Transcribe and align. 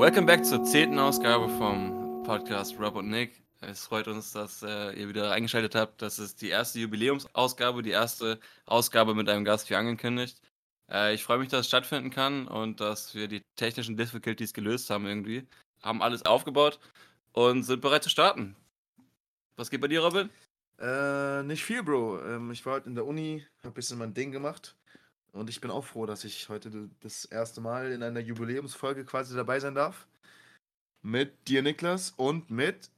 Welcome 0.00 0.24
back 0.24 0.46
zur 0.46 0.64
zehnten 0.64 0.98
Ausgabe 0.98 1.46
vom 1.58 2.22
Podcast 2.22 2.80
Rob 2.80 2.96
und 2.96 3.10
Nick. 3.10 3.42
Es 3.60 3.84
freut 3.84 4.08
uns, 4.08 4.32
dass 4.32 4.62
äh, 4.62 4.98
ihr 4.98 5.10
wieder 5.10 5.30
eingeschaltet 5.30 5.74
habt. 5.74 6.00
Das 6.00 6.18
ist 6.18 6.40
die 6.40 6.48
erste 6.48 6.78
Jubiläumsausgabe, 6.78 7.82
die 7.82 7.90
erste 7.90 8.40
Ausgabe 8.64 9.14
mit 9.14 9.28
einem 9.28 9.44
Gast 9.44 9.68
wie 9.68 9.74
angekündigt. 9.74 10.40
Äh, 10.90 11.12
ich 11.12 11.22
freue 11.22 11.36
mich, 11.36 11.50
dass 11.50 11.60
es 11.60 11.66
stattfinden 11.66 12.08
kann 12.08 12.48
und 12.48 12.80
dass 12.80 13.14
wir 13.14 13.28
die 13.28 13.42
technischen 13.56 13.98
Difficulties 13.98 14.54
gelöst 14.54 14.88
haben 14.88 15.04
irgendwie. 15.04 15.46
Haben 15.82 16.00
alles 16.00 16.24
aufgebaut 16.24 16.80
und 17.34 17.64
sind 17.64 17.82
bereit 17.82 18.02
zu 18.02 18.08
starten. 18.08 18.56
Was 19.56 19.68
geht 19.68 19.82
bei 19.82 19.88
dir, 19.88 20.00
Robin? 20.00 20.30
Äh, 20.78 21.42
nicht 21.42 21.62
viel, 21.62 21.82
Bro. 21.82 22.22
Ähm, 22.24 22.50
ich 22.52 22.64
war 22.64 22.76
heute 22.76 22.88
in 22.88 22.94
der 22.94 23.04
Uni, 23.04 23.44
hab 23.58 23.72
ein 23.72 23.74
bisschen 23.74 23.98
mein 23.98 24.14
Ding 24.14 24.32
gemacht. 24.32 24.76
Und 25.32 25.48
ich 25.48 25.60
bin 25.60 25.70
auch 25.70 25.84
froh, 25.84 26.06
dass 26.06 26.24
ich 26.24 26.48
heute 26.48 26.90
das 27.00 27.24
erste 27.24 27.60
Mal 27.60 27.92
in 27.92 28.02
einer 28.02 28.20
Jubiläumsfolge 28.20 29.04
quasi 29.04 29.34
dabei 29.34 29.60
sein 29.60 29.74
darf. 29.74 30.06
Mit 31.02 31.48
dir, 31.48 31.62
Niklas, 31.62 32.10
und 32.16 32.50
mit. 32.50 32.90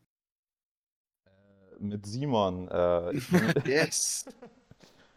Äh, 1.27 1.31
mit 1.79 2.07
Simon. 2.07 2.69
Äh, 2.69 3.17
ich, 3.17 3.29
yes! 3.67 4.25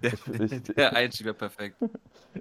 Der, 0.02 0.11
ich, 0.41 0.63
der 0.63 0.94
Einstieg 0.94 1.25
wäre 1.25 1.35
perfekt. 1.35 1.77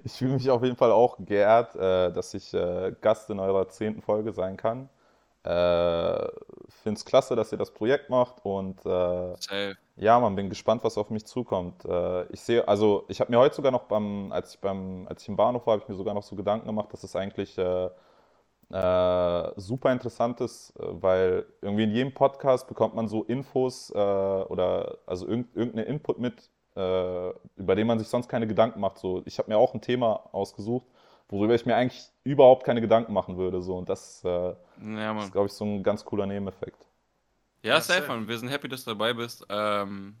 ich 0.03 0.11
fühle 0.11 0.33
mich 0.33 0.49
auf 0.49 0.61
jeden 0.61 0.75
Fall 0.75 0.91
auch 0.91 1.17
geehrt, 1.19 1.73
äh, 1.75 2.11
dass 2.11 2.33
ich 2.33 2.53
äh, 2.53 2.93
Gast 2.99 3.29
in 3.29 3.39
eurer 3.39 3.69
zehnten 3.69 4.01
Folge 4.01 4.33
sein 4.33 4.57
kann. 4.57 4.89
Äh, 5.43 6.27
Finde 6.83 6.97
es 6.97 7.05
klasse, 7.05 7.35
dass 7.35 7.51
ihr 7.53 7.57
das 7.57 7.71
Projekt 7.71 8.09
macht 8.09 8.43
und 8.43 8.85
äh. 8.85 9.75
Ja, 9.97 10.19
man 10.19 10.35
bin 10.35 10.49
gespannt, 10.49 10.83
was 10.83 10.97
auf 10.97 11.09
mich 11.09 11.25
zukommt. 11.25 11.85
Äh, 11.85 12.25
ich 12.33 12.41
sehe, 12.41 12.67
also 12.67 13.05
ich 13.07 13.19
habe 13.21 13.31
mir 13.31 13.39
heute 13.39 13.55
sogar 13.55 13.71
noch 13.71 13.83
beim, 13.85 14.31
als 14.31 14.55
ich 14.55 14.59
beim, 14.61 15.07
als 15.07 15.23
ich 15.23 15.29
im 15.29 15.37
Bahnhof 15.37 15.65
war, 15.67 15.73
habe 15.73 15.83
ich 15.83 15.89
mir 15.89 15.95
sogar 15.95 16.13
noch 16.13 16.23
so 16.23 16.35
Gedanken 16.35 16.67
gemacht, 16.67 16.91
dass 16.93 17.03
es 17.03 17.15
eigentlich 17.15 17.57
äh, 17.57 17.89
äh, 18.71 19.51
super 19.57 19.91
interessant 19.91 20.41
ist, 20.41 20.71
äh, 20.79 20.83
weil 21.01 21.45
irgendwie 21.61 21.83
in 21.83 21.91
jedem 21.91 22.13
Podcast 22.13 22.67
bekommt 22.67 22.95
man 22.95 23.07
so 23.07 23.23
Infos 23.23 23.91
äh, 23.91 23.97
oder 23.97 24.99
also 25.05 25.27
irgend, 25.27 25.55
irgendeinen 25.55 25.87
Input 25.87 26.19
mit, 26.19 26.49
über 26.77 27.75
den 27.75 27.87
man 27.87 27.99
sich 27.99 28.09
sonst 28.09 28.27
keine 28.29 28.47
Gedanken 28.47 28.81
macht. 28.81 28.97
So, 28.99 29.21
ich 29.25 29.39
habe 29.39 29.49
mir 29.49 29.57
auch 29.57 29.73
ein 29.73 29.81
Thema 29.81 30.29
ausgesucht, 30.33 30.85
worüber 31.29 31.55
ich 31.55 31.65
mir 31.65 31.75
eigentlich 31.75 32.03
überhaupt 32.25 32.65
keine 32.65 32.81
Gedanken 32.81 33.13
machen 33.13 33.37
würde. 33.37 33.61
So, 33.61 33.77
und 33.77 33.89
das 33.89 34.23
Ja, 34.81 35.13
ist, 35.17 35.31
glaube 35.31 35.47
ich, 35.47 35.53
so 35.53 35.65
ein 35.65 35.83
ganz 35.83 36.05
cooler 36.05 36.25
Nebeneffekt. 36.25 36.87
Ja, 37.65 37.75
Ja, 37.75 37.81
safe. 37.81 38.27
Wir 38.27 38.37
sind 38.37 38.49
happy, 38.49 38.67
dass 38.67 38.83
du 38.83 38.91
dabei 38.91 39.13
bist. 39.13 39.45
Ähm, 39.49 40.15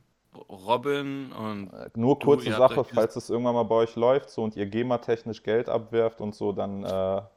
Robin 0.49 1.31
und 1.31 1.71
Äh, 1.73 1.89
Nur 1.95 2.17
Du, 2.19 2.25
kurze 2.25 2.49
habt 2.57 2.73
Sache, 2.73 2.83
falls 2.83 3.15
es 3.15 3.29
irgendwann 3.29 3.55
mal 3.55 3.63
bei 3.63 3.75
euch 3.75 3.95
läuft 3.95 4.29
so 4.29 4.43
und 4.43 4.55
ihr 4.55 4.65
GEMA-technisch 4.65 5.43
Geld 5.43 5.69
abwerft 5.69 6.21
und 6.21 6.35
so, 6.35 6.51
dann 6.51 6.83
äh, 6.83 6.87
dann 6.87 7.27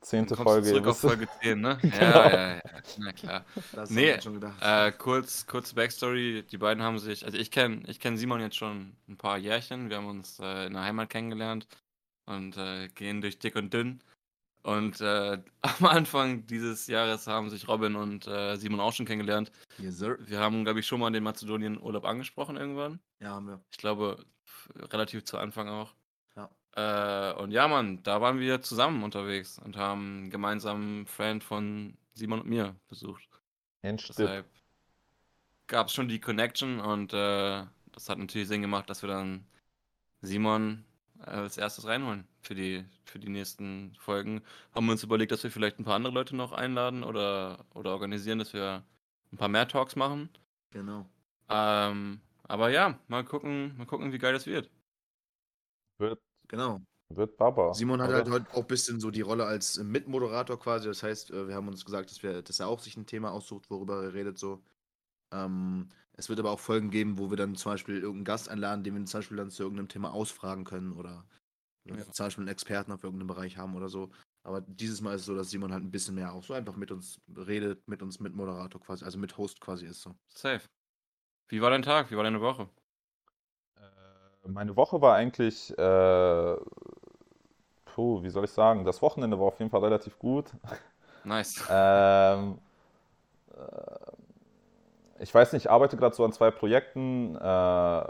zehnte 0.00 0.34
du 0.34 0.42
Folge. 0.42 0.68
zurück 0.68 0.86
auf. 0.88 0.98
Folge 1.00 1.28
10, 1.40 1.60
ne? 1.60 1.78
Genau. 1.82 1.96
Ja, 1.98 2.30
ja, 2.30 2.54
ja. 2.56 2.62
Na 2.98 3.12
klar. 3.12 3.44
Das 3.72 3.90
Nee, 3.90 4.14
ich 4.16 4.22
schon 4.22 4.34
gedacht. 4.34 4.60
Äh, 4.60 4.92
kurz, 4.92 5.46
kurze 5.46 5.74
Backstory. 5.74 6.44
Die 6.50 6.58
beiden 6.58 6.82
haben 6.82 6.98
sich, 6.98 7.24
also 7.24 7.38
ich 7.38 7.50
kenne 7.50 7.82
ich 7.86 8.00
kenn 8.00 8.16
Simon 8.16 8.40
jetzt 8.40 8.56
schon 8.56 8.96
ein 9.08 9.16
paar 9.16 9.38
Jährchen. 9.38 9.90
Wir 9.90 9.98
haben 9.98 10.08
uns 10.08 10.40
äh, 10.40 10.66
in 10.66 10.72
der 10.72 10.82
Heimat 10.82 11.10
kennengelernt 11.10 11.68
und 12.26 12.56
äh, 12.56 12.88
gehen 12.88 13.20
durch 13.20 13.38
dick 13.38 13.54
und 13.56 13.72
dünn. 13.72 14.02
Und 14.62 15.00
äh, 15.00 15.38
am 15.60 15.86
Anfang 15.86 16.46
dieses 16.46 16.86
Jahres 16.86 17.26
haben 17.26 17.50
sich 17.50 17.68
Robin 17.68 17.96
und 17.96 18.26
äh, 18.26 18.56
Simon 18.56 18.80
auch 18.80 18.92
schon 18.92 19.06
kennengelernt. 19.06 19.50
yes, 19.78 19.98
sir. 19.98 20.18
Wir 20.20 20.38
haben, 20.38 20.64
glaube 20.64 20.80
ich, 20.80 20.86
schon 20.86 21.00
mal 21.00 21.10
den 21.10 21.24
Mazedonien-Urlaub 21.24 22.04
angesprochen 22.04 22.56
irgendwann. 22.56 23.00
Ja, 23.20 23.30
haben 23.30 23.46
wir. 23.46 23.60
Ich 23.70 23.78
glaube, 23.78 24.24
relativ 24.76 25.24
zu 25.24 25.38
Anfang 25.38 25.68
auch. 25.68 25.94
Ja. 26.36 26.50
Äh, 26.76 27.34
und 27.40 27.50
ja, 27.50 27.66
Mann, 27.68 28.02
da 28.02 28.20
waren 28.20 28.38
wir 28.38 28.62
zusammen 28.62 29.02
unterwegs 29.02 29.58
und 29.58 29.76
haben 29.76 30.30
gemeinsam 30.30 30.80
einen 30.80 31.06
Friend 31.06 31.42
von 31.42 31.96
Simon 32.12 32.40
und 32.40 32.48
mir 32.48 32.76
besucht. 32.88 33.28
Endstipp. 33.82 34.16
Deshalb 34.16 34.46
gab 35.66 35.88
es 35.88 35.94
schon 35.94 36.08
die 36.08 36.20
Connection 36.20 36.80
und 36.80 37.12
äh, 37.12 37.64
das 37.92 38.08
hat 38.08 38.18
natürlich 38.18 38.48
Sinn 38.48 38.62
gemacht, 38.62 38.88
dass 38.88 39.02
wir 39.02 39.08
dann 39.08 39.44
Simon 40.20 40.84
als 41.26 41.58
erstes 41.58 41.86
reinholen 41.86 42.26
für 42.40 42.54
die, 42.54 42.84
für 43.04 43.18
die 43.18 43.28
nächsten 43.28 43.94
Folgen. 43.98 44.42
Haben 44.74 44.86
wir 44.86 44.92
uns 44.92 45.02
überlegt, 45.04 45.32
dass 45.32 45.42
wir 45.44 45.50
vielleicht 45.50 45.78
ein 45.78 45.84
paar 45.84 45.96
andere 45.96 46.12
Leute 46.12 46.36
noch 46.36 46.52
einladen 46.52 47.04
oder, 47.04 47.64
oder 47.74 47.92
organisieren, 47.92 48.38
dass 48.38 48.52
wir 48.52 48.84
ein 49.32 49.36
paar 49.38 49.48
mehr 49.48 49.68
Talks 49.68 49.96
machen. 49.96 50.28
Genau. 50.70 51.06
Ähm, 51.48 52.20
aber 52.44 52.70
ja, 52.70 52.98
mal 53.08 53.24
gucken, 53.24 53.76
mal 53.76 53.86
gucken, 53.86 54.12
wie 54.12 54.18
geil 54.18 54.32
das 54.32 54.46
wird. 54.46 54.70
Wird, 55.98 56.20
Genau. 56.48 56.82
wird 57.08 57.36
Baba. 57.36 57.72
Simon 57.74 58.00
hat 58.02 58.08
oder? 58.08 58.18
halt 58.18 58.30
heute 58.30 58.50
auch 58.52 58.62
ein 58.62 58.66
bisschen 58.66 59.00
so 59.00 59.10
die 59.10 59.20
Rolle 59.20 59.44
als 59.46 59.78
äh, 59.78 59.84
Mitmoderator 59.84 60.58
quasi. 60.58 60.88
Das 60.88 61.02
heißt, 61.02 61.30
äh, 61.30 61.48
wir 61.48 61.54
haben 61.54 61.68
uns 61.68 61.84
gesagt, 61.84 62.10
dass, 62.10 62.22
wir, 62.22 62.42
dass 62.42 62.60
er 62.60 62.68
auch 62.68 62.80
sich 62.80 62.96
ein 62.96 63.06
Thema 63.06 63.30
aussucht, 63.32 63.70
worüber 63.70 64.02
er 64.02 64.14
redet. 64.14 64.38
So. 64.38 64.62
Ähm, 65.32 65.88
es 66.16 66.28
wird 66.28 66.38
aber 66.40 66.50
auch 66.50 66.60
Folgen 66.60 66.90
geben, 66.90 67.18
wo 67.18 67.30
wir 67.30 67.36
dann 67.36 67.56
zum 67.56 67.72
Beispiel 67.72 67.96
irgendeinen 67.96 68.24
Gast 68.24 68.48
einladen, 68.48 68.84
den 68.84 68.94
wir 68.96 69.04
zum 69.06 69.18
Beispiel 69.18 69.36
dann 69.36 69.50
zu 69.50 69.62
irgendeinem 69.62 69.88
Thema 69.88 70.12
ausfragen 70.12 70.64
können 70.64 70.92
oder, 70.92 71.24
oder 71.90 72.00
Ja. 72.00 72.12
zum 72.12 72.26
Beispiel 72.26 72.42
einen 72.42 72.52
Experten 72.52 72.92
auf 72.92 73.04
irgendeinem 73.04 73.28
Bereich 73.28 73.56
haben 73.56 73.76
oder 73.76 73.88
so. 73.88 74.10
Aber 74.44 74.60
dieses 74.60 75.00
Mal 75.00 75.14
ist 75.14 75.22
es 75.22 75.26
so, 75.26 75.36
dass 75.36 75.50
Simon 75.50 75.72
halt 75.72 75.84
ein 75.84 75.90
bisschen 75.90 76.14
mehr 76.16 76.32
auch 76.32 76.44
so 76.44 76.54
einfach 76.54 76.76
mit 76.76 76.90
uns 76.90 77.20
redet, 77.36 77.86
mit 77.88 78.02
uns 78.02 78.20
Mitmoderator 78.20 78.80
quasi, 78.80 79.04
also 79.04 79.18
mit 79.18 79.36
Host 79.38 79.60
quasi 79.60 79.86
ist 79.86 80.02
so. 80.02 80.14
Safe. 80.28 80.62
Wie 81.48 81.60
war 81.62 81.70
dein 81.70 81.82
Tag? 81.82 82.10
Wie 82.10 82.16
war 82.16 82.24
deine 82.24 82.40
Woche? 82.40 82.68
Äh, 84.44 84.48
Meine 84.48 84.76
Woche 84.76 85.00
war 85.00 85.14
eigentlich, 85.14 85.76
äh, 85.78 86.56
puh, 87.84 88.22
wie 88.22 88.30
soll 88.30 88.44
ich 88.44 88.50
sagen, 88.50 88.84
das 88.84 89.02
Wochenende 89.02 89.38
war 89.38 89.46
auf 89.46 89.58
jeden 89.58 89.70
Fall 89.70 89.84
relativ 89.84 90.18
gut. 90.18 90.46
Nice. 91.24 91.56
Ähm, 91.68 92.58
äh, 93.50 94.12
ich 95.22 95.34
weiß 95.34 95.52
nicht, 95.52 95.64
ich 95.64 95.70
arbeite 95.70 95.96
gerade 95.96 96.14
so 96.14 96.24
an 96.24 96.32
zwei 96.32 96.50
Projekten. 96.50 97.36
Äh, 97.36 98.04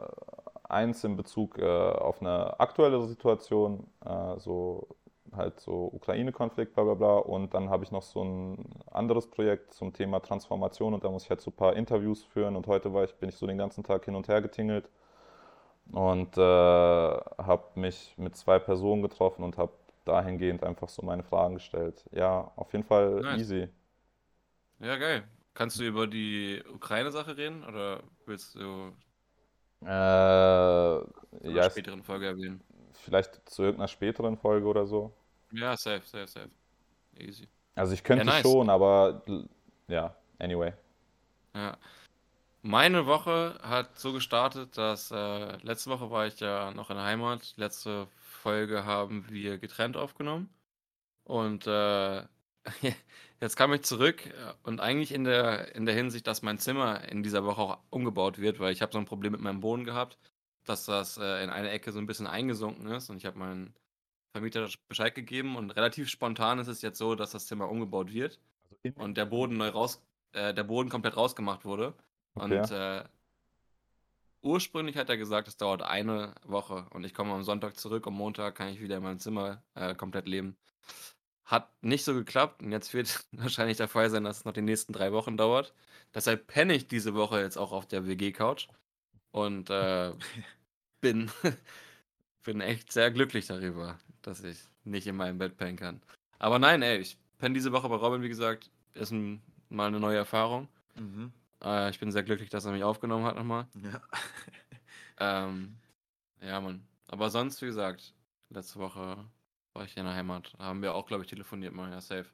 eins 0.73 1.05
in 1.05 1.17
Bezug 1.17 1.59
äh, 1.59 1.65
auf 1.65 2.21
eine 2.21 2.59
aktuelle 2.59 3.03
Situation, 3.06 3.87
äh, 4.05 4.39
so 4.39 4.89
halt 5.34 5.61
so 5.61 5.91
Ukraine-Konflikt, 5.93 6.75
bla 6.75 6.84
bla 6.84 6.95
bla. 6.95 7.17
Und 7.19 7.55
dann 7.55 7.71
habe 7.71 7.84
ich 7.84 7.91
noch 7.93 8.03
so 8.03 8.22
ein 8.22 8.65
anderes 8.91 9.28
Projekt 9.28 9.75
zum 9.75 9.93
Thema 9.93 10.21
Transformation 10.21 10.95
und 10.95 11.05
da 11.05 11.11
muss 11.11 11.25
ich 11.25 11.31
halt 11.31 11.41
so 11.41 11.51
ein 11.51 11.56
paar 11.56 11.75
Interviews 11.77 12.25
führen. 12.25 12.56
Und 12.56 12.67
heute 12.67 12.93
war 12.93 13.05
ich, 13.05 13.15
bin 13.15 13.28
ich 13.28 13.37
so 13.37 13.47
den 13.47 13.59
ganzen 13.59 13.84
Tag 13.84 14.05
hin 14.05 14.15
und 14.15 14.28
her 14.28 14.43
getingelt 14.43 14.89
und 15.93 16.37
äh, 16.37 16.41
habe 16.41 17.65
mich 17.75 18.15
mit 18.17 18.37
zwei 18.37 18.59
Personen 18.59 19.03
getroffen 19.03 19.43
und 19.43 19.59
habe 19.59 19.72
dahingehend 20.05 20.65
einfach 20.65 20.89
so 20.89 21.03
meine 21.03 21.22
Fragen 21.22 21.55
gestellt. 21.55 22.05
Ja, 22.12 22.51
auf 22.56 22.72
jeden 22.72 22.84
Fall 22.84 23.21
Nice. 23.22 23.41
easy. 23.41 23.69
Ja, 24.81 24.97
geil. 24.97 25.25
Kannst 25.55 25.79
du 25.79 25.85
über 25.87 26.07
die 26.07 26.63
Ukraine-Sache 26.69 27.37
reden 27.37 27.65
oder 27.65 28.03
willst 28.27 28.55
du 28.55 28.95
Äh, 29.85 30.99
in 31.41 31.51
einer 31.53 31.63
ja, 31.63 31.63
späteren 31.63 32.03
Folge 32.03 32.27
erwähnen? 32.27 32.63
vielleicht 32.95 33.49
zu 33.49 33.63
irgendeiner 33.63 33.89
späteren 33.89 34.37
Folge 34.39 34.67
oder 34.67 34.87
so. 34.87 35.13
Ja, 35.53 35.77
safe, 35.77 36.07
safe, 36.07 36.27
safe. 36.27 36.51
Easy. 37.19 37.49
Also 37.75 37.93
ich 37.95 38.05
könnte 38.05 38.25
Ja, 38.25 38.25
nice. 38.25 38.43
schon, 38.43 38.71
aber 38.71 39.23
ja, 39.89 40.17
anyway. 40.39 40.73
Ja. 41.55 41.78
Meine 42.63 43.07
Woche 43.07 43.59
hat 43.63 43.98
so 43.98 44.13
gestartet, 44.13 44.77
dass 44.78 45.10
äh, 45.13 45.57
letzte 45.59 45.91
Woche 45.91 46.10
war 46.10 46.27
ich 46.27 46.41
ja 46.41 46.72
noch 46.72 46.91
in 46.91 46.97
der 46.97 47.07
Heimat. 47.07 47.55
Letzte 47.57 48.09
Folge 48.19 48.84
haben 48.87 49.28
wir 49.31 49.59
getrennt 49.59 49.97
aufgenommen. 49.97 50.55
Und 51.25 51.66
äh, 51.69 52.27
jetzt 53.42 53.56
kam 53.56 53.72
ich 53.74 53.83
zurück 53.83 54.27
äh, 54.27 54.54
und 54.62 54.80
eigentlich 54.80 55.12
in 55.12 55.24
der, 55.24 55.74
in 55.74 55.84
der 55.84 55.94
Hinsicht, 55.94 56.27
dass 56.27 56.42
mein 56.42 56.59
Zimmer 56.59 57.06
in 57.09 57.22
dieser 57.22 57.44
Woche 57.44 57.60
auch 57.60 57.78
umgebaut 57.91 58.39
wird, 58.39 58.60
weil 58.60 58.72
ich 58.72 58.80
habe 58.80 58.92
so 58.92 58.98
ein 58.98 59.04
Problem 59.04 59.33
mit 59.33 59.41
meinem 59.41 59.60
Boden 59.60 59.84
gehabt, 59.84 60.16
dass 60.65 60.86
das 60.86 61.18
äh, 61.18 61.42
in 61.44 61.50
eine 61.50 61.71
Ecke 61.71 61.92
so 61.92 61.98
ein 61.98 62.06
bisschen 62.06 62.27
eingesunken 62.27 62.86
ist 62.86 63.10
und 63.10 63.16
ich 63.18 63.27
habe 63.27 63.39
meinen 63.39 63.74
Vermieter 64.30 64.66
Bescheid 64.89 65.15
gegeben 65.15 65.56
und 65.56 65.72
relativ 65.72 66.09
spontan 66.09 66.59
ist 66.59 66.68
es 66.68 66.80
jetzt 66.80 66.98
so, 66.98 67.15
dass 67.15 67.33
das 67.33 67.47
Zimmer 67.47 67.68
umgebaut 67.68 68.12
wird 68.12 68.41
Also 68.71 69.00
und 69.00 69.16
der 69.18 69.27
Boden 69.27 69.59
neu 69.59 69.68
raus, 69.68 70.00
äh, 70.33 70.54
der 70.54 70.65
Boden 70.65 70.88
komplett 70.88 71.16
rausgemacht 71.16 71.65
wurde. 71.65 71.95
Okay. 72.34 72.60
Und 72.60 72.71
äh, 72.71 73.04
ursprünglich 74.41 74.97
hat 74.97 75.10
er 75.10 75.18
gesagt, 75.18 75.48
es 75.48 75.56
dauert 75.56 75.83
eine 75.83 76.34
Woche 76.45 76.86
und 76.91 77.04
ich 77.04 77.12
komme 77.12 77.34
am 77.34 77.42
Sonntag 77.42 77.77
zurück. 77.77 78.06
Am 78.06 78.15
Montag 78.15 78.54
kann 78.54 78.68
ich 78.68 78.80
wieder 78.80 78.97
in 78.97 79.03
meinem 79.03 79.18
Zimmer 79.18 79.62
äh, 79.74 79.95
komplett 79.95 80.28
leben. 80.28 80.56
Hat 81.44 81.71
nicht 81.83 82.04
so 82.04 82.15
geklappt 82.15 82.62
und 82.62 82.72
jetzt 82.72 82.94
wird 82.94 83.24
wahrscheinlich 83.33 83.77
der 83.77 83.89
Fall 83.89 84.10
sein, 84.10 84.24
dass 84.24 84.39
es 84.39 84.44
noch 84.44 84.53
die 84.53 84.62
nächsten 84.62 84.92
drei 84.92 85.12
Wochen 85.12 85.36
dauert. 85.36 85.74
Deshalb 86.15 86.47
penne 86.47 86.74
ich 86.74 86.89
diese 86.89 87.15
Woche 87.15 87.41
jetzt 87.41 87.56
auch 87.56 87.72
auf 87.72 87.86
der 87.86 88.06
WG-Couch 88.06 88.68
und 89.33 89.71
äh, 89.71 90.12
bin, 91.00 91.30
bin 92.44 92.60
echt 92.60 92.92
sehr 92.92 93.10
glücklich 93.10 93.47
darüber, 93.47 93.98
dass 94.22 94.42
ich 94.44 94.59
nicht 94.84 95.06
in 95.06 95.16
meinem 95.16 95.39
Bett 95.39 95.56
pennen 95.56 95.77
kann. 95.77 96.03
Aber 96.39 96.59
nein, 96.59 96.83
ey, 96.83 96.98
ich 96.98 97.16
penne 97.39 97.54
diese 97.54 97.72
Woche 97.72 97.88
bei 97.88 97.97
Robin, 97.97 98.22
wie 98.22 98.28
gesagt, 98.28 98.71
ist 98.95 99.10
ein, 99.10 99.42
mal 99.68 99.86
eine 99.88 100.00
neue 100.00 100.18
Erfahrung. 100.18 100.68
Mhm. 100.97 101.33
Äh, 101.62 101.91
ich 101.91 101.98
bin 101.98 102.12
sehr 102.12 102.22
glücklich, 102.22 102.50
dass 102.50 102.65
er 102.65 102.72
mich 102.72 102.84
aufgenommen 102.84 103.24
hat 103.24 103.36
nochmal. 103.36 103.66
Ja. 103.83 104.00
Ähm, 105.18 105.77
ja, 106.41 106.60
Mann. 106.60 106.84
Aber 107.09 107.30
sonst, 107.30 107.62
wie 107.62 107.66
gesagt, 107.66 108.15
letzte 108.50 108.80
Woche 108.80 109.24
war 109.74 109.84
ich 109.84 109.97
in 109.97 110.04
der 110.04 110.15
Heimat. 110.15 110.53
Haben 110.59 110.83
wir 110.83 110.95
auch, 110.95 111.07
glaube 111.07 111.24
ich, 111.24 111.30
telefoniert 111.30 111.74
mal, 111.74 111.91
ja, 111.91 112.01
safe. 112.01 112.27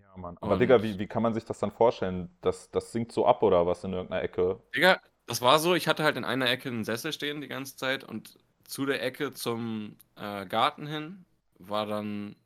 Ja, 0.00 0.16
Mann. 0.16 0.38
Aber 0.40 0.54
Und- 0.54 0.60
Digga, 0.60 0.82
wie, 0.82 0.98
wie 0.98 1.06
kann 1.06 1.22
man 1.22 1.34
sich 1.34 1.44
das 1.44 1.58
dann 1.58 1.72
vorstellen? 1.72 2.30
Das, 2.40 2.70
das 2.70 2.92
sinkt 2.92 3.12
so 3.12 3.26
ab 3.26 3.42
oder 3.42 3.66
was 3.66 3.84
in 3.84 3.92
irgendeiner 3.92 4.22
Ecke? 4.22 4.60
Digga, 4.74 5.00
das 5.26 5.40
war 5.42 5.58
so, 5.58 5.74
ich 5.74 5.88
hatte 5.88 6.04
halt 6.04 6.16
in 6.16 6.24
einer 6.24 6.48
Ecke 6.48 6.68
einen 6.68 6.84
Sessel 6.84 7.12
stehen 7.12 7.40
die 7.40 7.48
ganze 7.48 7.76
Zeit 7.76 8.04
und 8.04 8.38
zu 8.64 8.86
der 8.86 9.02
Ecke 9.02 9.32
zum 9.32 9.96
äh, 10.16 10.46
Garten 10.46 10.86
hin 10.86 11.24
war 11.58 11.86
dann 11.86 12.36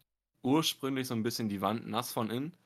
ursprünglich 0.42 1.06
so 1.08 1.14
ein 1.14 1.22
bisschen 1.22 1.48
die 1.48 1.60
Wand 1.60 1.86
nass 1.88 2.12
von 2.12 2.30
innen, 2.30 2.56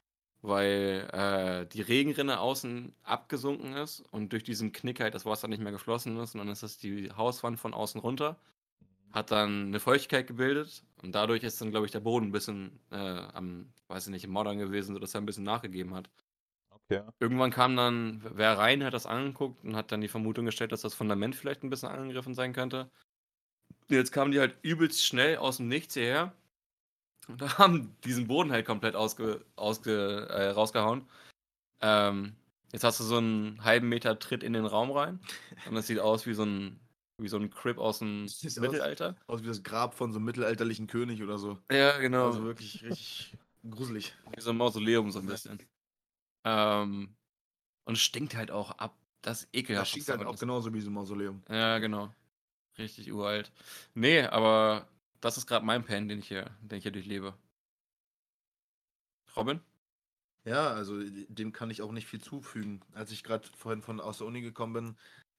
weil 0.42 1.08
äh, 1.12 1.66
die 1.66 1.82
Regenrinne 1.82 2.40
außen 2.40 2.94
abgesunken 3.02 3.74
ist 3.74 4.00
und 4.12 4.32
durch 4.32 4.44
diesen 4.44 4.72
Knick 4.72 5.00
halt 5.00 5.14
das 5.14 5.26
Wasser 5.26 5.48
nicht 5.48 5.62
mehr 5.62 5.72
geflossen 5.72 6.16
ist 6.18 6.34
und 6.34 6.38
dann 6.40 6.48
ist 6.48 6.62
das 6.62 6.78
die 6.78 7.10
Hauswand 7.12 7.58
von 7.58 7.74
außen 7.74 8.00
runter, 8.00 8.36
hat 9.12 9.30
dann 9.30 9.68
eine 9.68 9.80
Feuchtigkeit 9.80 10.26
gebildet 10.26 10.84
und 11.02 11.14
dadurch 11.14 11.42
ist 11.42 11.60
dann, 11.60 11.70
glaube 11.70 11.86
ich, 11.86 11.92
der 11.92 12.00
Boden 12.00 12.26
ein 12.26 12.32
bisschen 12.32 12.78
äh, 12.90 12.96
am, 12.96 13.72
weiß 13.88 14.06
ich 14.06 14.10
nicht, 14.10 14.24
im 14.24 14.30
Modern 14.30 14.58
gewesen, 14.58 14.94
sodass 14.94 15.14
er 15.14 15.20
ein 15.20 15.26
bisschen 15.26 15.44
nachgegeben 15.44 15.94
hat. 15.94 16.10
Okay. 16.88 17.02
Irgendwann 17.18 17.50
kam 17.50 17.76
dann 17.76 18.22
wer 18.34 18.58
rein, 18.58 18.84
hat 18.84 18.94
das 18.94 19.06
angeguckt 19.06 19.64
und 19.64 19.74
hat 19.74 19.90
dann 19.90 20.00
die 20.00 20.08
Vermutung 20.08 20.44
gestellt, 20.44 20.72
dass 20.72 20.82
das 20.82 20.94
Fundament 20.94 21.34
vielleicht 21.34 21.64
ein 21.64 21.70
bisschen 21.70 21.88
angegriffen 21.88 22.34
sein 22.34 22.52
könnte. 22.52 22.90
Jetzt 23.88 24.12
kamen 24.12 24.32
die 24.32 24.40
halt 24.40 24.56
übelst 24.62 25.04
schnell 25.04 25.36
aus 25.36 25.56
dem 25.58 25.68
Nichts 25.68 25.94
hierher 25.94 26.32
und 27.28 27.40
haben 27.58 27.96
diesen 28.04 28.26
Boden 28.26 28.52
halt 28.52 28.66
komplett 28.66 28.94
ausge, 28.94 29.44
ausge, 29.56 30.28
äh, 30.30 30.50
rausgehauen. 30.50 31.08
Ähm, 31.80 32.36
jetzt 32.72 32.84
hast 32.84 33.00
du 33.00 33.04
so 33.04 33.18
einen 33.18 33.64
halben 33.64 33.88
Meter 33.88 34.18
Tritt 34.18 34.42
in 34.42 34.52
den 34.52 34.66
Raum 34.66 34.90
rein 34.90 35.20
und 35.68 35.74
das 35.74 35.86
sieht 35.88 35.98
aus 35.98 36.26
wie 36.26 36.34
so 36.34 36.44
ein, 36.44 36.78
wie 37.18 37.28
so 37.28 37.38
ein 37.38 37.50
Crip 37.50 37.78
aus 37.78 38.00
dem 38.00 38.28
Sieht 38.28 38.50
aus- 38.50 38.58
Mittelalter. 38.58 39.16
Aus 39.26 39.42
wie 39.42 39.46
das 39.46 39.62
Grab 39.62 39.94
von 39.94 40.12
so 40.12 40.18
einem 40.18 40.26
mittelalterlichen 40.26 40.86
König 40.86 41.22
oder 41.22 41.38
so. 41.38 41.58
Ja, 41.70 41.98
genau. 41.98 42.26
Also 42.26 42.44
wirklich 42.44 42.82
richtig 42.84 43.36
gruselig. 43.68 44.14
Wie 44.34 44.40
so 44.40 44.50
ein 44.50 44.56
Mausoleum 44.56 45.10
so 45.10 45.20
ein 45.20 45.26
bisschen. 45.26 45.58
Ähm, 46.44 47.14
und 47.84 47.98
stinkt 47.98 48.34
halt 48.34 48.50
auch 48.50 48.72
ab. 48.72 48.96
Das 49.22 49.44
ist 49.44 49.48
ekelhaft. 49.52 49.86
Das 49.86 49.88
stinkt 49.90 50.08
halt 50.08 50.24
auch 50.26 50.38
genauso 50.38 50.72
wie 50.74 50.80
so 50.80 50.90
ein 50.90 50.94
Mausoleum. 50.94 51.42
Ja, 51.48 51.78
genau. 51.78 52.12
Richtig 52.78 53.10
uralt. 53.10 53.50
Nee, 53.94 54.22
aber 54.22 54.86
das 55.20 55.38
ist 55.38 55.46
gerade 55.46 55.64
mein 55.64 55.82
Pen, 55.84 56.08
den 56.08 56.18
ich 56.18 56.28
hier, 56.28 56.50
den 56.60 56.78
ich 56.78 56.82
hier 56.82 56.92
durchlebe. 56.92 57.34
Robin? 59.34 59.60
Ja, 60.44 60.68
also 60.68 61.02
dem 61.02 61.52
kann 61.52 61.70
ich 61.70 61.82
auch 61.82 61.90
nicht 61.90 62.06
viel 62.06 62.20
zufügen. 62.20 62.82
Als 62.92 63.10
ich 63.10 63.24
gerade 63.24 63.48
vorhin 63.56 63.82
von 63.82 64.00
aus 64.00 64.18
der 64.18 64.26
Uni 64.26 64.42
gekommen 64.42 64.72
bin, 64.74 64.96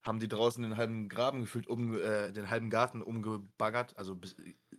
haben 0.07 0.19
die 0.19 0.27
draußen 0.27 0.63
den 0.63 0.77
halben 0.77 1.09
Graben 1.09 1.41
gefühlt, 1.41 1.67
um, 1.67 1.95
äh, 1.99 2.31
den 2.31 2.49
halben 2.49 2.69
Garten 2.69 3.01
umgebaggert. 3.01 3.97
Also 3.97 4.17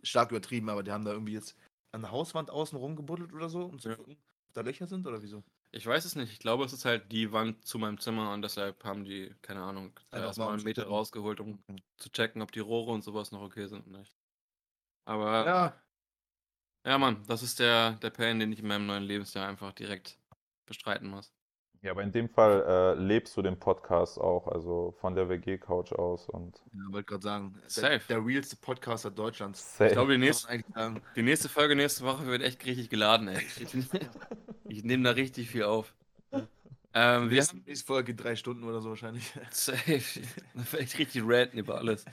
stark 0.03 0.31
übertrieben, 0.31 0.69
aber 0.69 0.83
die 0.83 0.91
haben 0.91 1.05
da 1.05 1.11
irgendwie 1.13 1.33
jetzt 1.33 1.55
an 1.91 2.01
der 2.01 2.11
Hauswand 2.11 2.49
außen 2.51 2.77
rumgebuddelt 2.77 3.33
oder 3.33 3.49
so, 3.49 3.63
um 3.65 3.79
zu 3.79 3.89
gucken, 3.91 4.17
ob 4.47 4.53
da 4.53 4.61
Löcher 4.61 4.87
sind 4.87 5.07
oder 5.07 5.21
wieso. 5.21 5.43
Ich 5.71 5.85
weiß 5.85 6.05
es 6.05 6.15
nicht. 6.15 6.31
Ich 6.31 6.39
glaube, 6.39 6.63
es 6.65 6.73
ist 6.73 6.85
halt 6.85 7.11
die 7.11 7.31
Wand 7.31 7.65
zu 7.65 7.77
meinem 7.79 7.99
Zimmer 7.99 8.33
und 8.33 8.41
deshalb 8.41 8.83
haben 8.83 9.05
die, 9.05 9.35
keine 9.41 9.61
Ahnung, 9.63 9.99
da 10.11 10.25
erstmal 10.25 10.49
mal 10.49 10.53
einen 10.53 10.63
Meter 10.63 10.85
umzugucken. 10.85 10.87
rausgeholt, 10.87 11.39
um 11.39 11.63
Okay. 11.69 11.83
zu 11.97 12.09
checken, 12.11 12.41
ob 12.41 12.51
die 12.51 12.59
Rohre 12.59 12.91
und 12.91 13.03
sowas 13.03 13.31
noch 13.31 13.41
okay 13.41 13.67
sind. 13.67 13.87
Nicht. 13.87 14.15
Aber 15.05 15.45
Ja, 15.45 15.83
ja, 16.85 16.97
Mann, 16.97 17.23
das 17.27 17.43
ist 17.43 17.59
der, 17.59 17.93
der 17.95 18.09
Pen, 18.09 18.39
den 18.39 18.51
ich 18.51 18.59
in 18.59 18.67
meinem 18.67 18.85
neuen 18.85 19.03
Lebensjahr 19.03 19.47
einfach 19.47 19.73
direkt 19.73 20.19
bestreiten 20.65 21.07
muss. 21.09 21.33
Ja, 21.81 21.91
aber 21.91 22.03
in 22.03 22.11
dem 22.11 22.27
Fall 22.27 22.63
äh, 22.67 23.01
lebst 23.01 23.37
du 23.37 23.41
den 23.41 23.57
Podcast 23.57 24.19
auch, 24.19 24.47
also 24.47 24.93
von 24.99 25.15
der 25.15 25.29
WG-Couch 25.29 25.93
aus 25.93 26.27
und 26.27 26.61
ja 26.73 26.91
wollte 26.91 27.05
gerade 27.05 27.23
sagen, 27.23 27.53
der, 27.61 27.69
Safe. 27.69 28.01
der 28.09 28.25
realste 28.25 28.57
Podcaster 28.57 29.09
Deutschlands. 29.09 29.77
safe. 29.77 29.87
Ich 29.87 29.93
glaube, 29.93 30.11
die 30.11 30.17
nächste, 30.17 30.63
die 31.15 31.21
nächste 31.21 31.47
Folge 31.47 31.77
nächste 31.77 32.03
Woche 32.03 32.25
wird 32.25 32.41
echt 32.41 32.65
richtig 32.65 32.89
geladen, 32.89 33.29
ey. 33.29 33.45
Ich, 33.59 33.75
ich 34.65 34.83
nehme 34.83 35.03
da 35.03 35.11
richtig 35.11 35.49
viel 35.49 35.63
auf. 35.63 35.93
Ähm, 36.93 37.29
wir 37.29 37.37
Nächste, 37.37 37.53
haben 37.53 37.63
nächste 37.65 37.85
Folge 37.85 38.13
geht 38.13 38.23
drei 38.25 38.35
Stunden 38.35 38.63
oder 38.63 38.81
so 38.81 38.89
wahrscheinlich. 38.89 39.31
safe. 39.51 40.21
Ich 40.79 40.99
richtig 40.99 41.23
ranten 41.25 41.59
über 41.59 41.77
alles. 41.77 42.03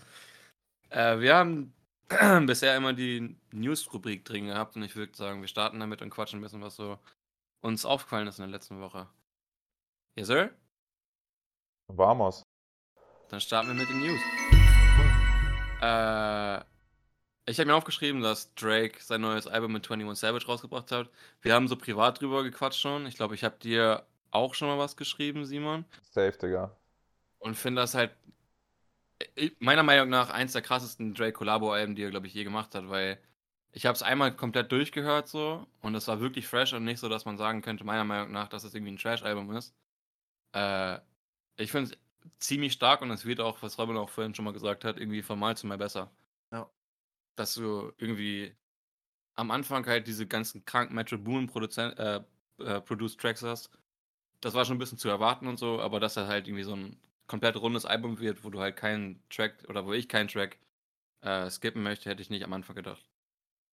Äh, 0.90 1.18
wir 1.18 1.34
haben 1.34 1.72
bisher 2.46 2.76
immer 2.76 2.92
die 2.92 3.36
News-Rubrik 3.52 4.24
drin 4.24 4.46
gehabt 4.46 4.76
und 4.76 4.82
ich 4.82 4.94
würde 4.94 5.16
sagen, 5.16 5.40
wir 5.40 5.48
starten 5.48 5.80
damit 5.80 6.02
und 6.02 6.10
quatschen 6.10 6.38
ein 6.38 6.42
bisschen, 6.42 6.62
was 6.62 6.76
so 6.76 6.98
uns 7.62 7.84
aufgefallen 7.84 8.28
ist 8.28 8.38
in 8.38 8.44
der 8.44 8.52
letzten 8.52 8.80
Woche. 8.80 9.08
Yes, 10.18 10.28
sir? 10.28 10.50
Vamos. 11.88 12.42
Dann 13.28 13.38
starten 13.38 13.68
wir 13.68 13.74
mit 13.74 13.88
den 13.90 14.00
News. 14.00 14.20
Äh, 15.82 16.60
ich 17.44 17.58
habe 17.58 17.66
mir 17.66 17.74
aufgeschrieben, 17.74 18.22
dass 18.22 18.54
Drake 18.54 18.98
sein 19.02 19.20
neues 19.20 19.46
Album 19.46 19.72
mit 19.72 19.90
21 19.90 20.18
Savage 20.18 20.46
rausgebracht 20.46 20.90
hat. 20.90 21.10
Wir 21.42 21.52
haben 21.52 21.68
so 21.68 21.76
privat 21.76 22.18
drüber 22.18 22.44
gequatscht 22.44 22.80
schon. 22.80 23.04
Ich 23.04 23.16
glaube, 23.16 23.34
ich 23.34 23.44
habe 23.44 23.58
dir 23.58 24.06
auch 24.30 24.54
schon 24.54 24.68
mal 24.68 24.78
was 24.78 24.96
geschrieben, 24.96 25.44
Simon. 25.44 25.84
Safe, 26.10 26.32
Digga. 26.32 26.74
Und 27.38 27.54
finde 27.54 27.82
das 27.82 27.94
halt 27.94 28.12
äh, 29.36 29.50
meiner 29.58 29.82
Meinung 29.82 30.08
nach 30.08 30.30
eins 30.30 30.54
der 30.54 30.62
krassesten 30.62 31.12
Drake-Collabo-Alben, 31.12 31.94
die 31.94 32.04
er, 32.04 32.10
glaube 32.10 32.26
ich, 32.26 32.32
je 32.32 32.44
gemacht 32.44 32.74
hat, 32.74 32.88
weil 32.88 33.18
ich 33.72 33.84
habe 33.84 33.96
es 33.96 34.02
einmal 34.02 34.34
komplett 34.34 34.72
durchgehört 34.72 35.28
so 35.28 35.66
und 35.82 35.94
es 35.94 36.08
war 36.08 36.20
wirklich 36.20 36.46
fresh 36.46 36.72
und 36.72 36.84
nicht 36.84 37.00
so, 37.00 37.10
dass 37.10 37.26
man 37.26 37.36
sagen 37.36 37.60
könnte, 37.60 37.84
meiner 37.84 38.04
Meinung 38.04 38.32
nach, 38.32 38.48
dass 38.48 38.64
es 38.64 38.74
irgendwie 38.74 38.92
ein 38.92 38.96
Trash-Album 38.96 39.54
ist. 39.54 39.74
Äh, 40.56 41.00
ich 41.58 41.70
finde 41.70 41.92
es 41.92 41.98
ziemlich 42.38 42.72
stark 42.72 43.02
und 43.02 43.10
es 43.10 43.26
wird 43.26 43.40
auch, 43.40 43.62
was 43.62 43.78
Robin 43.78 43.96
auch 43.96 44.08
vorhin 44.08 44.34
schon 44.34 44.44
mal 44.44 44.52
gesagt 44.52 44.84
hat, 44.84 44.98
irgendwie 44.98 45.22
von 45.22 45.38
Mal 45.38 45.56
zu 45.56 45.66
Mal 45.66 45.78
besser. 45.78 46.10
Ja. 46.50 46.70
Dass 47.36 47.54
du 47.54 47.92
irgendwie 47.98 48.56
am 49.34 49.50
Anfang 49.50 49.86
halt 49.86 50.06
diese 50.06 50.26
ganzen 50.26 50.64
kranken 50.64 50.94
Metro 50.94 51.18
Boomin 51.18 51.46
Produzent, 51.46 51.98
äh, 51.98 52.22
äh, 52.58 52.80
Produced 52.80 53.20
Tracks 53.20 53.42
hast. 53.42 53.70
Das 54.40 54.54
war 54.54 54.64
schon 54.64 54.76
ein 54.76 54.78
bisschen 54.78 54.98
zu 54.98 55.08
erwarten 55.08 55.46
und 55.46 55.58
so, 55.58 55.80
aber 55.80 56.00
dass 56.00 56.16
er 56.16 56.26
halt 56.26 56.48
irgendwie 56.48 56.64
so 56.64 56.74
ein 56.74 56.98
komplett 57.26 57.56
rundes 57.56 57.84
Album 57.84 58.18
wird, 58.20 58.44
wo 58.44 58.50
du 58.50 58.60
halt 58.60 58.76
keinen 58.76 59.22
Track 59.28 59.64
oder 59.68 59.84
wo 59.86 59.92
ich 59.92 60.08
keinen 60.08 60.28
Track 60.28 60.58
äh, 61.22 61.50
skippen 61.50 61.82
möchte, 61.82 62.08
hätte 62.08 62.22
ich 62.22 62.30
nicht 62.30 62.44
am 62.44 62.52
Anfang 62.52 62.76
gedacht. 62.76 63.10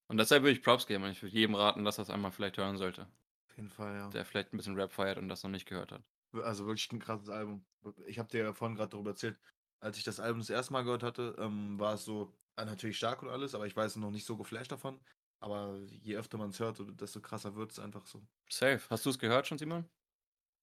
Und 0.07 0.17
deshalb 0.17 0.43
würde 0.43 0.53
ich 0.53 0.63
Props 0.63 0.87
geben 0.87 1.03
und 1.05 1.11
ich 1.11 1.21
würde 1.21 1.35
jedem 1.35 1.55
raten, 1.55 1.85
dass 1.85 1.97
er 1.97 2.03
es 2.03 2.09
einmal 2.09 2.31
vielleicht 2.31 2.57
hören 2.57 2.77
sollte, 2.77 3.07
Auf 3.47 3.55
jeden 3.57 3.69
Fall, 3.69 3.95
ja. 3.95 4.09
der 4.09 4.25
vielleicht 4.25 4.53
ein 4.53 4.57
bisschen 4.57 4.75
Rap 4.75 4.91
feiert 4.91 5.17
und 5.17 5.29
das 5.29 5.43
noch 5.43 5.51
nicht 5.51 5.67
gehört 5.67 5.91
hat. 5.91 6.01
Also 6.41 6.65
wirklich 6.65 6.91
ein 6.91 6.99
krasses 6.99 7.29
Album. 7.29 7.65
Ich 8.07 8.19
habe 8.19 8.29
dir 8.29 8.43
ja 8.43 8.53
vorhin 8.53 8.75
gerade 8.75 8.89
darüber 8.89 9.11
erzählt, 9.11 9.39
als 9.79 9.97
ich 9.97 10.03
das 10.03 10.19
Album 10.19 10.39
das 10.39 10.49
erste 10.49 10.73
Mal 10.73 10.83
gehört 10.83 11.03
hatte, 11.03 11.35
ähm, 11.39 11.77
war 11.79 11.95
es 11.95 12.05
so 12.05 12.33
äh, 12.55 12.65
natürlich 12.65 12.97
stark 12.97 13.21
und 13.21 13.29
alles, 13.29 13.53
aber 13.53 13.67
ich 13.67 13.75
weiß 13.75 13.97
noch 13.97 14.11
nicht 14.11 14.25
so 14.25 14.37
geflasht 14.37 14.71
davon. 14.71 14.99
Aber 15.39 15.77
je 16.01 16.15
öfter 16.15 16.37
man 16.37 16.51
es 16.51 16.59
hört, 16.59 16.81
desto 17.01 17.19
krasser 17.19 17.53
wird 17.55 17.71
es 17.71 17.79
einfach 17.79 18.05
so. 18.05 18.21
Safe. 18.49 18.79
Hast 18.89 19.05
du 19.05 19.09
es 19.09 19.19
gehört 19.19 19.45
schon, 19.45 19.57
Simon? 19.57 19.83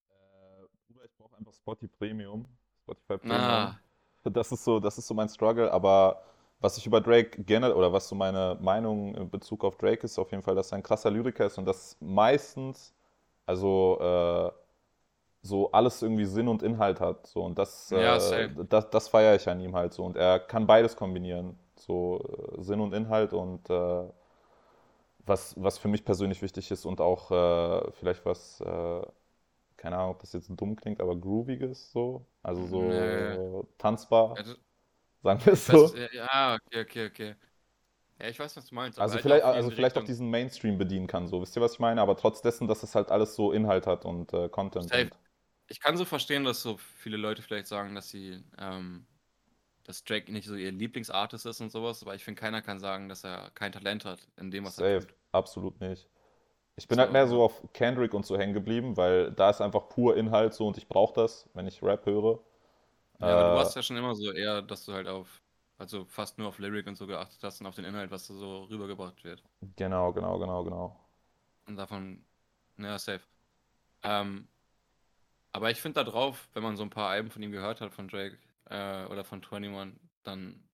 Äh, 0.09 0.67
Bruder, 0.87 1.05
ich 1.05 1.15
brauche 1.19 1.37
einfach 1.37 1.53
Spotify 1.53 1.89
Premium. 1.99 2.47
Spotify 2.83 3.19
Premium. 3.19 3.41
Ah, 3.43 3.79
Das 4.25 4.53
ist 4.53 4.65
so, 4.65 4.81
das 4.81 4.97
ist 4.97 5.07
so 5.07 5.13
mein 5.13 5.29
Struggle, 5.29 5.71
aber 5.71 6.23
was 6.61 6.77
ich 6.79 6.87
über 6.87 7.01
Drake 7.01 7.43
gerne, 7.43 7.75
oder 7.75 7.93
was 7.93 8.09
so 8.09 8.15
meine 8.15 8.57
Meinung 8.61 9.15
in 9.15 9.31
Bezug 9.31 9.65
auf 9.65 9.77
Drake 9.77 10.03
ist, 10.05 10.19
auf 10.19 10.31
jeden 10.31 10.43
Fall, 10.43 10.55
dass 10.55 10.73
er 10.73 10.77
ein 10.77 10.83
krasser 10.83 11.11
Lyriker 11.11 11.47
ist 11.47 11.59
und 11.59 11.65
dass 11.67 11.97
meistens, 12.01 12.95
also 13.47 13.99
äh, 14.01 14.53
so 15.43 15.73
alles 15.73 16.03
irgendwie 16.03 16.25
Sinn 16.27 16.49
und 16.49 16.63
Inhalt 16.63 17.01
hat. 17.01 17.27
So, 17.27 17.43
und 17.45 17.59
das, 17.59 17.91
Ja, 17.91 18.17
äh, 18.17 18.49
das, 18.69 18.91
das 18.91 19.09
feiere 19.09 19.37
ich 19.37 19.49
an 19.49 19.61
ihm 19.61 19.77
halt 19.77 19.93
so. 19.95 20.05
Und 20.05 20.17
er 20.17 20.39
kann 20.41 20.67
beides 20.67 20.97
kombinieren. 20.97 21.59
So 21.77 22.21
äh, 22.59 22.63
Sinn 22.63 22.81
und 22.81 22.95
Inhalt 22.95 23.33
und 23.33 23.69
äh, 23.71 24.05
was, 25.27 25.55
was 25.63 25.79
für 25.79 25.89
mich 25.89 26.05
persönlich 26.05 26.43
wichtig 26.43 26.71
ist 26.71 26.85
und 26.85 27.01
auch 27.01 27.31
äh, 27.31 27.91
vielleicht 27.93 28.25
was, 28.25 28.61
äh, 28.61 29.03
keine 29.77 29.97
Ahnung, 29.99 30.13
ob 30.13 30.21
das 30.21 30.33
jetzt 30.33 30.51
dumm 30.51 30.77
klingt, 30.77 31.01
aber 31.01 31.17
grooviges 31.17 31.93
so. 31.93 32.27
Also 32.43 32.67
so 32.67 32.81
Nee. 32.81 33.79
tanzbar, 33.79 34.37
also, 34.39 34.57
sagen 35.23 35.41
wir 35.47 35.53
es 35.55 35.67
so. 35.67 35.95
ja, 36.13 36.55
okay, 36.57 36.81
okay, 36.83 37.07
okay. 37.07 37.35
Ja, 38.21 38.29
ich 38.29 38.39
weiß, 38.39 38.57
was 38.57 38.67
du 38.67 38.75
meinst. 38.75 38.99
Also 38.99 39.15
halt 39.15 39.23
vielleicht, 39.23 39.45
auch 39.45 39.55
also 39.55 39.71
vielleicht 39.71 39.97
auch 39.99 40.05
diesen 40.05 40.31
Mainstream 40.31 40.79
bedienen 40.79 41.07
kann, 41.07 41.27
so. 41.29 41.41
Wisst 41.41 41.57
ihr, 41.57 41.63
was 41.63 41.75
ich 41.75 41.79
meine? 41.81 42.01
Aber 42.03 42.17
trotz 42.17 42.43
dessen, 42.43 42.69
dass 42.69 42.83
es 42.83 42.95
halt 42.95 43.11
alles 43.11 43.35
so 43.35 43.53
Inhalt 43.53 43.87
hat 43.87 44.05
und 44.05 44.33
äh, 44.33 44.49
Content. 44.49 44.91
Safe. 44.91 45.01
Und, 45.01 45.13
Ich 45.71 45.81
kann 45.81 45.97
so 45.97 46.05
verstehen, 46.05 46.45
dass 46.45 46.61
so 46.63 46.77
viele 46.77 47.17
Leute 47.17 47.41
vielleicht 47.43 47.67
sagen, 47.67 47.95
dass 47.95 48.11
sie, 48.11 48.45
ähm, 48.59 49.07
dass 49.85 50.05
Drake 50.05 50.33
nicht 50.33 50.47
so 50.49 50.57
ihr 50.57 50.73
Lieblingsartist 50.73 51.47
ist 51.47 51.61
und 51.63 51.71
sowas, 51.73 52.03
aber 52.03 52.15
ich 52.17 52.25
finde, 52.25 52.41
keiner 52.41 52.63
kann 52.63 52.81
sagen, 52.81 53.09
dass 53.09 53.25
er 53.25 53.51
kein 53.53 53.73
Talent 53.73 54.05
hat 54.07 54.29
in 54.39 54.51
dem, 54.53 54.65
was 54.65 54.79
er 54.79 54.87
safe, 54.89 55.07
tut. 55.07 55.15
absolut 55.33 55.81
nicht. 55.81 56.09
Ich 56.77 56.89
bin 56.89 56.99
So, 56.99 57.01
halt 57.01 57.13
mehr 57.13 57.27
so 57.29 57.43
auf 57.45 57.63
Kendrick 57.75 58.15
und 58.15 58.27
so 58.27 58.39
hängen 58.39 58.55
geblieben, 58.55 58.97
weil 58.97 59.33
da 59.33 59.51
ist 59.51 59.61
einfach 59.63 59.89
pur 59.91 60.17
Inhalt 60.17 60.55
so 60.55 60.67
und 60.69 60.79
ich 60.79 60.89
brauche 60.89 61.15
das, 61.15 61.49
wenn 61.55 61.67
ich 61.69 61.83
Rap 61.83 62.07
höre. 62.07 62.41
Ja, 63.21 63.33
aber 63.35 63.45
du 63.45 63.53
Äh, 63.53 63.55
warst 63.55 63.75
ja 63.77 63.83
schon 63.83 63.97
immer 63.97 64.15
so 64.15 64.31
eher, 64.33 64.61
dass 64.63 64.85
du 64.85 64.93
halt 64.93 65.07
auf, 65.09 65.43
also 65.79 66.05
fast 66.07 66.39
nur 66.39 66.49
auf 66.49 66.59
Lyric 66.59 66.87
und 66.87 66.97
so 66.97 67.07
geachtet 67.07 67.43
hast 67.43 67.61
und 67.61 67.67
auf 67.67 67.77
den 67.77 67.85
Inhalt, 67.85 68.11
was 68.11 68.27
da 68.29 68.35
so 68.35 68.65
rübergebracht 68.65 69.23
wird. 69.25 69.43
Genau, 69.77 70.13
genau, 70.13 70.39
genau, 70.39 70.63
genau. 70.65 70.97
Und 71.67 71.77
davon, 71.77 72.25
ja, 72.79 72.99
safe. 72.99 73.23
Ähm, 74.05 74.49
aber 75.53 75.71
ich 75.71 75.81
finde 75.81 76.05
da 76.05 76.11
drauf, 76.11 76.49
wenn 76.55 76.63
man 76.63 76.77
so 76.77 76.83
ein 76.85 76.91
paar 76.91 77.11
Alben 77.11 77.31
von 77.31 77.43
ihm 77.43 77.53
gehört 77.53 77.81
hat, 77.81 77.93
von 77.95 78.09
Drake 78.09 78.39
äh, 78.67 79.07
oder 79.07 79.25
von 79.25 79.43
21, 79.43 80.01
dann, 80.25 80.69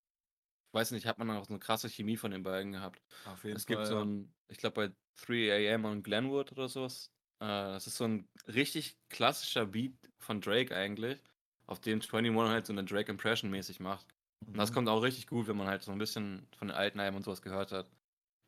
ich 0.73 0.75
weiß 0.79 0.91
nicht, 0.93 1.07
hat 1.07 1.19
man 1.19 1.31
auch 1.31 1.45
so 1.47 1.53
eine 1.55 1.61
krasse 1.61 1.89
Chemie 1.89 2.17
von 2.17 2.31
den 2.33 2.43
beiden 2.43 2.73
gehabt. 2.73 3.01
Auf 3.25 3.45
jeden 3.45 3.57
Es 3.57 3.67
gibt 3.67 3.87
so 3.87 4.01
ein, 4.05 4.35
ich 4.49 4.59
glaube 4.59 4.89
bei 4.89 4.97
3 5.27 5.51
AM 5.75 5.85
und 5.87 6.03
Glenwood 6.05 6.53
oder 6.53 6.69
sowas, 6.69 7.13
Äh, 7.41 7.47
das 7.47 7.87
ist 7.87 7.97
so 7.99 8.05
ein 8.07 8.29
richtig 8.49 8.99
klassischer 9.11 9.67
Beat 9.67 9.95
von 10.19 10.41
Drake 10.41 10.75
eigentlich, 10.77 11.23
auf 11.67 11.81
dem 11.81 12.01
21 12.01 12.51
halt 12.51 12.67
so 12.67 12.73
eine 12.73 12.85
Drake-Impression 12.85 13.51
mäßig 13.51 13.81
macht. 13.81 14.09
Und 14.53 14.59
das 14.61 14.71
Mhm. 14.71 14.75
kommt 14.75 14.89
auch 14.89 15.03
richtig 15.03 15.27
gut, 15.27 15.47
wenn 15.49 15.57
man 15.59 15.67
halt 15.69 15.83
so 15.83 15.93
ein 15.93 15.99
bisschen 15.99 16.49
von 16.57 16.69
den 16.69 16.77
alten 16.77 17.01
Alben 17.01 17.17
und 17.17 17.25
sowas 17.25 17.43
gehört 17.43 17.73
hat. 17.73 17.91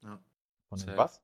Ja. 0.02 0.22
Von 0.70 0.80
den 0.80 0.96
was? 0.96 1.22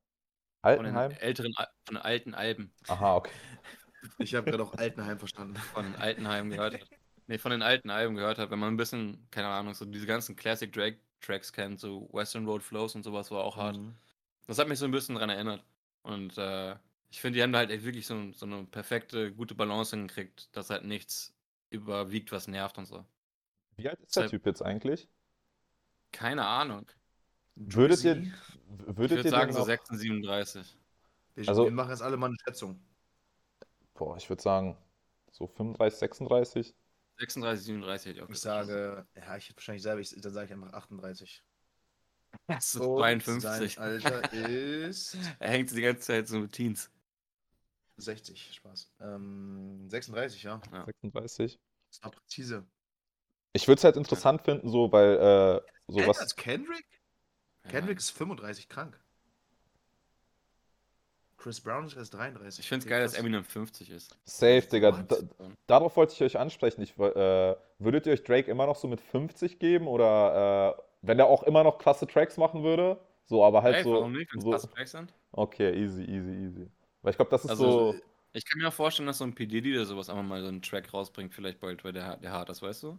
Von 0.75 0.85
den 0.85 0.97
Altenheim? 0.97 1.11
älteren, 1.11 1.53
von 1.85 1.95
den 1.95 2.03
alten 2.03 2.35
Alben, 2.35 2.73
Aha, 2.87 3.15
okay. 3.17 3.31
Ich 4.19 4.35
habe 4.35 4.49
gerade 4.49 4.63
auch 4.63 4.73
Altenheim 4.75 5.17
verstanden. 5.19 5.55
von 5.55 5.85
den 5.85 5.95
Altenheim 5.95 6.49
gehört 6.49 6.73
hat. 6.75 6.89
Nee, 7.27 7.37
von 7.39 7.51
den 7.51 7.61
alten 7.63 7.89
Alben 7.89 8.15
gehört 8.15 8.37
hat, 8.37 8.51
wenn 8.51 8.59
man 8.59 8.73
ein 8.73 8.77
bisschen, 8.77 9.27
keine 9.31 9.47
Ahnung, 9.47 9.73
so 9.73 9.85
diese 9.85 10.05
ganzen 10.05 10.35
Classic 10.35 10.71
Drake 10.71 10.99
Tracks 11.21 11.51
kennt, 11.51 11.79
so 11.79 12.07
Western 12.13 12.45
Road 12.45 12.61
Flows 12.61 12.93
und 12.93 13.03
sowas 13.03 13.31
war 13.31 13.43
auch 13.43 13.57
hart. 13.57 13.77
Mhm. 13.77 13.95
Das 14.47 14.59
hat 14.59 14.67
mich 14.67 14.77
so 14.77 14.85
ein 14.85 14.91
bisschen 14.91 15.15
daran 15.15 15.31
erinnert. 15.31 15.63
Und 16.03 16.37
äh, 16.37 16.75
ich 17.09 17.19
finde, 17.21 17.37
die 17.37 17.43
haben 17.43 17.51
da 17.51 17.59
halt 17.59 17.71
echt 17.71 17.83
wirklich 17.83 18.05
so, 18.05 18.31
so 18.33 18.45
eine 18.45 18.63
perfekte, 18.65 19.31
gute 19.33 19.55
Balance 19.55 19.95
hingekriegt, 19.95 20.55
dass 20.55 20.69
halt 20.69 20.83
nichts 20.83 21.33
überwiegt, 21.71 22.31
was 22.31 22.47
nervt 22.47 22.77
und 22.77 22.85
so. 22.85 23.03
Wie 23.75 23.89
alt 23.89 23.99
ist 24.01 24.15
der 24.15 24.23
Deshalb- 24.23 24.29
Typ 24.31 24.45
jetzt 24.45 24.61
eigentlich? 24.61 25.09
Keine 26.11 26.45
Ahnung. 26.45 26.85
Würdet 27.55 28.03
ihr, 28.03 28.15
Juicy. 28.17 28.31
w- 28.31 28.91
Ich 28.91 28.97
würdet 28.97 29.17
würde 29.17 29.29
sagen 29.29 29.51
so 29.51 29.59
noch, 29.59 29.65
36, 29.65 29.99
37. 30.09 30.77
Wir, 31.35 31.49
Also- 31.49 31.63
wir 31.65 31.71
machen 31.71 31.89
jetzt 31.89 32.01
alle 32.03 32.17
mal 32.17 32.27
eine 32.27 32.37
Schätzung. 32.45 32.79
Boah, 33.95 34.15
ich 34.17 34.29
würde 34.29 34.41
sagen, 34.41 34.77
so 35.31 35.47
35, 35.47 35.99
36? 35.99 36.75
36, 37.17 37.65
37 37.65 38.05
hätte 38.05 38.17
ich 38.17 38.23
auch 38.23 38.29
Ich 38.29 38.33
gesagt. 38.35 38.67
sage, 38.67 39.07
ja, 39.15 39.37
ich 39.37 39.45
hätte 39.49 39.57
wahrscheinlich 39.57 39.83
selber, 39.83 40.01
ich, 40.01 40.09
dann 40.21 40.33
sage 40.33 40.45
ich 40.45 40.53
einfach 40.53 40.73
38. 40.73 41.43
Das 42.47 42.75
ist 42.75 42.81
Und 42.81 42.97
52. 42.97 43.73
Sein 43.75 43.83
Alter 43.83 44.33
ist 44.33 45.17
Er 45.39 45.49
hängt 45.49 45.71
die 45.71 45.81
ganze 45.81 46.01
Zeit 46.01 46.27
so 46.27 46.39
mit 46.39 46.51
Teens. 46.51 46.91
60. 47.97 48.55
Spaß. 48.55 48.91
Ähm, 48.99 49.89
36, 49.89 50.43
ja. 50.43 50.61
Ja. 50.71 50.85
36? 50.85 51.57
Das 51.89 52.03
war 52.03 52.11
präzise. 52.11 52.65
Ich 53.53 53.69
würde 53.69 53.77
es 53.79 53.83
halt 53.85 53.95
interessant 53.95 54.41
finden, 54.41 54.67
so, 54.69 54.91
weil 54.91 55.15
äh, 55.15 55.61
sowas. 55.87 56.19
als 56.19 56.35
Kendrick? 56.35 56.85
Ja. 57.63 57.69
Kendrick 57.71 57.99
ist 57.99 58.09
35 58.11 58.67
krank. 58.67 58.99
Chris 61.45 61.61
Brown 61.61 61.85
ist 61.85 61.95
erst 61.95 62.11
33. 62.15 62.59
Ich 62.61 62.67
finde 62.67 62.85
es 62.85 62.89
geil, 62.89 63.03
dass. 63.03 63.13
Eminem 63.13 63.43
50 63.43 63.91
ist. 63.91 64.17
Safe, 64.23 64.63
Digga. 64.63 65.03
Da, 65.07 65.17
darauf 65.67 65.95
wollte 65.95 66.13
ich 66.13 66.23
euch 66.23 66.39
ansprechen. 66.39 66.81
Ich, 66.81 66.97
äh, 66.97 67.55
würdet 67.77 68.07
ihr 68.07 68.13
euch 68.13 68.23
Drake 68.23 68.49
immer 68.49 68.65
noch 68.65 68.75
so 68.75 68.87
mit 68.87 68.99
50 68.99 69.59
geben? 69.59 69.85
Oder 69.85 70.75
äh, 70.75 70.81
wenn 71.03 71.19
er 71.19 71.27
auch 71.27 71.43
immer 71.43 71.63
noch 71.63 71.77
klasse 71.77 72.07
Tracks 72.07 72.37
machen 72.37 72.63
würde? 72.63 72.99
So, 73.25 73.45
aber 73.45 73.61
halt 73.61 73.75
Ey, 73.75 73.83
so. 73.83 73.93
warum 73.93 74.13
nicht, 74.13 74.33
wenn 74.33 74.39
es 74.39 74.43
so 74.43 74.49
krasse 74.49 74.71
Tracks 74.71 74.91
sind? 74.93 75.13
okay, 75.33 75.71
easy, 75.71 76.01
easy, 76.01 76.31
easy. 76.31 76.67
Weil 77.03 77.11
ich 77.11 77.15
glaube, 77.15 77.29
das 77.29 77.43
ist 77.43 77.51
Also, 77.51 77.93
so. 77.93 77.99
Ich 78.33 78.43
kann 78.43 78.59
mir 78.59 78.69
auch 78.69 78.73
vorstellen, 78.73 79.05
dass 79.05 79.19
so 79.19 79.23
ein 79.25 79.35
P. 79.35 79.45
Diddy 79.45 79.75
oder 79.75 79.85
sowas 79.85 80.09
einfach 80.09 80.23
mal 80.23 80.41
so 80.41 80.47
einen 80.47 80.63
Track 80.63 80.91
rausbringt, 80.95 81.31
vielleicht 81.31 81.59
bald, 81.59 81.83
weil 81.83 81.93
der, 81.93 82.17
der 82.17 82.31
hart 82.31 82.49
ist, 82.49 82.63
weißt 82.63 82.81
du? 82.81 82.97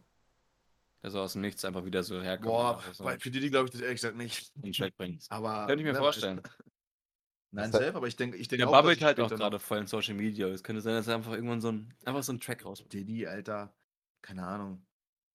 Der 1.02 1.10
so 1.10 1.18
aus 1.20 1.32
dem 1.32 1.42
Nichts 1.42 1.64
einfach 1.64 1.84
wieder 1.84 2.04
so 2.04 2.22
herkommt. 2.22 2.46
Boah, 2.46 2.80
so 2.92 3.02
bei 3.02 3.16
P. 3.16 3.28
Diddy 3.28 3.50
glaube 3.50 3.64
ich 3.64 3.72
das 3.72 3.80
ehrlich 3.80 3.96
gesagt 3.96 4.16
nicht. 4.16 4.52
einen 4.62 4.72
Track 4.72 4.96
bringt. 4.96 5.26
Aber. 5.30 5.66
Könnte 5.66 5.82
ich 5.82 5.86
mir 5.88 5.94
wer 5.94 6.00
vorstellen. 6.00 6.40
Nein, 7.52 7.72
halt- 7.72 7.84
safe, 7.84 7.96
aber 7.96 8.06
ich 8.06 8.16
denke, 8.16 8.36
ich 8.36 8.48
denke 8.48 8.62
Der 8.62 8.68
auch, 8.68 8.72
dass 8.72 8.80
babbelt 8.82 8.98
ich 8.98 9.04
halt 9.04 9.20
auch 9.20 9.30
gerade 9.30 9.58
voll 9.58 9.78
in 9.78 9.86
Social 9.86 10.14
Media. 10.14 10.46
Es 10.48 10.62
könnte 10.62 10.82
sein, 10.82 10.94
dass 10.94 11.06
er 11.06 11.14
einfach 11.16 11.32
irgendwann 11.32 11.60
so 11.60 11.68
ein, 11.72 11.94
einfach 12.04 12.22
so 12.22 12.32
einen 12.32 12.40
Track 12.40 12.62
noch- 12.62 12.70
rausbringt. 12.70 12.92
Diddy, 12.92 13.26
Alter, 13.26 13.72
keine 14.22 14.46
Ahnung. 14.46 14.84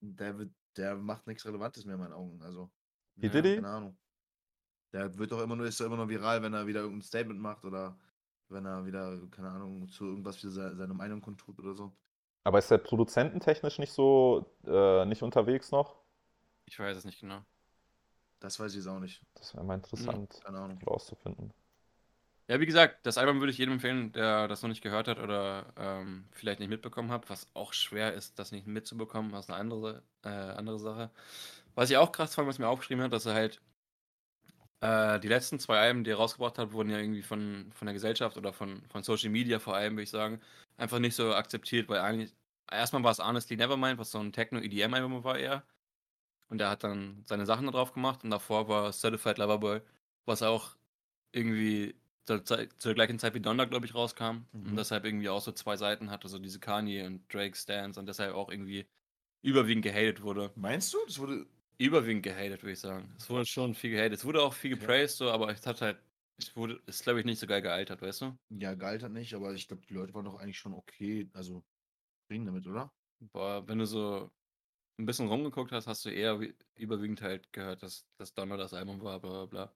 Der, 0.02 0.38
wird, 0.38 0.52
der 0.78 0.96
macht 0.96 1.26
nichts 1.28 1.46
Relevantes 1.46 1.86
mehr 1.86 1.96
in 1.96 2.02
meinen 2.02 2.14
Augen. 2.14 2.42
Also. 2.44 2.70
Ja, 3.16 3.30
Diddy? 3.30 3.56
keine 3.56 3.70
Ahnung. 3.70 3.98
Der 4.94 5.18
wird 5.18 5.32
doch 5.32 5.42
immer 5.42 5.56
nur, 5.56 5.66
ist 5.66 5.80
doch 5.80 5.86
immer 5.86 5.96
nur 5.98 6.10
viral, 6.10 6.42
wenn 6.42 6.54
er 6.54 6.68
wieder 6.68 6.82
irgendein 6.82 7.02
Statement 7.04 7.40
macht 7.40 7.64
oder 7.64 7.98
wenn 8.50 8.66
er 8.66 8.86
wieder, 8.86 9.18
keine 9.32 9.50
Ahnung, 9.50 9.88
zu 9.88 10.06
irgendwas 10.06 10.38
wieder 10.44 10.52
se- 10.52 10.76
seine 10.76 10.94
Meinung 10.94 11.22
kundtut 11.22 11.58
oder 11.60 11.74
so. 11.74 11.96
Aber 12.44 12.60
ist 12.60 12.70
der 12.70 12.80
produzententechnisch 12.80 13.80
nicht 13.80 13.94
so 13.94 14.46
äh, 14.66 15.06
nicht 15.06 15.22
unterwegs 15.24 15.72
noch? 15.72 15.96
Ich 16.66 16.78
weiß 16.78 16.98
es 16.98 17.06
nicht 17.06 17.22
genau. 17.22 17.42
Das 18.40 18.60
weiß 18.60 18.72
ich 18.74 18.78
jetzt 18.80 18.88
auch 18.88 19.00
nicht. 19.00 19.24
Das 19.36 19.54
wäre 19.54 19.64
mal 19.64 19.76
interessant 19.76 20.42
Keine 20.44 20.58
Ahnung. 20.60 20.82
rauszufinden. 20.86 21.54
Ja, 22.52 22.60
wie 22.60 22.66
gesagt, 22.66 23.06
das 23.06 23.18
Album 23.18 23.40
würde 23.40 23.52
ich 23.54 23.58
jedem 23.60 23.76
empfehlen, 23.76 24.12
der 24.12 24.50
das 24.50 24.62
noch 24.62 24.68
nicht 24.68 24.82
gehört 24.84 25.08
hat 25.08 25.20
oder 25.20 25.72
ähm, 25.78 26.26
vielleicht 26.32 26.60
nicht 26.60 26.68
mitbekommen 26.68 27.10
hat, 27.10 27.30
was 27.30 27.48
auch 27.54 27.72
schwer 27.72 28.14
ist, 28.14 28.38
das 28.40 28.52
nicht 28.52 28.68
mitzubekommen, 28.68 29.32
was 29.32 29.50
eine 29.50 29.58
andere, 29.58 30.04
äh, 30.26 30.28
andere 30.28 30.78
Sache. 30.78 31.12
Was 31.76 31.90
ich 31.90 31.98
auch 31.98 32.12
krass 32.12 32.36
fand, 32.36 32.50
was 32.50 32.60
mir 32.60 32.68
aufgeschrieben 32.68 33.04
hat, 33.06 33.14
dass 33.14 33.26
er 33.26 33.36
halt 33.36 33.62
äh, 34.82 35.20
die 35.20 35.28
letzten 35.28 35.60
zwei 35.60 35.80
Alben, 35.80 36.04
die 36.04 36.12
er 36.12 36.18
rausgebracht 36.18 36.58
hat, 36.58 36.74
wurden 36.74 36.90
ja 36.90 36.98
irgendwie 37.00 37.22
von, 37.22 37.72
von 37.74 37.86
der 37.86 37.94
Gesellschaft 37.94 38.38
oder 38.38 38.54
von, 38.54 38.84
von 38.90 39.04
Social 39.04 39.30
Media 39.30 39.60
vor 39.60 39.76
allem, 39.76 39.94
würde 39.94 40.04
ich 40.04 40.10
sagen, 40.10 40.42
einfach 40.78 41.00
nicht 41.00 41.16
so 41.16 41.34
akzeptiert, 41.34 41.90
weil 41.90 42.00
eigentlich, 42.00 42.34
erstmal 42.72 43.04
war 43.04 43.12
es 43.12 43.20
Honestly 43.20 43.58
Nevermind, 43.58 44.00
was 44.00 44.12
so 44.12 44.20
ein 44.20 44.34
Techno-EDM-Album 44.34 45.24
war 45.24 45.38
eher. 45.38 45.64
Und 46.50 46.62
er 46.62 46.70
hat 46.72 46.84
dann 46.84 47.24
seine 47.26 47.46
Sachen 47.46 47.68
da 47.68 47.72
drauf 47.74 47.94
gemacht 47.94 48.24
und 48.24 48.32
davor 48.32 48.68
war 48.70 48.94
Certified 48.94 49.38
Loverboy, 49.40 49.82
was 50.26 50.44
auch 50.44 50.76
irgendwie 51.34 51.96
zur, 52.26 52.44
zur 52.78 52.94
gleichen 52.94 53.20
Zeit 53.20 53.34
wie 53.34 53.40
Donda, 53.42 53.66
glaube 53.66 53.86
ich, 53.86 53.96
rauskam. 53.96 54.46
Mhm. 54.54 54.70
Und 54.70 54.76
deshalb 54.78 55.06
irgendwie 55.06 55.30
auch 55.30 55.42
so 55.42 55.52
zwei 55.52 55.78
Seiten 55.78 56.12
hatte, 56.12 56.28
so 56.28 56.40
diese 56.40 56.60
Kanye 56.60 57.06
und 57.06 57.34
Drake 57.34 57.56
Stans 57.56 57.98
und 57.98 58.08
deshalb 58.08 58.36
auch 58.36 58.50
irgendwie 58.50 58.86
überwiegend 59.42 59.84
gehatet 59.84 60.22
wurde. 60.22 60.52
Meinst 60.56 60.94
du? 60.94 60.98
Das 61.06 61.20
wurde. 61.20 61.46
Überwiegend 61.78 62.22
gehatet, 62.22 62.62
würde 62.62 62.74
ich 62.74 62.80
sagen. 62.80 63.12
Es 63.18 63.28
wurde 63.28 63.46
schon 63.48 63.74
viel 63.74 63.90
gehatet. 63.90 64.14
Es 64.20 64.24
wurde 64.26 64.44
auch 64.44 64.54
viel 64.54 64.78
gepraised, 64.78 65.18
so, 65.18 65.32
aber 65.32 65.50
es 65.50 65.66
hat 65.66 65.82
halt, 65.82 65.98
es 66.38 66.56
wurde, 66.56 66.80
ist 66.86 67.02
glaube 67.02 67.20
ich 67.20 67.26
nicht 67.26 67.40
so 67.40 67.48
geil 67.48 67.64
gealtert, 67.64 68.04
weißt 68.04 68.22
du? 68.22 68.38
Ja, 68.50 68.76
gealtert 68.76 69.12
nicht, 69.12 69.34
aber 69.34 69.52
ich 69.54 69.68
glaube, 69.68 69.82
die 69.88 69.96
Leute 69.96 70.14
waren 70.14 70.26
doch 70.26 70.36
eigentlich 70.36 70.60
schon 70.60 70.74
okay. 70.74 71.28
Also, 71.34 71.64
reden 72.32 72.46
damit, 72.46 72.68
oder? 72.68 72.92
Boah, 73.34 73.68
wenn 73.68 73.80
du 73.80 73.88
so 73.88 74.30
ein 75.00 75.06
bisschen 75.06 75.28
rumgeguckt 75.28 75.72
hast, 75.72 75.88
hast 75.88 76.06
du 76.06 76.10
eher 76.10 76.40
wie- 76.40 76.54
überwiegend 76.76 77.22
halt 77.24 77.52
gehört, 77.52 77.82
dass, 77.82 78.06
dass 78.18 78.34
Donner 78.36 78.58
das 78.58 78.76
Album 78.76 79.02
war, 79.02 79.20
bla 79.20 79.32
bla 79.32 79.46
bla. 79.48 79.74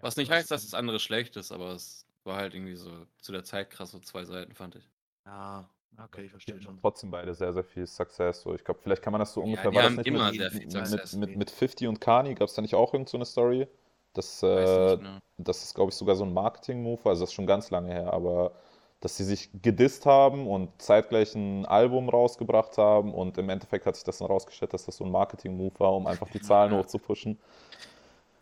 Was 0.00 0.16
nicht 0.16 0.30
heißt, 0.30 0.50
dass 0.50 0.62
das 0.62 0.74
andere 0.74 0.98
schlecht 1.00 1.36
ist, 1.36 1.52
aber 1.52 1.72
es 1.72 2.06
war 2.24 2.36
halt 2.36 2.54
irgendwie 2.54 2.74
so 2.74 2.90
zu 3.18 3.32
der 3.32 3.44
Zeit 3.44 3.70
krass, 3.70 3.90
so 3.90 3.98
zwei 4.00 4.24
Seiten, 4.24 4.54
fand 4.54 4.76
ich. 4.76 4.88
Ja, 5.26 5.68
okay, 6.02 6.24
ich 6.24 6.30
verstehe 6.30 6.60
schon. 6.60 6.78
trotzdem 6.80 7.10
beide 7.10 7.34
sehr, 7.34 7.52
sehr 7.52 7.64
viel 7.64 7.86
Success. 7.86 8.42
So. 8.42 8.54
Ich 8.54 8.64
glaube, 8.64 8.80
vielleicht 8.82 9.02
kann 9.02 9.12
man 9.12 9.20
das 9.20 9.32
so 9.32 9.40
Ja, 9.40 9.46
ungefähr. 9.46 9.70
die 9.70 9.76
war 9.76 9.82
das 9.82 9.90
haben 9.90 9.96
nicht 9.96 10.06
immer 10.06 10.30
mit, 10.30 10.36
sehr 10.36 10.50
viel 10.50 10.60
mit, 10.60 10.70
Success. 10.70 11.12
mit, 11.14 11.36
mit 11.36 11.50
50 11.50 11.88
und 11.88 12.00
Kani? 12.00 12.34
Gab 12.34 12.48
es 12.48 12.54
da 12.54 12.62
nicht 12.62 12.74
auch 12.74 12.92
irgend 12.92 13.08
so 13.08 13.16
eine 13.18 13.24
Story? 13.26 13.66
Das, 14.14 14.42
äh, 14.42 14.46
nicht, 14.92 15.02
ne? 15.02 15.22
das 15.38 15.62
ist, 15.62 15.74
glaube 15.74 15.90
ich, 15.90 15.94
sogar 15.96 16.16
so 16.16 16.24
ein 16.24 16.32
Marketing-Move. 16.32 17.00
Also, 17.04 17.22
das 17.22 17.30
ist 17.30 17.34
schon 17.34 17.46
ganz 17.46 17.70
lange 17.70 17.92
her. 17.92 18.12
Aber 18.12 18.52
dass 19.00 19.16
sie 19.16 19.24
sich 19.24 19.50
gedisst 19.62 20.04
haben 20.04 20.46
und 20.46 20.70
zeitgleich 20.80 21.34
ein 21.34 21.64
Album 21.64 22.08
rausgebracht 22.08 22.76
haben. 22.76 23.14
Und 23.14 23.38
im 23.38 23.48
Endeffekt 23.48 23.86
hat 23.86 23.94
sich 23.94 24.04
das 24.04 24.18
dann 24.18 24.28
rausgestellt, 24.28 24.74
dass 24.74 24.86
das 24.86 24.96
so 24.96 25.04
ein 25.04 25.10
Marketing-Move 25.10 25.78
war, 25.78 25.94
um 25.94 26.06
einfach 26.06 26.28
die 26.28 26.40
Zahlen 26.40 26.72
Ja. 26.72 26.78
hochzupushen. 26.78 27.38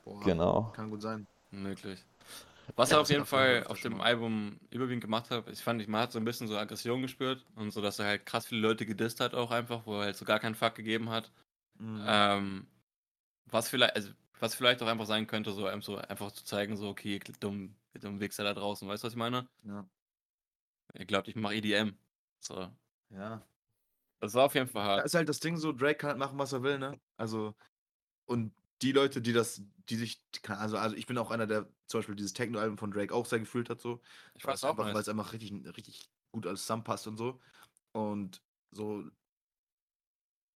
Boah, 0.04 0.20
Genau. 0.24 0.72
Kann 0.74 0.90
gut 0.90 1.02
sein. 1.02 1.26
Möglich. 1.50 2.04
Was 2.76 2.90
er 2.90 2.98
auf 2.98 3.04
das 3.04 3.10
jeden 3.10 3.24
Fall 3.24 3.64
auf 3.64 3.80
dem. 3.80 4.00
Album 4.00 4.60
überwiegend 4.70 5.02
gemacht 5.02 5.30
hat, 5.30 5.48
ich 5.48 5.62
fand, 5.62 5.80
ich, 5.80 5.88
man 5.88 6.02
hat 6.02 6.12
so 6.12 6.18
ein 6.18 6.24
bisschen 6.24 6.48
so 6.48 6.56
Aggression 6.58 7.00
gespürt 7.02 7.44
und 7.56 7.70
so, 7.70 7.80
dass 7.80 7.98
er 7.98 8.06
halt 8.06 8.26
krass 8.26 8.46
viele 8.46 8.60
Leute 8.60 8.84
gedisst 8.84 9.20
hat 9.20 9.34
auch 9.34 9.50
einfach, 9.50 9.86
wo 9.86 9.94
er 9.94 10.04
halt 10.06 10.16
so 10.16 10.24
gar 10.24 10.38
keinen 10.38 10.54
Fuck 10.54 10.74
gegeben 10.74 11.08
hat. 11.10 11.32
Mhm. 11.78 12.04
Ähm, 12.06 12.66
was 13.46 13.68
vielleicht, 13.70 13.96
also 13.96 14.10
was 14.38 14.54
vielleicht 14.54 14.82
auch 14.82 14.86
einfach 14.86 15.06
sein 15.06 15.26
könnte, 15.26 15.52
so, 15.52 15.68
so 15.80 15.96
einfach 15.96 16.32
zu 16.32 16.44
zeigen, 16.44 16.76
so, 16.76 16.88
okay, 16.88 17.18
dumm, 17.40 17.74
dummen 17.94 18.20
Wichser 18.20 18.44
da 18.44 18.54
draußen, 18.54 18.86
weißt 18.86 19.02
du, 19.02 19.06
was 19.06 19.14
ich 19.14 19.18
meine? 19.18 19.48
ja. 19.64 19.88
Ihr 20.94 21.06
glaubt, 21.06 21.28
ich 21.28 21.36
mache 21.36 21.54
EDM. 21.54 21.96
So. 22.40 22.70
ja. 23.10 23.42
Das 24.20 24.34
war 24.34 24.44
auf 24.46 24.54
jeden 24.54 24.68
Fall 24.68 24.84
Da 24.84 24.90
hart. 24.96 25.06
ist 25.06 25.14
halt 25.14 25.28
das 25.28 25.40
Ding 25.40 25.56
so, 25.56 25.72
Drake 25.72 25.96
kann 25.98 26.10
halt 26.10 26.18
machen, 26.18 26.38
was 26.38 26.52
er 26.52 26.62
will, 26.62 26.78
ne? 26.78 26.98
Also, 27.16 27.54
und 28.26 28.52
die 28.82 28.92
Leute, 28.92 29.20
die 29.20 29.32
das, 29.32 29.62
die 29.88 29.96
sich, 29.96 30.22
also, 30.46 30.76
also 30.76 30.96
ich 30.96 31.06
bin 31.06 31.18
auch 31.18 31.30
einer, 31.30 31.46
der 31.46 31.68
zum 31.86 31.98
Beispiel 31.98 32.16
dieses 32.16 32.32
Techno-Album 32.32 32.78
von 32.78 32.90
Drake 32.90 33.14
auch 33.14 33.26
sehr 33.26 33.40
gefühlt 33.40 33.70
hat, 33.70 33.80
so. 33.80 34.00
Ich 34.34 34.44
weiß 34.44 34.64
auch 34.64 34.70
einfach, 34.70 34.94
weil 34.94 35.00
es 35.00 35.08
einfach 35.08 35.32
richtig, 35.32 35.52
richtig 35.76 36.10
gut 36.32 36.46
alles 36.46 36.62
zusammenpasst 36.62 37.06
und 37.06 37.16
so. 37.16 37.40
Und 37.92 38.42
so 38.70 39.04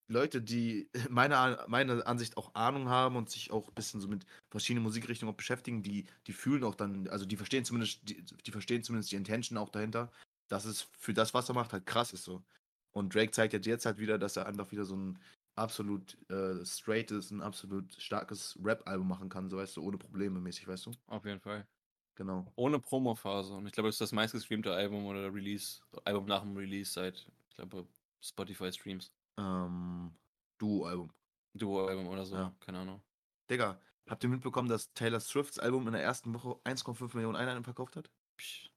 Leute, 0.08 0.42
die 0.42 0.90
meiner, 1.10 1.64
meiner 1.68 2.06
Ansicht 2.06 2.36
auch 2.36 2.54
Ahnung 2.54 2.88
haben 2.88 3.16
und 3.16 3.30
sich 3.30 3.50
auch 3.50 3.68
ein 3.68 3.74
bisschen 3.74 4.00
so 4.00 4.08
mit 4.08 4.24
verschiedenen 4.50 4.84
Musikrichtungen 4.84 5.32
auch 5.32 5.36
beschäftigen, 5.36 5.82
die, 5.82 6.06
die 6.26 6.32
fühlen 6.32 6.64
auch 6.64 6.74
dann, 6.74 7.08
also 7.08 7.26
die 7.26 7.36
verstehen 7.36 7.64
zumindest, 7.64 8.08
die, 8.08 8.22
die 8.22 8.50
verstehen 8.52 8.82
zumindest 8.82 9.10
die 9.10 9.16
Intention 9.16 9.58
auch 9.58 9.70
dahinter, 9.70 10.10
dass 10.48 10.64
es 10.64 10.88
für 10.98 11.14
das, 11.14 11.34
was 11.34 11.48
er 11.48 11.54
macht, 11.54 11.72
halt 11.72 11.86
krass 11.86 12.12
ist 12.12 12.24
so. 12.24 12.44
Und 12.92 13.14
Drake 13.14 13.32
zeigt 13.32 13.54
jetzt, 13.54 13.66
jetzt 13.66 13.86
halt 13.86 13.98
wieder, 13.98 14.18
dass 14.18 14.36
er 14.36 14.46
einfach 14.46 14.70
wieder 14.70 14.84
so 14.84 14.94
ein 14.94 15.18
absolut 15.54 16.16
äh, 16.30 16.64
straightes, 16.64 17.30
ein 17.30 17.42
absolut 17.42 17.94
starkes 18.00 18.58
Rap-Album 18.62 19.08
machen 19.08 19.28
kann, 19.28 19.48
so 19.50 19.56
weißt 19.58 19.76
du, 19.76 19.82
ohne 19.82 19.98
Probleme 19.98 20.40
mäßig, 20.40 20.66
weißt 20.66 20.86
du? 20.86 20.92
Auf 21.06 21.24
jeden 21.24 21.40
Fall. 21.40 21.66
Genau. 22.14 22.46
Ohne 22.56 22.78
Promo-Phase. 22.78 23.54
Und 23.54 23.66
ich 23.66 23.72
glaube, 23.72 23.88
das 23.88 23.94
ist 23.94 24.00
das 24.00 24.12
meistgestreamte 24.12 24.72
Album 24.72 25.06
oder 25.06 25.32
Release, 25.32 25.80
Album 26.04 26.26
nach 26.26 26.42
dem 26.42 26.56
Release 26.56 26.92
seit, 26.92 27.26
ich 27.48 27.56
glaube, 27.56 27.86
Spotify-Streams. 28.20 29.12
Ähm, 29.38 30.12
Duo-Album. 30.58 31.10
Duo-Album 31.54 32.06
oder 32.08 32.24
so, 32.24 32.36
Ja. 32.36 32.54
keine 32.60 32.78
Ahnung. 32.80 33.02
Digga, 33.50 33.78
habt 34.08 34.22
ihr 34.24 34.30
mitbekommen, 34.30 34.68
dass 34.68 34.92
Taylor 34.94 35.20
Swifts 35.20 35.58
Album 35.58 35.86
in 35.86 35.92
der 35.94 36.02
ersten 36.02 36.32
Woche 36.34 36.58
1,5 36.64 37.14
Millionen 37.14 37.36
Einheiten 37.36 37.64
verkauft 37.64 37.96
hat? 37.96 38.10
Psch. 38.36 38.70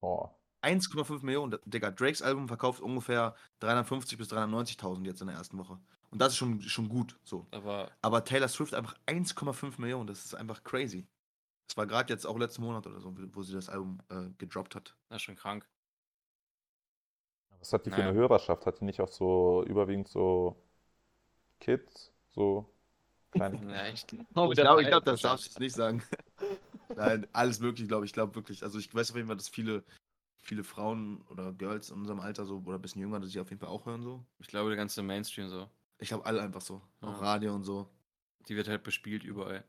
Oh. 0.00 0.28
1,5 0.62 1.22
Millionen. 1.24 1.58
Digga, 1.66 1.90
Drakes 1.90 2.22
Album 2.22 2.48
verkauft 2.48 2.80
ungefähr 2.80 3.34
350 3.60 4.16
bis 4.18 4.28
390.000 4.32 5.04
jetzt 5.04 5.20
in 5.20 5.26
der 5.26 5.36
ersten 5.36 5.58
Woche. 5.58 5.78
Und 6.14 6.20
das 6.20 6.32
ist 6.32 6.36
schon, 6.38 6.62
schon 6.62 6.88
gut 6.88 7.16
so. 7.24 7.44
Aber 7.50 7.90
Aber 8.00 8.24
Taylor 8.24 8.46
Swift 8.46 8.72
einfach 8.72 8.94
1,5 9.06 9.80
Millionen. 9.80 10.06
Das 10.06 10.24
ist 10.24 10.34
einfach 10.34 10.62
crazy. 10.62 11.06
Das 11.68 11.76
war 11.76 11.86
gerade 11.88 12.12
jetzt 12.12 12.24
auch 12.24 12.38
letzten 12.38 12.62
Monat 12.62 12.86
oder 12.86 13.00
so, 13.00 13.12
wo 13.34 13.42
sie 13.42 13.52
das 13.52 13.68
Album 13.68 13.98
äh, 14.10 14.30
gedroppt 14.38 14.76
hat. 14.76 14.94
das 15.08 15.16
ist 15.16 15.22
schon 15.22 15.34
krank. 15.34 15.66
Was 17.58 17.72
hat 17.72 17.84
die 17.86 17.90
für 17.90 17.96
Naja. 17.96 18.10
eine 18.10 18.18
Hörerschaft? 18.18 18.64
Hat 18.64 18.80
die 18.80 18.84
nicht 18.84 19.00
auch 19.00 19.08
so 19.08 19.64
überwiegend 19.66 20.06
so 20.08 20.56
Kids, 21.60 22.12
so 22.34 22.66
kleine 23.32 23.58
Ja, 23.72 23.86
ich 23.88 24.06
ich 24.12 24.54
glaube, 24.54 24.84
glaub, 24.84 25.04
das 25.04 25.20
darfst 25.22 25.46
du 25.46 25.48
jetzt 25.50 25.60
nicht 25.60 25.74
sagen. 25.74 26.02
Nein, 26.96 27.26
alles 27.32 27.60
möglich, 27.60 27.88
glaube 27.88 28.04
ich. 28.04 28.10
Ich 28.10 28.14
glaube 28.14 28.34
wirklich. 28.34 28.62
Also 28.62 28.78
ich 28.78 28.94
weiß 28.94 29.10
auf 29.10 29.16
jeden 29.16 29.28
Fall, 29.28 29.36
dass 29.36 29.48
viele, 29.48 29.82
viele 30.42 30.64
Frauen 30.64 31.22
oder 31.30 31.52
Girls 31.52 31.90
in 31.90 31.96
unserem 31.98 32.20
Alter 32.20 32.44
so 32.44 32.62
oder 32.64 32.76
ein 32.78 32.82
bisschen 32.82 33.00
jünger, 33.00 33.20
dass 33.20 33.30
sie 33.30 33.40
auf 33.40 33.50
jeden 33.50 33.60
Fall 33.60 33.70
auch 33.70 33.86
hören 33.86 34.02
so. 34.02 34.24
Ich 34.38 34.48
glaube, 34.48 34.70
der 34.70 34.76
ganze 34.76 35.02
Mainstream 35.02 35.48
so. 35.48 35.68
Ich 36.04 36.08
glaube 36.10 36.26
alle 36.26 36.42
einfach 36.42 36.60
so. 36.60 36.82
Auch 37.00 37.18
Ja. 37.18 37.32
Radio 37.32 37.54
und 37.54 37.64
so. 37.64 37.88
Die 38.46 38.56
wird 38.56 38.68
halt 38.68 38.82
bespielt 38.82 39.24
überall. 39.24 39.64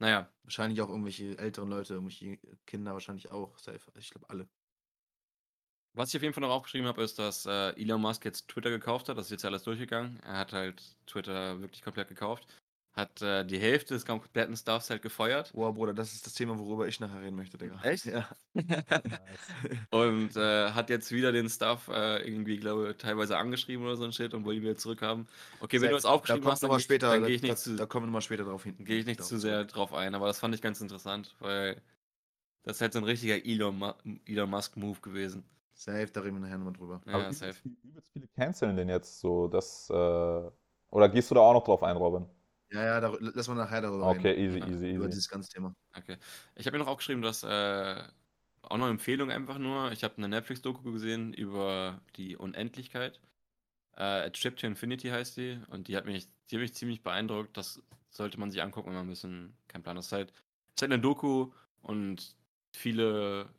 Naja, 0.00 0.28
Wahrscheinlich 0.42 0.80
auch 0.82 0.88
irgendwelche 0.88 1.38
älteren 1.38 1.68
Leute, 1.70 1.94
irgendwelche 1.94 2.38
Kinder 2.66 2.94
wahrscheinlich 2.94 3.30
auch. 3.30 3.56
Safe. 3.58 3.78
Ich 3.96 4.10
glaube 4.10 4.28
alle. 4.28 4.48
was 5.92 6.08
ich 6.08 6.16
auf 6.16 6.22
jeden 6.22 6.34
Fall 6.34 6.40
noch 6.40 6.50
aufgeschrieben 6.50 6.88
habe, 6.88 7.02
ist, 7.04 7.20
dass 7.20 7.46
äh, 7.46 7.70
Elon 7.80 8.00
Musk 8.00 8.24
jetzt 8.24 8.48
Twitter 8.48 8.70
gekauft 8.70 9.08
hat. 9.08 9.16
Das 9.18 9.26
ist 9.26 9.30
jetzt 9.30 9.44
alles 9.44 9.62
durchgegangen. 9.62 10.18
Er 10.24 10.38
hat 10.38 10.52
halt 10.52 10.96
Twitter 11.06 11.60
wirklich 11.60 11.82
komplett 11.82 12.08
gekauft. 12.08 12.48
Hat 12.92 13.22
äh, 13.22 13.44
die 13.44 13.58
Hälfte 13.58 13.94
des 13.94 14.04
kompletten 14.04 14.56
Staffs 14.56 14.90
halt 14.90 15.00
gefeuert. 15.00 15.52
Boah, 15.54 15.72
Bruder, 15.72 15.94
das 15.94 16.12
ist 16.12 16.26
das 16.26 16.34
Thema, 16.34 16.58
worüber 16.58 16.88
ich 16.88 16.98
nachher 16.98 17.22
reden 17.22 17.36
möchte, 17.36 17.56
Digga. 17.56 17.80
Echt? 17.84 18.04
Ja. 18.06 18.28
Und 19.90 20.36
äh, 20.36 20.70
hat 20.70 20.90
jetzt 20.90 21.12
wieder 21.12 21.30
den 21.30 21.48
Stuff 21.48 21.86
äh, 21.86 22.26
irgendwie, 22.28 22.56
glaube 22.56 22.90
ich, 22.90 22.96
teilweise 22.96 23.38
angeschrieben 23.38 23.84
oder 23.84 23.96
so 23.96 24.04
ein 24.04 24.12
Shit 24.12 24.34
und 24.34 24.44
wollte 24.44 24.58
ihn 24.58 24.64
wieder 24.64 24.76
zurückhaben. 24.76 25.28
Okay, 25.60 25.80
wenn 25.80 25.90
du 25.90 25.96
es 25.96 26.04
aufgeschrieben 26.04 26.44
da 26.44 26.50
hast, 26.50 26.64
dann, 26.64 26.80
später, 26.80 27.10
dann 27.10 27.22
da, 27.22 27.26
gehe 27.28 27.36
ich 27.36 27.42
da, 27.42 27.48
nicht 27.48 27.58
zu, 27.58 27.76
da 27.76 27.86
kommen 27.86 28.06
wir 28.06 28.10
mal 28.10 28.20
später 28.22 28.44
drauf 28.44 28.64
hin. 28.64 28.74
gehe 28.80 28.98
ich 28.98 29.06
nicht 29.06 29.22
zu 29.22 29.38
sehr 29.38 29.64
drauf 29.64 29.94
ein, 29.94 30.16
aber 30.16 30.26
das 30.26 30.40
fand 30.40 30.54
ich 30.56 30.60
ganz 30.60 30.80
interessant, 30.80 31.36
weil 31.38 31.80
das 32.64 32.76
ist 32.76 32.80
halt 32.82 32.92
so 32.92 32.98
ein 32.98 33.04
richtiger 33.04 33.44
Elon, 33.44 33.94
Elon 34.26 34.50
Musk-Move 34.50 35.00
gewesen. 35.00 35.44
Safe, 35.74 36.08
da 36.12 36.20
reden 36.20 36.36
wir 36.36 36.40
nachher 36.40 36.58
nochmal 36.58 36.74
drüber. 36.74 37.00
Ja, 37.06 37.14
Aber 37.14 37.32
safe. 37.32 37.56
übelst, 37.64 37.84
übelst 37.84 38.08
viele 38.12 38.28
canceln 38.36 38.76
den 38.76 38.88
jetzt 38.88 39.20
so, 39.20 39.48
das, 39.48 39.88
äh, 39.90 40.50
oder 40.90 41.08
gehst 41.08 41.30
du 41.30 41.36
da 41.36 41.40
auch 41.40 41.54
noch 41.54 41.64
drauf 41.64 41.82
ein, 41.82 41.96
Robin? 41.96 42.26
Ja, 42.72 42.84
ja, 42.84 43.00
da, 43.00 43.16
lass 43.20 43.48
mal 43.48 43.54
nachher 43.56 43.80
darüber 43.82 44.08
Okay, 44.08 44.32
reden. 44.32 44.34
easy, 44.34 44.60
Ja, 44.60 44.70
easy, 44.70 44.86
Über 44.94 45.08
easy. 45.08 45.08
dieses 45.08 45.28
ganze 45.28 45.48
Thema. 45.50 45.74
Okay. 45.96 46.18
Ich 46.54 46.66
habe 46.66 46.76
mir 46.78 46.84
noch 46.84 46.90
aufgeschrieben, 46.90 47.22
dass 47.22 47.42
äh, 47.42 48.04
auch 48.62 48.76
noch 48.78 48.88
Empfehlung 48.88 49.30
einfach 49.30 49.58
nur. 49.58 49.90
Ich 49.92 50.04
habe 50.04 50.16
eine 50.18 50.28
Netflix-Doku 50.28 50.92
gesehen 50.92 51.32
über 51.34 52.02
die 52.16 52.36
Unendlichkeit. 52.36 53.20
Äh, 53.96 54.02
A 54.26 54.30
Trip 54.30 54.56
to 54.56 54.66
Infinity 54.66 55.08
heißt 55.10 55.36
die 55.38 55.60
und 55.70 55.88
die 55.88 55.96
hat 55.96 56.06
mich, 56.06 56.28
die 56.50 56.56
hat 56.56 56.62
mich 56.62 56.74
ziemlich 56.74 57.02
beeindruckt. 57.02 57.56
Das 57.56 57.82
sollte 58.10 58.40
man 58.40 58.50
sich 58.50 58.62
angucken, 58.62 58.88
wenn 58.90 58.96
man 58.96 59.06
ein 59.06 59.10
bisschen 59.10 59.58
keinen 59.68 59.82
Plan. 59.84 59.96
Das 59.96 60.06
ist 60.08 60.12
halt, 60.12 60.30
das 60.32 60.38
ist 60.78 60.82
halt 60.82 60.92
eine 60.92 61.02
Doku 61.02 61.52
und 61.82 62.36
viele 62.74 63.54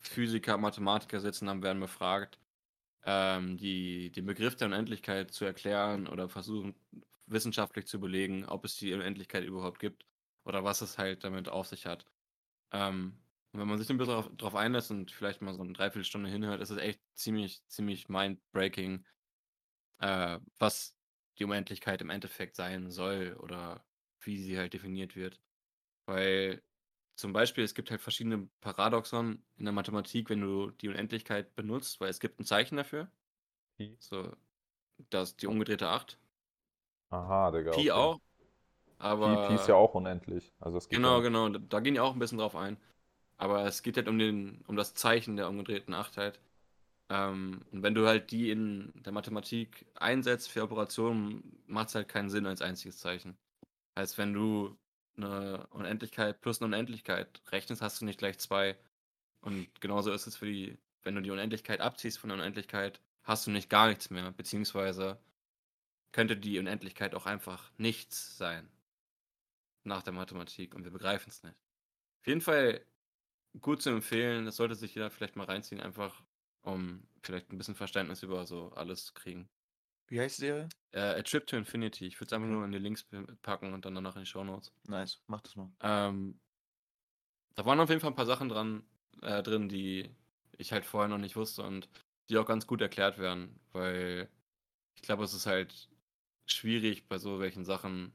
Physiker, 0.00 0.58
Mathematiker 0.58 1.20
sitzen 1.20 1.46
dann, 1.46 1.62
werden 1.62 1.80
befragt, 1.80 2.38
ähm, 3.04 3.56
die, 3.56 4.10
den 4.12 4.26
Begriff 4.26 4.56
der 4.56 4.68
Unendlichkeit 4.68 5.32
zu 5.32 5.44
erklären 5.44 6.06
oder 6.08 6.28
versuchen 6.28 6.74
wissenschaftlich 7.30 7.86
zu 7.86 8.00
belegen, 8.00 8.44
ob 8.44 8.64
es 8.64 8.76
die 8.76 8.92
Unendlichkeit 8.92 9.44
überhaupt 9.44 9.78
gibt 9.78 10.06
oder 10.44 10.64
was 10.64 10.80
es 10.80 10.98
halt 10.98 11.24
damit 11.24 11.48
auf 11.48 11.66
sich 11.66 11.86
hat. 11.86 12.06
Ähm, 12.72 13.18
und 13.52 13.60
wenn 13.60 13.68
man 13.68 13.78
sich 13.78 13.88
ein 13.90 13.98
bisschen 13.98 14.12
darauf, 14.12 14.30
drauf 14.36 14.54
einlässt 14.54 14.90
und 14.90 15.10
vielleicht 15.10 15.40
mal 15.40 15.54
so 15.54 15.62
eine 15.62 15.72
Dreiviertelstunde 15.72 16.28
hinhört, 16.28 16.60
ist 16.60 16.70
es 16.70 16.78
echt 16.78 17.00
ziemlich, 17.14 17.66
ziemlich 17.68 18.08
mind-breaking, 18.08 19.06
äh, 20.00 20.38
was 20.58 20.96
die 21.38 21.44
Unendlichkeit 21.44 22.00
im 22.02 22.10
Endeffekt 22.10 22.56
sein 22.56 22.90
soll 22.90 23.36
oder 23.40 23.84
wie 24.20 24.38
sie 24.38 24.58
halt 24.58 24.74
definiert 24.74 25.16
wird. 25.16 25.40
Weil 26.06 26.62
zum 27.16 27.32
Beispiel, 27.32 27.64
es 27.64 27.74
gibt 27.74 27.90
halt 27.90 28.00
verschiedene 28.00 28.48
Paradoxon 28.60 29.44
in 29.56 29.64
der 29.64 29.72
Mathematik, 29.72 30.30
wenn 30.30 30.40
du 30.40 30.70
die 30.70 30.88
Unendlichkeit 30.88 31.54
benutzt, 31.56 32.00
weil 32.00 32.10
es 32.10 32.20
gibt 32.20 32.38
ein 32.38 32.44
Zeichen 32.44 32.76
dafür. 32.76 33.10
Pi. 33.76 33.96
So, 34.00 34.36
das 35.10 35.36
die 35.36 35.46
umgedrehte 35.46 35.88
8. 35.88 36.18
Aha, 37.10 37.50
Digga. 37.50 37.70
Pi 37.72 37.90
okay. 37.90 37.90
auch. 37.90 38.20
Aber 38.98 39.46
Pi, 39.46 39.48
Pi 39.48 39.54
ist 39.54 39.68
ja 39.68 39.74
auch 39.74 39.94
unendlich. 39.94 40.52
Also 40.60 40.78
es 40.78 40.88
geht 40.88 40.98
Genau, 40.98 41.16
ja, 41.16 41.22
genau. 41.22 41.48
Da, 41.48 41.80
gehen 41.80 41.94
die 41.94 42.00
auch 42.00 42.12
ein 42.12 42.18
bisschen 42.18 42.38
drauf 42.38 42.56
ein. 42.56 42.76
Aber 43.36 43.64
es 43.64 43.82
geht 43.82 43.96
halt 43.96 44.08
um 44.08 44.18
den, 44.18 44.64
um 44.66 44.76
das 44.76 44.94
Zeichen 44.94 45.36
der 45.36 45.48
umgedrehten 45.48 45.94
Achtheit. 45.94 46.40
Ähm, 47.08 47.64
und 47.70 47.82
wenn 47.82 47.94
du 47.94 48.06
halt 48.06 48.30
die 48.32 48.50
in 48.50 48.92
der 48.96 49.12
Mathematik 49.12 49.86
einsetzt 49.94 50.50
für 50.50 50.62
Operationen, 50.62 51.62
macht 51.66 51.88
es 51.88 51.94
halt 51.94 52.08
keinen 52.08 52.28
Sinn 52.30 52.46
als 52.46 52.60
einziges 52.60 52.98
Zeichen. 52.98 53.38
Heißt, 53.96 54.18
wenn 54.18 54.34
du 54.34 54.76
eine 55.16 55.66
Unendlichkeit 55.70 56.40
plus 56.40 56.60
eine 56.60 56.66
Unendlichkeit 56.66 57.42
rechnest, 57.50 57.82
hast 57.82 58.00
du 58.00 58.04
nicht 58.04 58.18
gleich 58.18 58.38
zwei. 58.38 58.76
Und 59.40 59.68
genauso 59.80 60.12
ist 60.12 60.26
es 60.26 60.36
für 60.36 60.46
die, 60.46 60.76
wenn 61.02 61.14
du 61.14 61.22
die 61.22 61.30
Unendlichkeit 61.30 61.80
abziehst 61.80 62.18
von 62.18 62.28
der 62.30 62.38
Unendlichkeit, 62.38 63.00
hast 63.22 63.46
du 63.46 63.50
nicht 63.50 63.70
gar 63.70 63.88
nichts 63.88 64.10
mehr. 64.10 64.30
Beziehungsweise 64.32 65.18
könnte 66.12 66.36
die 66.36 66.58
Unendlichkeit 66.58 67.14
auch 67.14 67.26
einfach 67.26 67.70
nichts 67.78 68.36
sein. 68.36 68.68
Nach 69.84 70.02
der 70.02 70.12
Mathematik. 70.12 70.74
Und 70.74 70.84
wir 70.84 70.90
begreifen 70.90 71.30
es 71.30 71.42
nicht. 71.42 71.56
Auf 72.20 72.26
jeden 72.26 72.40
Fall 72.40 72.84
gut 73.60 73.82
zu 73.82 73.90
empfehlen. 73.90 74.44
Das 74.44 74.56
sollte 74.56 74.74
sich 74.74 74.94
jeder 74.94 75.10
vielleicht 75.10 75.36
mal 75.36 75.44
reinziehen, 75.44 75.80
einfach 75.80 76.22
um 76.62 77.06
vielleicht 77.22 77.52
ein 77.52 77.58
bisschen 77.58 77.74
Verständnis 77.74 78.22
über 78.22 78.46
so 78.46 78.72
alles 78.74 79.06
zu 79.06 79.14
kriegen. 79.14 79.48
Wie 80.08 80.20
heißt 80.20 80.38
die 80.38 80.42
Serie? 80.42 80.68
Äh, 80.92 81.00
A 81.00 81.22
Trip 81.22 81.46
to 81.46 81.56
Infinity. 81.56 82.06
Ich 82.06 82.16
würde 82.16 82.26
es 82.26 82.32
einfach 82.32 82.48
nur 82.48 82.64
in 82.64 82.72
die 82.72 82.78
Links 82.78 83.06
packen 83.42 83.72
und 83.72 83.84
dann 83.84 83.94
danach 83.94 84.16
in 84.16 84.22
die 84.22 84.26
Show 84.26 84.44
Notes. 84.44 84.72
Nice, 84.86 85.22
mach 85.26 85.42
das 85.42 85.56
mal. 85.56 85.70
Ähm, 85.80 86.38
da 87.54 87.64
waren 87.66 87.80
auf 87.80 87.88
jeden 87.88 88.00
Fall 88.00 88.10
ein 88.10 88.16
paar 88.16 88.26
Sachen 88.26 88.48
dran, 88.48 88.84
äh, 89.22 89.42
drin, 89.42 89.68
die 89.68 90.10
ich 90.56 90.72
halt 90.72 90.84
vorher 90.84 91.08
noch 91.08 91.18
nicht 91.18 91.36
wusste 91.36 91.62
und 91.62 91.88
die 92.28 92.38
auch 92.38 92.46
ganz 92.46 92.66
gut 92.66 92.80
erklärt 92.80 93.18
werden, 93.18 93.60
weil 93.72 94.28
ich 94.94 95.02
glaube, 95.02 95.24
es 95.24 95.34
ist 95.34 95.46
halt 95.46 95.88
schwierig 96.52 97.08
bei 97.08 97.18
so 97.18 97.40
welchen 97.40 97.64
Sachen, 97.64 98.12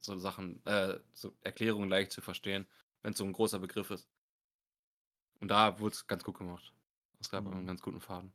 so 0.00 0.18
Sachen, 0.18 0.64
äh, 0.66 1.00
so 1.12 1.36
Erklärungen 1.42 1.90
leicht 1.90 2.12
zu 2.12 2.20
verstehen, 2.22 2.66
wenn 3.02 3.12
es 3.12 3.18
so 3.18 3.24
ein 3.24 3.32
großer 3.32 3.58
Begriff 3.60 3.90
ist. 3.90 4.08
Und 5.40 5.48
da 5.48 5.78
wurde 5.80 5.94
es 5.94 6.06
ganz 6.06 6.24
gut 6.24 6.38
gemacht. 6.38 6.72
Es 7.18 7.30
gab 7.30 7.44
Mhm. 7.44 7.52
einen 7.52 7.66
ganz 7.66 7.82
guten 7.82 8.00
Faden. 8.00 8.32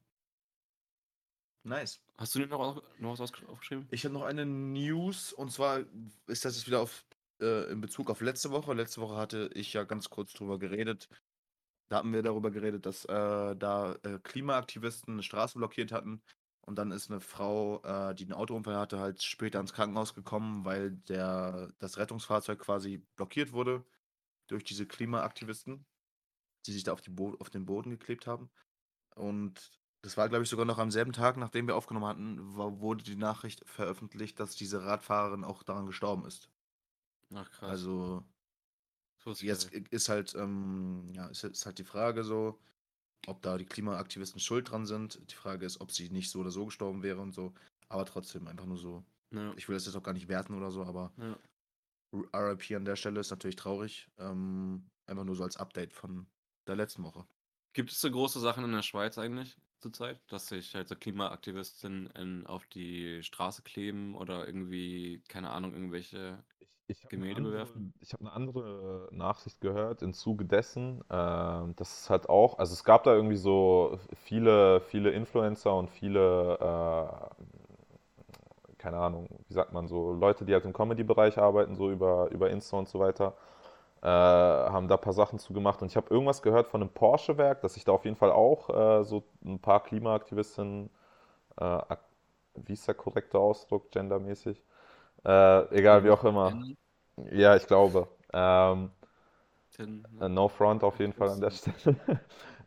Nice. 1.64 2.00
Hast 2.18 2.36
du 2.36 2.40
denn 2.40 2.50
noch, 2.50 2.84
noch 3.00 3.18
was 3.18 3.34
aufgeschrieben? 3.48 3.88
Ich 3.90 4.06
habe 4.06 4.14
noch 4.14 4.24
eine 4.24 4.46
News 4.46 5.34
und 5.34 5.52
zwar 5.52 5.80
ist 6.28 6.46
das 6.46 6.56
jetzt 6.56 6.68
wieder 6.68 6.82
auf, 6.82 7.06
äh, 7.42 7.72
in 7.72 7.82
Bezug 7.82 8.10
auf 8.10 8.22
letzte 8.22 8.52
Woche. 8.52 8.74
Letzte 8.74 9.02
Woche 9.02 9.16
hatte 9.16 9.50
ich 9.54 9.74
ja 9.74 9.84
ganz 9.84 10.10
kurz 10.10 10.34
drüber 10.34 10.60
geredet. 10.60 11.10
Da 11.90 11.98
hatten 11.98 12.14
wir 12.14 12.24
darüber 12.24 12.52
geredet, 12.52 12.86
dass 12.86 13.06
äh, 13.06 13.56
da 13.56 13.94
äh, 14.04 14.20
Klimaaktivisten 14.24 15.14
eine 15.16 15.24
Straße 15.24 15.58
blockiert 15.58 15.92
hatten. 15.92 16.24
Und 16.66 16.78
dann 16.78 16.92
ist 16.92 17.12
eine 17.12 17.22
Frau, 17.22 17.82
äh, 17.84 18.16
die 18.16 18.24
einen 18.24 18.34
Autounfall 18.34 18.78
hatte, 18.78 19.00
halt 19.00 19.22
später 19.24 19.60
ins 19.60 19.74
Krankenhaus 19.74 20.16
gekommen, 20.16 20.66
weil 20.66 20.92
der, 20.94 21.74
das 21.80 21.98
Rettungsfahrzeug 21.98 22.60
quasi 22.60 23.00
blockiert 23.16 23.54
wurde 23.54 23.86
durch 24.48 24.64
diese 24.64 24.88
Klimaaktivisten, 24.88 25.88
die 26.66 26.74
sich 26.74 26.84
da 26.84 26.94
auf, 26.94 27.02
auf 27.40 27.50
den 27.50 27.66
Boden 27.66 27.92
geklebt 27.92 28.28
haben. 28.28 28.52
Und 29.16 29.72
das 30.04 30.18
war, 30.18 30.30
glaube 30.30 30.44
ich, 30.44 30.50
sogar 30.50 30.66
noch 30.66 30.80
am 30.80 30.92
selben 30.92 31.14
Tag, 31.14 31.38
nachdem 31.38 31.68
wir 31.68 31.76
aufgenommen 31.76 32.08
hatten, 32.08 32.58
wa- 32.58 32.80
wurde 32.80 33.04
die 33.04 33.16
Nachricht 33.18 33.68
veröffentlicht, 33.68 34.40
dass 34.40 34.56
diese 34.56 34.84
Radfahrerin 34.86 35.44
auch 35.46 35.64
daran 35.64 35.88
gestorben 35.88 36.26
ist. 36.26 36.50
Ach 37.36 37.52
krass. 37.52 37.88
Also 37.88 38.26
jetzt 39.42 39.74
ist 39.74 40.10
halt, 40.10 40.36
ähm, 40.36 41.12
ja, 41.14 41.28
ist, 41.28 41.44
ist 41.44 41.66
halt 41.66 41.80
die 41.80 41.84
Frage 41.84 42.24
so, 42.24 42.60
ob 43.28 43.42
da 43.42 43.58
die 43.58 43.66
Klimaaktivisten 43.66 44.40
schuld 44.40 44.70
dran 44.70 44.86
sind. 44.86 45.20
Die 45.32 45.36
Frage 45.36 45.66
ist, 45.66 45.82
ob 45.82 45.92
sie 45.92 46.10
nicht 46.10 46.30
so 46.30 46.40
oder 46.40 46.52
so 46.52 46.66
gestorben 46.66 47.04
wäre 47.04 47.22
und 47.22 47.34
so. 47.34 47.54
Aber 47.90 48.06
trotzdem 48.06 48.48
einfach 48.48 48.66
nur 48.66 48.78
so. 48.78 49.04
Ja, 49.32 49.54
Ich 49.58 49.68
will 49.68 49.76
das 49.76 49.86
jetzt 49.86 49.96
auch 49.96 50.04
gar 50.04 50.14
nicht 50.14 50.28
werten 50.28 50.56
oder 50.56 50.72
so, 50.72 50.84
aber 50.84 51.12
ja. 51.18 51.38
RIP 52.34 52.72
an 52.76 52.86
der 52.86 52.96
Stelle 52.96 53.20
ist 53.20 53.32
natürlich 53.32 53.56
traurig. 53.56 54.10
Ähm, 54.18 54.90
einfach 55.06 55.24
nur 55.24 55.36
so 55.36 55.44
als 55.44 55.58
Update 55.58 55.94
von 55.94 56.28
der 56.68 56.76
letzten 56.76 57.04
Woche. 57.04 57.26
Gibt 57.74 57.92
es 57.92 58.00
so 58.00 58.10
große 58.10 58.40
Sachen 58.40 58.64
in 58.64 58.72
der 58.72 58.84
Schweiz 58.84 59.18
eigentlich 59.18 59.58
zurzeit, 59.80 60.20
dass 60.32 60.48
sich 60.48 60.74
halt 60.74 60.88
so 60.88 60.96
Klimaaktivisten 60.96 62.08
in, 62.12 62.48
auf 62.48 62.66
die 62.68 63.22
Straße 63.22 63.62
kleben 63.62 64.16
oder 64.16 64.48
irgendwie, 64.48 65.22
keine 65.28 65.52
Ahnung, 65.52 65.74
irgendwelche. 65.74 66.44
Ich, 66.88 67.04
habe 67.06 67.10
Gemälde 67.10 67.42
eine, 67.42 67.50
bewerfen? 67.50 67.72
andere- 67.78 67.94
ich 68.02 68.14
hab 68.14 68.22
eine 68.22 68.32
andere 68.32 69.08
Nachricht 69.12 69.60
gehört 69.62 70.02
im 70.04 70.14
Zuge 70.14 70.46
dessen, 70.46 71.04
ähm, 71.10 71.76
dass 71.76 72.02
es 72.02 72.10
halt 72.10 72.30
auch, 72.30 72.60
also 72.60 72.74
es 72.74 72.84
gab 72.84 73.04
da 73.04 73.14
irgendwie 73.16 73.36
so 73.38 73.98
viele, 74.24 74.82
viele 74.82 75.12
Influencer 75.12 75.76
und 75.76 75.90
viele, 75.90 76.58
äh, 76.60 77.46
keine 78.78 78.98
Ahnung, 78.98 79.28
wie 79.48 79.54
sagt 79.54 79.74
man 79.74 79.88
so, 79.88 80.14
Leute, 80.14 80.46
die 80.46 80.54
halt 80.54 80.66
im 80.66 80.74
Comedy-Bereich 80.74 81.38
arbeiten, 81.38 81.76
so 81.76 81.90
über, 81.92 82.30
über 82.32 82.50
Insta 82.50 82.78
und 82.78 82.90
so 82.90 83.00
weiter, 83.00 83.34
Äh, 84.04 84.08
haben 84.08 84.88
da 84.90 84.96
ein 84.96 85.02
paar 85.02 85.14
Sachen 85.14 85.40
zu 85.40 85.54
gemacht 85.54 85.82
und 85.82 85.90
ich 85.90 85.98
habe 85.98 86.10
irgendwas 86.14 86.42
gehört 86.44 86.68
von 86.68 86.82
einem 86.82 86.92
Porsche-Werk, 86.92 87.62
dass 87.62 87.76
sich 87.76 87.86
da 87.86 87.94
auf 87.94 88.06
jeden 88.06 88.18
Fall 88.18 88.32
auch 88.32 88.70
äh, 88.70 89.04
so 89.06 89.24
ein 89.46 89.60
paar 89.60 89.84
Klimaaktivistinnen, 89.84 90.90
äh, 91.58 91.80
wie 92.56 92.74
ist 92.74 92.88
der 92.88 92.96
korrekte 92.96 93.40
Ausdruck, 93.40 93.92
gendermäßig? 93.92 94.64
Äh, 95.26 95.78
egal, 95.78 96.04
wie 96.04 96.10
auch 96.10 96.24
immer. 96.24 96.54
Ja, 97.32 97.56
ich 97.56 97.68
glaube. 97.68 98.08
Ähm, 98.34 98.92
äh, 100.20 100.30
No 100.30 100.48
Front 100.48 100.84
auf 100.84 101.00
jeden 101.00 101.14
Fall 101.14 101.30
an 101.30 101.42
der 101.42 101.52
Stelle. 101.52 101.98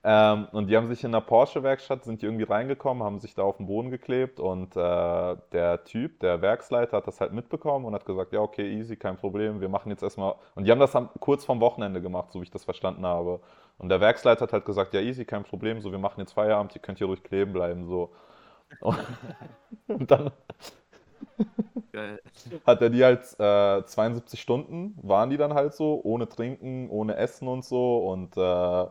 Ähm, 0.04 0.46
und 0.52 0.68
die 0.68 0.76
haben 0.76 0.86
sich 0.86 1.02
in 1.02 1.10
einer 1.10 1.20
Porsche-Werkstatt, 1.20 2.04
sind 2.04 2.22
die 2.22 2.26
irgendwie 2.26 2.44
reingekommen, 2.44 3.02
haben 3.02 3.18
sich 3.18 3.34
da 3.34 3.42
auf 3.42 3.56
den 3.56 3.66
Boden 3.66 3.90
geklebt 3.90 4.38
und 4.38 4.76
äh, 4.76 5.36
der 5.52 5.82
Typ, 5.84 6.20
der 6.20 6.40
Werksleiter, 6.40 6.98
hat 6.98 7.08
das 7.08 7.20
halt 7.20 7.32
mitbekommen 7.32 7.84
und 7.84 7.94
hat 7.94 8.06
gesagt, 8.06 8.32
ja, 8.32 8.38
okay, 8.40 8.78
easy, 8.78 8.94
kein 8.96 9.16
Problem, 9.16 9.60
wir 9.60 9.68
machen 9.68 9.90
jetzt 9.90 10.04
erstmal. 10.04 10.36
Und 10.54 10.64
die 10.66 10.70
haben 10.70 10.78
das 10.78 10.96
kurz 11.18 11.44
vorm 11.44 11.60
Wochenende 11.60 12.00
gemacht, 12.00 12.30
so 12.32 12.38
wie 12.38 12.44
ich 12.44 12.50
das 12.52 12.64
verstanden 12.64 13.04
habe. 13.04 13.40
Und 13.78 13.88
der 13.88 14.00
Werksleiter 14.00 14.42
hat 14.42 14.52
halt 14.52 14.64
gesagt, 14.66 14.94
ja, 14.94 15.00
easy, 15.00 15.24
kein 15.24 15.42
Problem, 15.42 15.80
so, 15.80 15.90
wir 15.90 15.98
machen 15.98 16.20
jetzt 16.20 16.32
Feierabend, 16.32 16.76
ihr 16.76 16.80
könnt 16.80 16.98
hier 16.98 17.08
ruhig 17.08 17.24
kleben 17.24 17.52
bleiben, 17.52 17.84
so. 17.84 18.12
Und, 18.80 18.98
und 19.88 20.10
dann 20.10 20.30
Geil. 21.92 22.20
hat 22.66 22.82
er 22.82 22.90
die 22.90 23.04
halt 23.04 23.22
äh, 23.38 23.84
72 23.84 24.40
Stunden, 24.40 24.96
waren 25.02 25.30
die 25.30 25.36
dann 25.36 25.54
halt 25.54 25.74
so, 25.74 26.00
ohne 26.02 26.28
Trinken, 26.28 26.88
ohne 26.90 27.16
Essen 27.16 27.48
und 27.48 27.64
so 27.64 27.98
und 28.08 28.36
äh, 28.36 28.86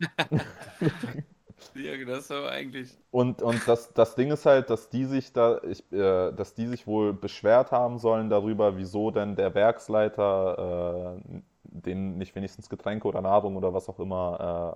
Ja, 1.74 2.04
das 2.04 2.24
ist 2.24 2.30
aber 2.30 2.50
eigentlich. 2.50 2.98
Und, 3.10 3.42
und 3.42 3.66
das, 3.68 3.92
das 3.92 4.14
Ding 4.14 4.30
ist 4.30 4.46
halt, 4.46 4.70
dass 4.70 4.88
die 4.88 5.04
sich 5.04 5.32
da, 5.34 5.60
ich, 5.64 5.80
äh, 5.92 6.32
dass 6.32 6.54
die 6.54 6.66
sich 6.66 6.86
wohl 6.86 7.12
beschwert 7.12 7.70
haben 7.70 7.98
sollen 7.98 8.30
darüber, 8.30 8.76
wieso 8.78 9.10
denn 9.10 9.36
der 9.36 9.54
Werksleiter 9.54 11.18
äh, 11.18 11.40
denen 11.64 12.16
nicht 12.16 12.34
wenigstens 12.34 12.70
Getränke 12.70 13.06
oder 13.08 13.20
Nahrung 13.20 13.56
oder 13.56 13.74
was 13.74 13.88
auch 13.88 13.98
immer 14.00 14.74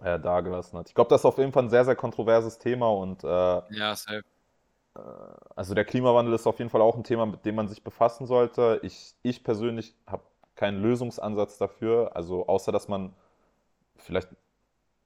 äh, 0.00 0.14
äh, 0.14 0.20
dagelassen 0.20 0.78
hat. 0.78 0.88
Ich 0.88 0.94
glaube, 0.94 1.10
das 1.10 1.20
ist 1.22 1.26
auf 1.26 1.38
jeden 1.38 1.52
Fall 1.52 1.64
ein 1.64 1.70
sehr, 1.70 1.84
sehr 1.84 1.96
kontroverses 1.96 2.58
Thema 2.58 2.88
und 2.90 3.24
äh, 3.24 3.28
Ja, 3.70 3.94
safe. 3.94 4.22
Also 5.56 5.74
der 5.74 5.84
Klimawandel 5.84 6.34
ist 6.34 6.46
auf 6.46 6.58
jeden 6.58 6.70
Fall 6.70 6.80
auch 6.82 6.96
ein 6.96 7.04
Thema, 7.04 7.26
mit 7.26 7.44
dem 7.44 7.54
man 7.54 7.68
sich 7.68 7.82
befassen 7.84 8.26
sollte. 8.26 8.80
Ich, 8.82 9.14
ich 9.22 9.44
persönlich 9.44 9.94
habe 10.06 10.22
keinen 10.54 10.80
Lösungsansatz 10.82 11.58
dafür, 11.58 12.12
also 12.14 12.46
außer 12.46 12.72
dass 12.72 12.88
man 12.88 13.12
vielleicht 13.98 14.28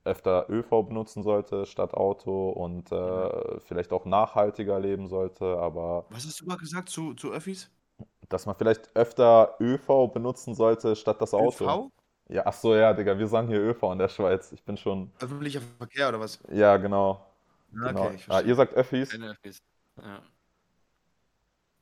öfter 0.04 0.46
ÖV 0.50 0.84
benutzen 0.84 1.22
sollte 1.22 1.66
statt 1.66 1.94
Auto 1.94 2.50
und 2.50 2.92
äh, 2.92 3.60
vielleicht 3.60 3.92
auch 3.92 4.06
nachhaltiger 4.06 4.80
leben 4.80 5.08
sollte, 5.08 5.58
aber 5.58 6.06
Was 6.10 6.26
hast 6.26 6.40
du 6.40 6.46
gerade 6.46 6.60
gesagt 6.60 6.88
zu, 6.90 7.14
zu 7.14 7.32
Öffis? 7.32 7.70
dass 8.28 8.46
man 8.46 8.54
vielleicht 8.54 8.94
öfter 8.94 9.56
ÖV 9.60 10.08
benutzen 10.12 10.54
sollte 10.54 10.96
statt 10.96 11.20
das 11.20 11.34
Auto. 11.34 11.64
ÖV? 11.64 11.90
Ja, 12.28 12.42
ach 12.46 12.52
so, 12.52 12.74
ja, 12.76 12.92
Digga, 12.92 13.18
wir 13.18 13.26
sagen 13.26 13.48
hier 13.48 13.60
ÖV 13.60 13.92
in 13.92 13.98
der 13.98 14.08
Schweiz. 14.08 14.52
Ich 14.52 14.62
bin 14.62 14.76
schon, 14.76 15.10
Öffentlicher 15.20 15.60
Verkehr 15.78 16.08
oder 16.08 16.20
was? 16.20 16.38
ja, 16.52 16.76
genau, 16.76 17.20
Ja, 17.72 17.88
genau. 17.88 18.06
Okay, 18.06 18.14
ich 18.16 18.30
Ah, 18.30 18.40
ihr 18.40 18.54
sagt 18.54 18.74
Öffis? 18.74 19.10
Keine 19.10 19.30
Öffis. 19.30 19.58
Ja. 20.02 20.22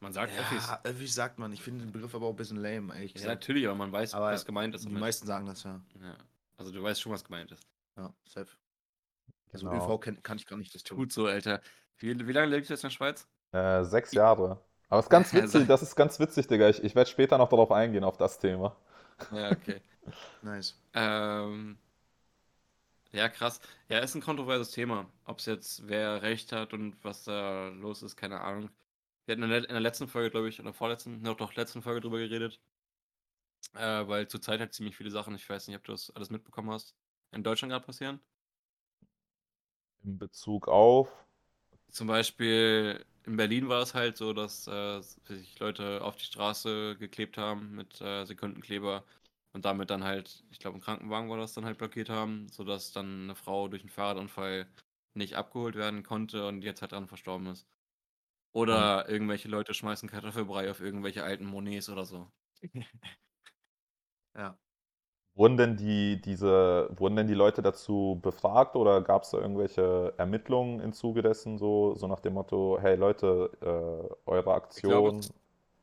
Man 0.01 0.13
sagt 0.13 0.33
Öffis. 0.39 0.67
Ja, 0.67 0.81
Öffis 0.85 1.15
sagt 1.15 1.39
man. 1.39 1.53
Ich 1.53 1.63
finde 1.63 1.85
den 1.85 1.93
Begriff 1.93 2.15
aber 2.15 2.27
auch 2.27 2.31
ein 2.31 2.37
bisschen 2.37 2.59
lame, 2.59 2.95
ehrlich 2.95 3.13
Ja, 3.13 3.15
gesagt. 3.21 3.41
natürlich, 3.41 3.67
aber 3.67 3.75
man 3.75 3.91
weiß, 3.91 4.15
Aber 4.15 4.31
was 4.31 4.45
gemeint 4.45 4.75
ist. 4.75 4.85
Die 4.85 4.93
meisten 4.93 5.27
sagen 5.27 5.47
das, 5.47 5.65
ja. 5.65 5.81
Ja. 6.01 6.17
Also 6.57 6.71
du 6.73 6.83
weißt 6.83 7.01
schon, 7.01 7.13
was 7.13 7.25
gemeint 7.25 7.51
ist. 7.51 7.67
Ja, 7.97 8.13
safe. 8.25 8.51
Also 9.53 9.69
Genau. 9.69 9.85
ÖV 9.85 10.01
kenn, 10.01 10.23
kann 10.23 10.39
ich 10.39 10.47
gar 10.47 10.57
nicht 10.57 10.75
das 10.75 10.83
tun. 10.85 10.99
Gut 10.99 11.13
so, 11.13 11.27
Alter. 11.27 11.61
Wie, 11.99 12.27
wie 12.27 12.33
lange 12.33 12.47
lebst 12.49 12.71
du 12.71 12.75
jetzt 12.75 12.85
in 12.85 12.89
der 12.91 12.95
Schweiz? 12.95 13.27
Äh, 13.53 13.83
sechs 13.85 14.13
Jahre. 14.13 14.61
Aber 14.89 15.01
es 15.01 15.07
ist 15.07 15.11
ganz 15.11 15.33
Ja, 15.33 15.43
witzig, 15.43 15.67
das 15.67 15.83
ist 15.83 15.97
ganz 15.97 16.21
witzig, 16.21 16.47
Digga. 16.47 16.69
Ich, 16.69 16.83
ich 16.85 16.95
werde 16.95 17.11
später 17.11 17.37
noch 17.39 17.49
darauf 17.49 17.73
eingehen, 17.73 18.05
auf 18.05 18.17
das 18.17 18.39
Thema. 18.39 18.77
Ja, 19.33 19.51
okay. 19.51 19.81
Nice. 20.43 20.81
ähm, 20.95 21.77
ja, 23.13 23.29
krass. 23.29 23.61
Ja, 23.89 23.99
ist 24.01 24.15
ein 24.15 24.21
kontroverses 24.23 24.71
Thema. 24.71 25.11
Ob 25.25 25.39
es 25.39 25.47
jetzt 25.47 25.89
wer 25.89 26.23
recht 26.23 26.53
hat 26.53 26.73
und 26.73 27.03
was 27.05 27.25
da 27.25 27.69
los 27.69 28.03
ist, 28.03 28.17
keine 28.17 28.41
Ahnung. 28.41 28.71
Wir 29.27 29.33
hatten 29.35 29.43
in 29.45 29.51
der, 29.51 29.59
in 29.65 29.69
der 29.71 29.81
letzten 29.81 30.09
Folge, 30.09 30.31
glaube 30.31 30.49
ich, 30.49 30.61
oder 30.61 30.73
vorletzten, 30.73 31.23
noch 31.23 31.37
doch 31.37 31.55
letzten 31.55 31.83
Folge 31.83 32.01
drüber 32.01 32.19
geredet. 32.19 32.61
Äh, 33.75 34.07
weil 34.09 34.29
zurzeit 34.29 34.61
halt 34.61 34.73
ziemlich 34.75 34.97
viele 34.97 35.11
Sachen, 35.11 35.35
ich 35.35 35.49
weiß 35.49 35.69
nicht, 35.69 35.77
ob 35.77 35.85
du 35.85 35.93
das 35.93 36.11
alles 36.11 36.31
mitbekommen 36.31 36.71
hast, 36.71 36.95
in 37.33 37.43
Deutschland 37.43 37.71
gerade 37.73 37.85
passieren. 37.87 38.21
In 40.05 40.19
Bezug 40.19 40.69
auf. 40.69 41.09
Zum 41.91 42.07
Beispiel 42.09 43.05
in 43.25 43.37
Berlin 43.37 43.69
war 43.69 43.83
es 43.83 43.95
halt 43.95 44.17
so, 44.17 44.33
dass 44.33 44.67
äh, 44.67 45.01
sich 45.03 45.59
Leute 45.59 46.03
auf 46.03 46.17
die 46.17 46.25
Straße 46.25 46.97
geklebt 46.99 47.37
haben 47.39 47.75
mit 47.75 48.01
äh, 48.01 48.25
Sekundenkleber 48.25 49.05
und 49.53 49.65
damit 49.65 49.91
dann 49.91 50.05
halt, 50.05 50.45
ich 50.51 50.59
glaube, 50.59 50.79
ein 50.79 50.81
Krankenwagen 50.81 51.31
war 51.31 51.39
das 51.39 51.55
dann 51.55 51.65
halt 51.65 51.79
blockiert 51.79 52.11
haben, 52.11 52.49
sodass 52.51 52.93
dann 52.93 53.25
eine 53.25 53.35
Frau 53.35 53.69
durch 53.69 53.83
einen 53.83 53.91
Fahrradunfall 53.91 54.67
nicht 55.15 55.37
abgeholt 55.37 55.75
werden 55.77 56.03
konnte 56.03 56.47
und 56.47 56.63
jetzt 56.63 56.83
halt 56.83 56.93
dran 56.93 57.09
verstorben 57.09 57.47
ist. 57.49 57.67
Oder 58.53 59.09
irgendwelche 59.09 59.49
Leute 59.49 59.75
schmeißen 59.75 60.09
Kartoffelbrei 60.11 60.71
auf 60.71 60.81
irgendwelche 60.81 61.25
alten 61.25 61.47
Monets 61.47 61.89
oder 61.91 62.05
so. 62.07 62.31
Ja. 64.35 64.59
Wurden 65.35 65.57
denn 65.57 65.77
die, 65.77 66.21
diese, 66.21 66.89
wurden 66.97 67.15
denn 67.17 67.29
die 67.29 67.35
Leute 67.35 67.63
dazu 67.63 68.19
befragt 68.23 68.75
oder 68.75 69.01
gab 69.03 69.23
es 69.23 69.31
da 69.31 69.39
irgendwelche 69.39 70.13
Ermittlungen 70.17 70.81
im 70.81 70.93
Zuge 70.93 71.23
dessen, 71.23 71.59
so, 71.59 71.95
so 71.95 72.09
nach 72.09 72.19
dem 72.21 72.35
Motto, 72.35 72.79
hey 72.81 72.97
Leute, 72.97 73.51
äh, 73.63 74.15
eure 74.31 74.55
Aktion 74.55 75.21
es- 75.21 75.33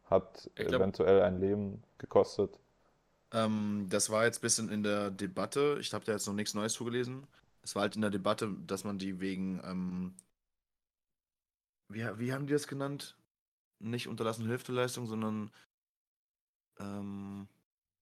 hat 0.05 0.49
glaub- 0.55 0.67
eventuell 0.79 1.21
ein 1.21 1.39
Leben 1.39 1.83
gekostet? 1.97 2.59
Ähm, 3.31 3.87
das 3.89 4.09
war 4.09 4.25
jetzt 4.25 4.39
ein 4.39 4.41
bisschen 4.41 4.69
in 4.69 4.83
der 4.83 5.11
Debatte. 5.11 5.77
Ich 5.79 5.93
habe 5.93 6.05
da 6.05 6.13
jetzt 6.13 6.27
noch 6.27 6.33
nichts 6.33 6.53
Neues 6.53 6.73
zugelesen. 6.73 7.27
Es 7.61 7.75
war 7.75 7.81
halt 7.83 7.95
in 7.95 8.01
der 8.01 8.11
Debatte, 8.11 8.55
dass 8.65 8.83
man 8.83 8.97
die 8.99 9.19
wegen, 9.19 9.61
ähm, 9.63 10.15
wie, 11.89 12.03
wie 12.19 12.33
haben 12.33 12.47
die 12.47 12.53
das 12.53 12.67
genannt? 12.67 13.17
Nicht 13.79 14.07
unterlassene 14.07 14.47
Hilfeleistung, 14.47 15.07
sondern 15.07 15.51
ähm, 16.79 17.47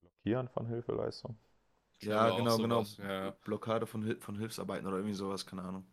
Blockieren 0.01 0.49
von 0.49 0.65
Hilfeleistung? 0.67 1.37
Ja, 1.99 2.29
genau, 2.31 2.57
genau. 2.57 2.83
Ja, 2.97 3.31
Blockade 3.43 3.85
von, 3.87 4.03
Hil 4.03 4.19
von 4.19 4.37
Hilfsarbeiten 4.37 4.87
oder 4.87 4.97
irgendwie 4.97 5.15
sowas, 5.15 5.45
keine 5.45 5.63
Ahnung. 5.63 5.85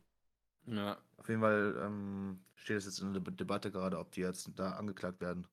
ja. 0.67 0.99
Auf 1.17 1.29
jeden 1.29 1.41
Fall 1.41 1.77
ähm, 1.85 2.45
steht 2.55 2.79
es 2.79 2.87
jetzt 2.87 3.01
in 3.01 3.13
der 3.13 3.23
De 3.23 3.35
Debatte 3.35 3.71
gerade, 3.71 3.99
ob 3.99 4.11
die 4.13 4.23
jetzt 4.23 4.51
da 4.59 4.73
angeklagt 4.73 5.21
werden. 5.21 5.47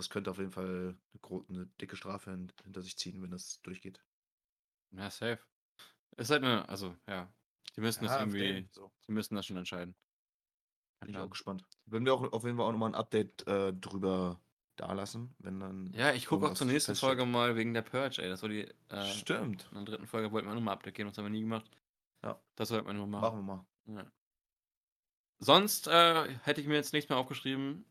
Das 0.00 0.08
könnte 0.08 0.30
auf 0.30 0.38
jeden 0.38 0.50
Fall 0.50 0.96
eine, 1.22 1.44
eine 1.50 1.66
dicke 1.78 1.94
Strafe 1.94 2.30
hin 2.30 2.50
hinter 2.64 2.80
sich 2.80 2.96
ziehen, 2.96 3.22
wenn 3.22 3.30
das 3.30 3.60
durchgeht. 3.60 4.02
Ja, 4.92 5.10
safe. 5.10 5.38
Ist 6.16 6.30
halt 6.30 6.42
eine, 6.42 6.66
also, 6.70 6.96
ja. 7.06 7.30
Die 7.76 7.82
müssen 7.82 8.02
das 8.04 8.12
Ja, 8.12 8.16
auf 8.16 8.22
irgendwie, 8.22 8.42
jeden, 8.44 8.68
so. 8.72 8.90
die 9.06 9.12
müssen 9.12 9.34
das 9.34 9.44
schon 9.44 9.58
entscheiden. 9.58 9.94
Bin 11.00 11.10
ich 11.10 11.16
Ja. 11.16 11.24
auch 11.24 11.30
gespannt. 11.30 11.66
Würden 11.84 12.06
wir 12.06 12.14
auch 12.14 12.32
auf 12.32 12.44
jeden 12.44 12.56
Fall 12.56 12.66
auch 12.66 12.72
nochmal 12.72 12.90
ein 12.90 12.94
Update 12.94 13.46
äh, 13.46 13.74
drüber 13.74 14.40
dalassen, 14.76 15.34
wenn 15.38 15.60
dann. 15.60 15.92
Ja, 15.92 16.14
ich 16.14 16.24
gucke 16.26 16.46
auch 16.48 16.54
zur 16.54 16.66
nächsten 16.66 16.92
feststeht. 16.92 17.06
Folge 17.08 17.26
mal 17.26 17.56
wegen 17.56 17.74
der 17.74 17.82
Purge, 17.82 18.22
ey. 18.22 18.28
Das 18.30 18.40
war 18.40 18.48
die, 18.48 18.62
äh, 18.88 19.04
Stimmt. 19.04 19.68
in 19.70 19.74
der 19.76 19.84
dritten 19.84 20.06
Folge 20.06 20.32
wollten 20.32 20.48
wir 20.48 20.54
nochmal 20.54 20.74
Update 20.74 20.94
geben, 20.94 21.10
das 21.10 21.18
haben 21.18 21.26
wir 21.26 21.30
nie 21.30 21.42
gemacht. 21.42 21.70
Ja. 22.22 22.40
Das 22.54 22.70
wollten 22.70 22.86
wir 22.86 22.94
nur 22.94 23.06
machen. 23.06 23.20
Machen 23.20 23.46
wir 23.86 23.94
mal. 23.94 24.02
Ja. 24.02 24.10
Sonst 25.38 25.88
äh, 25.88 26.28
hätte 26.42 26.60
ich 26.62 26.66
mir 26.66 26.74
jetzt 26.74 26.92
nichts 26.94 27.08
mehr 27.10 27.18
aufgeschrieben, 27.18 27.84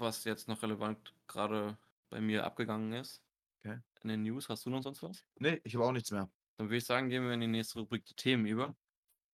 was 0.00 0.24
jetzt 0.24 0.48
noch 0.48 0.62
relevant 0.62 1.14
gerade 1.26 1.76
bei 2.10 2.20
mir 2.20 2.44
abgegangen 2.44 2.92
ist. 2.92 3.22
Okay. 3.60 3.78
In 4.02 4.08
den 4.08 4.22
News. 4.22 4.48
Hast 4.48 4.66
du 4.66 4.70
noch 4.70 4.82
sonst 4.82 5.02
was? 5.02 5.24
Nee, 5.38 5.60
ich 5.64 5.74
habe 5.74 5.84
auch 5.84 5.92
nichts 5.92 6.10
mehr. 6.10 6.30
Dann 6.56 6.68
würde 6.68 6.76
ich 6.76 6.84
sagen, 6.84 7.08
gehen 7.08 7.24
wir 7.24 7.32
in 7.32 7.40
die 7.40 7.46
nächste 7.46 7.78
Rubrik 7.78 8.04
die 8.06 8.14
Themen 8.14 8.46
über. 8.46 8.74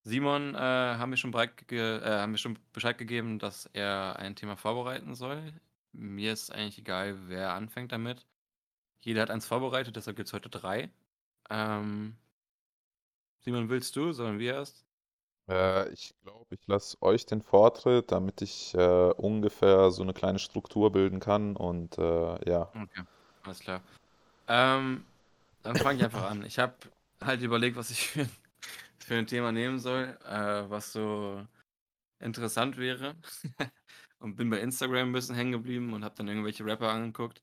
Simon 0.03 0.55
äh, 0.55 0.59
haben, 0.59 1.11
wir 1.11 1.17
schon 1.17 1.33
äh, 1.33 2.01
haben 2.03 2.33
wir 2.33 2.39
schon 2.39 2.59
Bescheid 2.73 2.99
gegeben, 2.99 3.39
dass 3.39 3.67
er 3.73 4.17
ein 4.19 4.37
Thema 4.37 4.57
vorbereiten 4.57 5.15
soll. 5.15 5.55
Mir 5.93 6.33
ist 6.33 6.51
eigentlich 6.51 6.79
egal, 6.79 7.29
wer 7.29 7.55
anfängt 7.55 7.93
damit. 7.93 8.27
Jeder 9.01 9.23
hat 9.23 9.31
eins 9.31 9.47
vorbereitet, 9.47 9.97
deshalb 9.97 10.17
gibt 10.17 10.29
es 10.29 10.33
heute 10.35 10.51
drei. 10.51 10.91
Ähm, 11.49 12.17
Simon, 13.41 13.69
willst 13.71 13.97
du? 13.97 14.13
Sollen 14.13 14.39
wir 14.39 14.55
erst? 14.55 14.85
Äh, 15.49 15.91
ich 15.91 16.15
glaube, 16.23 16.55
ich 16.55 16.67
lasse 16.67 17.01
euch 17.03 17.27
den 17.27 17.43
Vortritt, 17.43 18.13
damit 18.13 18.43
ich 18.43 18.75
äh, 18.75 19.11
ungefähr 19.13 19.91
so 19.91 20.03
eine 20.03 20.15
kleine 20.15 20.39
Struktur 20.39 20.93
bilden 20.93 21.21
kann 21.21 21.57
und 21.57 21.99
äh, 21.99 22.51
ja. 22.51 22.71
Okay, 22.75 23.03
alles 23.43 23.61
klar. 23.61 23.83
Ähm, 24.49 25.05
dann 25.63 25.77
fange 25.77 25.99
ich 25.99 26.05
einfach 26.05 26.31
an. 26.31 26.45
Ich 26.45 26.59
habe 26.59 26.75
halt 27.21 27.43
überlegt, 27.43 27.77
was 27.77 27.91
ich 27.91 28.09
für, 28.09 28.29
für 28.99 29.15
ein 29.15 29.27
Thema 29.27 29.53
nehmen 29.53 29.79
soll, 29.79 30.17
äh, 30.25 30.69
was 30.69 30.93
so 30.93 31.47
interessant 32.21 32.77
wäre. 32.77 33.15
und 34.19 34.37
bin 34.37 34.49
bei 34.51 34.61
Instagram 34.61 35.09
ein 35.09 35.13
bisschen 35.13 35.35
hängen 35.35 35.53
geblieben 35.53 35.93
und 35.93 36.05
habe 36.05 36.15
dann 36.17 36.29
irgendwelche 36.29 36.65
Rapper 36.65 36.91
angeguckt, 36.91 37.43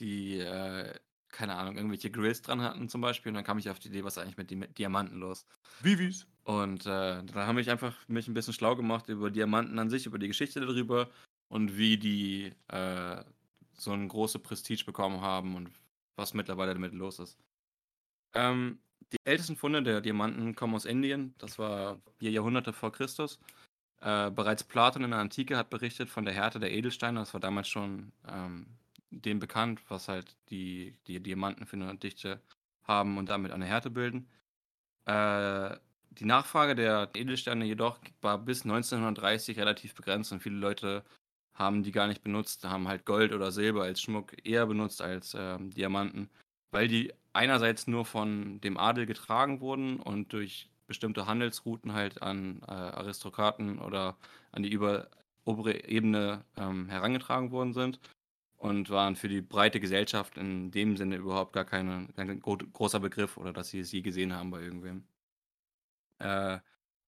die, 0.00 0.38
äh, 0.38 0.92
keine 1.28 1.54
Ahnung, 1.54 1.76
irgendwelche 1.76 2.10
Grills 2.10 2.42
dran 2.42 2.62
hatten 2.62 2.88
zum 2.88 3.00
Beispiel. 3.00 3.30
Und 3.30 3.34
dann 3.34 3.44
kam 3.44 3.58
ich 3.58 3.70
auf 3.70 3.78
die 3.78 3.88
Idee, 3.88 4.04
was 4.04 4.16
ist 4.16 4.22
eigentlich 4.22 4.36
mit 4.36 4.50
Di 4.50 4.58
Diamanten 4.74 5.18
los? 5.18 5.46
Vivis. 5.80 6.26
Und 6.46 6.86
äh, 6.86 7.24
dann 7.24 7.34
habe 7.34 7.60
ich 7.60 7.70
einfach 7.70 7.96
mich 8.06 8.28
ein 8.28 8.34
bisschen 8.34 8.52
schlau 8.52 8.76
gemacht 8.76 9.08
über 9.08 9.32
Diamanten 9.32 9.80
an 9.80 9.90
sich, 9.90 10.06
über 10.06 10.16
die 10.16 10.28
Geschichte 10.28 10.60
darüber 10.60 11.10
und 11.48 11.76
wie 11.76 11.96
die 11.98 12.52
äh, 12.68 13.24
so 13.72 13.90
ein 13.90 14.06
große 14.06 14.38
Prestige 14.38 14.84
bekommen 14.84 15.22
haben 15.22 15.56
und 15.56 15.72
was 16.14 16.34
mittlerweile 16.34 16.72
damit 16.72 16.92
los 16.92 17.18
ist. 17.18 17.36
Ähm, 18.32 18.78
die 19.12 19.16
ältesten 19.24 19.56
Funde 19.56 19.82
der 19.82 20.00
Diamanten 20.00 20.54
kommen 20.54 20.76
aus 20.76 20.84
Indien. 20.84 21.34
Das 21.38 21.58
war 21.58 21.98
vier 22.20 22.30
Jahrhunderte 22.30 22.72
vor 22.72 22.92
Christus. 22.92 23.40
Äh, 24.00 24.30
bereits 24.30 24.62
Platon 24.62 25.02
in 25.02 25.10
der 25.10 25.18
Antike 25.18 25.56
hat 25.56 25.68
berichtet 25.68 26.08
von 26.08 26.24
der 26.24 26.34
Härte 26.34 26.60
der 26.60 26.70
Edelsteine. 26.70 27.18
Das 27.18 27.34
war 27.34 27.40
damals 27.40 27.66
schon 27.66 28.12
ähm, 28.28 28.68
dem 29.10 29.40
bekannt, 29.40 29.80
was 29.88 30.06
halt 30.06 30.36
die, 30.50 30.94
die 31.08 31.18
Diamanten 31.18 31.66
für 31.66 31.74
eine 31.74 31.96
Dichte 31.96 32.40
haben 32.84 33.18
und 33.18 33.30
damit 33.30 33.50
eine 33.50 33.64
Härte 33.66 33.90
bilden. 33.90 34.28
Äh, 35.06 35.76
die 36.18 36.24
Nachfrage 36.24 36.74
der 36.74 37.10
Edelsteine 37.14 37.64
jedoch 37.64 37.98
war 38.20 38.38
bis 38.38 38.62
1930 38.64 39.58
relativ 39.58 39.94
begrenzt 39.94 40.32
und 40.32 40.42
viele 40.42 40.56
Leute 40.56 41.04
haben 41.54 41.82
die 41.82 41.92
gar 41.92 42.06
nicht 42.06 42.22
benutzt, 42.22 42.64
haben 42.64 42.88
halt 42.88 43.06
Gold 43.06 43.32
oder 43.32 43.50
Silber 43.50 43.84
als 43.84 44.00
Schmuck 44.00 44.36
eher 44.46 44.66
benutzt 44.66 45.00
als 45.02 45.34
ähm, 45.38 45.70
Diamanten, 45.70 46.30
weil 46.70 46.88
die 46.88 47.12
einerseits 47.32 47.86
nur 47.86 48.04
von 48.04 48.60
dem 48.60 48.76
Adel 48.78 49.06
getragen 49.06 49.60
wurden 49.60 50.00
und 50.00 50.32
durch 50.32 50.68
bestimmte 50.86 51.26
Handelsrouten 51.26 51.92
halt 51.94 52.22
an 52.22 52.62
äh, 52.68 52.72
Aristokraten 52.72 53.78
oder 53.78 54.16
an 54.52 54.62
die 54.62 54.70
über, 54.70 55.08
obere 55.44 55.88
Ebene 55.88 56.44
ähm, 56.56 56.88
herangetragen 56.88 57.50
worden 57.50 57.72
sind 57.72 58.00
und 58.58 58.90
waren 58.90 59.16
für 59.16 59.28
die 59.28 59.42
breite 59.42 59.80
Gesellschaft 59.80 60.38
in 60.38 60.70
dem 60.70 60.96
Sinne 60.96 61.16
überhaupt 61.16 61.52
gar 61.52 61.64
kein 61.64 62.12
großer 62.72 63.00
Begriff 63.00 63.36
oder 63.36 63.52
dass 63.52 63.70
sie 63.70 63.80
es 63.80 63.92
je 63.92 64.02
gesehen 64.02 64.34
haben 64.34 64.50
bei 64.50 64.60
irgendwem. 64.60 65.04
Äh, 66.18 66.58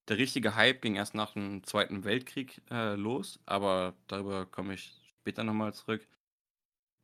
der 0.09 0.18
richtige 0.18 0.55
Hype 0.55 0.81
ging 0.81 0.97
erst 0.97 1.14
nach 1.14 1.33
dem 1.33 1.62
Zweiten 1.64 2.05
Weltkrieg 2.05 2.62
äh, 2.71 2.94
los, 2.94 3.40
aber 3.47 3.94
darüber 4.07 4.47
komme 4.47 4.75
ich 4.75 4.92
später 5.21 5.44
nochmal 5.44 5.75
zurück. 5.75 6.07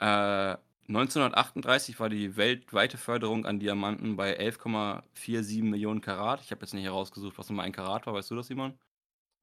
Äh, 0.00 0.56
1938 0.88 1.98
war 1.98 2.08
die 2.10 2.36
weltweite 2.36 2.98
Förderung 2.98 3.46
an 3.46 3.58
Diamanten 3.58 4.16
bei 4.16 4.38
11,47 4.38 5.62
Millionen 5.62 6.00
Karat. 6.00 6.42
Ich 6.42 6.50
habe 6.50 6.60
jetzt 6.60 6.74
nicht 6.74 6.84
herausgesucht, 6.84 7.38
was 7.38 7.48
nochmal 7.48 7.66
ein 7.66 7.72
Karat 7.72 8.06
war. 8.06 8.14
Weißt 8.14 8.30
du 8.30 8.36
das, 8.36 8.48
Simon? 8.48 8.78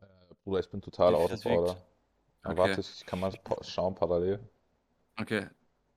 Äh, 0.01 0.05
Bruder, 0.43 0.59
ich 0.59 0.69
bin 0.69 0.81
total 0.81 1.15
out 1.15 1.31
of 1.31 1.45
order. 1.45 1.77
Okay. 2.43 2.57
Warte, 2.57 2.81
ich 2.81 3.05
kann 3.05 3.19
mal 3.19 3.33
schauen 3.61 3.95
parallel. 3.95 4.39
Okay. 5.19 5.47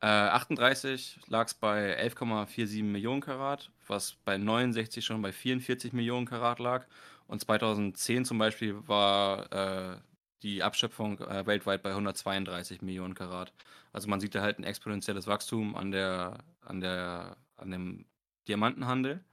Äh, 0.00 0.07
38 0.07 1.20
lag 1.29 1.46
es 1.46 1.55
bei 1.55 1.98
11,47 1.98 2.83
Millionen 2.85 3.22
Karat, 3.22 3.70
was 3.88 4.16
bei 4.24 4.38
69 4.38 5.04
schon 5.04 5.22
bei 5.22 5.32
44 5.32 5.92
Millionen 5.92 6.26
Karat 6.26 6.58
lag. 6.58 6.86
Und 7.26 7.40
2010 7.40 8.24
zum 8.24 8.38
Beispiel 8.38 8.76
war 8.86 9.52
äh, 9.52 9.96
die 10.42 10.62
Abschöpfung 10.62 11.18
äh, 11.20 11.46
weltweit 11.46 11.82
bei 11.82 11.90
132 11.90 12.82
Millionen 12.82 13.14
Karat. 13.14 13.52
Also 13.92 14.08
man 14.08 14.20
sieht 14.20 14.34
da 14.34 14.42
halt 14.42 14.58
ein 14.58 14.64
exponentielles 14.64 15.26
Wachstum 15.26 15.74
an 15.74 15.90
der, 15.90 16.38
an 16.60 16.80
der, 16.80 17.36
an 17.56 17.70
dem 17.70 18.04
Diamantenhandel. 18.46 19.24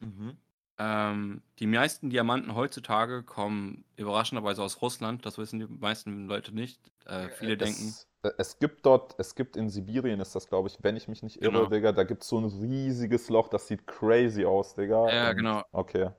Mhm. 0.00 0.36
Ähm, 0.82 1.42
die 1.58 1.66
meisten 1.66 2.08
Diamanten 2.08 2.54
heutzutage 2.54 3.22
kommen 3.22 3.84
überraschenderweise 3.96 4.62
aus 4.62 4.80
Russland. 4.80 5.26
Das 5.26 5.36
wissen 5.36 5.60
die 5.60 5.66
meisten 5.66 6.26
Leute 6.26 6.54
nicht. 6.54 6.80
Äh, 7.04 7.28
viele 7.28 7.58
denken. 7.58 7.88
Es, 7.88 8.08
äh, 8.22 8.30
es 8.38 8.58
gibt 8.58 8.86
dort, 8.86 9.14
es 9.18 9.34
gibt 9.34 9.56
in 9.56 9.68
Sibirien, 9.68 10.20
ist 10.20 10.34
das 10.34 10.48
glaube 10.48 10.68
ich, 10.68 10.78
wenn 10.82 10.96
ich 10.96 11.06
mich 11.06 11.22
nicht 11.22 11.42
irre, 11.42 11.52
Genau. 11.52 11.66
Digga, 11.66 11.92
da 11.92 12.04
gibt 12.04 12.22
es 12.22 12.28
so 12.28 12.38
ein 12.38 12.46
riesiges 12.46 13.28
Loch, 13.28 13.48
das 13.48 13.68
sieht 13.68 13.86
crazy 13.86 14.46
aus, 14.46 14.74
Digga. 14.74 15.12
Ja, 15.12 15.30
Und- 15.30 15.36
genau. 15.36 15.64
Okay. 15.72 16.10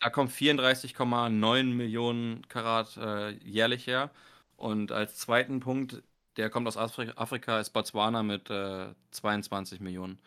Da 0.00 0.10
kommt 0.10 0.30
34,9 0.30 1.74
Millionen 1.74 2.46
Karat 2.46 2.96
äh, 2.98 3.30
jährlich 3.30 3.88
her. 3.88 4.10
Und 4.56 4.92
als 4.92 5.16
zweiten 5.16 5.58
Punkt, 5.58 6.04
der 6.36 6.50
kommt 6.50 6.68
aus 6.68 6.76
Afri 6.76 7.10
Afrika, 7.16 7.58
ist 7.58 7.70
Botswana 7.70 8.22
mit 8.22 8.48
äh, 8.48 8.94
22 9.10 9.80
Millionen. 9.80 10.20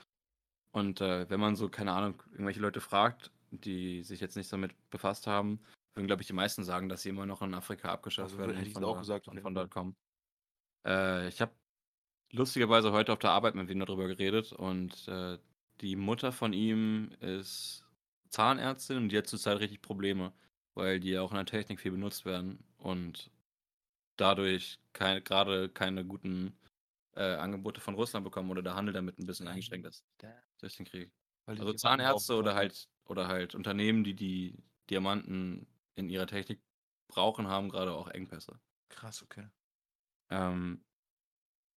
Und 0.73 0.99
äh, 0.99 1.29
wenn 1.29 1.39
man 1.39 1.55
so, 1.55 1.69
keine 1.69 1.93
Ahnung, 1.93 2.21
irgendwelche 2.33 2.59
Leute 2.59 2.81
fragt, 2.81 3.31
die 3.51 4.03
sich 4.03 4.19
jetzt 4.19 4.35
nicht 4.35 4.51
damit 4.51 4.73
befasst 4.89 5.27
haben, 5.27 5.59
würden, 5.93 6.07
glaube 6.07 6.21
ich, 6.21 6.27
die 6.27 6.33
meisten 6.33 6.63
sagen, 6.63 6.89
dass 6.89 7.01
sie 7.03 7.09
immer 7.09 7.25
noch 7.25 7.41
in 7.41 7.53
Afrika 7.53 7.91
abgeschafft 7.91 8.31
Also, 8.31 8.39
werden. 8.39 8.51
hätte 8.51 8.61
und 8.61 8.67
ich 8.67 8.73
von 8.73 8.83
auch 8.83 8.99
gesagt, 8.99 9.25
von 9.25 9.55
dort 9.55 9.71
kommen. 9.71 9.95
Äh, 10.85 11.27
ich 11.27 11.41
habe 11.41 11.53
lustigerweise 12.31 12.91
heute 12.91 13.13
auf 13.13 13.19
der 13.19 13.31
Arbeit 13.31 13.55
mit 13.55 13.67
wem 13.67 13.79
darüber 13.79 14.07
geredet 14.07 14.53
und 14.53 15.07
äh, 15.07 15.37
die 15.81 15.95
Mutter 15.95 16.31
von 16.31 16.53
ihm 16.53 17.11
ist 17.19 17.83
Zahnärztin 18.29 18.97
und 18.97 19.09
die 19.09 19.17
hat 19.17 19.27
zurzeit 19.27 19.59
richtig 19.59 19.81
Probleme, 19.81 20.33
weil 20.73 20.99
die 20.99 21.09
ja 21.09 21.21
auch 21.21 21.31
in 21.31 21.37
der 21.37 21.45
Technik 21.45 21.79
viel 21.79 21.91
benutzt 21.91 22.25
werden 22.25 22.63
und 22.77 23.31
dadurch 24.17 24.79
kein, 24.93 25.23
gerade 25.23 25.69
keine 25.69 26.05
guten 26.05 26.53
äh, 27.15 27.35
Angebote 27.35 27.81
von 27.81 27.95
Russland 27.95 28.23
bekommen 28.23 28.49
oder 28.51 28.61
der 28.61 28.75
Handel 28.75 28.93
damit 28.93 29.19
ein 29.19 29.25
bisschen 29.25 29.47
eingeschränkt 29.47 29.87
ist 29.87 30.05
durch 30.59 30.77
den 30.77 30.85
Krieg. 30.85 31.11
Also 31.45 31.73
Zahnärzte 31.73 32.35
oder 32.35 32.55
halt 32.55 32.87
oder 33.05 33.27
halt 33.27 33.55
Unternehmen, 33.55 34.03
die 34.03 34.13
die 34.13 34.63
Diamanten 34.89 35.67
in 35.95 36.09
ihrer 36.09 36.27
Technik 36.27 36.61
brauchen, 37.07 37.47
haben 37.47 37.69
gerade 37.69 37.93
auch 37.93 38.07
Engpässe. 38.07 38.59
Krass, 38.89 39.21
okay. 39.21 39.47
Ähm, 40.29 40.83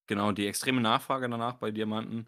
genau, 0.08 0.32
die 0.32 0.48
extreme 0.48 0.82
Nachfrage 0.82 1.30
danach 1.30 1.56
bei 1.56 1.72
Diamanten 1.72 2.28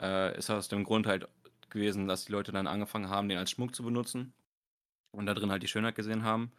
äh, 0.00 0.36
ist 0.36 0.50
aus 0.50 0.68
dem 0.68 0.84
Grund 0.84 1.06
halt 1.06 1.28
gewesen, 1.70 2.06
dass 2.06 2.26
die 2.26 2.32
Leute 2.32 2.52
dann 2.52 2.66
angefangen 2.66 3.08
haben, 3.08 3.28
den 3.28 3.38
als 3.38 3.50
Schmuck 3.50 3.74
zu 3.74 3.82
benutzen 3.82 4.34
und 5.12 5.26
da 5.26 5.34
drin 5.34 5.50
halt 5.50 5.62
die 5.62 5.68
Schönheit 5.68 5.94
gesehen 5.94 6.24
haben. 6.24 6.52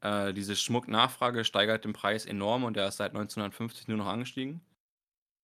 Äh, 0.00 0.34
diese 0.34 0.56
Schmucknachfrage 0.56 1.44
steigert 1.44 1.84
den 1.84 1.92
Preis 1.92 2.26
enorm 2.26 2.64
und 2.64 2.76
der 2.76 2.88
ist 2.88 2.96
seit 2.96 3.12
1950 3.12 3.88
nur 3.88 3.98
noch 3.98 4.06
angestiegen. 4.06 4.60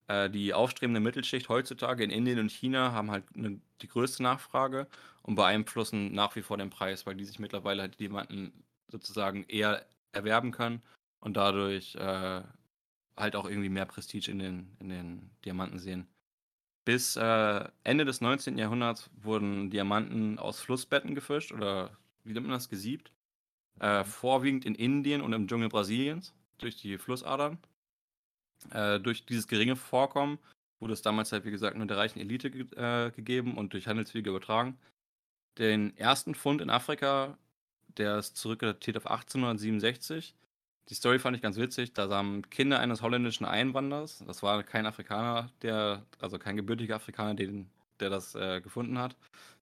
Äh, 0.08 0.30
die 0.30 0.54
aufstrebende 0.54 1.00
Mittelschicht 1.00 1.48
heutzutage 1.48 2.02
in 2.02 2.10
Indien 2.10 2.38
und 2.38 2.50
China 2.50 2.92
haben 2.92 3.10
halt 3.10 3.36
ne, 3.36 3.60
die 3.82 3.88
größte 3.88 4.22
Nachfrage 4.22 4.88
und 5.22 5.34
beeinflussen 5.34 6.12
nach 6.12 6.34
wie 6.34 6.42
vor 6.42 6.56
den 6.56 6.70
Preis, 6.70 7.06
weil 7.06 7.14
die 7.14 7.24
sich 7.24 7.38
mittlerweile 7.38 7.82
halt 7.82 7.94
die 7.94 8.04
Diamanten 8.04 8.52
sozusagen 8.88 9.44
eher 9.44 9.86
erwerben 10.12 10.50
können 10.50 10.82
und 11.20 11.36
dadurch 11.36 11.94
äh, 11.96 12.42
halt 13.16 13.36
auch 13.36 13.48
irgendwie 13.48 13.68
mehr 13.68 13.84
Prestige 13.86 14.30
in 14.30 14.38
den, 14.38 14.76
in 14.80 14.88
den 14.88 15.30
Diamanten 15.44 15.78
sehen. 15.78 16.08
Bis 16.86 17.16
äh, 17.16 17.68
Ende 17.84 18.06
des 18.06 18.22
19. 18.22 18.56
Jahrhunderts 18.56 19.10
wurden 19.20 19.68
Diamanten 19.68 20.38
aus 20.38 20.60
Flussbetten 20.60 21.14
gefischt 21.14 21.52
oder 21.52 21.90
wie 22.24 22.32
nennt 22.32 22.46
man 22.46 22.56
das, 22.56 22.70
gesiebt. 22.70 23.12
Äh, 23.78 24.04
vorwiegend 24.04 24.64
in 24.64 24.74
Indien 24.74 25.20
und 25.20 25.34
im 25.34 25.46
Dschungel 25.46 25.68
Brasiliens 25.68 26.34
durch 26.56 26.76
die 26.76 26.96
Flussadern. 26.96 27.58
Äh, 28.70 29.00
durch 29.00 29.24
dieses 29.26 29.46
geringe 29.46 29.76
Vorkommen 29.76 30.38
wurde 30.80 30.92
es 30.92 31.02
damals 31.02 31.32
halt, 31.32 31.44
wie 31.44 31.50
gesagt, 31.50 31.76
nur 31.76 31.86
der 31.86 31.96
reichen 31.96 32.20
Elite 32.20 32.50
ge 32.50 32.66
äh, 32.76 33.10
gegeben 33.10 33.56
und 33.56 33.72
durch 33.72 33.86
Handelswege 33.86 34.30
übertragen. 34.30 34.78
Den 35.58 35.96
ersten 35.96 36.34
Fund 36.34 36.60
in 36.60 36.70
Afrika, 36.70 37.36
der 37.96 38.18
ist 38.18 38.36
zurückdatiert 38.36 38.96
auf 38.96 39.06
1867. 39.06 40.34
Die 40.88 40.94
Story 40.94 41.18
fand 41.18 41.36
ich 41.36 41.42
ganz 41.42 41.56
witzig. 41.56 41.92
Da 41.92 42.08
haben 42.08 42.48
Kinder 42.50 42.78
eines 42.80 43.02
holländischen 43.02 43.44
Einwanderers, 43.44 44.22
das 44.26 44.42
war 44.42 44.62
kein 44.62 44.86
Afrikaner, 44.86 45.50
der, 45.62 46.06
also 46.20 46.38
kein 46.38 46.56
gebürtiger 46.56 46.96
Afrikaner, 46.96 47.34
den, 47.34 47.68
der 48.00 48.10
das 48.10 48.34
äh, 48.34 48.60
gefunden 48.60 48.98
hat. 48.98 49.16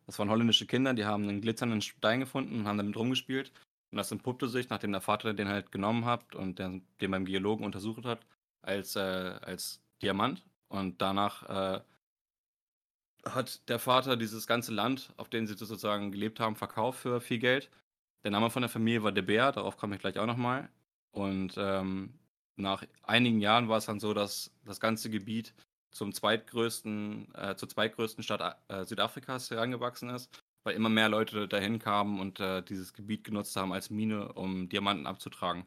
Das 0.06 0.18
waren 0.18 0.30
holländische 0.30 0.66
Kinder, 0.66 0.94
die 0.94 1.04
haben 1.04 1.28
einen 1.28 1.40
glitzernden 1.40 1.80
Stein 1.80 2.20
gefunden 2.20 2.60
und 2.60 2.68
haben 2.68 2.78
damit 2.78 2.96
rumgespielt. 2.96 3.52
Und 3.90 3.98
das 3.98 4.12
entpuppte 4.12 4.48
sich, 4.48 4.68
nachdem 4.68 4.92
der 4.92 5.00
Vater 5.00 5.34
den 5.34 5.48
halt 5.48 5.72
genommen 5.72 6.04
hat 6.04 6.34
und 6.34 6.58
den 6.58 6.82
beim 7.00 7.24
Geologen 7.24 7.64
untersucht 7.64 8.04
hat, 8.04 8.20
als, 8.66 8.96
äh, 8.96 9.00
als 9.00 9.80
Diamant. 10.02 10.44
Und 10.68 11.00
danach 11.00 11.42
äh, 11.76 11.80
hat 13.24 13.68
der 13.68 13.78
Vater 13.78 14.16
dieses 14.16 14.46
ganze 14.46 14.72
Land, 14.72 15.12
auf 15.16 15.28
dem 15.28 15.46
sie 15.46 15.54
sozusagen 15.54 16.12
gelebt 16.12 16.40
haben, 16.40 16.56
verkauft 16.56 17.00
für 17.00 17.20
viel 17.20 17.38
Geld. 17.38 17.70
Der 18.24 18.30
Name 18.30 18.50
von 18.50 18.62
der 18.62 18.68
Familie 18.68 19.02
war 19.02 19.12
De 19.12 19.22
Beer, 19.22 19.52
darauf 19.52 19.76
komme 19.76 19.94
ich 19.96 20.00
gleich 20.00 20.18
auch 20.18 20.26
nochmal. 20.26 20.68
Und 21.12 21.54
ähm, 21.56 22.18
nach 22.56 22.84
einigen 23.02 23.40
Jahren 23.40 23.68
war 23.68 23.78
es 23.78 23.86
dann 23.86 24.00
so, 24.00 24.14
dass 24.14 24.52
das 24.64 24.80
ganze 24.80 25.10
Gebiet 25.10 25.54
zum 25.90 26.12
zweitgrößten, 26.12 27.34
äh, 27.34 27.56
zur 27.56 27.68
zweitgrößten 27.68 28.22
Stadt 28.22 28.58
äh, 28.68 28.84
Südafrikas 28.84 29.50
herangewachsen 29.50 30.10
ist, 30.10 30.42
weil 30.64 30.74
immer 30.74 30.88
mehr 30.88 31.08
Leute 31.08 31.48
dahin 31.48 31.78
kamen 31.78 32.20
und 32.20 32.40
äh, 32.40 32.62
dieses 32.62 32.92
Gebiet 32.92 33.24
genutzt 33.24 33.56
haben 33.56 33.72
als 33.72 33.90
Mine, 33.90 34.32
um 34.32 34.68
Diamanten 34.68 35.06
abzutragen. 35.06 35.66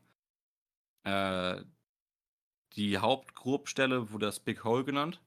Die 2.74 2.98
Hauptgrubstelle 2.98 4.12
wurde 4.12 4.28
das 4.28 4.40
Big 4.40 4.64
Hole 4.64 4.84
genannt 4.84 5.22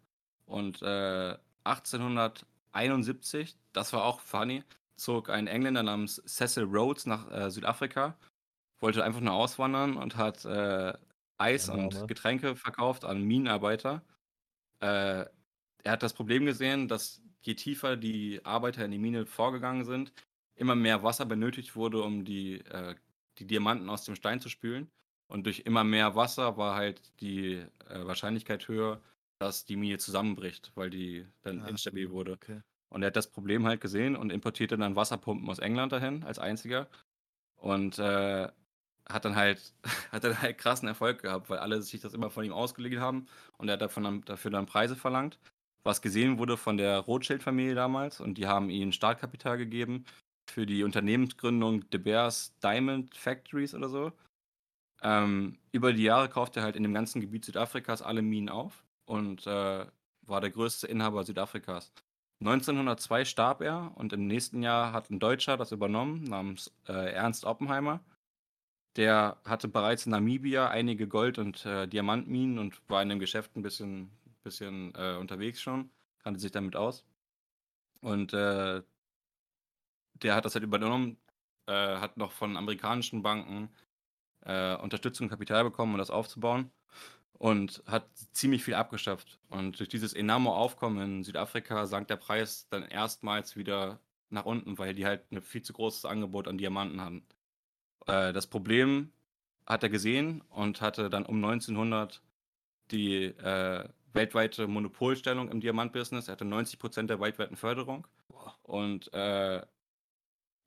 und 0.46 0.82
äh, 0.82 1.36
1871, 1.64 3.56
das 3.72 3.92
war 3.92 4.04
auch 4.04 4.20
funny, 4.20 4.64
zog 4.96 5.30
ein 5.30 5.46
Engländer 5.46 5.82
namens 5.82 6.22
Cecil 6.26 6.64
Rhodes 6.64 7.06
nach 7.06 7.30
äh, 7.30 7.50
Südafrika, 7.50 8.16
wollte 8.80 9.04
einfach 9.04 9.20
nur 9.20 9.32
auswandern 9.34 9.96
und 9.96 10.16
hat 10.16 10.44
äh, 10.44 10.92
Eis 11.38 11.66
Der 11.66 11.74
und. 11.76 12.08
Getränke 12.08 12.56
verkauft 12.56 13.04
an 13.04 13.22
Minenarbeiter. 13.22 14.02
Äh, 14.80 15.26
er 15.84 15.92
hat 15.92 16.02
das 16.02 16.14
Problem 16.14 16.46
gesehen, 16.46 16.88
dass 16.88 17.22
je 17.42 17.54
tiefer 17.54 17.96
die 17.96 18.44
Arbeiter 18.44 18.84
in 18.84 18.92
die 18.92 18.98
Mine 18.98 19.26
vorgegangen 19.26 19.84
sind, 19.84 20.12
immer 20.54 20.76
mehr 20.76 21.02
Wasser 21.02 21.26
benötigt 21.26 21.74
wurde, 21.76 22.02
um 22.02 22.24
die, 22.24 22.60
äh, 22.66 22.94
die 23.38 23.46
Diamanten 23.46 23.88
aus 23.90 24.04
dem 24.04 24.14
Stein 24.14 24.40
zu 24.40 24.48
spülen. 24.48 24.90
Und 25.32 25.46
durch 25.46 25.60
immer 25.60 25.82
mehr 25.82 26.14
Wasser 26.14 26.58
war 26.58 26.74
halt 26.76 27.00
die 27.20 27.54
äh, 27.88 28.04
Wahrscheinlichkeit 28.06 28.68
höher, 28.68 29.00
dass 29.38 29.64
die 29.64 29.76
Mine 29.76 29.98
zusammenbricht, 29.98 30.72
weil 30.74 30.90
die 30.90 31.26
dann 31.42 31.62
Ah, 31.62 31.68
instabil 31.68 32.10
wurde. 32.10 32.32
Okay. 32.32 32.60
Und 32.90 33.02
er 33.02 33.06
hat 33.06 33.16
das 33.16 33.30
Problem 33.30 33.66
halt 33.66 33.80
gesehen 33.80 34.14
und 34.16 34.30
importierte 34.30 34.76
dann 34.76 34.94
Wasserpumpen 34.94 35.48
aus 35.48 35.58
England 35.58 35.92
dahin 35.92 36.22
als 36.24 36.38
einziger. 36.38 36.88
Und 37.56 37.98
äh, 37.98 38.48
hat 39.08 39.24
dann 39.24 39.36
halt 39.36 39.74
hat 40.12 40.24
dann 40.24 40.40
halt 40.42 40.58
krassen 40.58 40.88
Erfolg 40.88 41.22
gehabt, 41.22 41.50
weil 41.50 41.58
alle 41.58 41.82
sich 41.82 42.00
das 42.00 42.14
immer 42.14 42.30
von 42.30 42.44
ihm 42.44 42.52
ausgeliehen 42.52 43.00
haben 43.00 43.26
und 43.58 43.68
er 43.68 43.74
hat 43.74 43.82
davon 43.82 44.22
dafür 44.24 44.50
dann 44.50 44.66
Preise 44.66 44.96
verlangt, 44.96 45.38
was 45.84 46.02
gesehen 46.02 46.38
wurde 46.38 46.56
von 46.56 46.76
der 46.76 46.98
Rothschild-Familie 47.00 47.74
damals 47.74 48.20
und 48.20 48.38
die 48.38 48.46
haben 48.46 48.70
ihm 48.70 48.92
Startkapital 48.92 49.58
gegeben 49.58 50.04
für 50.50 50.66
die 50.66 50.84
Unternehmensgründung 50.84 51.88
De 51.90 52.00
Beers 52.00 52.58
Diamond 52.62 53.16
Factories 53.16 53.74
oder 53.74 53.88
so. 53.88 54.12
Ähm, 55.02 55.58
über 55.72 55.92
die 55.92 56.04
Jahre 56.04 56.28
kaufte 56.28 56.60
er 56.60 56.64
halt 56.64 56.76
in 56.76 56.84
dem 56.84 56.94
ganzen 56.94 57.20
Gebiet 57.20 57.44
Südafrikas 57.44 58.02
alle 58.02 58.22
Minen 58.22 58.48
auf 58.48 58.84
und 59.04 59.46
äh, 59.46 59.86
war 60.22 60.40
der 60.40 60.50
größte 60.50 60.86
Inhaber 60.86 61.24
Südafrikas. 61.24 61.92
1902 62.40 63.24
starb 63.24 63.62
er 63.62 63.92
und 63.96 64.12
im 64.12 64.26
nächsten 64.26 64.62
Jahr 64.62 64.92
hat 64.92 65.10
ein 65.10 65.18
Deutscher 65.20 65.56
das 65.56 65.72
übernommen, 65.72 66.24
namens 66.24 66.72
äh, 66.88 67.12
Ernst 67.12 67.44
Oppenheimer. 67.44 68.00
Der 68.96 69.38
hatte 69.44 69.68
bereits 69.68 70.06
in 70.06 70.12
Namibia 70.12 70.68
einige 70.68 71.08
Gold- 71.08 71.38
und 71.38 71.64
äh, 71.66 71.86
Diamantminen 71.88 72.58
und 72.58 72.80
war 72.88 73.02
in 73.02 73.08
dem 73.08 73.18
Geschäft 73.18 73.56
ein 73.56 73.62
bisschen, 73.62 74.10
bisschen 74.42 74.94
äh, 74.96 75.16
unterwegs 75.16 75.60
schon, 75.60 75.90
kannte 76.22 76.40
sich 76.40 76.52
damit 76.52 76.76
aus. 76.76 77.04
Und 78.00 78.32
äh, 78.34 78.82
der 80.14 80.34
hat 80.34 80.44
das 80.44 80.54
halt 80.54 80.64
übernommen, 80.64 81.16
äh, 81.66 81.72
hat 81.72 82.16
noch 82.16 82.32
von 82.32 82.56
amerikanischen 82.56 83.22
Banken 83.22 83.70
äh, 84.44 84.76
Unterstützung 84.76 85.26
und 85.26 85.30
Kapital 85.30 85.64
bekommen, 85.64 85.92
um 85.92 85.98
das 85.98 86.10
aufzubauen 86.10 86.70
und 87.42 87.82
hat 87.86 88.06
ziemlich 88.32 88.62
viel 88.62 88.74
abgeschafft. 88.74 89.40
Und 89.48 89.80
durch 89.80 89.88
dieses 89.88 90.14
enorme 90.14 90.50
Aufkommen 90.50 91.02
in 91.02 91.24
Südafrika 91.24 91.86
sank 91.86 92.06
der 92.06 92.16
Preis 92.16 92.68
dann 92.70 92.84
erstmals 92.84 93.56
wieder 93.56 93.98
nach 94.30 94.44
unten, 94.44 94.78
weil 94.78 94.94
die 94.94 95.06
halt 95.06 95.30
ein 95.32 95.42
viel 95.42 95.62
zu 95.62 95.72
großes 95.72 96.04
Angebot 96.04 96.46
an 96.46 96.56
Diamanten 96.56 97.00
hatten. 97.00 97.26
Äh, 98.06 98.32
das 98.32 98.46
Problem 98.46 99.10
hat 99.66 99.82
er 99.82 99.88
gesehen 99.88 100.42
und 100.50 100.80
hatte 100.80 101.10
dann 101.10 101.26
um 101.26 101.36
1900 101.44 102.22
die 102.92 103.24
äh, 103.24 103.88
weltweite 104.12 104.68
Monopolstellung 104.68 105.50
im 105.50 105.60
Diamantbusiness. 105.60 106.28
Er 106.28 106.32
hatte 106.32 106.44
90 106.44 106.78
Prozent 106.78 107.10
der 107.10 107.20
weltweiten 107.20 107.56
Förderung. 107.56 108.06
Und 108.62 109.12
äh, 109.14 109.62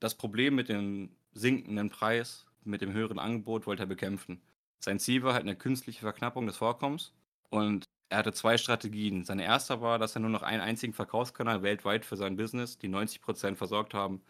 das 0.01 0.15
Problem 0.15 0.55
mit 0.55 0.67
dem 0.67 1.15
sinkenden 1.31 1.89
Preis, 1.89 2.45
mit 2.65 2.81
dem 2.81 2.93
höheren 2.93 3.19
Angebot, 3.19 3.67
wollte 3.67 3.83
er 3.83 3.87
bekämpfen. 3.87 4.41
Sein 4.79 4.99
Ziel 4.99 5.23
war 5.23 5.33
halt 5.33 5.43
eine 5.43 5.55
künstliche 5.55 6.01
Verknappung 6.01 6.47
des 6.47 6.57
Vorkommens. 6.57 7.13
Und 7.49 7.85
er 8.09 8.19
hatte 8.19 8.33
zwei 8.33 8.57
Strategien. 8.57 9.23
Seine 9.25 9.43
erste 9.43 9.81
war, 9.81 9.99
dass 9.99 10.15
er 10.15 10.21
nur 10.21 10.29
noch 10.29 10.43
einen 10.43 10.61
einzigen 10.61 10.93
Verkaufskanal 10.93 11.63
weltweit 11.63 12.05
für 12.05 12.17
sein 12.17 12.35
Business, 12.35 12.77
die 12.77 12.87
90 12.87 13.21
Prozent 13.21 13.57
versorgt 13.57 13.93
haben, 13.93 14.21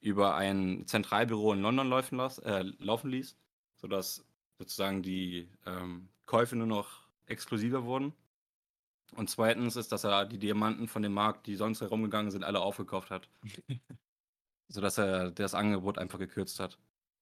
über 0.00 0.34
ein 0.36 0.86
Zentralbüro 0.86 1.52
in 1.52 1.62
London 1.62 1.88
laufen, 1.88 2.16
las, 2.16 2.38
äh, 2.38 2.62
laufen 2.78 3.10
ließ, 3.10 3.36
sodass 3.76 4.24
sozusagen 4.58 5.02
die 5.02 5.48
ähm, 5.66 6.08
Käufe 6.26 6.56
nur 6.56 6.66
noch 6.66 7.08
exklusiver 7.26 7.84
wurden. 7.84 8.12
Und 9.16 9.30
zweitens 9.30 9.76
ist, 9.76 9.92
dass 9.92 10.04
er 10.04 10.26
die 10.26 10.38
Diamanten 10.38 10.88
von 10.88 11.02
dem 11.02 11.12
Markt, 11.12 11.46
die 11.46 11.56
sonst 11.56 11.80
herumgegangen 11.80 12.30
sind, 12.30 12.44
alle 12.44 12.60
aufgekauft 12.60 13.10
hat. 13.10 13.28
sodass 14.68 14.98
er 14.98 15.30
das 15.30 15.54
Angebot 15.54 15.98
einfach 15.98 16.18
gekürzt 16.18 16.60
hat. 16.60 16.78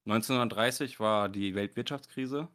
1930 0.06 1.00
war 1.00 1.28
die 1.28 1.54
Weltwirtschaftskrise, 1.54 2.48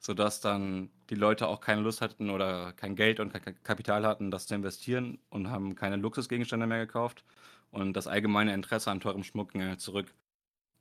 sodass 0.00 0.40
dann 0.40 0.90
die 1.10 1.16
Leute 1.16 1.48
auch 1.48 1.60
keine 1.60 1.80
Lust 1.82 2.00
hatten 2.00 2.30
oder 2.30 2.72
kein 2.72 2.96
Geld 2.96 3.20
und 3.20 3.32
kein 3.32 3.62
Kapital 3.64 4.06
hatten, 4.06 4.30
das 4.30 4.46
zu 4.46 4.54
investieren 4.54 5.18
und 5.28 5.50
haben 5.50 5.74
keine 5.74 5.96
Luxusgegenstände 5.96 6.66
mehr 6.66 6.86
gekauft. 6.86 7.24
Und 7.70 7.94
das 7.94 8.06
allgemeine 8.06 8.54
Interesse 8.54 8.90
an 8.90 9.00
teurem 9.00 9.24
Schmuck 9.24 9.52
ging 9.52 9.62
halt 9.62 9.80
zurück. 9.80 10.14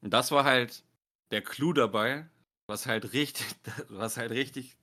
Und 0.01 0.13
das 0.13 0.31
war 0.31 0.43
halt 0.43 0.83
der 1.31 1.41
Clou 1.41 1.73
dabei, 1.73 2.27
was 2.67 2.85
halt 2.85 3.13
richtig, 3.13 3.45
was 3.89 4.17
halt 4.17 4.31
richtig, 4.31 4.77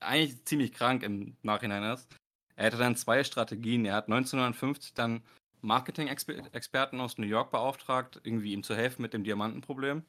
eigentlich 0.00 0.44
ziemlich 0.44 0.72
krank 0.72 1.02
im 1.02 1.36
Nachhinein 1.42 1.82
ist. 1.92 2.08
Er 2.56 2.66
hatte 2.66 2.78
dann 2.78 2.96
zwei 2.96 3.24
Strategien. 3.24 3.84
Er 3.84 3.94
hat 3.94 4.06
1950 4.06 4.94
dann 4.94 5.22
Marketing-Experten 5.62 7.00
aus 7.00 7.18
New 7.18 7.26
York 7.26 7.50
beauftragt, 7.50 8.20
irgendwie 8.24 8.52
ihm 8.52 8.62
zu 8.62 8.74
helfen 8.74 9.02
mit 9.02 9.12
dem 9.14 9.24
Diamantenproblem. 9.24 10.02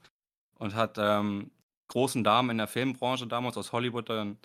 Und 0.55 0.75
hat 0.75 0.97
ähm, 0.99 1.51
großen 1.87 2.23
Damen 2.23 2.51
in 2.51 2.57
der 2.57 2.67
Filmbranche 2.67 3.27
damals 3.27 3.57
aus 3.57 3.71
Hollywood 3.71 4.09
dann 4.09 4.37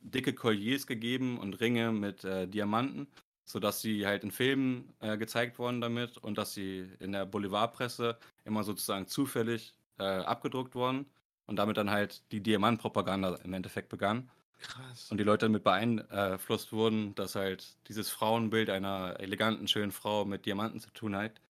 dicke 0.00 0.34
Colliers 0.34 0.86
gegeben 0.86 1.38
und 1.38 1.60
Ringe 1.60 1.92
mit 1.92 2.24
äh, 2.24 2.48
Diamanten, 2.48 3.06
sodass 3.44 3.80
sie 3.80 4.06
halt 4.06 4.24
in 4.24 4.30
Filmen 4.30 4.92
äh, 5.00 5.16
gezeigt 5.16 5.58
wurden 5.58 5.80
damit 5.80 6.18
und 6.18 6.38
dass 6.38 6.54
sie 6.54 6.88
in 6.98 7.12
der 7.12 7.26
Boulevardpresse 7.26 8.18
immer 8.44 8.64
sozusagen 8.64 9.06
zufällig 9.06 9.74
äh, 9.98 10.04
abgedruckt 10.04 10.74
wurden 10.74 11.06
und 11.46 11.56
damit 11.56 11.76
dann 11.76 11.90
halt 11.90 12.22
die 12.32 12.40
Diamantpropaganda 12.40 13.36
im 13.44 13.52
Endeffekt 13.52 13.88
begann. 13.88 14.30
Krass. 14.62 15.10
Und 15.10 15.18
die 15.18 15.24
Leute 15.24 15.46
damit 15.46 15.64
beeinflusst 15.64 16.72
wurden, 16.72 17.14
dass 17.14 17.34
halt 17.34 17.76
dieses 17.88 18.10
Frauenbild 18.10 18.70
einer 18.70 19.16
eleganten, 19.18 19.66
schönen 19.68 19.92
Frau 19.92 20.24
mit 20.24 20.46
Diamanten 20.46 20.80
zu 20.80 20.90
tun 20.90 21.16
hat. 21.16 21.40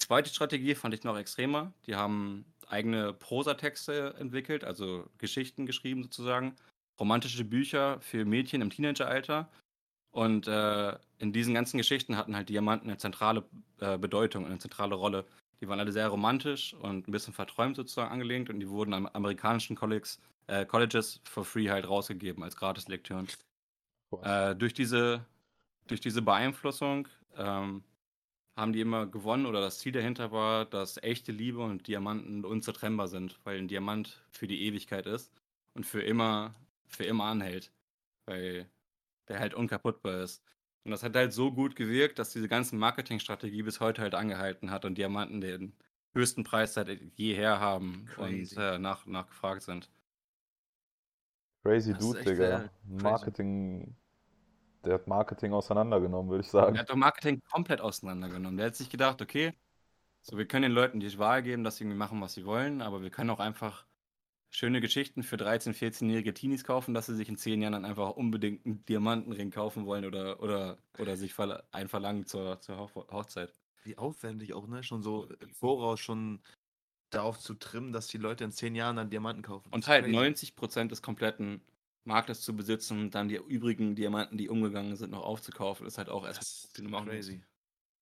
Die 0.00 0.06
zweite 0.06 0.30
Strategie 0.30 0.74
fand 0.74 0.94
ich 0.94 1.04
noch 1.04 1.18
extremer. 1.18 1.72
Die 1.86 1.94
haben 1.94 2.46
eigene 2.66 3.12
Prosatexte 3.12 4.14
entwickelt, 4.18 4.64
also 4.64 5.08
Geschichten 5.18 5.66
geschrieben 5.66 6.02
sozusagen, 6.02 6.56
romantische 6.98 7.44
Bücher 7.44 8.00
für 8.00 8.24
Mädchen 8.24 8.62
im 8.62 8.70
Teenageralter. 8.70 9.48
Und 10.10 10.48
äh, 10.48 10.96
in 11.18 11.32
diesen 11.32 11.52
ganzen 11.54 11.76
Geschichten 11.76 12.16
hatten 12.16 12.34
halt 12.34 12.48
Diamanten 12.48 12.88
eine 12.88 12.98
zentrale 12.98 13.44
äh, 13.80 13.98
Bedeutung, 13.98 14.46
eine 14.46 14.58
zentrale 14.58 14.94
Rolle. 14.94 15.26
Die 15.60 15.68
waren 15.68 15.78
alle 15.78 15.92
sehr 15.92 16.08
romantisch 16.08 16.74
und 16.74 17.06
ein 17.06 17.12
bisschen 17.12 17.34
verträumt 17.34 17.76
sozusagen 17.76 18.12
angelegt 18.12 18.48
und 18.48 18.60
die 18.60 18.68
wurden 18.68 18.94
an 18.94 19.08
amerikanischen 19.12 19.76
Colleges 19.76 20.20
äh, 20.46 20.64
Colleges 20.66 21.20
for 21.24 21.44
free 21.44 21.68
halt 21.70 21.88
rausgegeben 21.88 22.42
als 22.42 22.56
Gratislektüren. 22.56 23.28
Äh, 24.22 24.54
durch, 24.54 24.74
diese, 24.74 25.24
durch 25.86 26.00
diese 26.00 26.22
Beeinflussung 26.22 27.08
ähm, 27.36 27.82
haben 28.56 28.72
die 28.72 28.80
immer 28.80 29.06
gewonnen 29.06 29.46
oder 29.46 29.60
das 29.60 29.78
Ziel 29.78 29.92
dahinter 29.92 30.32
war, 30.32 30.64
dass 30.64 31.02
echte 31.02 31.32
Liebe 31.32 31.60
und 31.60 31.86
Diamanten 31.86 32.44
unzertrennbar 32.44 33.08
sind, 33.08 33.38
weil 33.44 33.58
ein 33.58 33.68
Diamant 33.68 34.22
für 34.30 34.46
die 34.46 34.62
Ewigkeit 34.62 35.06
ist 35.06 35.30
und 35.74 35.84
für 35.84 36.02
immer, 36.02 36.54
für 36.86 37.04
immer 37.04 37.24
anhält, 37.24 37.70
weil 38.24 38.68
der 39.28 39.40
halt 39.40 39.54
unkaputtbar 39.54 40.22
ist. 40.22 40.42
Und 40.84 40.92
das 40.92 41.02
hat 41.02 41.16
halt 41.16 41.32
so 41.32 41.52
gut 41.52 41.74
gewirkt, 41.74 42.18
dass 42.18 42.32
diese 42.32 42.48
ganze 42.48 42.76
Marketingstrategie 42.76 43.62
bis 43.62 43.80
heute 43.80 44.02
halt 44.02 44.14
angehalten 44.14 44.70
hat 44.70 44.84
und 44.84 44.96
Diamanten 44.96 45.40
den 45.40 45.74
höchsten 46.14 46.44
Preis 46.44 46.74
seit 46.74 46.88
jeher 47.16 47.60
haben 47.60 48.06
Crazy. 48.06 48.56
und 48.56 48.62
äh, 48.62 48.78
nach, 48.78 49.04
nachgefragt 49.04 49.62
sind. 49.62 49.90
Crazy 51.66 51.92
Das 51.92 52.00
Dude, 52.00 52.22
Digga. 52.22 52.58
crazy. 52.58 53.02
Marketing, 53.02 53.94
der 54.84 54.94
hat 54.94 55.06
Marketing 55.08 55.52
auseinandergenommen, 55.52 56.30
würde 56.30 56.42
ich 56.42 56.48
Er 56.48 56.52
sagen. 56.52 56.78
hat 56.78 56.90
doch 56.90 56.96
Marketing 56.96 57.40
komplett 57.50 57.80
auseinandergenommen. 57.80 58.56
Der 58.56 58.66
hat 58.66 58.76
sich 58.76 58.88
gedacht, 58.88 59.20
okay, 59.20 59.52
so 60.22 60.38
wir 60.38 60.46
können 60.46 60.62
den 60.62 60.72
Leuten 60.72 61.00
die 61.00 61.18
Wahl 61.18 61.42
geben, 61.42 61.64
dass 61.64 61.76
sie 61.76 61.84
irgendwie 61.84 61.98
machen, 61.98 62.20
was 62.20 62.34
sie 62.34 62.44
wollen, 62.44 62.82
aber 62.82 63.02
wir 63.02 63.10
können 63.10 63.30
auch 63.30 63.40
einfach 63.40 63.84
schöne 64.50 64.80
Geschichten 64.80 65.22
für 65.24 65.36
13-, 65.36 65.74
14-jährige 65.74 66.34
Teenies 66.34 66.64
kaufen, 66.64 66.94
dass 66.94 67.06
sie 67.06 67.16
sich 67.16 67.28
in 67.28 67.36
10 67.36 67.60
Jahren 67.60 67.72
dann 67.72 67.84
einfach 67.84 68.10
unbedingt 68.10 68.64
einen 68.64 68.84
Diamantenring 68.86 69.50
kaufen 69.50 69.86
wollen 69.86 70.04
oder, 70.04 70.40
oder, 70.40 70.78
oder 70.98 71.16
sich 71.16 71.32
verla- 71.32 71.64
einen 71.72 71.88
verlangen 71.88 72.26
zur, 72.26 72.60
zur 72.60 72.78
Hoch 72.78 72.94
Hochzeit. 73.10 73.52
Wie 73.82 73.98
aufwendig 73.98 74.54
auch, 74.54 74.66
ne? 74.68 74.82
Schon 74.82 75.02
so 75.02 75.28
im 75.40 75.52
Voraus 75.52 76.00
schon 76.00 76.40
darauf 77.10 77.38
zu 77.38 77.54
trimmen, 77.54 77.92
dass 77.92 78.08
die 78.08 78.18
Leute 78.18 78.44
in 78.44 78.52
zehn 78.52 78.74
Jahren 78.74 78.96
dann 78.96 79.10
Diamanten 79.10 79.42
kaufen. 79.42 79.70
Und 79.72 79.86
halt 79.86 80.04
crazy. 80.04 80.12
90% 80.12 80.88
des 80.88 81.02
kompletten 81.02 81.62
Marktes 82.04 82.40
zu 82.42 82.54
besitzen 82.54 83.00
und 83.00 83.14
dann 83.14 83.28
die 83.28 83.36
übrigen 83.36 83.96
Diamanten, 83.96 84.38
die 84.38 84.48
umgegangen 84.48 84.96
sind, 84.96 85.10
noch 85.10 85.24
aufzukaufen, 85.24 85.86
ist 85.86 85.98
halt 85.98 86.08
auch 86.08 86.24
musst. 86.26 86.74
crazy. 87.08 87.42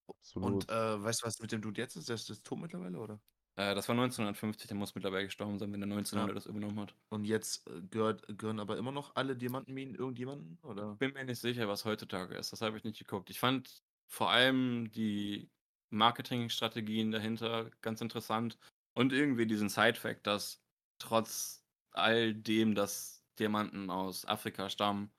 Absolut. 0.08 0.46
Und 0.46 0.68
äh, 0.68 1.02
weißt 1.02 1.22
du, 1.22 1.26
was 1.26 1.38
mit 1.40 1.52
dem 1.52 1.62
Dude 1.62 1.80
jetzt 1.80 1.96
ist? 1.96 2.08
Der 2.08 2.16
ist, 2.16 2.28
der 2.28 2.34
ist 2.34 2.44
tot 2.44 2.58
mittlerweile, 2.58 2.98
oder? 2.98 3.20
Äh, 3.56 3.74
das 3.74 3.88
war 3.88 3.94
1950, 3.94 4.68
der 4.68 4.76
muss 4.76 4.94
mittlerweile 4.94 5.26
gestorben 5.26 5.58
sein, 5.58 5.72
wenn 5.72 5.80
der 5.80 5.86
1900 5.86 6.36
das 6.36 6.46
übernommen 6.46 6.80
hat. 6.80 6.94
Und 7.08 7.24
jetzt 7.24 7.66
äh, 7.68 7.82
gehört, 7.82 8.26
gehören 8.38 8.60
aber 8.60 8.76
immer 8.76 8.92
noch 8.92 9.14
alle 9.14 9.36
Diamantenminen 9.36 9.94
irgendjemanden? 9.94 10.58
Oder? 10.62 10.94
bin 10.96 11.12
mir 11.12 11.24
nicht 11.24 11.40
sicher, 11.40 11.68
was 11.68 11.84
heutzutage 11.84 12.34
ist. 12.36 12.52
Das 12.52 12.60
habe 12.60 12.76
ich 12.76 12.84
nicht 12.84 12.98
geguckt. 12.98 13.30
Ich 13.30 13.38
fand 13.38 13.82
vor 14.08 14.30
allem 14.30 14.90
die 14.90 15.50
Marketingstrategien 15.90 17.12
dahinter 17.12 17.70
ganz 17.80 18.00
interessant 18.00 18.58
und 18.94 19.12
irgendwie 19.12 19.46
diesen 19.46 19.68
Side-Fact, 19.68 20.26
dass 20.26 20.62
trotz 20.98 21.64
all 21.92 22.34
dem, 22.34 22.74
dass 22.74 23.24
Diamanten 23.38 23.90
aus 23.90 24.26
Afrika 24.26 24.68
stammen 24.70 25.10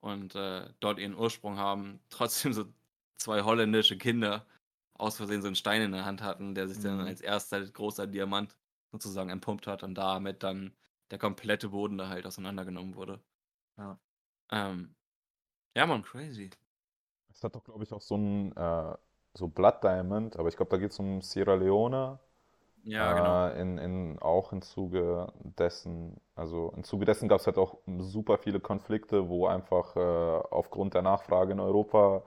und 0.00 0.34
äh, 0.34 0.68
dort 0.80 0.98
ihren 0.98 1.14
Ursprung 1.14 1.58
haben, 1.58 2.00
trotzdem 2.10 2.52
so 2.52 2.66
zwei 3.18 3.42
holländische 3.42 3.98
Kinder 3.98 4.46
aus 4.94 5.16
Versehen 5.16 5.42
so 5.42 5.48
einen 5.48 5.56
Stein 5.56 5.82
in 5.82 5.92
der 5.92 6.04
Hand 6.04 6.22
hatten, 6.22 6.54
der 6.54 6.68
sich 6.68 6.80
dann 6.80 7.00
Mhm. 7.00 7.06
als 7.06 7.20
erster 7.20 7.60
großer 7.66 8.06
Diamant 8.06 8.56
sozusagen 8.92 9.30
entpumpt 9.30 9.66
hat 9.66 9.82
und 9.82 9.94
damit 9.96 10.42
dann 10.42 10.76
der 11.10 11.18
komplette 11.18 11.70
Boden 11.70 11.98
da 11.98 12.08
halt 12.08 12.26
auseinandergenommen 12.26 12.94
wurde. 12.96 13.20
Ja. 13.76 13.98
Ähm, 14.52 14.94
Ja, 15.76 15.86
Mann, 15.86 16.02
crazy. 16.02 16.50
Es 17.30 17.42
hat 17.42 17.54
doch, 17.56 17.64
glaube 17.64 17.82
ich, 17.84 17.92
auch 17.92 18.00
so 18.00 18.16
ein 18.16 18.56
äh, 18.56 18.96
so 19.34 19.48
Blood 19.48 19.82
Diamond, 19.82 20.36
aber 20.36 20.48
ich 20.48 20.56
glaube, 20.56 20.70
da 20.70 20.76
geht 20.78 20.92
es 20.92 20.98
um 21.00 21.20
Sierra 21.22 21.54
Leone. 21.54 22.18
Ja, 22.84 23.12
genau. 23.14 23.42
Äh, 23.50 23.60
in, 23.60 23.78
in, 23.78 24.18
auch 24.20 24.52
im 24.52 24.62
Zuge 24.62 25.32
dessen, 25.42 26.20
also 26.36 26.72
im 26.76 26.84
Zuge 26.84 27.06
dessen 27.06 27.28
gab 27.28 27.40
es 27.40 27.46
halt 27.46 27.58
auch 27.58 27.78
super 27.98 28.38
viele 28.38 28.60
Konflikte, 28.60 29.28
wo 29.28 29.46
einfach 29.46 29.96
äh, 29.96 30.00
aufgrund 30.00 30.94
der 30.94 31.02
Nachfrage 31.02 31.52
in 31.52 31.60
Europa 31.60 32.22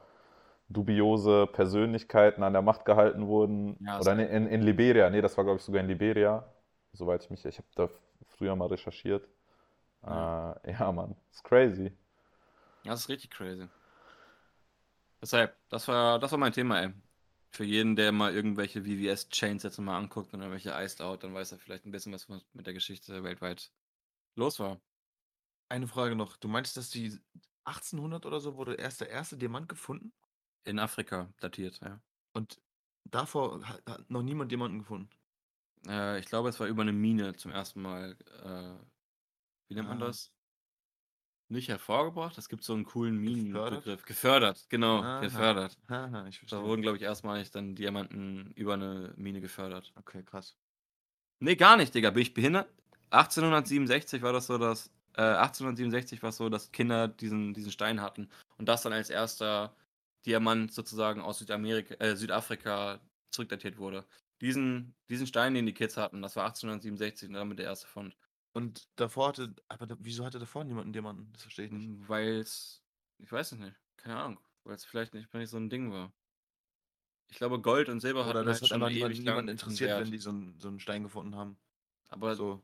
dubiose 0.69 1.47
Persönlichkeiten 1.47 2.43
an 2.43 2.53
der 2.53 2.61
Macht 2.63 2.85
gehalten 2.85 3.27
wurden. 3.27 3.79
Ja, 3.79 3.99
Oder 3.99 4.13
in, 4.13 4.19
in, 4.19 4.47
in 4.47 4.61
Liberia, 4.63 5.09
nee, 5.09 5.21
das 5.21 5.37
war 5.37 5.43
glaube 5.45 5.59
ich 5.59 5.63
sogar 5.65 5.81
in 5.81 5.87
Liberia, 5.89 6.45
soweit 6.93 7.23
ich 7.23 7.29
mich, 7.31 7.45
ich 7.45 7.57
habe 7.59 7.67
da 7.75 7.89
früher 8.37 8.55
mal 8.55 8.67
recherchiert. 8.67 9.27
Ja. 10.07 10.29
Äh, 10.63 10.71
ja, 10.73 10.91
Mann, 10.91 11.15
ist 11.31 11.43
crazy. 11.43 11.91
Ja, 12.83 12.91
das 12.91 13.01
ist 13.01 13.09
richtig 13.09 13.31
crazy. 13.31 13.67
Deshalb, 15.21 15.57
das 15.69 15.87
war, 15.87 16.19
das 16.19 16.31
war 16.31 16.37
mein 16.39 16.53
Thema, 16.53 16.81
ey. 16.83 16.93
Für 17.55 17.63
jeden, 17.63 17.95
der 17.95 18.11
mal 18.11 18.33
irgendwelche 18.33 18.83
VVS-Chains 18.83 19.63
jetzt 19.63 19.77
mal 19.77 19.97
anguckt 19.97 20.33
und 20.33 20.41
irgendwelche 20.41 20.71
Iced 20.71 20.99
Out, 20.99 21.23
dann 21.23 21.33
weiß 21.33 21.53
er 21.53 21.57
vielleicht 21.57 21.85
ein 21.85 21.91
bisschen, 21.91 22.11
was 22.11 22.27
mit 22.27 22.67
der 22.67 22.73
Geschichte 22.73 23.23
weltweit 23.23 23.71
los 24.35 24.59
war. 24.59 24.81
Eine 25.69 25.87
Frage 25.87 26.17
noch. 26.17 26.35
Du 26.35 26.49
meinst, 26.49 26.75
dass 26.75 26.89
die 26.89 27.17
1800 27.63 28.25
oder 28.25 28.41
so 28.41 28.57
wurde 28.57 28.73
erst 28.75 28.99
der 28.99 29.09
erste 29.09 29.37
Diamant 29.37 29.69
gefunden? 29.69 30.11
In 30.65 30.79
Afrika 30.79 31.29
datiert, 31.39 31.79
ja. 31.81 32.01
Und 32.33 32.61
davor 33.05 33.65
hat, 33.65 33.81
hat 33.89 34.09
noch 34.09 34.21
niemand 34.21 34.51
Diamanten 34.51 34.79
gefunden? 34.79 35.09
Äh, 35.87 36.19
ich 36.19 36.25
glaube, 36.25 36.49
es 36.49 36.59
war 36.59 36.67
über 36.67 36.81
eine 36.81 36.91
Mine 36.91 37.37
zum 37.37 37.51
ersten 37.51 37.81
Mal. 37.81 38.17
Äh, 38.43 38.85
wie 39.69 39.75
nennt 39.75 39.87
man 39.87 40.01
Ah. 40.01 40.07
das? 40.07 40.34
Nicht 41.47 41.69
hervorgebracht, 41.69 42.37
es 42.37 42.49
gibt 42.49 42.63
so 42.63 42.73
einen 42.73 42.85
coolen? 42.85 43.17
Minenbegriff. 43.17 44.05
Gefördert, 44.05 44.65
genau, 44.69 44.99
Aha. 45.03 45.19
gefördert. 45.21 45.77
Haha, 45.87 46.27
ich 46.27 46.41
Da 46.47 46.63
wurden, 46.63 46.81
glaube 46.81 46.97
ich, 46.97 47.03
erstmalig 47.03 47.51
dann 47.51 47.75
Diamanten 47.75 48.51
über 48.55 48.73
eine 48.73 49.13
Mine 49.15 49.41
gefördert. 49.41 49.93
Okay, 49.95 50.23
krass. 50.23 50.55
Nee, 51.39 51.55
gar 51.55 51.77
nicht, 51.77 51.93
Digga. 51.93 52.09
Bin 52.09 52.23
ich 52.23 52.33
behindert? 52.33 52.67
1867 53.11 54.21
war 54.21 54.33
das 54.33 54.47
so, 54.47 54.57
dass. 54.57 54.89
Äh, 55.17 55.21
1867 55.21 56.21
war 56.23 56.29
es 56.29 56.37
so, 56.37 56.49
dass 56.49 56.71
Kinder 56.71 57.07
diesen, 57.07 57.53
diesen 57.53 57.71
Stein 57.71 58.01
hatten. 58.01 58.29
Und 58.57 58.67
das 58.67 58.81
dann 58.81 58.91
als 58.93 59.09
erster 59.09 59.73
Diamant 60.25 60.73
sozusagen 60.73 61.21
aus 61.21 61.39
Südamerika, 61.39 61.93
äh, 61.95 62.15
Südafrika 62.15 62.99
zurückdatiert 63.31 63.77
wurde. 63.77 64.03
Diesen, 64.41 64.93
diesen 65.09 65.27
Stein, 65.27 65.53
den 65.53 65.65
die 65.65 65.73
Kids 65.73 65.95
hatten, 65.95 66.21
das 66.21 66.35
war 66.35 66.45
1867 66.45 67.29
und 67.29 67.35
damit 67.35 67.59
der 67.59 67.67
erste 67.67 67.87
Fund. 67.87 68.17
Und 68.55 68.87
davor 68.95 69.27
hatte, 69.29 69.53
aber 69.67 69.85
da, 69.85 69.97
wieso 69.99 70.23
hatte 70.25 70.39
davor 70.39 70.63
niemand 70.63 70.85
einen 70.85 70.93
Diamanten? 70.93 71.29
Das 71.33 71.41
verstehe 71.41 71.65
ich 71.65 71.71
nicht. 71.71 71.89
Weil 72.07 72.39
es. 72.39 72.81
Ich 73.19 73.31
weiß 73.31 73.51
es 73.51 73.57
nicht. 73.59 73.75
Keine 73.97 74.15
Ahnung. 74.15 74.39
Weil 74.63 74.75
es 74.75 74.85
vielleicht 74.85 75.13
nicht, 75.13 75.33
nicht 75.33 75.49
so 75.49 75.57
ein 75.57 75.69
Ding 75.69 75.91
war. 75.91 76.13
Ich 77.29 77.37
glaube, 77.37 77.59
Gold 77.59 77.89
und 77.89 77.99
Silber 77.99 78.21
Oder 78.21 78.39
hatten 78.39 78.47
das 78.47 78.61
halt 78.61 78.71
hat 78.71 78.79
schon 78.79 78.81
ewig 78.91 79.19
niemand 79.19 79.49
interessiert, 79.49 79.89
Wert. 79.89 80.05
wenn 80.05 80.11
die 80.11 80.17
so 80.19 80.29
einen, 80.29 80.59
so 80.59 80.67
einen 80.69 80.79
Stein 80.79 81.03
gefunden 81.03 81.35
haben. 81.35 81.57
Aber 82.09 82.35
So. 82.35 82.63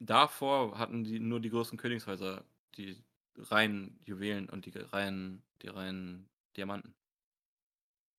davor 0.00 0.78
hatten 0.78 1.04
die 1.04 1.20
nur 1.20 1.40
die 1.40 1.50
großen 1.50 1.78
Königshäuser 1.78 2.44
die 2.76 3.02
reinen 3.36 4.00
Juwelen 4.04 4.48
und 4.48 4.66
die 4.66 4.76
reinen, 4.78 5.42
die 5.62 5.68
reinen 5.68 6.28
Diamanten. 6.56 6.94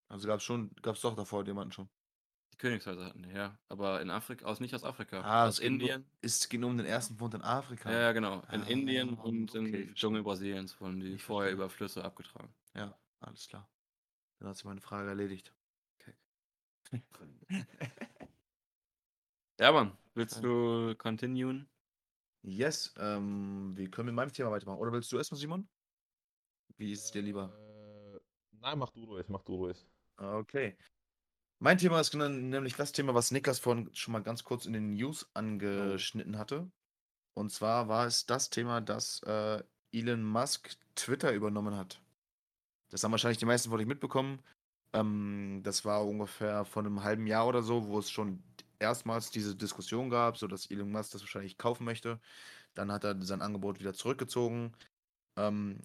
Also 0.07 0.27
gab 0.29 0.37
es 0.37 0.43
schon, 0.43 0.73
gab 0.81 0.95
es 0.95 1.01
doch 1.01 1.13
davor 1.15 1.43
Diamanten 1.43 1.73
schon. 1.73 1.89
Königshäuser 2.63 3.05
hatten 3.05 3.25
ja. 3.35 3.57
Aber 3.67 4.01
in 4.01 4.09
Afrika, 4.09 4.45
aus 4.45 4.59
nicht 4.61 4.73
aus 4.73 4.83
Afrika. 4.85 5.21
Ah, 5.21 5.47
aus 5.47 5.55
es 5.55 5.59
Indien. 5.59 6.05
Es 6.21 6.47
ging 6.47 6.63
um 6.63 6.77
den 6.77 6.85
ersten 6.85 7.17
Fund 7.17 7.33
in 7.33 7.41
Afrika. 7.41 7.91
Ja, 7.91 8.11
genau. 8.13 8.41
In 8.51 8.61
Ah, 8.61 8.67
Indien 8.67 9.09
und 9.15 9.53
im 9.55 9.65
okay, 9.65 9.71
verstehe. 9.71 9.93
Dschungel 9.95 10.23
Brasiliens 10.23 10.79
wurden 10.79 10.99
die 11.01 11.13
Ich 11.15 11.23
vorher 11.23 11.49
verstehe. 11.49 11.55
über 11.55 11.69
Flüsse 11.69 12.03
abgetragen. 12.05 12.53
Ja, 12.75 12.97
alles 13.19 13.47
klar. 13.49 13.67
Dann 14.39 14.49
hat 14.49 14.55
sich 14.55 14.65
meine 14.65 14.81
Frage 14.81 15.09
erledigt. 15.09 15.53
Ja, 19.59 19.71
Mann. 19.71 19.97
Willst 20.15 20.43
du 20.43 20.95
continuen? 20.97 21.67
yes, 22.43 22.93
ähm, 22.97 23.73
wir 23.75 23.89
können 23.89 24.07
mit 24.07 24.15
meinem 24.15 24.31
Thema 24.33 24.51
weitermachen. 24.51 24.79
Oder 24.79 24.91
willst 24.91 25.11
du 25.11 25.17
erstmal, 25.17 25.39
Simon? 25.39 25.67
Wie 26.77 26.91
ist 26.91 27.05
es 27.05 27.11
dir 27.11 27.21
lieber? 27.21 27.51
Äh, 27.53 28.19
nein, 28.61 28.77
mach 28.79 28.89
du 28.91 29.03
ruhig, 29.05 29.27
mach 29.29 29.43
du 29.43 29.55
ruhig. 29.55 29.77
Okay. 30.17 30.75
Mein 31.63 31.77
Thema 31.77 32.01
ist 32.01 32.13
nämlich 32.13 32.75
das 32.75 32.91
Thema, 32.91 33.13
was 33.15 33.31
Niklas 33.31 33.57
vorhin 33.57 33.89
schon 33.93 34.11
mal 34.11 34.21
ganz 34.21 34.43
kurz 34.43 34.65
in 34.65 34.73
den 34.73 34.95
News 34.95 35.29
angeschnitten 35.33 36.37
hatte. 36.37 36.69
Und 37.35 37.53
zwar 37.53 37.87
war 37.87 38.05
es 38.05 38.25
das 38.25 38.49
Thema, 38.49 38.81
dass 38.81 39.23
äh, 39.23 39.63
Elon 39.93 40.25
Musk 40.25 40.75
Twitter 40.95 41.31
übernommen 41.31 41.77
hat. 41.77 42.01
Das 42.89 43.01
haben 43.01 43.11
wahrscheinlich 43.11 43.37
die 43.37 43.45
meisten 43.45 43.69
von 43.69 43.79
euch 43.79 43.85
mitbekommen. 43.85 44.41
Ähm, 44.91 45.61
das 45.63 45.85
war 45.85 46.05
ungefähr 46.05 46.65
vor 46.65 46.83
einem 46.83 47.01
halben 47.01 47.27
Jahr 47.27 47.47
oder 47.47 47.63
so, 47.63 47.87
wo 47.87 47.97
es 47.97 48.11
schon 48.11 48.43
erstmals 48.79 49.31
diese 49.31 49.55
Diskussion 49.55 50.09
gab, 50.09 50.37
so 50.37 50.47
dass 50.47 50.69
Elon 50.69 50.91
Musk 50.91 51.13
das 51.13 51.21
wahrscheinlich 51.21 51.57
kaufen 51.57 51.85
möchte. 51.85 52.19
Dann 52.73 52.91
hat 52.91 53.05
er 53.05 53.21
sein 53.21 53.41
Angebot 53.41 53.79
wieder 53.79 53.93
zurückgezogen. 53.93 54.73
Ähm, 55.37 55.79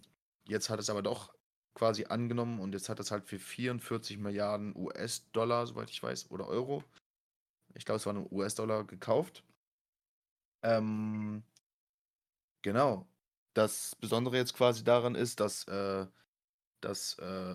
jetzt 0.48 0.70
hat 0.70 0.80
es 0.80 0.90
aber 0.90 1.02
doch 1.02 1.37
quasi 1.78 2.04
angenommen 2.06 2.60
und 2.60 2.72
jetzt 2.72 2.88
hat 2.88 3.00
es 3.00 3.10
halt 3.10 3.24
für 3.24 3.38
44 3.38 4.18
Milliarden 4.18 4.74
US-Dollar, 4.76 5.66
soweit 5.66 5.90
ich 5.90 6.02
weiß, 6.02 6.30
oder 6.30 6.48
Euro. 6.48 6.82
Ich 7.74 7.84
glaube, 7.84 7.98
es 7.98 8.06
waren 8.06 8.26
US-Dollar 8.30 8.84
gekauft. 8.84 9.44
Ähm, 10.62 11.44
genau. 12.62 13.06
Das 13.54 13.96
Besondere 13.96 14.36
jetzt 14.36 14.54
quasi 14.54 14.84
daran 14.84 15.14
ist, 15.14 15.40
dass, 15.40 15.64
äh, 15.68 16.06
dass 16.80 17.14
äh, 17.18 17.54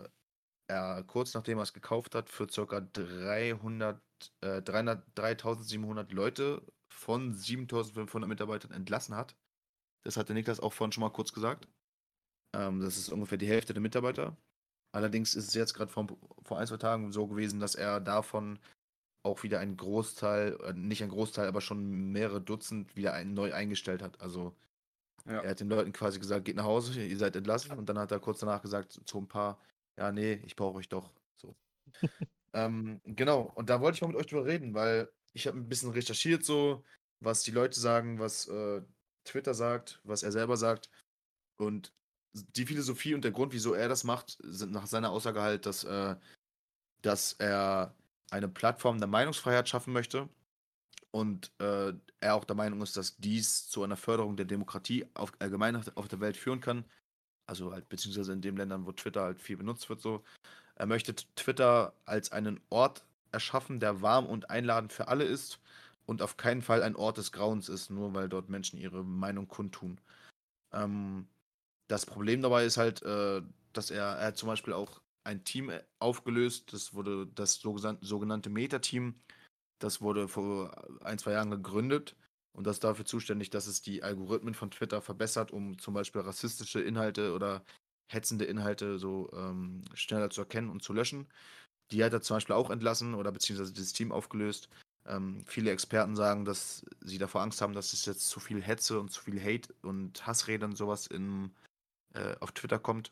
er 0.68 1.04
kurz 1.04 1.34
nachdem 1.34 1.60
er 1.60 1.64
es 1.64 1.74
gekauft 1.74 2.16
hat, 2.16 2.30
für 2.30 2.48
ca. 2.48 2.80
300, 2.82 4.02
äh, 4.42 4.62
300, 4.62 5.04
3700 5.16 6.12
Leute 6.14 6.66
von 6.90 7.34
7500 7.34 8.30
Mitarbeitern 8.30 8.72
entlassen 8.72 9.16
hat. 9.16 9.36
Das 10.04 10.18
hatte 10.18 10.34
Niklas 10.34 10.60
auch 10.60 10.74
vorhin 10.74 10.94
schon 10.94 11.02
mal 11.02 11.10
kurz 11.12 11.34
gesagt. 11.34 11.68
Ähm, 12.56 12.82
das 12.82 12.98
ist 12.98 13.10
ungefähr 13.10 13.38
die 13.38 13.48
Hälfte 13.48 13.74
der 13.74 13.82
Mitarbeiter. 13.82 14.38
Allerdings 14.94 15.36
ist 15.36 15.48
es 15.48 15.54
jetzt 15.56 15.74
gerade 15.74 15.92
vor, 15.92 16.08
vor 16.44 16.60
ein, 16.60 16.68
zwei 16.68 16.78
Tagen 16.78 17.12
so 17.12 17.28
gewesen, 17.28 17.60
dass 17.60 17.76
er 17.76 18.00
davon 18.00 18.60
auch 19.26 19.44
wieder 19.44 19.60
einen 19.60 19.78
Großteil, 19.78 20.58
äh, 20.64 20.74
nicht 20.74 21.02
ein 21.02 21.10
Großteil, 21.10 21.48
aber 21.48 21.62
schon 21.62 22.12
mehrere 22.12 22.42
Dutzend 22.42 22.96
wieder 22.96 23.14
ein, 23.14 23.34
neu 23.34 23.54
eingestellt 23.54 24.02
hat. 24.02 24.22
Also 24.22 24.54
Ja. 25.26 25.42
er 25.42 25.52
hat 25.52 25.60
den 25.60 25.70
Leuten 25.70 25.94
quasi 25.94 26.20
gesagt, 26.20 26.46
geht 26.46 26.58
nach 26.58 26.66
Hause, 26.66 27.02
ihr 27.04 27.18
seid 27.18 27.36
entlassen. 27.36 27.78
Und 27.78 27.88
dann 27.90 27.98
hat 27.98 28.12
er 28.12 28.20
kurz 28.20 28.40
danach 28.40 28.62
gesagt 28.62 29.02
zu 29.06 29.18
ein 29.18 29.28
paar, 29.28 29.60
ja, 29.98 30.12
nee, 30.12 30.34
ich 30.46 30.56
brauche 30.56 30.78
euch 30.78 30.90
doch. 30.90 31.12
So. 31.38 31.56
ähm, 32.54 33.02
genau, 33.06 33.52
und 33.56 33.70
da 33.70 33.82
wollte 33.82 33.96
ich 33.96 34.02
mal 34.02 34.10
mit 34.10 34.18
euch 34.18 34.28
drüber 34.28 34.46
reden, 34.46 34.74
weil 34.74 35.10
ich 35.34 35.48
habe 35.48 35.58
ein 35.58 35.70
bisschen 35.70 35.92
recherchiert, 35.92 36.44
so, 36.44 36.84
was 37.20 37.42
die 37.44 37.52
Leute 37.52 37.80
sagen, 37.80 38.20
was 38.20 38.48
äh, 38.48 38.82
Twitter 39.24 39.54
sagt, 39.54 40.02
was 40.04 40.22
er 40.24 40.32
selber 40.32 40.58
sagt. 40.58 40.90
Und 41.58 41.94
die 42.34 42.66
Philosophie 42.66 43.14
und 43.14 43.24
der 43.24 43.32
Grund, 43.32 43.54
wieso 43.54 43.74
er 43.74 43.88
das 43.90 44.04
macht, 44.04 44.38
sind 44.44 44.72
nach 44.72 44.88
seiner 44.88 45.12
Aussage 45.12 45.42
halt, 45.42 45.66
dass, 45.66 45.84
äh, 45.84 46.16
dass 47.02 47.34
er 47.34 47.94
eine 48.32 48.48
Plattform 48.50 49.00
der 49.00 49.08
Meinungsfreiheit 49.08 49.70
schaffen 49.70 49.94
möchte 49.94 50.30
und 51.12 51.52
äh, 51.60 51.94
er 52.22 52.36
auch 52.36 52.46
der 52.46 52.56
Meinung 52.56 52.82
ist, 52.82 52.98
dass 52.98 53.18
dies 53.18 53.68
zu 53.70 53.84
einer 53.84 53.98
Förderung 53.98 54.36
der 54.36 54.46
Demokratie 54.46 55.06
auf, 55.14 55.32
allgemein 55.40 55.76
auf- 55.96 56.08
der 56.08 56.20
Welt 56.20 56.38
führen 56.38 56.62
kann. 56.62 56.86
Also 57.46 57.72
halt 57.72 57.90
beziehungsweise 57.90 58.34
in 58.34 58.42
den 58.42 58.58
Ländern, 58.58 58.86
wo 58.86 58.92
Twitter 58.94 59.22
halt 59.22 59.42
viel 59.42 59.58
benutzt 59.58 59.90
wird, 59.90 60.02
so. 60.02 60.24
Er 60.76 60.88
möchte 60.88 61.14
Twitter 61.36 61.94
als 62.06 62.32
einen 62.32 62.60
Ort 62.70 63.06
erschaffen, 63.32 63.80
der 63.80 64.02
warm 64.02 64.26
und 64.26 64.50
einladend 64.50 64.92
für 64.92 65.08
alle 65.08 65.26
ist 65.26 65.60
und 66.08 66.22
auf 66.22 66.38
keinen 66.38 66.64
Fall 66.64 66.82
ein 66.82 66.96
Ort 66.96 67.18
des 67.18 67.32
Grauens 67.32 67.70
ist, 67.70 67.92
nur 67.92 68.14
weil 68.16 68.28
dort 68.30 68.50
Menschen 68.50 68.80
ihre 68.80 69.04
Meinung 69.04 69.48
kundtun. 69.48 70.00
Ähm, 70.72 71.28
das 71.88 72.06
Problem 72.06 72.42
dabei 72.42 72.66
ist 72.66 72.78
halt, 72.78 73.02
äh, 73.04 73.42
dass 73.74 73.92
er, 73.92 74.04
er 74.04 74.28
hat 74.28 74.38
zum 74.38 74.48
Beispiel 74.48 74.74
auch 74.74 75.02
ein 75.24 75.44
Team 75.44 75.70
äh, 75.70 75.84
aufgelöst, 76.00 76.74
das 76.74 76.94
wurde 76.94 77.28
das 77.28 77.56
sogenannte 77.56 78.50
Meta-Team, 78.50 79.16
das 79.80 80.02
wurde 80.02 80.28
vor 80.28 80.72
ein, 81.04 81.18
zwei 81.18 81.34
Jahren 81.34 81.52
gegründet 81.52 82.16
und 82.54 82.68
das 82.68 82.78
ist 82.78 82.84
dafür 82.84 83.06
zuständig, 83.06 83.50
dass 83.50 83.68
es 83.68 83.82
die 83.82 84.04
Algorithmen 84.04 84.54
von 84.54 84.72
Twitter 84.72 85.02
verbessert, 85.02 85.52
um 85.52 85.78
zum 85.80 85.94
Beispiel 85.94 86.22
rassistische 86.22 86.82
Inhalte 86.82 87.34
oder 87.34 87.64
hetzende 88.08 88.46
Inhalte 88.46 89.00
so 89.00 89.30
ähm, 89.34 89.84
schneller 89.94 90.30
zu 90.30 90.42
erkennen 90.42 90.70
und 90.70 90.84
zu 90.84 90.94
löschen. 90.94 91.28
Die 91.92 92.04
hat 92.04 92.14
er 92.14 92.22
zum 92.22 92.38
Beispiel 92.38 92.56
auch 92.56 92.70
entlassen 92.70 93.16
oder 93.16 93.32
beziehungsweise 93.32 93.74
dieses 93.74 93.94
Team 93.94 94.12
aufgelöst. 94.12 94.70
Ähm, 95.06 95.44
viele 95.48 95.72
Experten 95.72 96.16
sagen, 96.16 96.46
dass 96.46 96.86
sie 97.02 97.18
davor 97.18 97.42
Angst 97.42 97.62
haben, 97.62 97.74
dass 97.74 97.94
es 97.94 98.06
jetzt 98.06 98.28
zu 98.30 98.40
viel 98.40 98.62
Hetze 98.62 99.00
und 99.00 99.10
zu 99.12 99.22
viel 99.22 99.42
Hate 99.42 99.74
und 99.82 100.26
Hassrede 100.26 100.66
und 100.66 100.78
sowas 100.78 101.08
in, 101.08 101.52
äh, 102.14 102.36
auf 102.40 102.52
Twitter 102.52 102.80
kommt. 102.80 103.12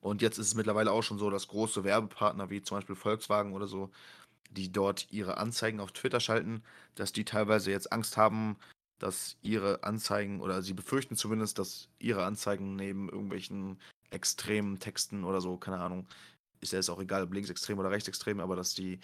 Und 0.00 0.22
jetzt 0.22 0.38
ist 0.38 0.48
es 0.48 0.54
mittlerweile 0.54 0.92
auch 0.92 1.02
schon 1.02 1.18
so, 1.18 1.30
dass 1.30 1.48
große 1.48 1.84
Werbepartner 1.84 2.50
wie 2.50 2.62
zum 2.62 2.78
Beispiel 2.78 2.94
Volkswagen 2.94 3.52
oder 3.52 3.66
so, 3.66 3.90
die 4.50 4.70
dort 4.70 5.10
ihre 5.10 5.38
Anzeigen 5.38 5.80
auf 5.80 5.92
Twitter 5.92 6.20
schalten, 6.20 6.62
dass 6.94 7.12
die 7.12 7.24
teilweise 7.24 7.70
jetzt 7.70 7.92
Angst 7.92 8.16
haben, 8.16 8.56
dass 8.98 9.36
ihre 9.42 9.82
Anzeigen 9.84 10.40
oder 10.40 10.62
sie 10.62 10.74
befürchten 10.74 11.16
zumindest, 11.16 11.58
dass 11.58 11.88
ihre 11.98 12.24
Anzeigen 12.24 12.76
neben 12.76 13.08
irgendwelchen 13.08 13.80
extremen 14.10 14.78
Texten 14.78 15.24
oder 15.24 15.40
so, 15.40 15.56
keine 15.56 15.78
Ahnung, 15.78 16.06
ist 16.60 16.72
ja 16.72 16.78
jetzt 16.78 16.88
auch 16.88 17.00
egal, 17.00 17.22
ob 17.22 17.32
linksextrem 17.32 17.78
oder 17.78 17.90
rechtsextrem, 17.90 18.40
aber 18.40 18.56
dass 18.56 18.74
die 18.74 18.98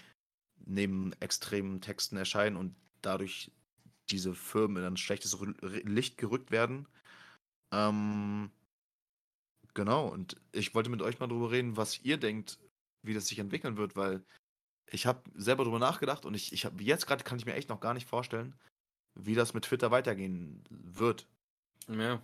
neben 0.67 1.13
extremen 1.21 1.81
Texten 1.81 2.17
erscheinen 2.17 2.57
und 2.57 2.75
dadurch 3.03 3.51
diese 4.11 4.35
Firmen 4.35 4.79
in 4.79 4.85
ein 4.85 4.97
schlechtes 4.97 5.37
Licht 5.61 6.19
gerückt 6.19 6.51
werden. 6.51 6.87
Ähm, 7.73 8.51
genau, 9.75 10.09
und 10.09 10.41
ich 10.53 10.75
wollte 10.75 10.91
mit 10.91 11.03
euch 11.03 11.19
mal 11.21 11.27
drüber 11.27 11.51
reden, 11.51 11.77
was 11.77 12.01
ihr 12.03 12.17
denkt, 12.17 12.59
wie 13.03 13.15
das 13.15 13.27
sich 13.27 13.39
entwickeln 13.39 13.77
wird, 13.77 13.97
weil 13.97 14.25
ich 14.91 15.07
habe 15.07 15.23
selber 15.35 15.65
drüber 15.65 15.79
nachgedacht 15.79 16.25
und 16.25 16.35
ich, 16.35 16.53
ich 16.53 16.65
habe 16.65 16.83
jetzt 16.83 17.07
gerade 17.07 17.25
kann 17.25 17.39
ich 17.39 17.47
mir 17.47 17.55
echt 17.55 17.69
noch 17.69 17.81
gar 17.81 17.95
nicht 17.95 18.09
vorstellen, 18.09 18.55
wie 19.15 19.35
das 19.35 19.55
mit 19.55 19.65
Twitter 19.65 19.91
weitergehen 19.91 20.63
wird. 20.71 21.27
Ja. 21.89 22.23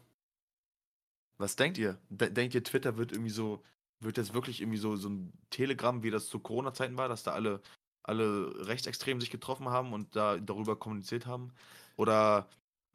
Was 1.39 1.57
denkt 1.57 1.79
ihr? 1.79 1.99
denkt 2.11 2.55
ihr, 2.55 2.65
Twitter 2.65 2.97
wird 2.97 3.13
irgendwie 3.13 3.31
so, 3.31 3.63
wird 4.01 4.17
jetzt 4.17 4.35
wirklich 4.35 4.61
irgendwie 4.61 4.79
so, 4.79 4.97
so 4.97 5.09
ein 5.09 5.33
Telegram, 5.51 6.03
wie 6.03 6.11
das 6.11 6.29
zu 6.29 6.39
Corona-Zeiten 6.39 6.97
war, 6.97 7.09
dass 7.09 7.23
da 7.23 7.33
alle, 7.33 7.61
alle 8.03 8.67
Rechtsextremen 8.67 9.21
sich 9.21 9.31
getroffen 9.31 9.69
haben 9.69 9.93
und 9.93 10.15
da 10.17 10.37
darüber 10.37 10.77
kommuniziert 10.77 11.27
haben? 11.27 11.53
Oder, 11.97 12.49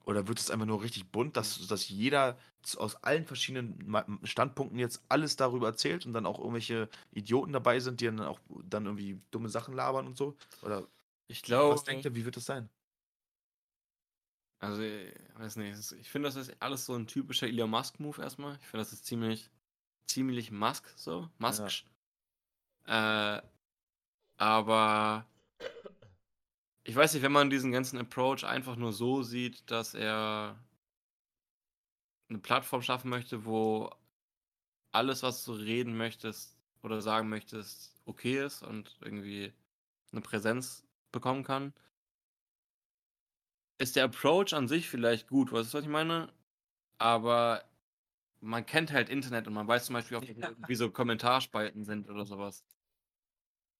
oder 0.05 0.27
wird 0.27 0.39
es 0.39 0.51
einfach 0.51 0.65
nur 0.67 0.81
richtig 0.81 1.11
bunt, 1.11 1.37
dass, 1.37 1.67
dass 1.67 1.89
jeder 1.89 2.37
aus 2.75 2.95
allen 3.03 3.25
verschiedenen 3.25 3.95
Standpunkten 4.23 4.79
jetzt 4.79 5.03
alles 5.09 5.35
darüber 5.35 5.67
erzählt 5.67 6.05
und 6.05 6.13
dann 6.13 6.25
auch 6.25 6.39
irgendwelche 6.39 6.89
Idioten 7.11 7.53
dabei 7.53 7.79
sind, 7.79 8.01
die 8.01 8.05
dann 8.05 8.21
auch 8.21 8.39
dann 8.63 8.85
irgendwie 8.85 9.21
dumme 9.31 9.49
Sachen 9.49 9.73
labern 9.73 10.07
und 10.07 10.17
so? 10.17 10.35
Oder 10.63 10.87
ich 11.27 11.43
glaube. 11.43 11.75
Was 11.75 11.83
denkt 11.83 12.05
ihr, 12.05 12.15
wie 12.15 12.25
wird 12.25 12.37
das 12.37 12.45
sein? 12.45 12.69
Also, 14.59 14.81
ich 14.81 15.13
weiß 15.35 15.57
nicht, 15.57 15.91
ich 15.91 16.09
finde, 16.09 16.29
das 16.29 16.35
ist 16.37 16.55
alles 16.59 16.85
so 16.85 16.95
ein 16.95 17.07
typischer 17.07 17.47
Elon 17.47 17.69
Musk-Move 17.69 18.21
erstmal. 18.21 18.55
Ich 18.61 18.67
finde, 18.67 18.83
das 18.83 18.93
ist 18.93 19.05
ziemlich, 19.05 19.51
ziemlich 20.07 20.49
Musk 20.49 20.91
so, 20.95 21.29
Musk. 21.37 21.85
Ja. 22.87 23.37
Äh, 23.37 23.41
aber 24.37 25.27
ich 26.83 26.95
weiß 26.95 27.13
nicht, 27.13 27.23
wenn 27.23 27.31
man 27.31 27.49
diesen 27.49 27.71
ganzen 27.71 27.99
Approach 27.99 28.43
einfach 28.43 28.75
nur 28.75 28.93
so 28.93 29.23
sieht, 29.23 29.69
dass 29.69 29.93
er 29.93 30.57
eine 32.35 32.41
Plattform 32.41 32.81
schaffen 32.81 33.09
möchte, 33.09 33.45
wo 33.45 33.89
alles, 34.91 35.23
was 35.23 35.45
du 35.45 35.53
reden 35.53 35.97
möchtest 35.97 36.57
oder 36.83 37.01
sagen 37.01 37.29
möchtest, 37.29 37.95
okay 38.05 38.43
ist 38.45 38.61
und 38.61 38.97
irgendwie 39.01 39.53
eine 40.11 40.21
Präsenz 40.21 40.85
bekommen 41.11 41.43
kann, 41.43 41.73
ist 43.77 43.95
der 43.95 44.05
Approach 44.05 44.53
an 44.53 44.67
sich 44.67 44.89
vielleicht 44.89 45.27
gut, 45.27 45.51
weißt 45.51 45.73
du, 45.73 45.77
was 45.77 45.83
ich 45.85 45.89
meine? 45.89 46.33
Aber 46.97 47.63
man 48.41 48.65
kennt 48.65 48.91
halt 48.91 49.09
Internet 49.09 49.47
und 49.47 49.53
man 49.53 49.67
weiß 49.67 49.85
zum 49.87 49.93
Beispiel 49.95 50.17
auch, 50.17 50.23
wie 50.67 50.75
so 50.75 50.91
Kommentarspalten 50.91 51.83
sind 51.85 52.09
oder 52.09 52.25
sowas. 52.25 52.65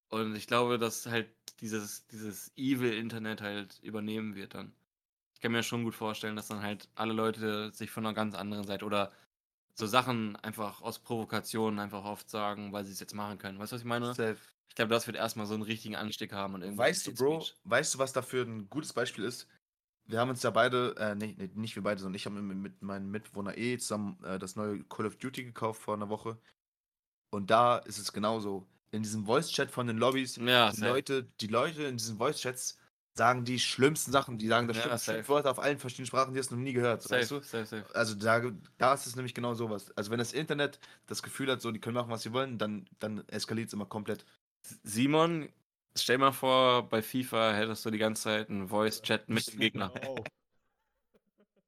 Und 0.10 0.36
ich 0.36 0.48
glaube, 0.48 0.78
dass 0.80 1.06
halt 1.06 1.30
dieses, 1.62 2.08
dieses 2.08 2.52
Evil-Internet 2.58 3.42
halt 3.42 3.80
übernehmen 3.84 4.36
wird 4.36 4.54
dann. 4.56 4.74
Ich 5.46 5.48
kann 5.48 5.52
mir 5.52 5.62
schon 5.62 5.84
gut 5.84 5.94
vorstellen, 5.94 6.36
dass 6.36 6.48
dann 6.48 6.64
halt 6.64 6.90
alle 6.96 7.14
Leute 7.14 7.72
sich 7.72 7.92
von 7.92 8.04
einer 8.04 8.16
ganz 8.16 8.34
anderen 8.34 8.66
Seite 8.66 8.84
oder 8.84 9.12
so 9.76 9.86
Sachen 9.86 10.36
einfach 10.38 10.82
aus 10.82 10.98
Provokationen 10.98 11.80
einfach 11.80 12.04
oft 12.04 12.32
sagen, 12.32 12.74
weil 12.74 12.84
sie 12.84 12.94
es 12.94 13.00
jetzt 13.00 13.14
machen 13.14 13.38
können. 13.38 13.60
Weißt 13.60 13.72
du, 13.72 13.76
was 13.76 13.82
ich 13.84 13.88
meine? 13.88 14.08
Safe. 14.16 14.38
Ich 14.70 14.74
glaube, 14.74 14.90
das 14.90 15.06
wird 15.06 15.18
erstmal 15.18 15.46
so 15.46 15.54
einen 15.54 15.62
richtigen 15.62 15.96
Anstieg 15.96 16.34
haben 16.34 16.56
und 16.56 16.64
irgendwie. 16.64 16.80
Weißt 16.80 17.06
du, 17.06 17.14
Bro, 17.14 17.42
Speech. 17.42 17.60
weißt 17.66 17.94
du, 17.94 18.00
was 18.00 18.12
dafür 18.12 18.44
ein 18.44 18.72
gutes 18.72 18.92
Beispiel 18.94 19.24
ist? 19.24 19.48
Wir 20.08 20.20
haben 20.20 20.32
uns 20.32 20.42
ja 20.42 20.50
beide, 20.50 20.96
äh, 20.98 21.14
nee, 21.14 21.36
nee, 21.38 21.52
nicht 21.54 21.76
wir 21.76 21.84
beide, 21.84 22.02
sondern 22.02 22.16
ich 22.16 22.26
habe 22.26 22.42
mit, 22.42 22.82
meinem 22.82 23.12
Mitbewohner 23.12 23.56
E 23.56 23.78
zusammen 23.78 24.18
äh, 24.24 24.40
das 24.40 24.56
neue 24.56 24.84
Call 24.86 25.06
of 25.06 25.18
Duty 25.18 25.44
gekauft 25.44 25.80
vor 25.80 25.94
einer 25.94 26.10
Woche. 26.10 26.40
Und 27.30 27.52
da 27.52 27.78
ist 27.78 28.00
es 28.00 28.12
genauso. 28.12 28.66
In 28.90 29.04
diesem 29.04 29.28
Voice-Chat 29.28 29.70
von 29.70 29.86
den 29.86 30.00
Lobbys, 30.00 30.38
ja, 30.38 30.72
die, 30.72 30.82
Leute, 30.82 31.30
die 31.40 31.48
Leute 31.48 31.84
in 31.84 31.98
diesen 31.98 32.18
Voice-Chats 32.18 32.80
sagen 33.18 33.46
die 33.46 33.60
schlimmsten 33.60 34.12
Sachen. 34.12 34.38
Die 34.38 34.48
sagen 34.48 34.68
das 34.68 34.78
ja, 34.78 34.84
schlimmste 34.84 35.28
Wort 35.30 35.48
auf 35.48 35.60
allen 35.60 35.80
verschiedenen 35.80 36.08
Sprachen, 36.08 36.34
die 36.34 36.40
hast 36.40 36.52
du 36.52 36.56
noch 36.56 36.64
nie 36.64 36.74
gehört. 36.74 37.02
Safe, 37.02 37.22
weißt 37.22 37.32
du? 37.32 37.42
safe, 37.42 37.66
safe. 37.66 37.96
Also 37.96 38.16
da, 38.16 38.42
da 38.78 38.94
ist 38.94 39.08
es 39.08 39.16
nämlich 39.16 39.34
genau 39.34 39.54
sowas. 39.54 39.92
Also 39.96 40.12
wenn 40.12 40.20
das 40.20 40.34
Internet 40.34 40.80
das 41.08 41.24
Gefühl 41.24 41.52
hat, 41.52 41.62
so 41.62 41.72
die 41.72 41.80
können 41.80 41.96
machen, 41.96 42.10
was 42.10 42.24
sie 42.24 42.34
wollen, 42.34 42.58
dann, 42.58 42.88
dann 43.00 43.28
eskaliert 43.30 43.68
es 43.68 43.74
immer 43.74 43.86
komplett. 43.86 44.26
Simon 44.84 45.50
Stell 45.98 46.18
mal 46.18 46.34
vor, 46.34 46.90
bei 46.90 47.02
FIFA 47.02 47.54
hättest 47.54 47.86
du 47.86 47.90
die 47.90 47.98
ganze 47.98 48.24
Zeit 48.24 48.50
einen 48.50 48.68
Voice-Chat 48.68 49.30
mit 49.30 49.48
dem 49.48 49.60
Gegner. 49.60 49.94
Hör 49.94 50.10
auf. 50.10 50.26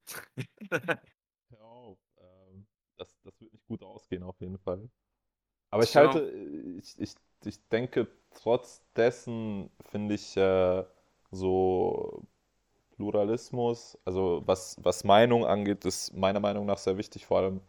Hör 1.50 1.64
auf. 1.64 1.98
Ähm, 2.18 2.68
das, 2.98 3.08
das 3.24 3.40
wird 3.40 3.54
nicht 3.54 3.66
gut 3.68 3.84
ausgehen, 3.84 4.24
auf 4.24 4.40
jeden 4.42 4.58
Fall. 4.60 4.90
Aber 5.70 5.84
ich 5.84 5.96
halte, 5.96 6.30
ich, 6.30 7.00
ich, 7.00 7.16
ich 7.46 7.68
denke, 7.70 8.08
trotz 8.32 8.84
dessen 8.96 9.70
finde 9.90 10.16
ich 10.16 10.36
äh, 10.36 10.84
so 11.32 12.24
Pluralismus, 12.96 13.98
also 14.06 14.42
was, 14.46 14.78
was 14.82 15.04
Meinung 15.04 15.46
angeht, 15.46 15.86
ist 15.86 16.16
meiner 16.16 16.40
Meinung 16.40 16.66
nach 16.66 16.78
sehr 16.78 16.98
wichtig, 16.98 17.26
vor 17.26 17.40
allem 17.40 17.62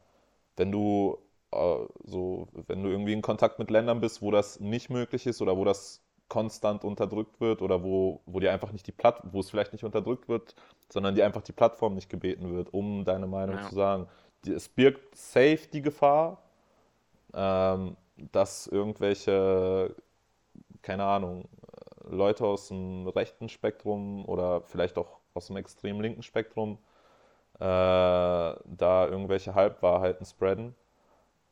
wenn 0.57 0.73
du 0.73 1.19
äh, 1.53 1.87
so, 2.05 2.49
wenn 2.67 2.83
du 2.83 2.91
irgendwie 2.91 3.13
in 3.13 3.23
Kontakt 3.23 3.59
mit 3.59 3.71
Ländern 3.71 4.01
bist, 4.01 4.23
wo 4.23 4.31
das 4.31 4.61
nicht 4.61 4.91
möglich 4.91 5.27
ist 5.27 5.41
oder 5.41 5.57
wo 5.57 5.65
das 5.65 6.03
konstant 6.29 6.85
unterdrückt 6.85 7.41
wird 7.41 7.63
oder 7.63 7.83
wo, 7.83 8.21
wo 8.27 8.41
dir 8.41 8.53
einfach 8.53 8.73
nicht 8.73 8.87
die 8.87 8.93
Platt, 8.93 9.23
wo 9.33 9.41
es 9.41 9.51
vielleicht 9.51 9.73
nicht 9.73 9.85
unterdrückt 9.85 10.29
wird, 10.29 10.55
sondern 10.91 11.15
dir 11.15 11.25
einfach 11.25 11.43
die 11.43 11.53
Plattform 11.53 11.95
nicht 11.95 12.11
gebeten 12.11 12.55
wird, 12.55 12.73
um 12.73 13.05
deine 13.05 13.27
Meinung 13.27 13.57
ja. 13.57 13.69
zu 13.69 13.75
sagen. 13.75 14.07
Die, 14.45 14.53
es 14.53 14.69
birgt 14.69 15.17
safe 15.17 15.61
die 15.73 15.81
Gefahr, 15.81 16.43
ähm, 17.33 17.97
dass 18.33 18.67
irgendwelche, 18.67 19.95
keine 20.83 21.05
Ahnung, 21.05 21.49
Leute 22.05 22.45
aus 22.45 22.69
dem 22.69 23.09
rechten 23.09 23.49
Spektrum 23.49 24.25
oder 24.27 24.63
vielleicht 24.63 24.99
auch 24.99 25.19
aus 25.35 25.47
dem 25.47 25.57
extrem 25.57 26.01
linken 26.01 26.23
Spektrum 26.23 26.79
äh, 27.55 27.59
da 27.61 29.07
irgendwelche 29.09 29.55
Halbwahrheiten 29.55 30.27
spreaden. 30.27 30.75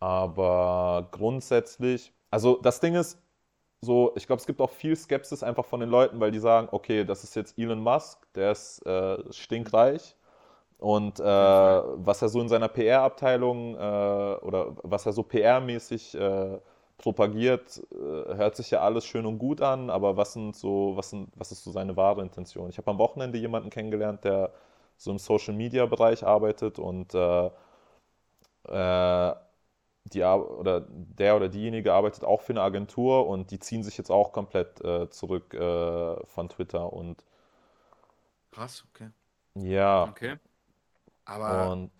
Aber 0.00 1.08
grundsätzlich, 1.10 2.12
also 2.30 2.56
das 2.56 2.80
Ding 2.80 2.94
ist, 2.94 3.18
so, 3.80 4.12
ich 4.16 4.26
glaube, 4.26 4.40
es 4.40 4.46
gibt 4.46 4.60
auch 4.60 4.70
viel 4.70 4.96
Skepsis 4.96 5.42
einfach 5.42 5.64
von 5.64 5.80
den 5.80 5.90
Leuten, 5.90 6.18
weil 6.20 6.30
die 6.30 6.38
sagen, 6.38 6.68
okay, 6.72 7.04
das 7.04 7.24
ist 7.24 7.36
jetzt 7.36 7.58
Elon 7.58 7.80
Musk, 7.80 8.26
der 8.34 8.52
ist 8.52 8.84
äh, 8.86 9.18
stinkreich. 9.32 10.16
Und 10.78 11.20
äh, 11.20 11.24
was 11.24 12.22
er 12.22 12.28
so 12.28 12.40
in 12.40 12.48
seiner 12.48 12.68
PR-Abteilung 12.68 13.74
äh, 13.76 13.78
oder 13.78 14.76
was 14.82 15.06
er 15.06 15.12
so 15.12 15.22
PR-mäßig 15.22 16.14
äh, 16.18 16.58
propagiert, 16.98 17.82
äh, 17.92 18.34
hört 18.36 18.56
sich 18.56 18.70
ja 18.70 18.80
alles 18.80 19.06
schön 19.06 19.26
und 19.26 19.38
gut 19.38 19.60
an, 19.60 19.90
aber 19.90 20.16
was 20.16 20.32
sind 20.32 20.56
so, 20.56 20.96
was, 20.96 21.10
sind, 21.10 21.30
was 21.36 21.52
ist 21.52 21.64
so 21.64 21.70
seine 21.72 21.96
wahre 21.96 22.22
Intention? 22.22 22.70
Ich 22.70 22.78
habe 22.78 22.90
am 22.90 22.98
Wochenende 22.98 23.38
jemanden 23.38 23.70
kennengelernt, 23.70 24.24
der 24.24 24.52
so 24.96 25.10
im 25.10 25.18
Social 25.18 25.54
Media 25.54 25.86
Bereich 25.86 26.24
arbeitet 26.24 26.78
und 26.78 27.14
äh, 27.14 27.50
äh, 28.68 29.34
die, 30.12 30.22
oder 30.22 30.86
der 30.88 31.36
oder 31.36 31.48
diejenige 31.48 31.92
arbeitet 31.92 32.24
auch 32.24 32.40
für 32.40 32.52
eine 32.52 32.62
Agentur 32.62 33.26
und 33.26 33.50
die 33.50 33.58
ziehen 33.58 33.82
sich 33.82 33.98
jetzt 33.98 34.10
auch 34.10 34.32
komplett 34.32 34.80
äh, 34.82 35.10
zurück 35.10 35.52
äh, 35.54 36.26
von 36.26 36.48
Twitter 36.48 36.92
und 36.92 37.24
krass, 38.52 38.84
okay. 38.90 39.10
Ja. 39.54 40.04
Okay. 40.04 40.36
Aber 41.24 41.72
und, 41.72 41.90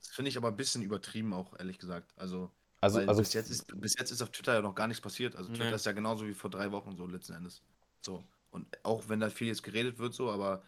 das 0.00 0.08
finde 0.08 0.28
ich 0.30 0.36
aber 0.36 0.48
ein 0.48 0.56
bisschen 0.56 0.82
übertrieben 0.82 1.32
auch, 1.32 1.58
ehrlich 1.58 1.78
gesagt. 1.78 2.12
Also, 2.16 2.50
also, 2.84 3.00
also 3.00 3.22
bis, 3.22 3.32
jetzt 3.32 3.50
ist, 3.50 3.80
bis 3.80 3.94
jetzt 3.98 4.10
ist 4.10 4.22
auf 4.22 4.30
Twitter 4.30 4.54
ja 4.54 4.62
noch 4.62 4.74
gar 4.74 4.86
nichts 4.86 5.00
passiert. 5.00 5.36
Also 5.36 5.50
Twitter 5.50 5.70
nee. 5.70 5.74
ist 5.74 5.86
ja 5.86 5.92
genauso 5.92 6.26
wie 6.26 6.34
vor 6.34 6.50
drei 6.50 6.70
Wochen 6.72 6.96
so 6.96 7.06
letzten 7.06 7.32
Endes. 7.32 7.62
So. 8.00 8.22
Und 8.50 8.66
auch 8.84 9.08
wenn 9.08 9.20
da 9.20 9.30
viel 9.30 9.48
jetzt 9.48 9.62
geredet 9.62 9.98
wird, 9.98 10.14
so, 10.14 10.30
aber 10.30 10.62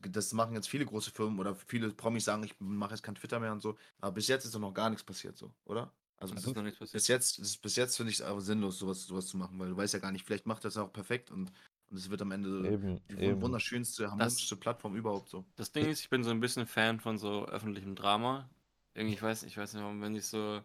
das 0.00 0.32
machen 0.32 0.54
jetzt 0.54 0.68
viele 0.68 0.86
große 0.86 1.10
Firmen 1.10 1.38
oder 1.38 1.54
viele 1.54 1.90
Promis 1.90 2.24
sagen, 2.24 2.44
ich 2.44 2.54
mache 2.58 2.92
jetzt 2.92 3.02
kein 3.02 3.14
Twitter 3.14 3.40
mehr 3.40 3.52
und 3.52 3.60
so. 3.60 3.76
Aber 4.00 4.12
bis 4.12 4.28
jetzt 4.28 4.44
ist 4.44 4.54
doch 4.54 4.60
noch 4.60 4.72
gar 4.72 4.88
nichts 4.90 5.04
passiert, 5.04 5.36
so, 5.36 5.52
oder? 5.64 5.92
Also 6.18 6.34
das 6.34 6.46
ist 6.46 6.56
noch 6.56 6.62
nichts 6.62 6.78
passiert. 6.78 6.94
Bis 6.94 7.08
jetzt, 7.08 7.62
bis 7.62 7.76
jetzt 7.76 7.96
finde 7.96 8.10
ich 8.10 8.20
es 8.20 8.24
aber 8.24 8.40
sinnlos, 8.40 8.78
sowas, 8.78 9.04
sowas 9.04 9.26
zu 9.26 9.36
machen, 9.36 9.58
weil 9.58 9.68
du 9.68 9.76
weißt 9.76 9.94
ja 9.94 10.00
gar 10.00 10.12
nicht, 10.12 10.24
vielleicht 10.24 10.46
macht 10.46 10.64
das 10.64 10.76
auch 10.76 10.92
perfekt 10.92 11.30
und, 11.30 11.52
und 11.90 11.96
es 11.96 12.08
wird 12.08 12.22
am 12.22 12.32
Ende 12.32 12.70
eben, 12.70 13.00
die 13.10 13.18
eben. 13.18 13.42
wunderschönste, 13.42 14.10
harmonischste 14.10 14.54
das, 14.54 14.60
Plattform 14.60 14.96
überhaupt 14.96 15.28
so. 15.28 15.44
Das 15.56 15.72
Ding 15.72 15.86
ist, 15.86 16.00
ich 16.00 16.08
bin 16.08 16.24
so 16.24 16.30
ein 16.30 16.40
bisschen 16.40 16.66
Fan 16.66 17.00
von 17.00 17.18
so 17.18 17.46
öffentlichem 17.46 17.94
Drama. 17.94 18.48
Irgendwie, 18.94 19.14
ich 19.14 19.22
weiß, 19.22 19.42
ich 19.42 19.58
weiß 19.58 19.74
nicht, 19.74 19.84
wenn 19.84 20.14
sich 20.14 20.26
so, 20.26 20.62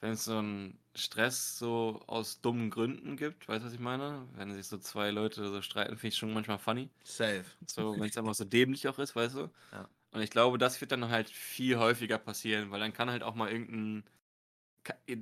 wenn 0.00 0.12
es 0.12 0.24
so 0.24 0.38
einen 0.38 0.78
Stress 0.94 1.58
so 1.58 2.02
aus 2.06 2.40
dummen 2.40 2.70
Gründen 2.70 3.16
gibt, 3.16 3.48
weißt 3.48 3.62
du, 3.62 3.66
was 3.66 3.74
ich 3.74 3.80
meine? 3.80 4.26
Wenn 4.34 4.52
sich 4.52 4.66
so 4.66 4.78
zwei 4.78 5.10
Leute 5.10 5.46
so 5.48 5.62
streiten, 5.62 5.96
finde 5.96 6.08
ich 6.08 6.16
schon 6.16 6.32
manchmal 6.32 6.58
funny. 6.58 6.88
Safe. 7.04 7.44
So, 7.66 7.98
wenn 7.98 8.08
es 8.08 8.16
einfach 8.16 8.34
so 8.34 8.44
dämlich 8.44 8.88
auch 8.88 8.98
ist, 8.98 9.14
weißt 9.14 9.36
du? 9.36 9.50
Ja. 9.72 9.88
Und 10.12 10.22
ich 10.22 10.30
glaube, 10.30 10.58
das 10.58 10.80
wird 10.80 10.92
dann 10.92 11.08
halt 11.10 11.28
viel 11.28 11.78
häufiger 11.78 12.18
passieren, 12.18 12.70
weil 12.70 12.80
dann 12.80 12.92
kann 12.92 13.10
halt 13.10 13.22
auch 13.22 13.34
mal 13.34 13.50
irgendein 13.50 14.04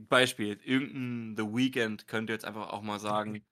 Beispiel, 0.08 0.58
irgendein 0.64 1.36
The 1.36 1.52
Weeknd 1.52 2.06
könnte 2.06 2.32
jetzt 2.32 2.44
einfach 2.44 2.70
auch 2.70 2.82
mal 2.82 3.00
sagen, 3.00 3.42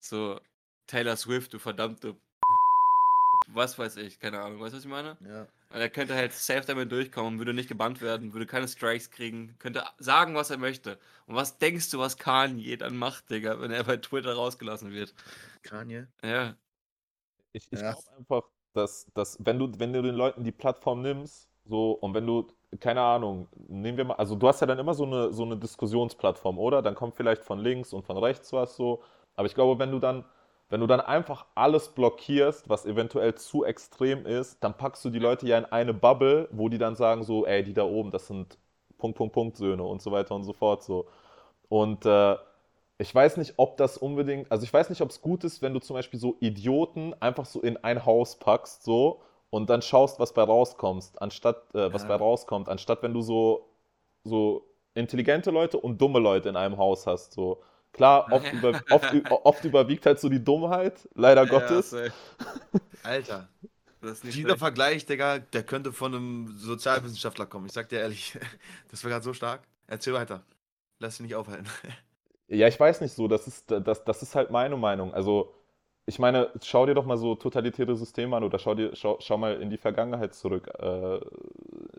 so, 0.00 0.40
Taylor 0.86 1.16
Swift, 1.16 1.52
du 1.52 1.58
verdammte 1.58 2.16
was 3.48 3.78
weiß 3.78 3.96
ich, 3.98 4.18
keine 4.18 4.40
Ahnung. 4.40 4.60
Weißt 4.60 4.72
du, 4.72 4.78
was 4.78 4.84
ich 4.84 4.90
meine? 4.90 5.16
Ja. 5.20 5.46
Und 5.70 5.80
er 5.80 5.88
könnte 5.90 6.14
halt 6.16 6.32
safe 6.32 6.62
damit 6.66 6.90
durchkommen, 6.92 7.38
würde 7.38 7.54
nicht 7.54 7.68
gebannt 7.68 8.00
werden, 8.00 8.32
würde 8.32 8.46
keine 8.46 8.66
Strikes 8.68 9.10
kriegen, 9.10 9.56
könnte 9.58 9.84
sagen, 9.98 10.34
was 10.34 10.50
er 10.50 10.58
möchte. 10.58 10.98
Und 11.26 11.36
was 11.36 11.58
denkst 11.58 11.90
du, 11.90 11.98
was 11.98 12.16
Kanye 12.18 12.76
dann 12.76 12.96
macht, 12.96 13.30
Digga, 13.30 13.60
wenn 13.60 13.70
er 13.70 13.84
bei 13.84 13.96
Twitter 13.98 14.34
rausgelassen 14.34 14.92
wird? 14.92 15.14
Kanye. 15.62 16.08
Ja. 16.24 16.56
Ich, 17.52 17.72
ich 17.72 17.80
Ja. 17.80 17.90
glaube 17.90 18.10
einfach, 18.16 18.42
dass, 18.74 19.06
dass 19.14 19.36
wenn 19.44 19.58
du, 19.58 19.70
wenn 19.78 19.92
du 19.92 20.02
den 20.02 20.14
Leuten 20.14 20.44
die 20.44 20.52
Plattform 20.52 21.02
nimmst, 21.02 21.48
so, 21.64 21.92
und 21.92 22.14
wenn 22.14 22.26
du, 22.26 22.46
keine 22.80 23.00
Ahnung, 23.02 23.48
nehmen 23.68 23.96
wir 23.98 24.04
mal, 24.04 24.14
also 24.14 24.34
du 24.36 24.48
hast 24.48 24.60
ja 24.60 24.66
dann 24.66 24.78
immer 24.78 24.94
so 24.94 25.04
eine, 25.04 25.32
so 25.32 25.44
eine 25.44 25.56
Diskussionsplattform, 25.56 26.58
oder? 26.58 26.82
Dann 26.82 26.94
kommt 26.94 27.16
vielleicht 27.16 27.42
von 27.44 27.58
links 27.60 27.92
und 27.92 28.04
von 28.04 28.16
rechts 28.18 28.52
was 28.52 28.76
so. 28.76 29.02
Aber 29.36 29.46
ich 29.46 29.54
glaube, 29.54 29.78
wenn 29.78 29.90
du 29.90 29.98
dann, 29.98 30.24
wenn 30.70 30.80
du 30.80 30.86
dann 30.86 31.00
einfach 31.00 31.46
alles 31.54 31.88
blockierst, 31.88 32.68
was 32.68 32.86
eventuell 32.86 33.34
zu 33.34 33.64
extrem 33.64 34.26
ist, 34.26 34.62
dann 34.64 34.76
packst 34.76 35.04
du 35.04 35.10
die 35.10 35.18
Leute 35.18 35.46
ja 35.46 35.58
in 35.58 35.66
eine 35.66 35.94
Bubble, 35.94 36.48
wo 36.52 36.68
die 36.68 36.78
dann 36.78 36.96
sagen 36.96 37.24
so, 37.24 37.46
ey, 37.46 37.62
die 37.64 37.74
da 37.74 37.84
oben, 37.84 38.10
das 38.12 38.28
sind 38.28 38.58
Punkt, 38.98 39.18
Punkt, 39.18 39.34
Punkt 39.34 39.56
Söhne 39.56 39.82
und 39.84 40.02
so 40.02 40.12
weiter 40.12 40.34
und 40.34 40.44
so 40.44 40.52
fort 40.52 40.82
so. 40.84 41.06
Und 41.68 42.06
äh, 42.06 42.36
ich 42.98 43.14
weiß 43.14 43.36
nicht, 43.38 43.54
ob 43.56 43.76
das 43.78 43.96
unbedingt, 43.98 44.50
also 44.52 44.64
ich 44.64 44.72
weiß 44.72 44.90
nicht, 44.90 45.00
ob 45.02 45.10
es 45.10 45.20
gut 45.22 45.44
ist, 45.44 45.62
wenn 45.62 45.72
du 45.74 45.80
zum 45.80 45.94
Beispiel 45.94 46.20
so 46.20 46.36
Idioten 46.40 47.14
einfach 47.20 47.46
so 47.46 47.60
in 47.62 47.76
ein 47.78 48.04
Haus 48.06 48.38
packst, 48.38 48.84
so, 48.84 49.22
und 49.50 49.70
dann 49.70 49.82
schaust, 49.82 50.20
was 50.20 50.32
bei 50.34 50.42
rauskommst, 50.42 51.20
anstatt, 51.22 51.74
äh, 51.74 51.92
was 51.92 52.02
Ja. 52.02 52.08
bei 52.08 52.14
rauskommt, 52.16 52.68
anstatt 52.68 53.02
wenn 53.02 53.14
du 53.14 53.22
so, 53.22 53.66
so 54.24 54.64
intelligente 54.94 55.50
Leute 55.50 55.78
und 55.78 56.00
dumme 56.00 56.18
Leute 56.20 56.48
in 56.50 56.56
einem 56.56 56.76
Haus 56.78 57.06
hast, 57.06 57.32
so. 57.32 57.62
Klar, 57.92 58.26
oft, 58.30 58.46
Ja. 58.46 58.52
über, 58.52 58.80
oft, 58.90 59.14
oft 59.44 59.64
überwiegt 59.64 60.06
halt 60.06 60.20
so 60.20 60.28
die 60.28 60.42
Dummheit, 60.42 61.08
leider 61.14 61.46
Gottes. 61.46 61.90
safe. 61.90 62.12
Alter. 63.02 63.48
Das 64.00 64.12
ist 64.12 64.24
nicht 64.24 64.36
Dieser 64.36 64.48
schlecht. 64.48 64.58
Vergleich, 64.60 65.06
Digga, 65.06 65.38
der 65.40 65.62
könnte 65.62 65.92
von 65.92 66.14
einem 66.14 66.48
Sozialwissenschaftler 66.56 67.46
kommen. 67.46 67.66
Ich 67.66 67.72
sag 67.72 67.88
dir 67.90 67.98
ehrlich, 68.00 68.38
das 68.90 69.02
war 69.04 69.10
gerade 69.10 69.24
so 69.24 69.34
stark. 69.34 69.62
Erzähl 69.86 70.14
weiter. 70.14 70.42
Lass 70.98 71.16
dich 71.16 71.26
nicht 71.26 71.34
aufhalten. 71.34 71.66
Ja, 72.52 72.66
ich 72.66 72.80
weiß 72.80 73.00
nicht 73.00 73.14
so, 73.14 73.28
das 73.28 73.46
ist, 73.46 73.70
das, 73.70 74.02
das 74.04 74.22
ist 74.22 74.34
halt 74.34 74.50
meine 74.50 74.76
Meinung. 74.76 75.14
Also, 75.14 75.54
ich 76.06 76.18
meine, 76.18 76.50
schau 76.62 76.86
dir 76.86 76.94
doch 76.94 77.04
mal 77.04 77.16
so 77.16 77.34
totalitäre 77.36 77.94
Systeme 77.96 78.36
an 78.36 78.44
oder 78.44 78.58
schau 78.58 78.74
dir, 78.74 78.94
schau, 78.96 79.18
schau 79.20 79.38
mal 79.38 79.60
in 79.62 79.70
die 79.70 79.76
Vergangenheit 79.78 80.34
zurück. 80.34 80.68
Äh, 80.78 81.20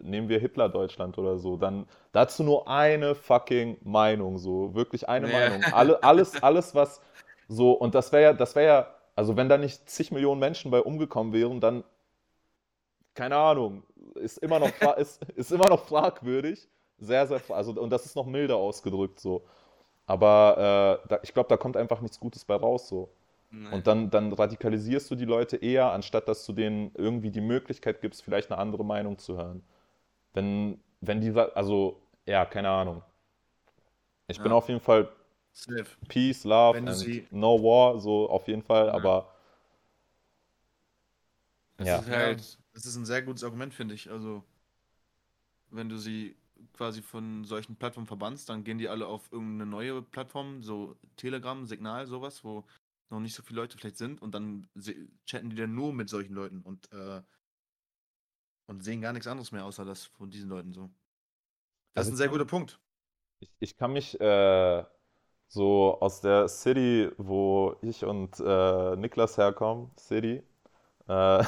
nehmen 0.01 0.27
wir 0.29 0.39
Hitler-Deutschland 0.39 1.17
oder 1.17 1.37
so, 1.37 1.57
dann 1.57 1.87
dazu 2.11 2.43
nur 2.43 2.67
eine 2.67 3.15
fucking 3.15 3.77
Meinung, 3.83 4.37
so, 4.37 4.73
wirklich 4.75 5.07
eine 5.07 5.27
Ja. 5.29 5.33
Meinung. 5.33 5.61
Alle, 5.71 6.03
alles, 6.03 6.41
alles, 6.43 6.75
was 6.75 7.01
so, 7.47 7.71
und 7.73 7.95
das 7.95 8.11
wäre 8.11 8.23
ja, 8.23 8.33
das 8.33 8.55
wäre 8.55 8.65
ja, 8.67 8.87
also 9.15 9.37
wenn 9.37 9.49
da 9.49 9.57
nicht 9.57 9.89
zig 9.89 10.11
Millionen 10.11 10.39
Menschen 10.39 10.71
bei 10.71 10.81
umgekommen 10.81 11.33
wären, 11.33 11.59
dann, 11.61 11.83
keine 13.13 13.35
Ahnung, 13.35 13.83
ist 14.15 14.37
immer 14.37 14.59
noch, 14.59 14.71
ist, 14.97 15.23
ist 15.35 15.51
immer 15.51 15.69
noch 15.69 15.81
fragwürdig. 15.85 16.67
Sehr, 16.97 17.25
sehr, 17.27 17.41
also, 17.49 17.71
und 17.81 17.89
das 17.89 18.05
ist 18.05 18.15
noch 18.15 18.25
milder 18.25 18.57
ausgedrückt, 18.57 19.19
so. 19.19 19.43
Aber 20.07 21.01
äh, 21.05 21.09
da, 21.09 21.19
ich 21.23 21.33
glaube, 21.33 21.49
da 21.49 21.57
kommt 21.57 21.77
einfach 21.77 22.01
nichts 22.01 22.19
Gutes 22.19 22.45
bei 22.45 22.55
raus 22.55 22.87
so. 22.89 23.09
Und 23.51 23.85
dann, 23.87 24.09
dann 24.09 24.31
radikalisierst 24.31 25.11
du 25.11 25.15
die 25.15 25.25
Leute 25.25 25.57
eher, 25.57 25.91
anstatt 25.91 26.27
dass 26.29 26.45
du 26.45 26.53
denen 26.53 26.91
irgendwie 26.95 27.31
die 27.31 27.41
Möglichkeit 27.41 28.01
gibst, 28.01 28.23
vielleicht 28.23 28.49
eine 28.51 28.59
andere 28.59 28.85
Meinung 28.85 29.17
zu 29.17 29.37
hören. 29.37 29.61
Wenn, 30.33 30.79
wenn 31.01 31.21
die, 31.21 31.31
sa- 31.31 31.49
also, 31.55 32.01
ja, 32.25 32.45
keine 32.45 32.69
Ahnung. 32.69 33.03
Ich 34.27 34.37
bin 34.41 34.51
Ja. 34.51 34.57
auf 34.57 34.67
jeden 34.69 34.79
Fall 34.79 35.09
Safe. 35.53 35.85
Peace, 36.07 36.45
Love 36.45 36.77
and 36.77 36.95
sie- 36.95 37.27
No 37.31 37.61
War, 37.61 37.99
so 37.99 38.29
auf 38.29 38.47
jeden 38.47 38.61
Fall, 38.63 38.87
Ja. 38.87 38.93
aber 38.93 39.27
Das 41.77 41.87
ja. 41.87 41.97
ist 41.99 42.09
halt, 42.09 42.57
Das 42.73 42.85
ist 42.85 42.95
ein 42.95 43.05
sehr 43.05 43.21
gutes 43.21 43.43
Argument, 43.43 43.73
finde 43.73 43.95
ich. 43.95 44.09
Also, 44.09 44.43
wenn 45.69 45.89
du 45.89 45.97
sie 45.97 46.35
quasi 46.73 47.01
von 47.01 47.43
solchen 47.43 47.75
Plattformen 47.75 48.07
verbannst, 48.07 48.49
dann 48.49 48.63
gehen 48.63 48.77
die 48.77 48.87
alle 48.89 49.07
auf 49.07 49.31
irgendeine 49.31 49.69
neue 49.69 50.01
Plattform, 50.01 50.61
so 50.63 50.95
Telegram, 51.17 51.65
Signal, 51.65 52.05
sowas, 52.07 52.43
wo 52.43 52.63
noch 53.11 53.19
nicht 53.19 53.35
so 53.35 53.43
viele 53.43 53.61
Leute 53.61 53.77
vielleicht 53.77 53.97
sind 53.97 54.21
und 54.21 54.33
dann 54.33 54.67
chatten 55.25 55.49
die 55.49 55.55
dann 55.55 55.75
nur 55.75 55.93
mit 55.93 56.09
solchen 56.09 56.33
Leuten 56.33 56.61
und, 56.61 56.91
äh, 56.93 57.21
und 58.67 58.83
sehen 58.83 59.01
gar 59.01 59.13
nichts 59.13 59.27
anderes 59.27 59.51
mehr 59.51 59.65
außer 59.65 59.85
das 59.85 60.05
von 60.05 60.29
diesen 60.31 60.49
Leuten 60.49 60.73
so. 60.73 60.89
Das 61.93 62.07
Also 62.07 62.09
ist 62.09 62.13
ein 62.13 62.17
sehr 62.17 62.27
ich- 62.27 62.31
guter 62.33 62.45
Punkt. 62.45 62.79
Ich, 63.39 63.49
ich 63.59 63.77
kann 63.77 63.93
mich 63.93 64.19
äh, 64.21 64.83
so 65.47 65.99
aus 66.01 66.21
der 66.21 66.47
City, 66.47 67.11
wo 67.17 67.75
ich 67.81 68.05
und 68.05 68.39
äh, 68.39 68.95
Niklas 68.97 69.37
herkommen, 69.37 69.91
City, 69.97 70.43
äh, 71.07 71.43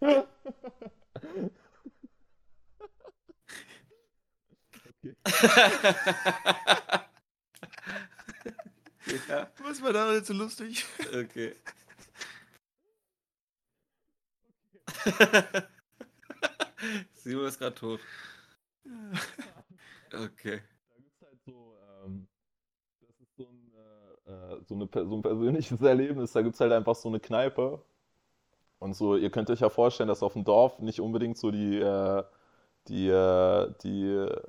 ja, 9.28 9.50
Was 9.58 9.82
war 9.82 9.92
da 9.92 10.12
jetzt 10.12 10.28
so 10.28 10.34
lustig? 10.34 10.84
okay. 11.14 11.54
Simon 17.14 17.46
ist 17.46 17.58
gerade 17.58 17.74
tot. 17.74 18.00
Okay. 20.12 20.62
Da 20.88 20.96
gibt 20.96 21.12
es 21.14 21.22
halt 21.26 21.42
so, 21.44 21.74
ähm, 22.04 22.26
das 23.00 23.20
ist 23.20 23.36
so 23.36 23.44
ein, 23.48 23.72
äh, 23.74 24.30
äh, 24.30 24.60
so, 24.64 24.74
eine, 24.74 24.88
so 24.92 25.16
ein 25.16 25.22
persönliches 25.22 25.80
Erlebnis. 25.82 26.32
Da 26.32 26.42
gibt 26.42 26.54
es 26.54 26.60
halt 26.60 26.72
einfach 26.72 26.94
so 26.94 27.08
eine 27.08 27.20
Kneipe. 27.20 27.82
Und 28.78 28.94
so, 28.94 29.16
ihr 29.16 29.30
könnt 29.30 29.50
euch 29.50 29.60
ja 29.60 29.70
vorstellen, 29.70 30.08
dass 30.08 30.22
auf 30.22 30.34
dem 30.34 30.44
Dorf 30.44 30.78
nicht 30.80 31.00
unbedingt 31.00 31.38
so 31.38 31.50
die, 31.50 31.78
äh, 31.78 32.24
die, 32.88 33.08
äh, 33.08 33.74
die, 33.82 34.04
äh, 34.04 34.40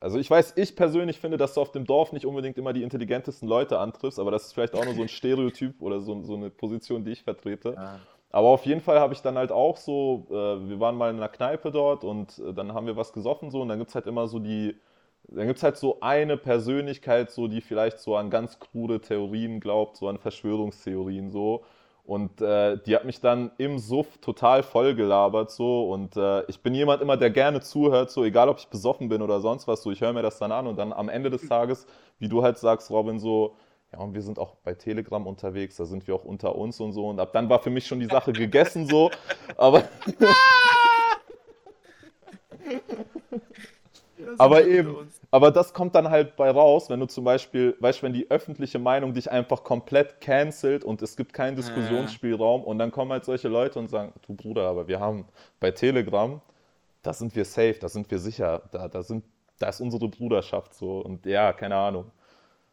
also 0.00 0.18
ich 0.18 0.30
weiß, 0.30 0.54
ich 0.56 0.76
persönlich 0.76 1.18
finde, 1.18 1.36
dass 1.36 1.54
du 1.54 1.60
auf 1.60 1.72
dem 1.72 1.84
Dorf 1.84 2.12
nicht 2.12 2.26
unbedingt 2.26 2.56
immer 2.56 2.72
die 2.72 2.82
intelligentesten 2.82 3.48
Leute 3.48 3.78
antriffst, 3.78 4.18
aber 4.18 4.30
das 4.30 4.46
ist 4.46 4.52
vielleicht 4.52 4.74
auch 4.74 4.84
nur 4.84 4.94
so 4.94 5.02
ein 5.02 5.08
Stereotyp 5.08 5.80
oder 5.82 6.00
so, 6.00 6.22
so 6.22 6.34
eine 6.36 6.50
Position, 6.50 7.04
die 7.04 7.12
ich 7.12 7.22
vertrete. 7.22 7.74
Ja. 7.74 8.00
Aber 8.30 8.48
auf 8.48 8.66
jeden 8.66 8.80
Fall 8.80 9.00
habe 9.00 9.14
ich 9.14 9.22
dann 9.22 9.38
halt 9.38 9.50
auch 9.50 9.76
so, 9.76 10.26
äh, 10.30 10.68
wir 10.68 10.80
waren 10.80 10.96
mal 10.96 11.10
in 11.10 11.16
einer 11.16 11.28
Kneipe 11.28 11.70
dort 11.70 12.04
und 12.04 12.38
äh, 12.38 12.52
dann 12.52 12.74
haben 12.74 12.86
wir 12.86 12.96
was 12.96 13.12
gesoffen 13.12 13.50
so 13.50 13.62
und 13.62 13.68
dann 13.68 13.78
gibt 13.78 13.88
es 13.88 13.94
halt 13.94 14.06
immer 14.06 14.28
so 14.28 14.38
die, 14.38 14.76
dann 15.28 15.46
gibt 15.46 15.56
es 15.56 15.62
halt 15.62 15.76
so 15.76 15.98
eine 16.00 16.36
Persönlichkeit 16.36 17.30
so, 17.30 17.48
die 17.48 17.60
vielleicht 17.60 17.98
so 17.98 18.16
an 18.16 18.30
ganz 18.30 18.58
krude 18.60 19.00
Theorien 19.00 19.60
glaubt, 19.60 19.96
so 19.96 20.08
an 20.08 20.18
Verschwörungstheorien 20.18 21.30
so. 21.30 21.64
Und 22.08 22.40
äh, 22.40 22.78
die 22.86 22.96
hat 22.96 23.04
mich 23.04 23.20
dann 23.20 23.50
im 23.58 23.78
Suff 23.78 24.16
total 24.22 24.62
voll 24.62 24.94
gelabert 24.94 25.50
so 25.50 25.92
und 25.92 26.16
äh, 26.16 26.42
ich 26.46 26.62
bin 26.62 26.74
jemand 26.74 27.02
immer, 27.02 27.18
der 27.18 27.28
gerne 27.28 27.60
zuhört, 27.60 28.10
so 28.10 28.24
egal 28.24 28.48
ob 28.48 28.58
ich 28.58 28.68
besoffen 28.68 29.10
bin 29.10 29.20
oder 29.20 29.42
sonst 29.42 29.68
was, 29.68 29.82
so 29.82 29.90
ich 29.90 30.00
höre 30.00 30.14
mir 30.14 30.22
das 30.22 30.38
dann 30.38 30.50
an 30.50 30.66
und 30.66 30.78
dann 30.78 30.94
am 30.94 31.10
Ende 31.10 31.28
des 31.28 31.46
Tages, 31.46 31.86
wie 32.18 32.30
du 32.30 32.42
halt 32.42 32.56
sagst, 32.56 32.90
Robin, 32.90 33.18
so, 33.18 33.56
ja, 33.92 33.98
und 33.98 34.14
wir 34.14 34.22
sind 34.22 34.38
auch 34.38 34.54
bei 34.64 34.72
Telegram 34.72 35.26
unterwegs, 35.26 35.76
da 35.76 35.84
sind 35.84 36.06
wir 36.06 36.14
auch 36.14 36.24
unter 36.24 36.54
uns 36.56 36.80
und 36.80 36.94
so. 36.94 37.06
Und 37.08 37.20
ab 37.20 37.34
dann 37.34 37.50
war 37.50 37.58
für 37.58 37.68
mich 37.68 37.86
schon 37.86 38.00
die 38.00 38.06
Sache 38.06 38.32
gegessen 38.32 38.86
so. 38.86 39.10
Aber, 39.58 39.82
aber 44.38 44.66
eben, 44.66 44.96
aber 45.30 45.50
das 45.50 45.72
kommt 45.72 45.94
dann 45.94 46.10
halt 46.10 46.36
bei 46.36 46.50
raus, 46.50 46.90
wenn 46.90 47.00
du 47.00 47.06
zum 47.06 47.24
Beispiel, 47.24 47.76
weißt 47.80 48.00
du, 48.00 48.06
wenn 48.06 48.12
die 48.12 48.30
öffentliche 48.30 48.78
Meinung 48.78 49.14
dich 49.14 49.30
einfach 49.30 49.64
komplett 49.64 50.20
cancelt 50.20 50.84
und 50.84 51.02
es 51.02 51.16
gibt 51.16 51.32
keinen 51.32 51.56
Diskussionsspielraum 51.56 52.64
und 52.64 52.78
dann 52.78 52.90
kommen 52.90 53.12
halt 53.12 53.24
solche 53.24 53.48
Leute 53.48 53.78
und 53.78 53.88
sagen, 53.88 54.12
du 54.26 54.34
Bruder, 54.34 54.68
aber 54.68 54.88
wir 54.88 55.00
haben 55.00 55.26
bei 55.60 55.70
Telegram, 55.70 56.40
da 57.02 57.12
sind 57.12 57.34
wir 57.36 57.44
safe, 57.44 57.76
da 57.80 57.88
sind 57.88 58.10
wir 58.10 58.18
sicher, 58.18 58.62
da, 58.72 58.88
da 58.88 59.02
sind, 59.02 59.24
da 59.58 59.68
ist 59.68 59.80
unsere 59.80 60.08
Bruderschaft 60.08 60.74
so 60.74 61.00
und 61.00 61.26
ja, 61.26 61.52
keine 61.52 61.76
Ahnung. 61.76 62.10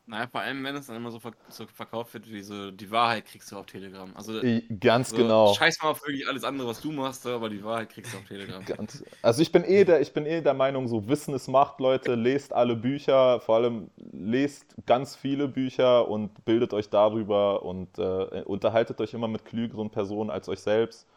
Naja, 0.07 0.27
vor 0.27 0.41
allem, 0.41 0.63
wenn 0.63 0.75
es 0.75 0.85
dann 0.85 0.97
immer 0.97 1.09
so, 1.09 1.19
verk 1.19 1.35
so 1.49 1.65
verkauft 1.65 2.13
wird, 2.13 2.31
wie 2.31 2.43
so, 2.43 2.69
die 2.69 2.91
Wahrheit 2.91 3.25
kriegst 3.25 3.51
du 3.51 3.57
auf 3.57 3.65
Telegram. 3.65 4.15
Also, 4.15 4.39
Ganz 4.79 5.09
so, 5.09 5.17
genau. 5.17 5.53
scheiß 5.55 5.81
mal 5.81 5.89
auf 5.89 6.01
wirklich 6.05 6.27
alles 6.27 6.43
andere, 6.43 6.67
was 6.67 6.79
du 6.79 6.91
machst, 6.91 7.25
aber 7.25 7.49
die 7.49 7.63
Wahrheit 7.63 7.89
kriegst 7.89 8.13
du 8.13 8.17
auf 8.17 8.25
Telegram. 8.25 8.63
Ganz, 8.65 9.03
also 9.23 9.41
ich 9.41 9.51
bin 9.51 9.63
eh 9.63 9.83
der, 9.83 10.01
ich 10.01 10.13
bin 10.13 10.27
eh 10.27 10.41
der 10.41 10.53
Meinung, 10.53 10.87
so 10.87 11.07
Wissen 11.07 11.33
ist 11.33 11.47
Macht, 11.47 11.79
Leute, 11.79 12.13
lest 12.13 12.53
alle 12.53 12.75
Bücher, 12.75 13.39
vor 13.39 13.55
allem 13.55 13.89
lest 14.11 14.75
ganz 14.85 15.15
viele 15.15 15.47
Bücher 15.47 16.07
und 16.07 16.45
bildet 16.45 16.73
euch 16.73 16.89
darüber 16.89 17.63
und 17.63 17.97
äh, 17.97 18.43
unterhaltet 18.45 19.01
euch 19.01 19.13
immer 19.15 19.27
mit 19.27 19.43
klügeren 19.45 19.89
Personen 19.89 20.29
als 20.29 20.47
euch 20.49 20.59
selbst. 20.59 21.07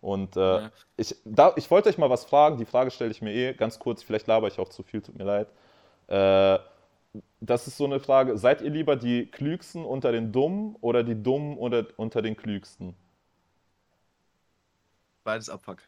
Und 0.00 0.36
äh, 0.36 0.40
Ja. 0.40 0.70
ich, 0.96 1.14
da, 1.24 1.52
ich 1.56 1.70
wollte 1.70 1.88
euch 1.88 1.98
mal 1.98 2.10
was 2.10 2.24
fragen, 2.24 2.58
die 2.58 2.66
Frage 2.66 2.90
stelle 2.90 3.10
ich 3.12 3.22
mir 3.22 3.32
eh 3.32 3.54
ganz 3.54 3.78
kurz, 3.78 4.02
vielleicht 4.02 4.26
laber 4.26 4.48
ich 4.48 4.58
auch 4.58 4.68
zu 4.68 4.82
viel, 4.82 5.00
tut 5.02 5.16
mir 5.16 5.24
leid. 5.24 5.48
Äh, 6.08 6.58
das 7.40 7.66
ist 7.66 7.76
so 7.76 7.84
eine 7.84 8.00
Frage, 8.00 8.36
seid 8.38 8.62
ihr 8.62 8.70
lieber 8.70 8.96
die 8.96 9.26
Klügsten 9.26 9.84
unter 9.84 10.12
den 10.12 10.32
Dummen 10.32 10.76
oder 10.80 11.02
die 11.02 11.20
Dummen 11.20 11.56
unter, 11.58 11.86
unter 11.96 12.22
den 12.22 12.36
Klügsten? 12.36 12.94
Beides 15.22 15.48
Abfuck. 15.48 15.78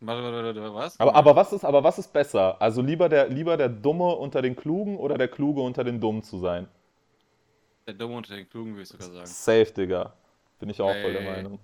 Warte, 0.00 0.22
warte, 0.22 0.44
warte, 0.44 0.60
warte, 0.60 0.74
was? 0.74 1.00
Aber, 1.00 1.14
aber, 1.14 1.36
was 1.36 1.52
ist, 1.52 1.64
aber 1.64 1.84
was 1.84 1.98
ist 1.98 2.12
besser? 2.12 2.60
Also 2.60 2.82
lieber 2.82 3.08
der, 3.08 3.28
lieber 3.28 3.56
der 3.56 3.68
Dumme 3.68 4.16
unter 4.16 4.42
den 4.42 4.56
Klugen 4.56 4.96
oder 4.98 5.16
der 5.16 5.28
Kluge 5.28 5.60
unter 5.62 5.84
den 5.84 6.00
Dummen 6.00 6.22
zu 6.22 6.38
sein? 6.38 6.68
Der 7.86 7.94
Dumme 7.94 8.16
unter 8.16 8.34
den 8.34 8.48
Klugen, 8.48 8.72
würde 8.72 8.82
ich 8.82 8.88
sogar 8.88 9.08
sagen. 9.08 9.26
Safe, 9.26 9.72
Digga. 9.72 10.12
Bin 10.58 10.70
ich 10.70 10.80
auch 10.80 10.92
voll 10.92 11.12
der. 11.12 11.22
Meinung. 11.22 11.58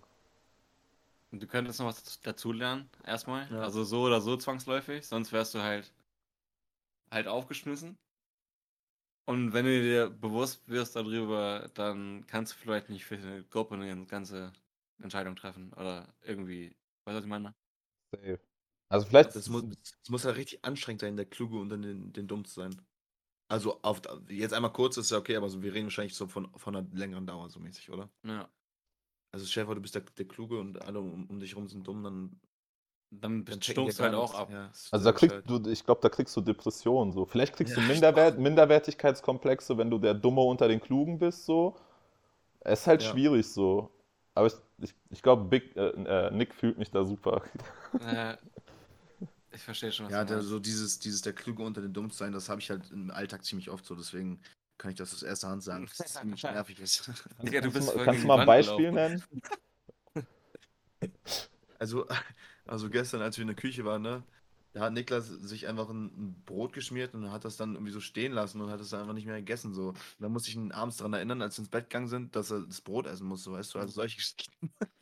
Und 1.30 1.43
du 1.43 1.47
könntest 1.47 1.78
noch 1.78 1.86
was 1.86 2.20
dazulernen, 2.20 2.89
erstmal. 3.05 3.47
Ja. 3.51 3.61
Also 3.61 3.84
so 3.84 4.03
oder 4.03 4.20
so 4.20 4.36
zwangsläufig, 4.36 5.07
sonst 5.07 5.32
wärst 5.32 5.55
du 5.55 5.62
halt 5.62 5.93
halt 7.11 7.26
aufgeschmissen. 7.26 7.97
Und 9.29 9.53
wenn 9.53 9.66
du 9.66 9.83
dir 9.83 10.09
bewusst 10.09 10.66
wirst 10.70 10.97
darüber, 10.97 11.70
dann 11.74 12.26
kannst 12.26 12.55
du 12.55 12.57
vielleicht 12.57 12.89
nicht 12.89 13.05
für 13.05 13.16
eine 13.16 13.45
Gruppe 13.45 13.74
eine 13.74 14.07
ganze 14.07 14.55
Entscheidung 15.03 15.37
treffen. 15.37 15.70
Oder 15.74 16.14
irgendwie, 16.22 16.74
weißt 17.05 17.14
du, 17.14 17.18
was 17.18 17.24
ich 17.24 17.29
meine? 17.29 17.55
Safe. 18.11 18.41
Also 18.89 19.07
vielleicht. 19.07 19.37
Das 19.37 19.51
muss, 19.51 19.64
das 19.68 20.09
muss 20.09 20.24
ja 20.24 20.31
richtig 20.31 20.64
anstrengend 20.64 21.03
sein, 21.03 21.18
der 21.18 21.26
Kluge 21.26 21.59
und 21.59 21.68
dann 21.68 21.83
den, 21.83 22.11
den 22.14 22.26
Dumm 22.26 22.47
zu 22.47 22.55
sein. 22.55 22.81
Also 23.51 23.83
auf, 23.83 24.01
jetzt 24.31 24.55
einmal 24.55 24.72
kurz 24.72 24.97
ist 24.97 25.11
ja 25.11 25.18
okay, 25.18 25.37
aber 25.37 25.51
so, 25.51 25.62
wir 25.62 25.74
reden 25.74 25.87
wahrscheinlich 25.87 26.14
so 26.14 26.26
von, 26.26 26.51
von 26.57 26.74
einer 26.74 26.89
längeren 26.95 27.26
Dauer 27.26 27.51
so 27.51 27.61
mäßig, 27.61 27.91
oder? 27.91 28.09
Ja. 28.24 28.49
Also 29.35 29.45
vor, 29.62 29.74
du 29.74 29.83
bist 29.83 29.95
der, 29.95 30.03
der 30.16 30.26
Kluge 30.26 30.59
und 30.59 30.81
alle 30.81 31.01
um, 31.01 31.26
um 31.29 31.39
dich 31.39 31.55
rum 31.55 31.68
sind 31.68 31.87
dumm, 31.87 32.03
dann, 32.03 32.41
Dann 33.11 33.46
stumpfst 33.62 33.98
du 33.98 34.04
halt 34.04 34.14
auch 34.14 34.34
ab. 34.34 34.50
Ja, 34.52 34.66
ist 34.66 34.92
Also 34.92 35.04
da 35.04 35.12
kriegst 35.12 35.36
du, 35.46 35.70
ich 35.70 35.84
glaube, 35.84 36.00
da 36.02 36.09
kriegst 36.09 36.36
du 36.36 36.40
Depressionen 36.40 37.12
so. 37.12 37.24
Vielleicht 37.26 37.54
kriegst 37.56 37.76
du 37.76 37.80
Ja, 37.80 37.86
Minderwert, 37.88 38.38
Minderwertigkeitskomplexe, 38.38 39.76
wenn 39.78 39.90
du 39.90 39.98
der 39.98 40.14
Dumme 40.14 40.40
unter 40.42 40.68
den 40.68 40.80
Klugen 40.80 41.18
bist, 41.18 41.44
so. 41.44 41.76
Es 42.61 42.82
ist 42.82 42.86
halt 42.88 43.02
Ja. 43.02 43.12
schwierig 43.12 43.46
so. 43.48 43.90
Aber 44.34 44.48
ich, 44.48 44.54
ich, 44.78 44.94
ich 45.11 45.22
glaube, 45.22 45.44
Big, 45.44 45.76
äh, 45.76 45.88
äh, 45.90 46.30
Nick 46.32 46.54
fühlt 46.54 46.78
mich 46.78 46.90
da 46.90 47.04
super. 47.04 47.42
Äh, 48.00 48.36
ich 49.50 49.62
verstehe 49.62 49.92
schon, 49.92 50.06
was 50.06 50.12
Ja, 50.12 50.24
du 50.24 50.26
der, 50.26 50.42
so 50.42 50.59
dieses, 50.59 50.98
dieses 50.98 51.22
der 51.22 51.32
Kluge 51.32 51.62
unter 51.62 51.80
den 51.80 51.92
Dumm 51.92 52.11
zu 52.11 52.18
sein, 52.18 52.32
das 52.32 52.48
habe 52.48 52.61
ich 52.61 52.70
halt 52.70 52.90
im 52.90 53.11
Alltag 53.11 53.44
ziemlich 53.44 53.70
oft 53.70 53.84
so, 53.84 53.94
deswegen 53.94 54.40
kann 54.76 54.90
ich 54.90 54.96
das 54.98 55.12
aus 55.14 55.22
erster 55.22 55.48
Hand 55.48 55.62
sagen, 55.62 55.86
dass 55.86 56.00
es 56.00 56.12
ziemlich 56.20 56.42
nervig 56.44 56.78
ist. 56.80 57.11
Digga, 57.42 57.61
du 57.61 57.70
Kannst 57.70 57.80
bist 57.80 57.94
du 57.94 58.00
kannst 58.00 58.22
du 58.24 58.28
mal 58.28 58.38
ein 58.38 58.46
Beispiel 58.46 58.92
gelaufen. 58.92 58.92
nennen? 58.92 59.22
Also, 61.78 62.06
also 62.69 62.91
gestern, 62.91 63.23
als 63.23 63.37
wir 63.37 63.43
in 63.43 63.49
der 63.49 63.57
Küche 63.57 63.85
waren, 63.85 64.03
ne, 64.03 64.23
da 64.73 64.83
hat 64.83 64.93
Niklas 64.93 65.27
sich 65.27 65.66
einfach 65.66 65.89
ein, 65.89 66.07
ein 66.07 66.43
Brot 66.45 66.73
geschmiert 66.73 67.14
und 67.14 67.31
hat 67.33 67.45
das 67.45 67.57
dann 67.57 67.75
irgendwie 67.75 67.93
so 67.93 68.01
stehen 68.01 68.33
lassen 68.33 68.61
und 68.61 68.71
hat 68.71 68.81
es 68.81 68.91
dann 68.91 69.01
einfach 69.01 69.14
nicht 69.14 69.27
mehr 69.27 69.39
gegessen. 69.39 69.73
So. 69.75 69.89
Und 69.89 69.99
dann 70.19 70.33
musste 70.33 70.51
ich 70.51 70.57
ihn 70.57 70.73
abends 70.73 70.99
daran 70.99 71.14
erinnern, 71.14 71.41
als 71.43 71.57
wir 71.57 71.62
ins 71.62 71.71
Bett 71.71 71.89
gegangen 71.89 72.09
sind, 72.09 72.37
dass 72.37 72.51
er 72.51 72.61
das 72.61 72.81
Brot 72.81 73.07
essen 73.07 73.27
musste, 73.27 73.51
weißt 73.53 73.75
du, 73.75 73.79
also 73.79 73.93
solche 73.93 74.16
Geschichten. 74.16 74.73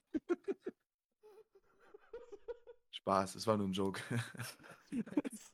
Spaß, 2.92 3.34
es 3.34 3.46
war 3.46 3.56
nur 3.56 3.68
ein 3.68 3.72
Joke. 3.72 4.00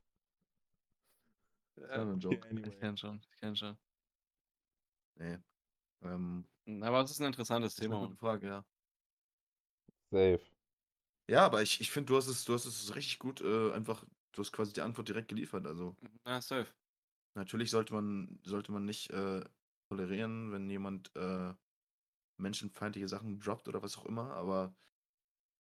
Es 1.74 1.98
war 1.98 2.04
nur 2.04 2.14
ein 2.14 2.20
Joke. 2.20 2.48
Ich 2.48 2.78
kenn 2.78 2.96
schon, 2.96 3.20
ich 3.30 3.36
kenn 3.38 3.56
schon. 3.56 3.76
Nee. 5.16 5.38
Ähm, 6.02 6.46
Aber 6.80 7.02
es 7.02 7.10
ist 7.10 7.20
ein 7.20 7.26
interessantes 7.26 7.74
Thema. 7.74 7.98
gute 8.00 8.16
Frage, 8.16 8.46
ja. 8.46 8.64
Safe. 10.10 10.51
Ja, 11.28 11.44
aber 11.46 11.62
ich, 11.62 11.80
ich 11.80 11.90
finde, 11.90 12.08
du 12.08 12.16
hast 12.16 12.26
es, 12.28 12.44
du 12.44 12.54
hast 12.54 12.66
es 12.66 12.94
richtig 12.94 13.18
gut, 13.18 13.40
äh, 13.40 13.72
einfach, 13.72 14.04
du 14.32 14.40
hast 14.42 14.52
quasi 14.52 14.72
die 14.72 14.80
Antwort 14.82 15.08
direkt 15.08 15.28
geliefert. 15.28 15.66
Also 15.66 15.96
Ja, 16.26 16.40
safe. 16.40 16.72
natürlich 17.34 17.70
sollte 17.70 17.94
man, 17.94 18.40
sollte 18.44 18.72
man 18.72 18.84
nicht 18.84 19.10
äh, 19.10 19.44
tolerieren, 19.88 20.52
wenn 20.52 20.68
jemand 20.70 21.14
äh, 21.16 21.54
menschenfeindliche 22.38 23.08
Sachen 23.08 23.40
droppt 23.40 23.68
oder 23.68 23.82
was 23.82 23.98
auch 23.98 24.06
immer, 24.06 24.32
aber 24.34 24.76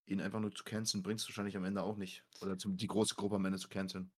ihn 0.07 0.21
einfach 0.21 0.41
nur 0.41 0.53
zu 0.53 0.63
canceln, 0.65 1.03
bringt 1.03 1.21
es 1.21 1.27
wahrscheinlich 1.27 1.57
am 1.57 1.65
Ende 1.65 1.83
auch 1.83 1.97
nicht. 1.97 2.25
Oder 2.41 2.57
zum, 2.57 2.77
die 2.77 2.87
große 2.87 3.15
Gruppe 3.15 3.35
am 3.37 3.45
Ende 3.45 3.59
zu 3.59 3.69
canceln. 3.69 4.13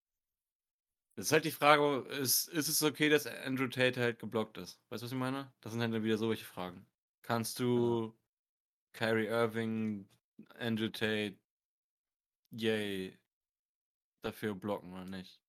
Das 1.16 1.28
ist 1.28 1.32
halt 1.32 1.46
die 1.46 1.52
Frage, 1.52 2.08
ist, 2.10 2.48
ist 2.48 2.68
es 2.70 2.82
okay, 2.82 3.08
dass 3.10 3.28
Andrew 3.28 3.68
Tate 3.68 4.02
halt 4.02 4.20
geblockt 4.20 4.58
ist? 4.58 4.82
Weißt 4.90 5.04
du, 5.04 5.06
was 5.06 5.12
ich 5.12 5.18
meine? 5.18 5.54
Das 5.62 5.72
sind 5.72 5.82
halt 5.82 5.94
dann 5.94 6.04
wieder 6.04 6.18
solche 6.18 6.46
Fragen. 6.46 6.88
Kannst 7.22 7.60
du 7.60 8.18
Kyrie 8.94 9.28
Irving, 9.28 10.10
Andrew 10.60 10.90
Tate, 10.90 11.38
yay, 12.52 13.18
dafür 14.24 14.56
blocken 14.56 14.92
oder 14.94 15.06
nicht? 15.06 15.40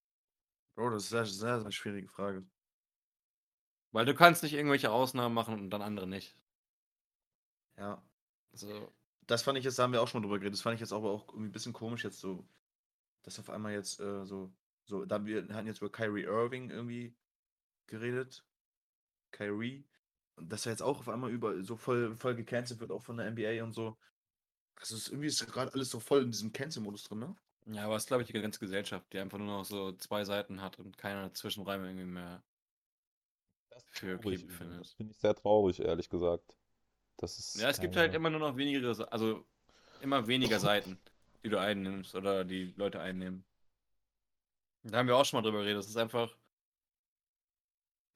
Bro, 0.76 0.90
das 0.90 1.06
ist 1.06 1.14
eine 1.14 1.26
sehr, 1.26 1.60
sehr, 1.60 1.72
schwierige 1.72 2.08
Frage. 2.08 2.46
Weil 3.92 4.04
du 4.04 4.14
kannst 4.14 4.42
nicht 4.42 4.52
irgendwelche 4.52 4.90
Ausnahmen 4.90 5.34
machen 5.34 5.54
und 5.54 5.70
dann 5.70 5.80
andere 5.80 6.06
nicht. 6.06 6.36
Ja. 7.78 8.02
Also, 8.52 8.92
Das 9.26 9.42
fand 9.42 9.58
ich 9.58 9.64
jetzt, 9.64 9.78
da 9.78 9.84
haben 9.84 9.92
wir 9.92 10.02
auch 10.02 10.08
schon 10.08 10.20
mal 10.20 10.26
drüber 10.26 10.38
geredet, 10.38 10.54
das 10.54 10.62
fand 10.62 10.74
ich 10.74 10.80
jetzt 10.80 10.92
aber 10.92 11.10
auch 11.10 11.28
irgendwie 11.28 11.48
ein 11.48 11.52
bisschen 11.52 11.72
komisch 11.72 12.04
jetzt 12.04 12.20
so, 12.20 12.46
dass 13.22 13.38
auf 13.40 13.50
einmal 13.50 13.72
jetzt 13.72 14.00
äh, 14.00 14.24
so, 14.26 14.52
so, 14.86 15.04
da 15.06 15.24
wir 15.26 15.48
hatten 15.54 15.66
jetzt 15.68 15.80
über 15.80 15.92
Kyrie 15.92 16.24
Irving 16.24 16.70
irgendwie 16.70 17.16
geredet. 17.88 18.44
Kyrie. 19.32 19.86
Und 20.36 20.50
dass 20.52 20.66
er 20.66 20.72
jetzt 20.72 20.82
auch 20.82 21.00
auf 21.00 21.08
einmal 21.08 21.30
über 21.30 21.62
so 21.62 21.76
voll, 21.76 22.16
voll 22.16 22.34
gecancelt 22.36 22.80
wird, 22.80 22.92
auch 22.92 23.02
von 23.02 23.16
der 23.18 23.30
NBA 23.30 23.62
und 23.64 23.72
so. 23.72 23.98
Also 24.76 24.96
es 24.96 25.02
ist 25.02 25.08
irgendwie 25.08 25.28
ist 25.28 25.46
gerade 25.46 25.72
alles 25.72 25.90
so 25.90 26.00
voll 26.00 26.22
in 26.22 26.30
diesem 26.30 26.52
Cancel-Modus 26.52 27.04
drin, 27.04 27.20
ne? 27.20 27.36
ja, 27.66 27.84
aber 27.84 27.96
es 27.96 28.02
ist, 28.02 28.08
glaube 28.08 28.22
ich, 28.22 28.26
die 28.30 28.40
ganze 28.40 28.60
Gesellschaft, 28.60 29.12
die 29.12 29.18
einfach 29.18 29.38
nur 29.38 29.46
noch 29.46 29.64
so 29.64 29.92
zwei 29.92 30.24
Seiten 30.24 30.60
hat 30.60 30.78
und 30.78 30.98
keine 30.98 31.32
Zwischenräume 31.32 31.86
irgendwie 31.86 32.04
mehr 32.04 32.42
für 33.90 34.16
okay 34.16 34.36
befindet. 34.36 34.80
Das 34.80 34.92
finde 34.92 35.12
ich 35.12 35.18
sehr 35.18 35.34
traurig, 35.34 35.80
ehrlich 35.80 36.08
gesagt. 36.08 36.56
Das 37.16 37.38
ist 37.38 37.60
Ja, 37.60 37.70
es 37.70 37.80
gibt 37.80 37.96
halt 37.96 38.14
immer 38.14 38.30
nur 38.30 38.40
noch 38.40 38.56
weniger, 38.56 39.12
also 39.12 39.44
immer 40.00 40.26
weniger 40.26 40.58
Seiten, 40.58 40.98
die 41.42 41.48
du 41.48 41.58
einnimmst 41.58 42.14
oder 42.14 42.44
die 42.44 42.74
Leute 42.76 43.00
einnehmen. 43.00 43.44
Da 44.82 44.98
haben 44.98 45.08
wir 45.08 45.16
auch 45.16 45.24
schon 45.24 45.38
mal 45.38 45.42
drüber 45.42 45.60
geredet. 45.60 45.82
Es 45.82 45.88
ist 45.88 45.96
einfach. 45.96 46.36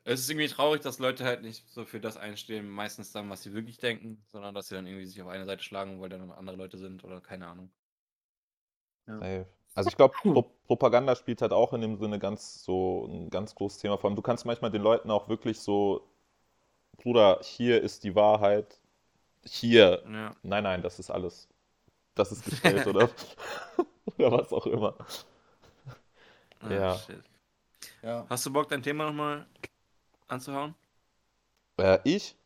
Es 0.08 0.18
ist 0.18 0.28
irgendwie 0.30 0.48
traurig, 0.48 0.80
dass 0.82 0.98
Leute 0.98 1.24
halt 1.24 1.42
nicht 1.42 1.68
so 1.70 1.84
für 1.84 2.00
das 2.00 2.16
einstehen, 2.16 2.68
meistens 2.68 3.12
dann, 3.12 3.30
was 3.30 3.44
sie 3.44 3.52
wirklich 3.52 3.78
denken, 3.78 4.24
sondern 4.26 4.54
dass 4.56 4.66
sie 4.68 4.74
dann 4.74 4.88
irgendwie 4.88 5.06
sich 5.06 5.22
auf 5.22 5.28
eine 5.28 5.44
Seite 5.44 5.62
schlagen, 5.62 6.00
weil 6.00 6.08
dann 6.08 6.32
andere 6.32 6.56
Leute 6.56 6.78
sind 6.78 7.04
oder 7.04 7.20
keine 7.20 7.46
Ahnung. 7.46 7.70
Safe. 9.20 9.46
Also 9.74 9.88
ich 9.88 9.96
glaube, 9.96 10.14
Pro 10.22 10.42
Propaganda 10.66 11.14
spielt 11.16 11.40
halt 11.40 11.52
auch 11.52 11.72
in 11.72 11.80
dem 11.80 11.96
Sinne 11.96 12.18
ganz 12.18 12.64
so 12.64 13.06
ein 13.06 13.30
ganz 13.30 13.54
großes 13.54 13.78
Thema. 13.78 13.96
Vor 13.96 14.10
allem, 14.10 14.16
du 14.16 14.22
kannst 14.22 14.44
manchmal 14.44 14.70
den 14.70 14.82
Leuten 14.82 15.10
auch 15.10 15.28
wirklich 15.28 15.60
so, 15.60 16.02
Bruder, 16.98 17.40
hier 17.42 17.82
ist 17.82 18.04
die 18.04 18.14
Wahrheit, 18.14 18.80
hier, 19.44 20.04
Ja. 20.04 20.34
nein, 20.42 20.64
nein, 20.64 20.82
das 20.82 20.98
ist 21.00 21.10
alles, 21.10 21.48
das 22.14 22.32
ist 22.32 22.44
gestellt, 22.44 22.86
oder? 22.86 23.10
Oder 24.18 24.32
was 24.32 24.52
auch 24.52 24.66
immer. 24.66 24.96
Ah, 26.60 26.70
Ja. 26.70 26.94
shit. 27.06 27.22
Ja. 28.02 28.26
Hast 28.28 28.46
du 28.46 28.52
Bock, 28.52 28.68
dein 28.68 28.82
Thema 28.82 29.06
nochmal 29.06 29.46
anzuhauen? 30.28 30.74
Äh, 31.78 31.98
ich? 32.04 32.36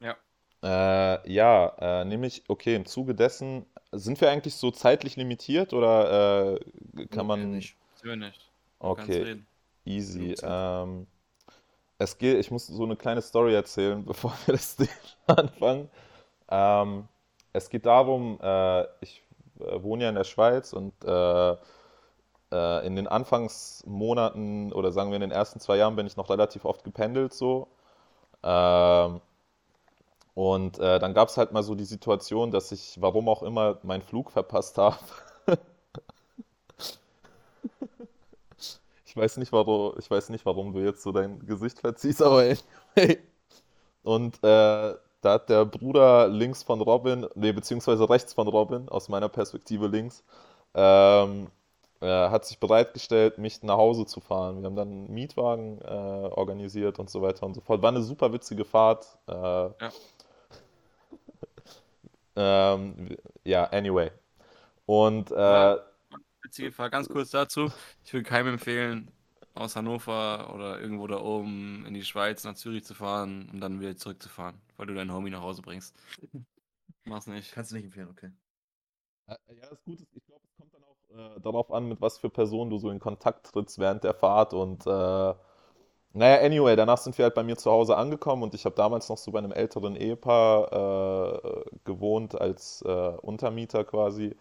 Ja. 0.00 0.16
Äh, 0.62 1.32
ja, 1.32 1.68
äh, 1.78 2.04
nämlich, 2.04 2.44
okay, 2.48 2.74
im 2.74 2.86
Zuge 2.86 3.14
dessen, 3.14 3.66
sind 3.92 4.20
wir 4.20 4.30
eigentlich 4.30 4.54
so 4.54 4.70
zeitlich 4.70 5.16
limitiert 5.16 5.72
oder 5.72 6.56
äh, 6.96 7.06
kann 7.06 7.26
man. 7.26 7.50
nicht. 7.52 7.76
Wir 8.02 8.16
nicht. 8.16 8.40
Kannst 8.78 9.10
Okay, 9.10 9.42
easy. 9.84 10.34
Ähm, 10.42 11.06
es 11.98 12.16
geht, 12.16 12.38
ich 12.38 12.50
muss 12.50 12.66
so 12.66 12.84
eine 12.84 12.96
kleine 12.96 13.20
Story 13.20 13.54
erzählen, 13.54 14.04
bevor 14.06 14.32
wir 14.46 14.52
das 14.52 14.76
Thema 14.76 14.90
anfangen. 15.26 15.90
Ähm, 16.48 17.08
es 17.52 17.68
geht 17.68 17.86
darum, 17.86 18.38
äh, 18.40 18.82
ich 19.00 19.22
äh, 19.60 19.82
wohne 19.82 20.04
ja 20.04 20.08
in 20.08 20.14
der 20.14 20.24
Schweiz 20.24 20.72
und 20.72 20.92
äh, 21.04 21.56
äh, 22.52 22.86
in 22.86 22.96
den 22.96 23.06
Anfangsmonaten 23.08 24.72
oder 24.72 24.92
sagen 24.92 25.10
wir 25.10 25.16
in 25.16 25.22
den 25.22 25.30
ersten 25.30 25.60
zwei 25.60 25.76
Jahren 25.76 25.96
bin 25.96 26.06
ich 26.06 26.16
noch 26.16 26.30
relativ 26.30 26.64
oft 26.64 26.84
gependelt 26.84 27.32
so. 27.34 27.68
Ähm, 28.42 29.20
und 30.34 30.78
äh, 30.78 30.98
dann 30.98 31.14
gab 31.14 31.28
es 31.28 31.36
halt 31.36 31.52
mal 31.52 31.62
so 31.62 31.74
die 31.74 31.84
Situation, 31.84 32.50
dass 32.50 32.72
ich, 32.72 33.00
warum 33.00 33.28
auch 33.28 33.42
immer, 33.42 33.78
meinen 33.82 34.02
Flug 34.02 34.30
verpasst 34.32 34.78
habe. 34.78 34.98
Ich 39.06 39.16
weiß 39.16 39.38
nicht, 39.38 39.50
warum, 39.52 39.94
ich 39.98 40.08
weiß 40.08 40.28
nicht, 40.28 40.46
warum 40.46 40.72
du 40.72 40.80
jetzt 40.80 41.02
so 41.02 41.10
dein 41.10 41.44
Gesicht 41.44 41.80
verziehst, 41.80 42.22
aber 42.22 42.42
anyway. 42.96 43.18
Und 44.04 44.36
äh, 44.44 44.94
da 45.20 45.32
hat 45.32 45.50
der 45.50 45.64
Bruder 45.64 46.28
links 46.28 46.62
von 46.62 46.80
Robin, 46.80 47.26
nee, 47.34 47.52
beziehungsweise 47.52 48.08
rechts 48.08 48.34
von 48.34 48.48
Robin, 48.48 48.88
aus 48.88 49.08
meiner 49.08 49.28
Perspektive 49.28 49.88
links, 49.88 50.24
ähm, 50.74 51.48
hat 52.06 52.44
sich 52.46 52.58
bereitgestellt, 52.60 53.38
mich 53.38 53.62
nach 53.62 53.76
Hause 53.76 54.06
zu 54.06 54.20
fahren. 54.20 54.60
Wir 54.62 54.66
haben 54.66 54.76
dann 54.76 54.88
einen 54.88 55.12
Mietwagen 55.14 55.80
äh, 55.82 55.84
organisiert 55.84 56.98
und 56.98 57.10
so 57.10 57.22
weiter 57.22 57.44
und 57.46 57.54
so 57.54 57.60
fort. 57.60 57.82
War 57.82 57.90
eine 57.90 58.02
super 58.02 58.32
witzige 58.32 58.64
Fahrt. 58.64 59.06
Äh, 59.28 59.70
Ja. 59.80 59.92
ähm, 62.36 63.16
ja, 63.44 63.64
anyway. 63.64 64.10
Und 64.86 65.30
äh, 65.32 65.36
Ja. 65.36 65.76
Witzige 66.42 66.72
Frage, 66.72 66.90
ganz 66.92 67.08
kurz 67.08 67.30
dazu. 67.30 67.70
Ich 68.04 68.12
würde 68.12 68.24
keinem 68.28 68.54
empfehlen, 68.54 69.10
aus 69.54 69.76
Hannover 69.76 70.54
oder 70.54 70.80
irgendwo 70.80 71.06
da 71.06 71.18
oben 71.20 71.84
in 71.86 71.94
die 71.94 72.04
Schweiz 72.04 72.44
nach 72.44 72.54
Zürich 72.54 72.84
zu 72.84 72.94
fahren 72.94 73.48
und 73.52 73.60
dann 73.60 73.80
wieder 73.80 73.96
zurückzufahren, 73.96 74.60
weil 74.76 74.86
du 74.86 74.94
deinen 74.94 75.12
Homie 75.12 75.30
nach 75.30 75.42
Hause 75.42 75.62
bringst. 75.62 75.94
Mach's 77.04 77.26
nicht. 77.26 77.52
Kannst 77.52 77.70
du 77.72 77.76
nicht 77.76 77.84
empfehlen, 77.84 78.08
okay. 78.10 78.30
Äh, 79.26 79.36
Ja, 79.54 79.66
das 79.70 79.82
Gute 79.84 80.02
ist, 80.02 80.14
ich 80.14 80.24
glaube, 80.26 80.42
es 80.46 80.54
kommt 80.56 80.74
dann 80.74 80.84
auch 80.84 80.96
äh, 81.16 81.40
darauf 81.40 81.72
an, 81.72 81.86
mit 81.88 82.00
was 82.00 82.18
für 82.18 82.30
Personen 82.30 82.70
du 82.70 82.78
so 82.78 82.90
in 82.90 82.98
Kontakt 83.00 83.52
trittst 83.52 83.78
während 83.78 84.04
der 84.04 84.14
Fahrt 84.14 84.54
und 84.54 84.86
äh, 84.86 85.34
Naja, 86.12 86.44
anyway, 86.44 86.76
danach 86.76 86.98
sind 86.98 87.16
wir 87.18 87.24
halt 87.24 87.34
bei 87.36 87.44
mir 87.44 87.56
zu 87.56 87.70
Hause 87.70 87.96
angekommen 87.96 88.42
und 88.44 88.54
ich 88.54 88.64
habe 88.64 88.74
damals 88.76 89.08
noch 89.08 89.18
so 89.18 89.30
bei 89.32 89.38
einem 89.38 89.52
älteren 89.52 89.96
Ehepaar 89.96 91.36
äh, 91.66 91.70
gewohnt 91.84 92.40
als 92.40 92.82
äh, 92.86 92.88
Untermieter 93.22 93.84
quasi. 93.84 94.36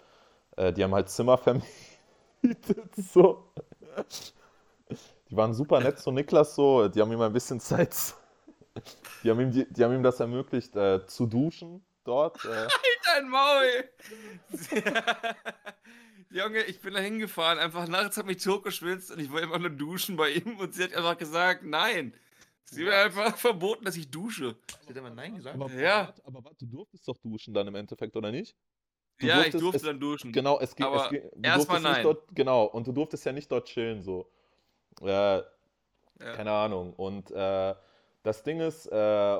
Äh, 0.57 0.74
die 0.74 0.84
haben 0.84 0.95
halt 0.95 1.09
Zimmer 1.09 1.38
vermietet, 1.39 1.67
so. 2.97 3.43
Die 5.30 5.36
waren 5.38 5.53
super 5.53 5.80
nett 5.82 5.99
zu 5.99 6.11
Niklas 6.11 6.55
so, 6.55 6.88
die 6.88 7.01
haben 7.01 7.11
ihm 7.11 7.22
ein 7.22 7.34
bisschen 7.34 7.59
Zeit, 7.59 7.95
die 9.24 9.30
haben 9.30 9.39
ihm, 9.39 9.51
die, 9.51 9.72
die 9.72 9.84
haben 9.84 9.93
ihm 9.93 10.03
das 10.03 10.20
ermöglicht 10.20 10.74
zu 11.07 11.26
duschen 11.26 11.84
dort. 12.03 12.43
Äh. 12.45 12.67
Dein 13.05 13.30
Maul! 13.30 13.89
Junge, 16.32 16.62
ich 16.64 16.80
bin 16.80 16.94
da 16.94 17.00
hingefahren, 17.00 17.58
einfach 17.58 17.88
nachts 17.88 18.18
hat 18.18 18.26
mich 18.28 18.46
hochgeschwitzt 18.46 19.12
und 19.12 19.20
ich 19.20 19.32
wollte 19.32 19.48
einfach 19.48 19.60
nur 19.60 19.72
duschen 19.72 20.16
bei 20.16 20.30
ihm 20.32 20.58
und 20.60 20.74
sie 20.76 20.84
hat 20.84 20.94
einfach 20.94 21.18
gesagt, 21.18 21.64
nein. 21.64 22.14
Sie 22.66 22.86
hat 22.86 22.94
einfach 22.94 23.36
verboten, 23.36 23.84
dass 23.86 23.96
ich 23.96 24.12
dusche. 24.12 24.56
Sie 24.84 24.90
hat 24.90 24.98
aber 24.98 25.10
Nein 25.10 25.36
gesagt. 25.36 25.56
Aber, 25.60 25.72
Ja. 25.74 26.06
warte, 26.08 26.22
aber 26.26 26.44
warte, 26.46 26.58
du 26.60 26.68
durftest 26.68 27.08
doch 27.08 27.18
duschen 27.18 27.52
dann 27.52 27.68
im 27.68 27.74
Endeffekt, 27.74 28.16
oder 28.16 28.32
nicht? 28.32 28.56
Du 29.18 29.26
ja, 29.26 29.40
ich 29.42 29.48
durftest- 29.48 29.62
durfte 29.64 29.78
es- 29.78 29.84
dann 29.84 30.00
duschen. 30.00 30.32
Genau, 30.32 30.60
es 30.60 30.76
ging, 30.76 30.86
Aber 30.86 31.10
erstmal 31.42 31.82
nein. 31.82 32.04
dort, 32.04 32.28
genau, 32.36 32.66
und 32.66 32.86
du 32.86 32.92
durftest 32.92 33.26
ja 33.26 33.32
nicht 33.32 33.52
dort 33.52 33.68
chillen, 33.68 34.04
so. 34.04 34.30
Äh, 35.02 35.08
Ja. 35.08 35.44
keine 36.36 36.52
Ahnung. 36.52 36.94
Und 36.94 37.32
äh, 37.32 37.74
das 38.22 38.44
Ding 38.44 38.60
ist, 38.60 38.86
äh, 38.86 39.40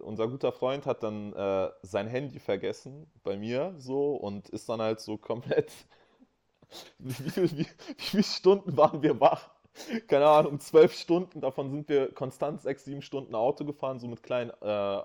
unser 0.00 0.28
guter 0.28 0.52
Freund 0.52 0.84
hat 0.84 1.02
dann 1.02 1.32
äh, 1.32 1.70
sein 1.82 2.06
Handy 2.06 2.38
vergessen 2.38 3.10
bei 3.22 3.38
mir, 3.38 3.74
so, 3.78 4.14
und 4.16 4.50
ist 4.50 4.68
dann 4.68 4.82
halt 4.82 5.00
so 5.00 5.16
komplett. 5.16 5.72
Wie, 6.98 7.12
viel- 7.30 7.50
wie, 7.50 7.66
wie 7.66 7.94
viele 7.96 8.22
Stunden 8.22 8.76
waren 8.76 9.02
wir 9.02 9.20
wach? 9.20 9.50
Keine 10.08 10.26
Ahnung, 10.26 10.58
zwölf 10.60 10.92
Stunden, 10.92 11.40
davon 11.40 11.70
sind 11.70 11.88
wir 11.88 12.12
konstant 12.12 12.60
sechs, 12.60 12.84
sieben 12.84 13.02
Stunden 13.02 13.34
Auto 13.34 13.64
gefahren, 13.64 14.00
so 14.00 14.08
mit 14.08 14.22
kleinen, 14.24 14.50
äh, 14.60 15.02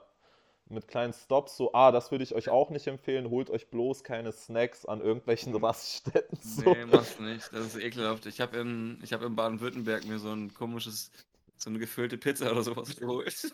mit 0.69 0.87
kleinen 0.87 1.13
Stops, 1.13 1.57
so, 1.57 1.73
ah, 1.73 1.91
das 1.91 2.09
würde 2.09 2.23
ich 2.23 2.33
euch 2.33 2.49
auch 2.49 2.71
nicht 2.71 2.87
empfehlen, 2.87 3.29
holt 3.29 3.49
euch 3.51 3.69
bloß 3.69 4.03
keine 4.03 4.31
Snacks 4.31 4.85
an 4.85 5.01
irgendwelchen 5.01 5.55
Raststätten. 5.55 6.39
So. 6.41 6.73
Nee, 6.73 6.85
mach's 6.85 7.19
nicht. 7.19 7.53
Das 7.53 7.67
ist 7.67 7.75
ekelhaft. 7.75 8.25
Ich 8.25 8.41
habe 8.41 8.57
in, 8.57 8.99
ich 9.03 9.13
hab 9.13 9.21
in 9.21 9.35
Baden-Württemberg 9.35 10.05
mir 10.05 10.17
so 10.19 10.31
ein 10.31 10.53
komisches, 10.53 11.11
so 11.57 11.69
eine 11.69 11.79
gefüllte 11.79 12.17
Pizza 12.17 12.51
oder 12.51 12.63
sowas 12.63 12.95
geholt. 12.95 13.53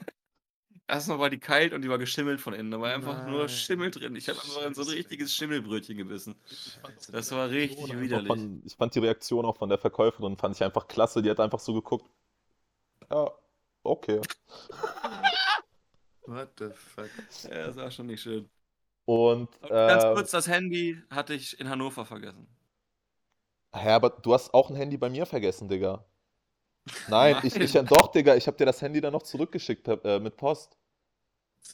Erstmal 0.90 1.20
war 1.20 1.30
die 1.30 1.40
kalt 1.40 1.74
und 1.74 1.84
die 1.84 1.90
war 1.90 2.00
geschimmelt 2.00 2.42
von 2.42 2.54
innen. 2.54 2.72
Da 2.72 2.82
war 2.82 2.92
einfach 2.92 3.28
nur 3.28 3.42
Nein. 3.42 3.50
Schimmel 3.50 3.92
drin. 3.92 4.16
Ich 4.16 4.28
habe 4.28 4.40
einfach 4.40 4.66
in 4.66 4.74
so 4.74 4.82
ein 4.82 4.88
richtiges 4.88 5.36
Schimmelbrötchen 5.36 5.96
gebissen. 5.96 6.36
Das 7.12 7.32
war 7.32 7.50
richtig 7.50 8.00
widerlich. 8.00 8.28
Von, 8.28 8.62
ich 8.66 8.76
fand 8.76 8.96
die 8.96 9.00
Reaktion 9.00 9.46
auch 9.46 9.58
von 9.58 9.70
der 9.70 9.78
Verkäuferin, 9.78 10.36
fand 10.36 10.56
ich 10.56 10.64
einfach 10.64 10.88
klasse. 10.88 11.22
Die 11.22 11.30
hat 11.30 11.40
einfach 11.40 11.60
so 11.60 11.74
geguckt. 11.74 12.10
Ja, 13.12 13.32
okay. 13.84 14.20
What 16.26 16.50
the 16.58 16.70
fuck? 16.72 17.10
Ja, 17.44 17.68
das 17.68 17.76
war 17.76 17.92
schon 17.92 18.08
nicht 18.08 18.22
schön. 18.22 18.50
Und, 19.06 19.50
Aber 19.62 19.88
ganz 19.88 20.04
äh, 20.04 20.14
kurz, 20.14 20.32
das 20.32 20.48
Handy 20.48 21.02
hatte 21.12 21.36
ich 21.36 21.60
in 21.60 21.70
Hannover 21.70 22.06
vergessen. 22.06 22.48
hä, 23.76 23.90
aber 23.90 24.10
du 24.12 24.34
hast 24.34 24.54
auch 24.54 24.70
ein 24.70 24.76
Handy 24.76 24.98
bei 24.98 25.10
mir 25.10 25.26
vergessen, 25.26 25.70
Digga. 25.70 26.06
Nein, 27.08 27.38
ich, 27.44 27.56
ich, 27.56 27.74
Nein. 27.74 27.86
doch, 27.86 28.12
Digga, 28.12 28.36
ich 28.36 28.48
hab 28.48 28.58
dir 28.58 28.66
das 28.66 28.82
Handy 28.82 29.02
dann 29.02 29.14
noch 29.14 29.24
zurückgeschickt 29.24 29.88
äh, 29.88 30.20
mit 30.20 30.38
Post. 30.38 30.79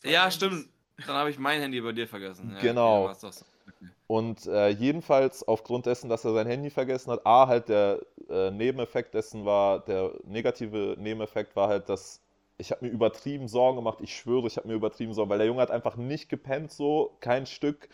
Ja, 0.04 0.30
stimmt. 0.32 0.68
Dann 1.06 1.16
habe 1.16 1.30
ich 1.30 1.40
mein 1.40 1.62
Handy 1.62 1.82
bei 1.82 1.92
dir 1.92 2.08
vergessen. 2.08 2.52
Ja, 2.56 2.62
Genau. 2.62 3.06
Okay, 3.06 3.16
so. 3.20 3.28
Okay. 3.28 3.92
Und 4.08 4.46
äh, 4.46 4.70
jedenfalls 4.70 5.48
aufgrund 5.48 5.88
dessen, 5.88 6.10
dass 6.10 6.24
er 6.26 6.34
sein 6.34 6.48
Handy 6.48 6.70
vergessen 6.70 7.12
hat, 7.12 7.26
A, 7.26 7.48
halt 7.48 7.70
der 7.70 8.00
äh, 8.30 8.52
Nebeneffekt 8.52 9.14
dessen 9.14 9.46
war, 9.46 9.80
der 9.80 10.12
negative 10.26 10.96
Nebeneffekt 11.00 11.56
war 11.56 11.68
halt, 11.68 11.90
dass 11.90 12.22
ich 12.58 12.72
habe 12.72 12.86
mir 12.86 12.92
übertrieben 12.92 13.48
Sorgen 13.48 13.78
gemacht. 13.78 14.00
Ich 14.02 14.16
schwöre, 14.16 14.48
ich 14.48 14.58
habe 14.58 14.68
mir 14.68 14.76
übertrieben 14.76 15.14
Sorgen, 15.14 15.30
weil 15.30 15.40
der 15.40 15.48
Junge 15.48 15.62
hat 15.62 15.72
einfach 15.72 15.98
nicht 15.98 16.30
gepennt, 16.30 16.72
so, 16.72 17.18
kein 17.20 17.46
Stück. 17.46 17.90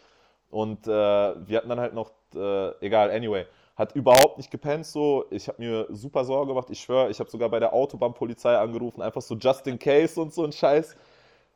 Und 0.49 0.85
äh, 0.85 0.89
wir 0.89 1.57
hatten 1.57 1.69
dann 1.69 1.79
halt 1.79 1.93
noch, 1.93 2.11
äh, 2.35 2.85
egal, 2.85 3.09
anyway, 3.09 3.45
hat 3.75 3.95
überhaupt 3.95 4.37
nicht 4.37 4.51
gepennt, 4.51 4.85
so. 4.85 5.25
Ich 5.31 5.47
habe 5.47 5.61
mir 5.61 5.87
super 5.89 6.25
Sorgen 6.25 6.49
gemacht. 6.49 6.67
Ich 6.69 6.81
schwöre, 6.81 7.09
ich 7.09 7.19
habe 7.19 7.29
sogar 7.29 7.49
bei 7.49 7.59
der 7.59 7.73
Autobahnpolizei 7.73 8.55
angerufen, 8.57 9.01
einfach 9.01 9.21
so 9.21 9.35
just 9.35 9.65
in 9.65 9.79
case 9.79 10.19
und 10.21 10.33
so 10.33 10.43
ein 10.43 10.51
Scheiß. 10.51 10.95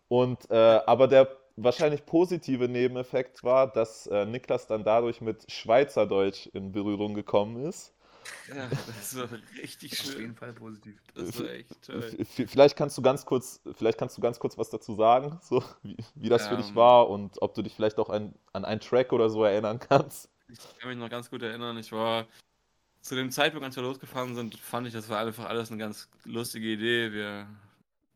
Und 0.08 0.50
äh, 0.50 0.56
aber 0.56 1.08
der 1.08 1.28
wahrscheinlich 1.56 2.06
positive 2.06 2.68
Nebeneffekt 2.68 3.44
war, 3.44 3.72
dass 3.72 4.08
äh, 4.08 4.26
Niklas 4.26 4.68
dann 4.68 4.84
dadurch 4.84 5.22
mit 5.22 5.50
Schweizerdeutsch 5.52 6.48
in 6.48 6.72
Berührung 6.72 7.14
gekommen 7.14 7.66
ist. 7.66 7.94
Ja, 8.50 8.68
das 8.88 9.16
war 9.18 9.28
richtig 9.62 9.94
Auf 9.94 10.06
jeden 10.06 10.20
schön. 10.20 10.36
Fall 10.36 10.54
positiv. 10.54 11.00
Das 11.14 11.40
war 11.40 11.50
echt 11.50 11.82
toll. 11.86 12.26
Vielleicht 12.48 12.76
kannst 12.76 12.98
du 12.98 13.02
ganz 13.02 13.26
kurz, 13.26 13.62
vielleicht 13.76 13.98
kannst 13.98 14.18
du 14.18 14.22
ganz 14.22 14.40
kurz 14.40 14.58
was 14.58 14.70
dazu 14.70 14.96
sagen, 14.96 15.40
so 15.44 15.64
wie, 15.84 15.96
wie 16.16 16.30
das 16.30 16.48
für 16.48 16.58
dich 16.58 16.70
Ähm. 16.70 16.76
war 16.76 17.10
und 17.10 17.42
ob 17.42 17.54
du 17.54 17.62
dich 17.62 17.76
vielleicht 17.76 18.00
auch 18.00 18.10
an, 18.10 18.34
an 18.54 18.66
einen 18.66 18.82
Track 18.82 19.14
oder 19.14 19.30
so 19.30 19.44
erinnern 19.44 19.80
kannst. 19.80 20.30
Ich 20.50 20.60
kann 20.80 20.90
mich 20.90 20.98
noch 20.98 21.10
ganz 21.10 21.30
gut 21.30 21.44
erinnern, 21.44 21.78
ich 21.78 21.92
war 21.92 22.26
zu 23.02 23.16
dem 23.16 23.30
Zeitpunkt, 23.30 23.64
als 23.64 23.76
wir 23.76 23.84
losgefahren 23.84 24.34
sind, 24.34 24.56
fand 24.58 24.88
ich, 24.88 24.94
das 24.94 25.08
war 25.10 25.20
einfach 25.20 25.46
alles 25.46 25.70
eine 25.70 25.78
ganz 25.78 26.10
lustige 26.24 26.68
Idee. 26.68 27.12
Wir, 27.12 27.48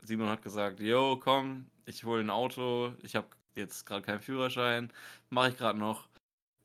Simon 0.01 0.29
hat 0.29 0.41
gesagt, 0.41 0.79
yo, 0.79 1.17
komm, 1.17 1.67
ich 1.85 2.03
hole 2.03 2.21
ein 2.21 2.29
Auto, 2.29 2.93
ich 3.03 3.15
habe 3.15 3.27
jetzt 3.55 3.85
gerade 3.85 4.01
keinen 4.01 4.21
Führerschein, 4.21 4.91
mache 5.29 5.49
ich 5.49 5.57
gerade 5.57 5.77
noch. 5.77 6.07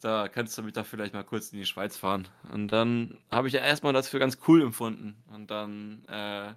Da 0.01 0.29
kannst 0.29 0.57
du 0.59 0.63
mich 0.63 0.75
da 0.75 0.85
vielleicht 0.85 1.15
mal 1.15 1.25
kurz 1.25 1.53
in 1.53 1.59
die 1.59 1.67
Schweiz 1.67 1.97
fahren. 1.97 2.29
Und 2.53 2.69
dann 2.69 3.19
habe 3.31 3.49
ich 3.49 3.55
ja 3.55 3.61
erstmal 3.61 3.95
das 3.95 4.09
für 4.09 4.19
ganz 4.19 4.39
cool 4.47 4.63
empfunden. 4.63 5.17
Und 5.33 5.51
dann 5.51 6.05
äh, 6.09 6.53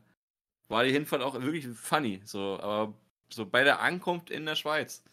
war 0.67 0.83
die 0.83 0.91
Hinfahrt 0.91 1.21
auch 1.21 1.41
wirklich 1.41 1.65
funny. 1.67 2.21
So, 2.25 2.59
aber 2.59 2.93
so 3.29 3.45
bei 3.45 3.63
der 3.63 3.79
Ankunft 3.79 4.29
in 4.29 4.45
der 4.45 4.55
Schweiz 4.55 5.03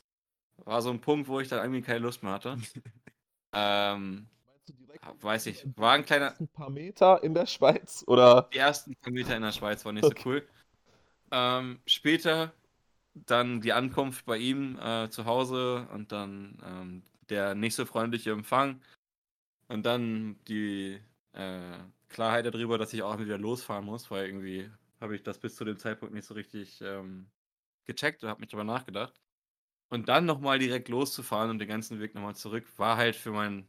war 0.64 0.82
so 0.82 0.90
ein 0.90 1.00
Punkt, 1.00 1.28
wo 1.28 1.40
ich 1.40 1.48
dann 1.48 1.60
irgendwie 1.60 1.82
keine 1.82 2.00
Lust 2.00 2.22
mehr 2.22 2.32
hatte. 2.32 2.58
ähm, 3.52 4.26
weiß 5.20 5.46
ich. 5.46 5.64
War 5.76 5.92
ein 5.92 6.04
kleiner. 6.04 6.34
Ein 6.38 6.48
paar 6.48 6.70
Meter 6.70 7.22
in 7.22 7.34
der 7.34 7.46
Schweiz 7.46 8.04
oder? 8.06 8.48
Die 8.52 8.58
ersten 8.58 8.94
Kilometer 9.00 9.36
in 9.36 9.42
der 9.42 9.52
Schweiz 9.52 9.84
waren 9.84 9.94
nicht 9.94 10.04
so 10.04 10.10
Okay. 10.10 10.22
cool. 10.24 10.48
Ähm, 11.36 11.80
später 11.86 12.54
dann 13.14 13.60
die 13.60 13.72
Ankunft 13.72 14.24
bei 14.24 14.38
ihm 14.38 14.78
äh, 14.78 15.10
zu 15.10 15.24
Hause 15.24 15.88
und 15.92 16.12
dann 16.12 16.62
ähm, 16.64 17.02
der 17.28 17.56
nicht 17.56 17.74
so 17.74 17.86
freundliche 17.86 18.30
Empfang 18.30 18.80
und 19.68 19.84
dann 19.84 20.36
die 20.46 21.00
äh, 21.32 21.78
Klarheit 22.08 22.46
darüber, 22.46 22.78
dass 22.78 22.92
ich 22.92 23.02
auch 23.02 23.18
wieder 23.18 23.36
losfahren 23.36 23.84
muss, 23.84 24.10
weil 24.12 24.26
irgendwie 24.26 24.70
habe 25.00 25.16
ich 25.16 25.24
das 25.24 25.38
bis 25.38 25.56
zu 25.56 25.64
dem 25.64 25.76
Zeitpunkt 25.76 26.14
nicht 26.14 26.26
so 26.26 26.34
richtig 26.34 26.80
ähm, 26.82 27.26
gecheckt 27.84 28.22
und 28.22 28.30
habe 28.30 28.40
mich 28.40 28.50
darüber 28.50 28.64
nachgedacht. 28.64 29.20
Und 29.88 30.08
dann 30.08 30.26
nochmal 30.26 30.60
direkt 30.60 30.88
loszufahren 30.88 31.50
und 31.50 31.58
den 31.58 31.68
ganzen 31.68 32.00
Weg 32.00 32.14
nochmal 32.14 32.36
zurück, 32.36 32.64
war 32.76 32.96
halt 32.96 33.16
für, 33.16 33.32
mein, 33.32 33.66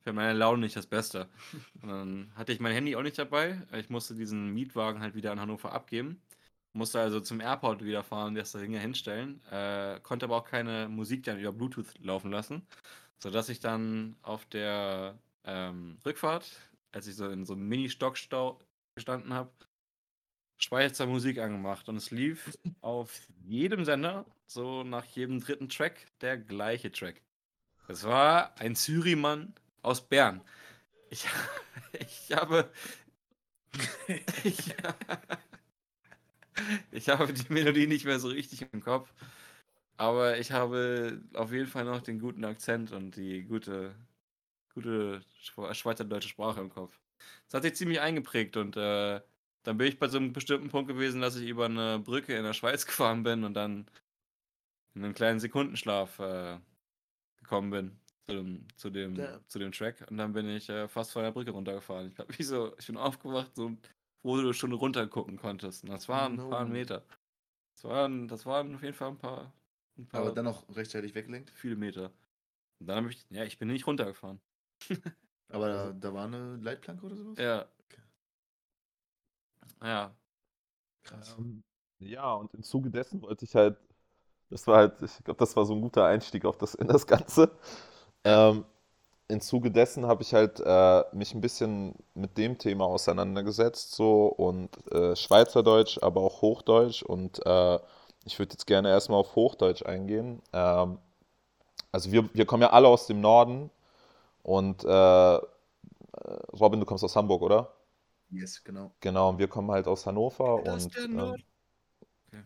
für 0.00 0.12
meine 0.12 0.38
Laune 0.38 0.62
nicht 0.62 0.76
das 0.76 0.86
Beste. 0.86 1.28
Und 1.82 1.88
dann 1.88 2.32
hatte 2.34 2.52
ich 2.52 2.60
mein 2.60 2.72
Handy 2.72 2.96
auch 2.96 3.02
nicht 3.02 3.18
dabei. 3.18 3.60
Ich 3.76 3.90
musste 3.90 4.14
diesen 4.14 4.54
Mietwagen 4.54 5.02
halt 5.02 5.14
wieder 5.14 5.32
in 5.32 5.40
Hannover 5.40 5.72
abgeben. 5.72 6.22
Musste 6.72 7.00
also 7.00 7.20
zum 7.20 7.40
Airport 7.40 7.84
wieder 7.84 8.04
fahren, 8.04 8.34
das 8.34 8.52
Ding 8.52 8.74
hinstellen. 8.74 9.42
Äh, 9.50 9.98
konnte 10.02 10.26
aber 10.26 10.36
auch 10.36 10.44
keine 10.44 10.88
Musik 10.88 11.24
dann 11.24 11.40
über 11.40 11.52
Bluetooth 11.52 11.98
laufen 12.00 12.30
lassen. 12.30 12.66
Sodass 13.18 13.48
ich 13.48 13.60
dann 13.60 14.16
auf 14.22 14.46
der 14.46 15.18
ähm, 15.44 15.98
Rückfahrt, 16.06 16.50
als 16.92 17.06
ich 17.06 17.16
so 17.16 17.28
in 17.28 17.44
so 17.44 17.54
einem 17.54 17.68
Mini-Stockstau 17.68 18.60
gestanden 18.94 19.34
habe, 19.34 19.50
Schweizer 20.58 21.06
Musik 21.06 21.38
angemacht. 21.38 21.88
Und 21.88 21.96
es 21.96 22.10
lief 22.10 22.56
auf 22.82 23.20
jedem 23.44 23.84
Sender, 23.84 24.24
so 24.46 24.84
nach 24.84 25.04
jedem 25.04 25.40
dritten 25.40 25.68
Track, 25.68 26.06
der 26.20 26.38
gleiche 26.38 26.92
Track. 26.92 27.20
Es 27.88 28.04
war 28.04 28.56
ein 28.60 28.76
Syrimann 28.76 29.54
aus 29.82 30.06
Bern. 30.06 30.42
Ich, 31.08 31.26
ich 31.92 32.32
habe. 32.32 32.70
Ich, 34.42 34.74
ich 36.90 37.08
habe 37.08 37.32
die 37.32 37.52
Melodie 37.52 37.86
nicht 37.86 38.04
mehr 38.04 38.18
so 38.20 38.28
richtig 38.28 38.66
im 38.72 38.80
Kopf. 38.82 39.12
Aber 39.96 40.38
ich 40.38 40.52
habe 40.52 41.22
auf 41.34 41.52
jeden 41.52 41.68
Fall 41.68 41.84
noch 41.84 42.02
den 42.02 42.20
guten 42.20 42.44
Akzent 42.44 42.92
und 42.92 43.16
die 43.16 43.44
gute, 43.44 43.96
gute 44.74 45.22
Schwe- 45.42 45.74
schweizerdeutsche 45.74 46.28
Sprache 46.30 46.60
im 46.60 46.70
Kopf. 46.70 47.00
Das 47.46 47.54
hat 47.56 47.64
sich 47.64 47.76
ziemlich 47.76 48.00
eingeprägt 48.00 48.56
und 48.58 48.76
äh, 48.76 49.22
dann 49.64 49.78
bin 49.78 49.88
ich 49.88 49.98
bei 49.98 50.08
so 50.08 50.18
einem 50.18 50.32
bestimmten 50.34 50.70
Punkt 50.70 50.88
gewesen, 50.88 51.20
dass 51.22 51.36
ich 51.36 51.48
über 51.48 51.66
eine 51.66 52.00
Brücke 52.00 52.36
in 52.36 52.44
der 52.44 52.54
Schweiz 52.54 52.86
gefahren 52.88 53.22
bin 53.24 53.44
und 53.44 53.54
dann 53.54 53.86
in 54.94 55.04
einen 55.04 55.14
kleinen 55.14 55.40
Sekundenschlaf 55.40 56.18
äh, 56.18 56.60
gekommen 57.38 57.70
bin 57.70 58.00
zu 58.28 58.34
dem, 58.36 58.68
zu 58.76 58.90
dem, 58.90 59.30
zu 59.48 59.58
dem 59.58 59.72
Track. 59.72 60.06
Und 60.10 60.18
dann 60.18 60.32
bin 60.32 60.48
ich 60.48 60.68
äh, 60.70 60.88
fast 60.88 61.12
von 61.12 61.22
der 61.24 61.32
Brücke 61.32 61.52
runtergefahren. 61.52 62.10
Ich, 62.12 62.18
hab 62.18 62.28
mich 62.30 62.46
so, 62.46 62.76
ich 62.78 62.86
bin 62.88 62.96
aufgewacht, 62.96 63.56
so, 63.56 63.76
wo 64.22 64.36
du 64.40 64.52
schon 64.52 64.72
runter 64.72 65.06
gucken 65.06 65.36
konntest. 65.38 65.84
Und 65.84 65.90
das 65.90 66.08
waren 66.08 66.40
ein 66.40 66.50
paar 66.50 66.64
No. 66.64 66.72
Meter. 66.72 67.02
Das 67.74 67.84
waren, 67.84 68.28
das 68.28 68.46
waren 68.46 68.74
auf 68.74 68.82
jeden 68.82 68.94
Fall 68.94 69.08
ein 69.10 69.18
paar, 69.18 69.52
ein 69.98 70.06
paar 70.06 70.20
Aber 70.22 70.32
dann 70.32 70.44
noch 70.46 70.64
rechtzeitig 70.76 71.14
weggelenkt. 71.14 71.50
viele 71.50 71.76
Meter. 71.76 72.12
Und 72.80 72.86
dann 72.88 72.96
habe 72.98 73.10
ich, 73.10 73.26
ja, 73.30 73.44
ich 73.44 73.58
bin 73.58 73.68
nicht 73.68 73.86
runtergefahren. 73.86 74.40
Aber 75.48 75.68
da, 75.68 75.84
Also- 75.86 75.98
da 76.00 76.14
war 76.14 76.24
eine 76.26 76.56
Leitplanke 76.56 77.06
oder 77.06 77.16
sowas? 77.16 77.38
Ja. 77.38 77.66
Okay. 77.86 78.02
Ja. 79.82 80.14
Krass. 81.02 81.36
Ähm, 81.38 81.62
ja, 81.98 82.32
und 82.34 82.52
im 82.54 82.62
Zuge 82.62 82.90
dessen 82.90 83.20
wollte 83.22 83.44
ich 83.44 83.54
halt, 83.54 83.76
das 84.50 84.66
war 84.66 84.78
halt, 84.78 85.02
ich 85.02 85.24
glaube, 85.24 85.38
das 85.38 85.56
war 85.56 85.66
so 85.66 85.74
ein 85.74 85.82
guter 85.82 86.06
Einstieg 86.06 86.44
auf 86.44 86.58
das, 86.58 86.74
in 86.74 86.88
das 86.88 87.06
Ganze. 87.06 87.50
Ähm, 88.24 88.64
im 89.30 89.40
Zuge 89.40 89.70
dessen 89.70 90.06
habe 90.06 90.22
ich 90.22 90.34
halt 90.34 90.60
äh, 90.64 91.04
mich 91.14 91.34
ein 91.34 91.40
bisschen 91.40 91.94
mit 92.14 92.38
dem 92.38 92.58
Thema 92.58 92.86
auseinandergesetzt, 92.86 93.94
so 93.94 94.26
und 94.26 94.70
äh, 94.92 95.16
Schweizerdeutsch, 95.16 95.98
aber 96.02 96.22
auch 96.22 96.42
Hochdeutsch. 96.42 97.02
Und 97.02 97.44
äh, 97.46 97.78
ich 98.26 98.38
würde 98.38 98.52
jetzt 98.54 98.66
gerne 98.66 98.90
erstmal 98.90 99.20
auf 99.20 99.36
Hochdeutsch 99.36 99.84
eingehen. 99.86 100.42
Ähm, 100.52 100.98
also 101.92 102.12
wir, 102.12 102.30
wir 102.34 102.46
kommen 102.46 102.62
ja 102.62 102.70
alle 102.70 102.88
aus 102.88 103.06
dem 103.06 103.20
Norden 103.20 103.70
und 104.42 104.84
äh, 104.84 105.38
Robin, 106.52 106.80
du 106.80 106.86
kommst 106.86 107.04
aus 107.04 107.16
Hamburg, 107.16 107.42
oder? 107.42 107.72
Yes, 108.30 108.58
genau. 108.64 108.94
Genau, 109.00 109.28
und 109.30 109.38
wir 109.38 109.48
kommen 109.48 109.70
halt 109.70 109.86
aus 109.86 110.06
Hannover 110.06 110.64
Das 110.64 110.64
und 110.64 110.94
der 110.94 111.08
ähm, 111.14 111.34
Nord- 111.34 111.42
Okay. 112.28 112.44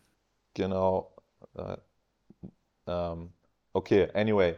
genau. 0.54 1.12
Äh, 1.54 1.76
ähm, 2.86 3.32
okay, 3.72 4.08
anyway. 4.14 4.56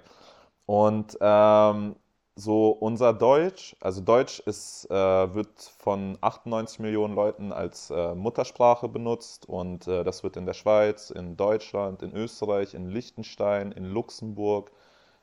Und 0.66 1.16
ähm, 1.20 1.96
so 2.36 2.68
unser 2.70 3.14
Deutsch, 3.14 3.74
also 3.80 4.02
Deutsch 4.02 4.40
ist, 4.40 4.90
äh, 4.90 4.94
wird 5.34 5.48
von 5.78 6.18
98 6.20 6.80
Millionen 6.80 7.14
Leuten 7.14 7.50
als 7.50 7.90
äh, 7.90 8.14
Muttersprache 8.14 8.88
benutzt 8.88 9.48
und 9.48 9.88
äh, 9.88 10.04
das 10.04 10.22
wird 10.22 10.36
in 10.36 10.44
der 10.44 10.52
Schweiz, 10.52 11.10
in 11.10 11.36
Deutschland, 11.38 12.02
in 12.02 12.14
Österreich, 12.14 12.74
in 12.74 12.90
Liechtenstein, 12.90 13.72
in 13.72 13.86
Luxemburg, 13.86 14.70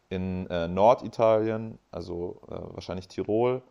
in 0.09 0.47
äh, 0.47 0.68
Norditalien, 0.68 1.78
also 1.91 2.41
äh, 2.47 2.55
wahrscheinlich 2.74 3.07
Tirol 3.07 3.61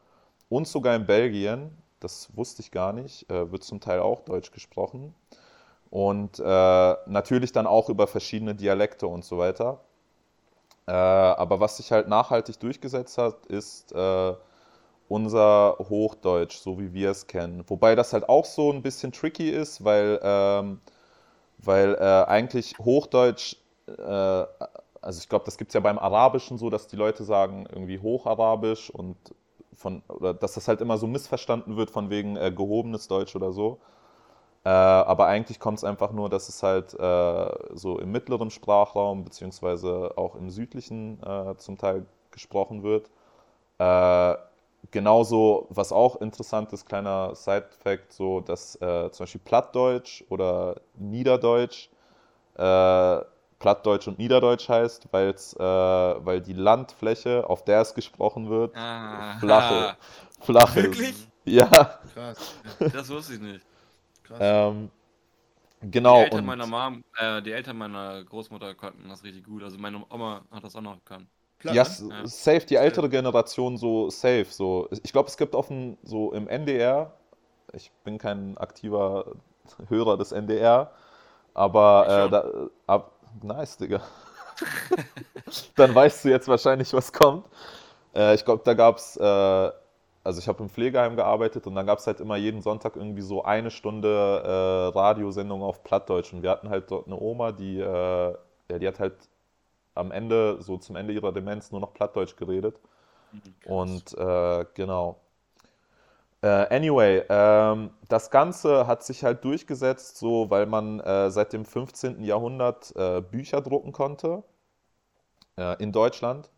und 0.49 0.69
sogar 0.69 0.95
in 0.95 1.07
Belgien, 1.07 1.77
das 1.99 2.29
wusste 2.37 2.63
ich 2.63 2.71
gar 2.71 2.93
nicht, 2.93 3.29
äh, 3.29 3.51
wird 3.51 3.65
zum 3.65 3.81
Teil 3.81 4.01
auch 4.01 4.21
Deutsch 4.23 4.53
gesprochen. 4.53 5.15
Und 5.91 6.39
natürlich 6.39 7.53
dann 7.53 7.67
auch 7.67 7.91
über 7.91 8.07
verschiedene 8.07 8.55
Dialekte 8.55 9.07
und 9.07 9.27
so 9.27 9.37
weiter. 9.37 9.81
Äh, 10.87 10.93
aber 10.93 11.61
was 11.61 11.77
sich 11.79 11.93
halt 11.93 12.09
nachhaltig 12.09 12.59
durchgesetzt 12.61 13.19
hat, 13.19 13.47
ist 13.47 13.93
äh, 13.93 14.35
unser 15.09 15.77
Hochdeutsch, 15.79 16.57
so 16.59 16.79
wie 16.81 16.93
wir 16.95 17.11
es 17.11 17.27
kennen. 17.27 17.65
Wobei 17.69 17.95
das 17.95 18.13
halt 18.13 18.29
auch 18.29 18.45
so 18.47 18.73
ein 18.73 18.83
bisschen 18.83 19.13
tricky 19.13 19.51
ist, 19.51 19.85
weil, 19.85 20.21
ähm, 20.23 20.81
weil 21.59 21.95
äh, 21.97 22.25
eigentlich 22.29 22.79
Hochdeutsch, 22.79 23.57
äh, 23.89 24.47
also 25.03 25.21
ich 25.21 25.29
glaube, 25.29 25.45
das 25.45 25.59
gibt 25.59 25.71
es 25.71 25.75
ja 25.75 25.81
beim 25.81 25.99
Arabischen 25.99 26.59
so, 26.59 26.71
dass 26.71 26.87
die 26.89 26.97
Leute 26.97 27.25
sagen 27.25 27.67
irgendwie 27.71 27.99
Hocharabisch 28.01 28.91
und 28.91 29.17
von, 29.75 30.03
oder 30.09 30.35
dass 30.35 30.55
das 30.55 30.69
halt 30.69 30.81
immer 30.81 30.99
so 30.99 31.07
missverstanden 31.07 31.77
wird 31.77 31.91
von 31.91 32.11
wegen 32.11 32.37
äh, 32.37 32.53
gehobenes 32.53 33.09
Deutsch 33.09 33.35
oder 33.37 33.53
so. 33.53 33.81
Äh, 34.65 34.69
aber 34.69 35.27
eigentlich 35.27 35.59
kommt 35.59 35.79
es 35.79 35.85
einfach 35.85 36.13
nur, 36.13 36.29
dass 36.29 36.49
es 36.49 36.63
halt 36.63 36.95
äh, 36.95 37.51
so 37.75 37.99
im 37.99 38.13
mittleren 38.13 38.51
Sprachraum 38.51 39.25
beziehungsweise 39.25 40.13
auch 40.17 40.37
im 40.37 40.51
südlichen 40.51 41.21
äh, 41.23 41.57
zum 41.57 41.79
Teil 41.79 42.07
gesprochen 42.31 42.85
wird. 42.85 43.11
Äh, 43.79 44.37
genauso, 44.93 45.67
was 45.71 45.91
auch 45.93 46.21
interessant 46.21 46.73
ist, 46.73 46.87
kleiner 46.87 47.35
Side-Fact, 47.35 48.13
so 48.13 48.41
dass 48.41 48.77
äh, 48.81 49.11
zum 49.11 49.25
Beispiel 49.25 49.41
Plattdeutsch 49.45 50.23
oder 50.29 50.77
Niederdeutsch 50.95 51.89
äh, 52.55 53.21
Plattdeutsch 53.59 54.09
und 54.09 54.19
Niederdeutsch 54.19 54.69
heißt, 54.69 55.07
weil's, 55.13 55.55
weil 55.57 56.41
die 56.41 56.53
Landfläche, 56.53 57.49
auf 57.49 57.65
der 57.65 57.81
es 57.83 57.95
gesprochen 57.95 58.51
wird, 58.51 58.77
Ah, 58.77 59.39
flache, 59.39 59.97
flach 60.41 60.75
ist. 60.75 60.85
Wirklich? 60.85 61.29
Ja, 61.45 61.69
Krass. 62.13 62.55
Das 62.93 63.09
wusste 63.09 63.35
ich 63.35 63.41
nicht. 63.41 63.65
Krass. 64.33 64.41
ähm, 64.41 64.91
Die 65.81 65.91
genau. 65.91 66.21
Eltern 66.21 66.39
Und 66.41 66.47
meiner 66.47 66.67
Mom, 66.67 67.05
äh, 67.17 67.43
die 67.43 67.53
Eltern 67.53 67.77
meiner 67.79 68.25
Großmutter 68.25 68.75
konnten 68.75 69.09
das 69.09 69.25
richtig 69.25 69.45
gut. 69.45 69.63
Also 69.63 69.79
meine 69.79 70.05
Oma 70.11 70.45
hat 70.51 70.65
das 70.65 70.77
auch 70.77 70.81
noch 70.81 70.97
gekannt. 70.97 71.29
Platt, 71.59 71.75
Ja, 71.75 71.85
ne? 72.01 72.27
safe, 72.27 72.67
die 72.67 72.77
ältere 72.77 73.09
Generation 73.09 73.77
so 73.77 74.11
safe. 74.11 74.47
So. 74.51 74.89
Ich 75.05 75.13
glaube, 75.13 75.29
es 75.29 75.37
gibt 75.37 75.55
dem, 75.55 75.97
so 76.03 76.33
im 76.33 76.49
NDR, 76.49 77.13
ich 77.73 77.91
bin 78.05 78.19
kein 78.19 78.57
aktiver 78.59 79.27
Hörer 79.89 80.17
des 80.19 80.33
NDR, 80.33 80.93
aber 81.55 82.07
äh, 82.27 82.31
da, 82.31 82.45
ab, 82.87 83.13
nice, 83.43 83.77
Digga. 83.79 84.03
Dann 85.77 85.95
weißt 85.95 86.25
du 86.25 86.29
jetzt 86.31 86.49
wahrscheinlich, 86.49 86.93
was 86.93 87.13
kommt. 87.13 87.47
Äh, 88.15 88.35
ich 88.35 88.45
glaube, 88.45 88.63
da 88.65 88.75
gab 88.75 88.97
es, 88.99 89.17
äh, 89.17 89.71
also 90.25 90.39
ich 90.39 90.49
habe 90.49 90.63
im 90.63 90.69
Pflegeheim 90.69 91.17
gearbeitet 91.17 91.67
und 91.67 91.75
dann 91.75 91.87
gab 91.87 91.99
es 91.99 92.07
halt 92.07 92.21
immer 92.21 92.37
jeden 92.37 92.63
Sonntag 92.63 92.97
irgendwie 92.97 93.23
so 93.23 93.45
eine 93.45 93.71
Stunde 93.71 94.09
äh, 94.45 94.99
Radiosendung 94.99 95.63
auf 95.63 95.83
Plattdeutsch 95.83 96.33
und 96.33 96.43
wir 96.43 96.51
hatten 96.51 96.69
halt 96.69 96.91
dort 96.91 97.07
eine 97.07 97.19
Oma, 97.19 97.53
die, 97.53 97.79
äh, 97.81 97.85
ja, 98.71 98.79
die 98.79 98.87
hat 98.87 99.01
halt 99.01 99.15
am 99.95 100.13
Ende, 100.13 100.63
so 100.63 100.79
zum 100.79 100.97
Ende 100.97 101.13
ihrer 101.13 101.33
Demenz, 101.33 101.73
nur 101.73 101.81
noch 101.81 101.93
Plattdeutsch 101.93 102.37
geredet. 102.37 102.79
Und 103.67 104.17
äh, 104.17 104.65
genau. 104.75 105.21
Äh, 106.43 106.75
anyway, 106.75 107.23
ähm, 107.29 107.91
das 108.09 108.31
Ganze 108.31 108.87
hat 108.87 109.05
sich 109.05 109.25
halt 109.25 109.45
durchgesetzt, 109.45 110.19
so 110.19 110.51
weil 110.51 110.67
man 110.67 111.01
äh, 111.01 111.31
seit 111.31 111.53
dem 111.53 111.65
15. 111.65 112.23
Jahrhundert 112.25 112.95
äh, 112.97 113.21
Bücher 113.21 113.61
drucken 113.61 113.93
konnte 113.93 114.43
in 115.79 115.93
Deutschland, 115.93 116.51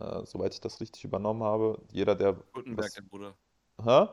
äh, 0.00 0.24
soweit 0.24 0.54
ich 0.54 0.60
das 0.60 0.80
richtig 0.80 1.04
übernommen 1.04 1.42
habe. 1.42 1.78
Jeder, 1.90 2.14
der 2.14 2.34
Gutenberg, 2.52 2.86
was, 2.86 2.94
der 2.94 3.02
Bruder. 3.02 3.34
hä? 3.82 4.08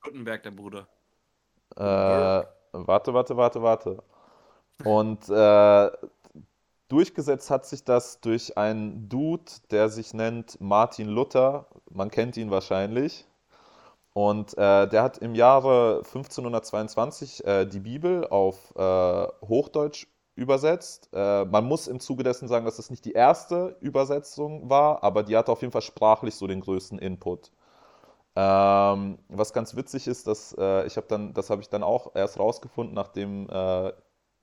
Gutenberg, 0.00 0.42
der 0.42 0.50
Bruder. 0.50 0.88
Äh, 1.76 2.46
warte, 2.72 3.14
warte, 3.14 3.36
warte, 3.36 3.62
warte. 3.62 4.02
Und 4.84 5.28
äh, 5.28 5.90
durchgesetzt 6.88 7.50
hat 7.50 7.66
sich 7.66 7.84
das 7.84 8.20
durch 8.20 8.56
einen 8.56 9.08
Dude, 9.08 9.50
der 9.70 9.88
sich 9.88 10.14
nennt 10.14 10.60
Martin 10.60 11.08
Luther. 11.08 11.66
Man 11.90 12.10
kennt 12.10 12.36
ihn 12.36 12.50
wahrscheinlich. 12.50 13.26
Und 14.14 14.56
äh, 14.58 14.88
der 14.88 15.02
hat 15.02 15.18
im 15.18 15.34
Jahre 15.34 15.98
1522 15.98 17.44
äh, 17.44 17.66
die 17.66 17.80
Bibel 17.80 18.26
auf 18.26 18.74
äh, 18.74 19.28
Hochdeutsch 19.46 20.06
übersetzt. 20.38 21.10
Äh, 21.12 21.44
man 21.46 21.64
muss 21.66 21.88
im 21.88 22.00
Zuge 22.00 22.22
dessen 22.22 22.48
sagen, 22.48 22.64
dass 22.64 22.76
das 22.76 22.90
nicht 22.90 23.04
die 23.04 23.12
erste 23.12 23.76
Übersetzung 23.80 24.70
war, 24.70 25.02
aber 25.02 25.22
die 25.24 25.36
hatte 25.36 25.52
auf 25.52 25.60
jeden 25.62 25.72
Fall 25.72 25.82
sprachlich 25.82 26.36
so 26.36 26.46
den 26.46 26.60
größten 26.60 26.98
Input. 26.98 27.50
Ähm, 28.36 29.18
was 29.28 29.52
ganz 29.52 29.76
witzig 29.76 30.06
ist, 30.06 30.26
dass 30.28 30.54
äh, 30.58 30.86
ich 30.86 30.96
habe 30.96 31.08
dann, 31.08 31.34
das 31.34 31.50
habe 31.50 31.62
ich 31.62 31.68
dann 31.70 31.82
auch 31.82 32.14
erst 32.14 32.38
rausgefunden, 32.38 32.94
nachdem 32.94 33.48
äh, 33.50 33.92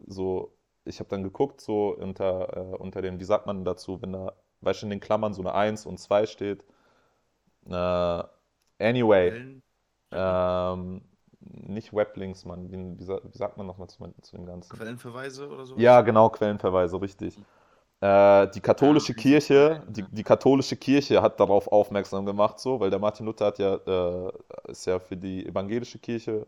so, 0.07 0.53
ich 0.85 0.99
habe 0.99 1.09
dann 1.09 1.23
geguckt, 1.23 1.61
so 1.61 1.95
unter, 1.95 2.57
äh, 2.57 2.77
unter 2.77 3.01
dem, 3.01 3.19
wie 3.19 3.23
sagt 3.25 3.45
man 3.47 3.63
dazu, 3.65 4.01
wenn 4.01 4.13
da, 4.13 4.33
weißt 4.61 4.81
du, 4.83 4.87
in 4.87 4.91
den 4.91 4.99
Klammern 4.99 5.33
so 5.33 5.41
eine 5.41 5.53
1 5.53 5.85
und 5.85 5.97
2 5.99 6.25
steht. 6.25 6.65
Äh, 7.67 8.23
anyway, 8.79 9.33
ähm, 10.11 11.01
nicht 11.45 11.93
Weblinks, 11.93 12.45
Mann, 12.45 12.71
wie, 12.71 12.99
wie, 12.99 13.03
sa- 13.05 13.21
wie 13.23 13.37
sagt 13.37 13.57
man 13.57 13.67
nochmal 13.67 13.89
zu, 13.89 14.03
zu 14.21 14.35
dem 14.37 14.45
Ganzen? 14.45 14.81
Quellenverweise 14.81 15.47
oder 15.49 15.65
sowas? 15.65 15.75
Ja, 15.75 16.01
genau, 16.01 16.29
Quellenverweise, 16.29 17.01
richtig. 17.01 17.39
Äh, 18.01 18.47
die 18.51 18.61
katholische 18.61 19.13
Ah, 19.15 19.15
Kirche, 19.15 19.83
die, 19.87 20.03
die 20.11 20.23
katholische 20.23 20.77
Kirche 20.77 21.21
hat 21.21 21.39
darauf 21.39 21.67
aufmerksam 21.69 22.25
gemacht, 22.25 22.59
so, 22.59 22.79
weil 22.79 22.89
der 22.91 22.99
Martin 22.99 23.25
Luther 23.27 23.47
hat 23.47 23.59
ja, 23.59 23.75
äh, 23.75 24.31
ist 24.71 24.85
ja 24.87 24.99
für 24.99 25.17
die 25.17 25.45
evangelische 25.47 25.99
Kirche, 25.99 26.47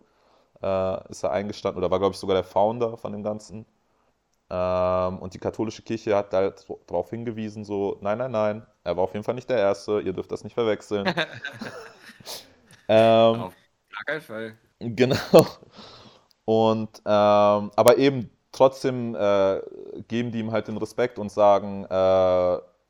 äh, 0.63 1.09
ist 1.11 1.23
er 1.23 1.31
eingestanden 1.31 1.79
oder 1.79 1.91
war, 1.91 1.99
glaube 1.99 2.13
ich, 2.13 2.19
sogar 2.19 2.35
der 2.35 2.43
Founder 2.45 2.97
von 2.97 3.13
dem 3.13 3.23
Ganzen. 3.23 3.65
Ähm, 4.49 5.19
und 5.19 5.33
die 5.35 5.39
katholische 5.39 5.83
Kirche 5.83 6.15
hat 6.15 6.33
halt 6.33 6.65
darauf 6.87 7.09
hingewiesen, 7.11 7.65
so, 7.65 7.97
nein, 8.01 8.17
nein, 8.19 8.31
nein, 8.31 8.67
er 8.83 8.97
war 8.97 9.03
auf 9.05 9.13
jeden 9.13 9.23
Fall 9.25 9.35
nicht 9.35 9.49
der 9.49 9.57
Erste, 9.59 10.01
ihr 10.01 10.13
dürft 10.13 10.31
das 10.31 10.43
nicht 10.43 10.53
verwechseln. 10.55 11.15
ähm, 12.87 13.45
Auf 13.45 13.55
gar 13.89 14.03
keinen 14.05 14.21
Fall. 14.21 14.57
Genau. 14.79 15.17
Und 16.45 16.99
ähm, 17.05 17.71
aber 17.75 17.97
eben 17.97 18.29
trotzdem 18.51 19.15
äh, 19.15 19.61
geben 20.07 20.31
die 20.31 20.39
ihm 20.39 20.51
halt 20.51 20.67
den 20.67 20.77
Respekt 20.77 21.19
und 21.19 21.31
sagen, 21.31 21.85
äh, 21.85 21.93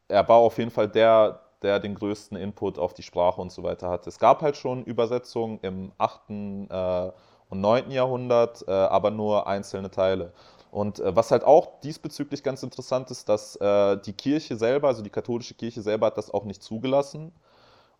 er 0.10 0.28
war 0.30 0.38
auf 0.38 0.58
jeden 0.58 0.72
Fall 0.72 0.88
der, 0.90 1.42
der 1.64 1.80
den 1.80 1.96
größten 1.96 2.38
Input 2.38 2.78
auf 2.80 2.94
die 2.94 3.04
Sprache 3.04 3.42
und 3.42 3.52
so 3.52 3.64
weiter 3.64 3.90
hatte. 3.90 4.10
Es 4.10 4.20
gab 4.20 4.42
halt 4.42 4.58
schon 4.58 4.84
Übersetzungen 4.86 5.60
im 5.64 5.92
8. 5.98 6.70
Äh, 6.70 7.12
und 7.50 7.62
9. 7.62 7.92
Jahrhundert, 7.92 8.66
äh, 8.68 8.72
aber 8.72 9.10
nur 9.12 9.48
einzelne 9.48 9.90
Teile. 9.90 10.34
Und 10.70 11.00
äh, 11.00 11.16
was 11.16 11.32
halt 11.32 11.44
auch 11.46 11.80
diesbezüglich 11.82 12.44
ganz 12.44 12.62
interessant 12.64 13.10
ist, 13.10 13.30
dass 13.30 13.56
äh, 13.56 13.98
die 14.06 14.14
Kirche 14.14 14.58
selber, 14.58 14.90
also 14.90 15.02
die 15.02 15.10
katholische 15.10 15.54
Kirche 15.56 15.82
selber, 15.82 16.08
hat 16.08 16.18
das 16.18 16.30
auch 16.30 16.44
nicht 16.44 16.62
zugelassen 16.62 17.32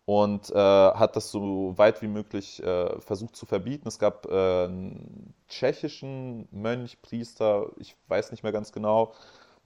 und 0.08 0.50
äh, 0.50 0.54
hat 0.54 1.16
das 1.16 1.30
so 1.30 1.76
weit 1.76 2.00
wie 2.00 2.08
möglich 2.08 2.62
äh, 2.62 2.98
versucht 2.98 3.36
zu 3.36 3.44
verbieten. 3.44 3.86
Es 3.88 3.98
gab 3.98 4.24
äh, 4.24 4.64
einen 4.64 5.34
tschechischen 5.50 6.48
Mönch, 6.50 7.02
Priester, 7.02 7.66
ich 7.76 7.94
weiß 8.06 8.30
nicht 8.30 8.42
mehr 8.42 8.52
ganz 8.52 8.72
genau, 8.72 9.12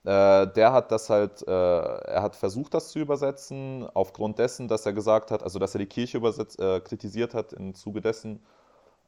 äh, 0.04 0.48
der 0.48 0.72
hat 0.72 0.90
das 0.90 1.10
halt, 1.10 1.46
äh, 1.46 1.52
er 1.52 2.22
hat 2.22 2.34
versucht, 2.34 2.74
das 2.74 2.90
zu 2.90 2.98
übersetzen, 2.98 3.88
aufgrund 3.94 4.40
dessen, 4.40 4.66
dass 4.66 4.84
er 4.84 4.92
gesagt 4.92 5.30
hat, 5.30 5.44
also 5.44 5.60
dass 5.60 5.76
er 5.76 5.78
die 5.78 5.86
Kirche 5.86 6.16
übersetzt, 6.16 6.58
äh, 6.58 6.80
kritisiert 6.80 7.34
hat 7.34 7.52
im 7.52 7.76
Zuge 7.76 8.00
dessen. 8.00 8.42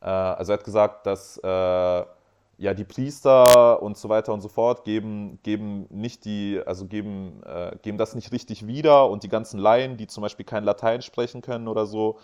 Also 0.01 0.53
er 0.53 0.59
hat 0.59 0.65
gesagt, 0.65 1.07
dass, 1.07 1.41
ja, 2.59 2.75
die 2.75 2.85
Priester 2.85 3.83
und 3.83 3.97
so 3.99 4.09
weiter 4.09 4.33
und 4.33 4.41
so 4.41 4.49
fort 4.49 4.85
geben, 4.85 5.39
geben 5.43 5.87
nicht 5.91 6.25
die, 6.25 6.61
also 6.65 6.87
geben, 6.87 7.43
äh, 7.45 7.77
geben 7.83 7.99
das 7.99 8.15
nicht 8.15 8.33
richtig 8.33 8.67
wieder 8.67 9.09
und 9.11 9.23
die 9.25 9.29
ganzen 9.29 9.59
Laien, 9.61 9.97
die 9.97 10.07
zum 10.07 10.23
Beispiel 10.23 10.47
kein 10.47 10.65
Latein 10.65 11.03
sprechen 11.03 11.43
können 11.43 11.69
oder 11.69 11.87
so, 11.87 12.19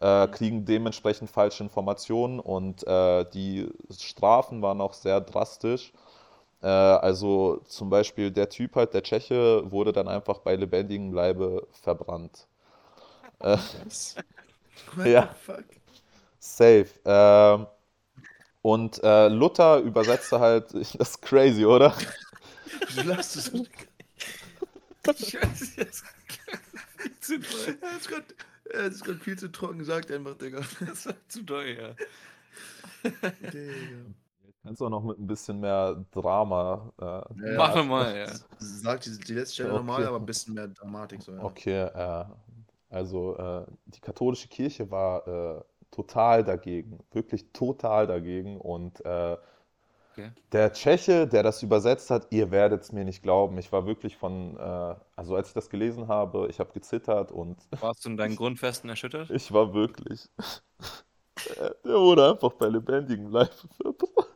äh, 0.00 0.28
kriegen 0.28 0.64
dementsprechend 0.64 1.30
falsche 1.30 1.62
Informationen 1.64 2.40
und 2.40 2.86
äh, 2.86 3.24
die 3.34 3.68
Strafen 3.98 4.62
waren 4.62 4.80
auch 4.80 4.94
sehr 4.94 5.20
drastisch. 5.20 5.92
Äh, 6.62 6.66
also 6.68 7.60
zum 7.66 7.90
Beispiel 7.90 8.30
der 8.30 8.48
Typ 8.50 8.76
halt, 8.76 8.94
der 8.94 9.02
Tscheche, 9.02 9.70
wurde 9.70 9.92
dann 9.92 10.08
einfach 10.08 10.40
bei 10.40 10.56
lebendigem 10.56 11.12
Leibe 11.12 11.66
verbrannt. 11.72 12.46
Äh, 13.40 13.58
What 14.96 15.10
Ja. 15.10 15.28
fuck? 15.44 15.64
safe. 16.40 16.90
Und 18.64 18.98
äh, 19.04 19.28
Luther 19.28 19.80
übersetzte 19.80 20.40
halt, 20.40 20.72
das 20.74 20.94
ist 20.94 21.20
crazy, 21.20 21.66
oder? 21.66 21.94
Wieso 22.86 23.02
lachst 23.02 23.36
du 23.36 23.40
so? 23.40 23.66
Ich 25.18 25.34
weiß 25.34 25.76
jetzt. 25.76 26.02
zu. 27.20 27.34
Er 27.34 28.86
ist 28.86 29.02
er 29.02 29.04
gerade 29.06 29.18
viel 29.20 29.38
zu 29.38 29.52
trocken 29.52 29.80
gesagt, 29.80 30.10
einfach, 30.10 30.38
Digga. 30.38 30.62
Das 30.80 31.04
war 31.04 31.14
zu 31.28 31.42
doll, 31.42 31.66
ja. 31.78 31.94
Digga. 33.52 34.06
Kannst 34.62 34.80
auch 34.80 34.88
noch 34.88 35.04
mit 35.04 35.18
ein 35.18 35.26
bisschen 35.26 35.60
mehr 35.60 36.02
Drama. 36.10 36.90
Äh, 36.98 37.04
Ja, 37.04 37.56
Mach 37.58 37.74
noch 37.74 37.84
mal, 37.84 38.16
ja. 38.16 38.32
Sag 38.56 39.02
die, 39.02 39.18
die 39.18 39.34
letzte 39.34 39.56
Stelle 39.56 39.74
Okay. 39.74 39.78
normal, 39.84 40.06
aber 40.06 40.16
ein 40.16 40.24
bisschen 40.24 40.54
mehr 40.54 40.68
Dramatik. 40.68 41.20
So, 41.20 41.32
ja. 41.32 41.44
Okay, 41.44 41.82
äh, 41.82 42.24
also 42.88 43.36
äh, 43.36 43.66
die 43.84 44.00
katholische 44.00 44.48
Kirche 44.48 44.90
war 44.90 45.28
äh, 45.28 45.62
total 45.94 46.44
dagegen, 46.44 46.98
wirklich 47.12 47.52
total 47.52 48.06
dagegen. 48.06 48.60
Und 48.60 49.04
äh, 49.04 49.36
Okay. 50.12 50.30
der 50.52 50.72
Tscheche, 50.72 51.26
der 51.26 51.42
das 51.42 51.62
übersetzt 51.62 52.10
hat, 52.10 52.28
ihr 52.30 52.50
werdet 52.50 52.82
es 52.82 52.92
mir 52.92 53.04
nicht 53.04 53.22
glauben. 53.22 53.58
Ich 53.58 53.72
war 53.72 53.86
wirklich 53.86 54.16
von, 54.16 54.56
äh, 54.56 54.94
also 55.16 55.34
als 55.36 55.48
ich 55.48 55.54
das 55.54 55.68
gelesen 55.70 56.08
habe, 56.08 56.46
ich 56.48 56.60
habe 56.60 56.72
gezittert 56.72 57.32
und 57.32 57.58
Warst 57.78 58.04
du 58.04 58.08
in 58.08 58.16
deinen 58.16 58.34
Grundfesten 58.34 58.90
erschüttert? 58.90 59.32
ich 59.32 59.52
war 59.52 59.74
wirklich. 59.74 60.28
Der 61.84 61.98
wurde 61.98 62.30
einfach 62.32 62.52
bei 62.54 62.68
lebendigem 62.68 63.28
Leib 63.30 63.52
verbrannt. 63.82 64.28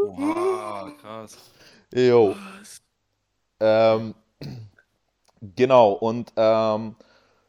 Wow, 0.00 0.90
krass. 0.96 1.38
Jo. 1.92 2.34
Ähm, 3.60 4.14
genau, 5.56 5.92
und 5.92 6.32
ähm, 6.36 6.96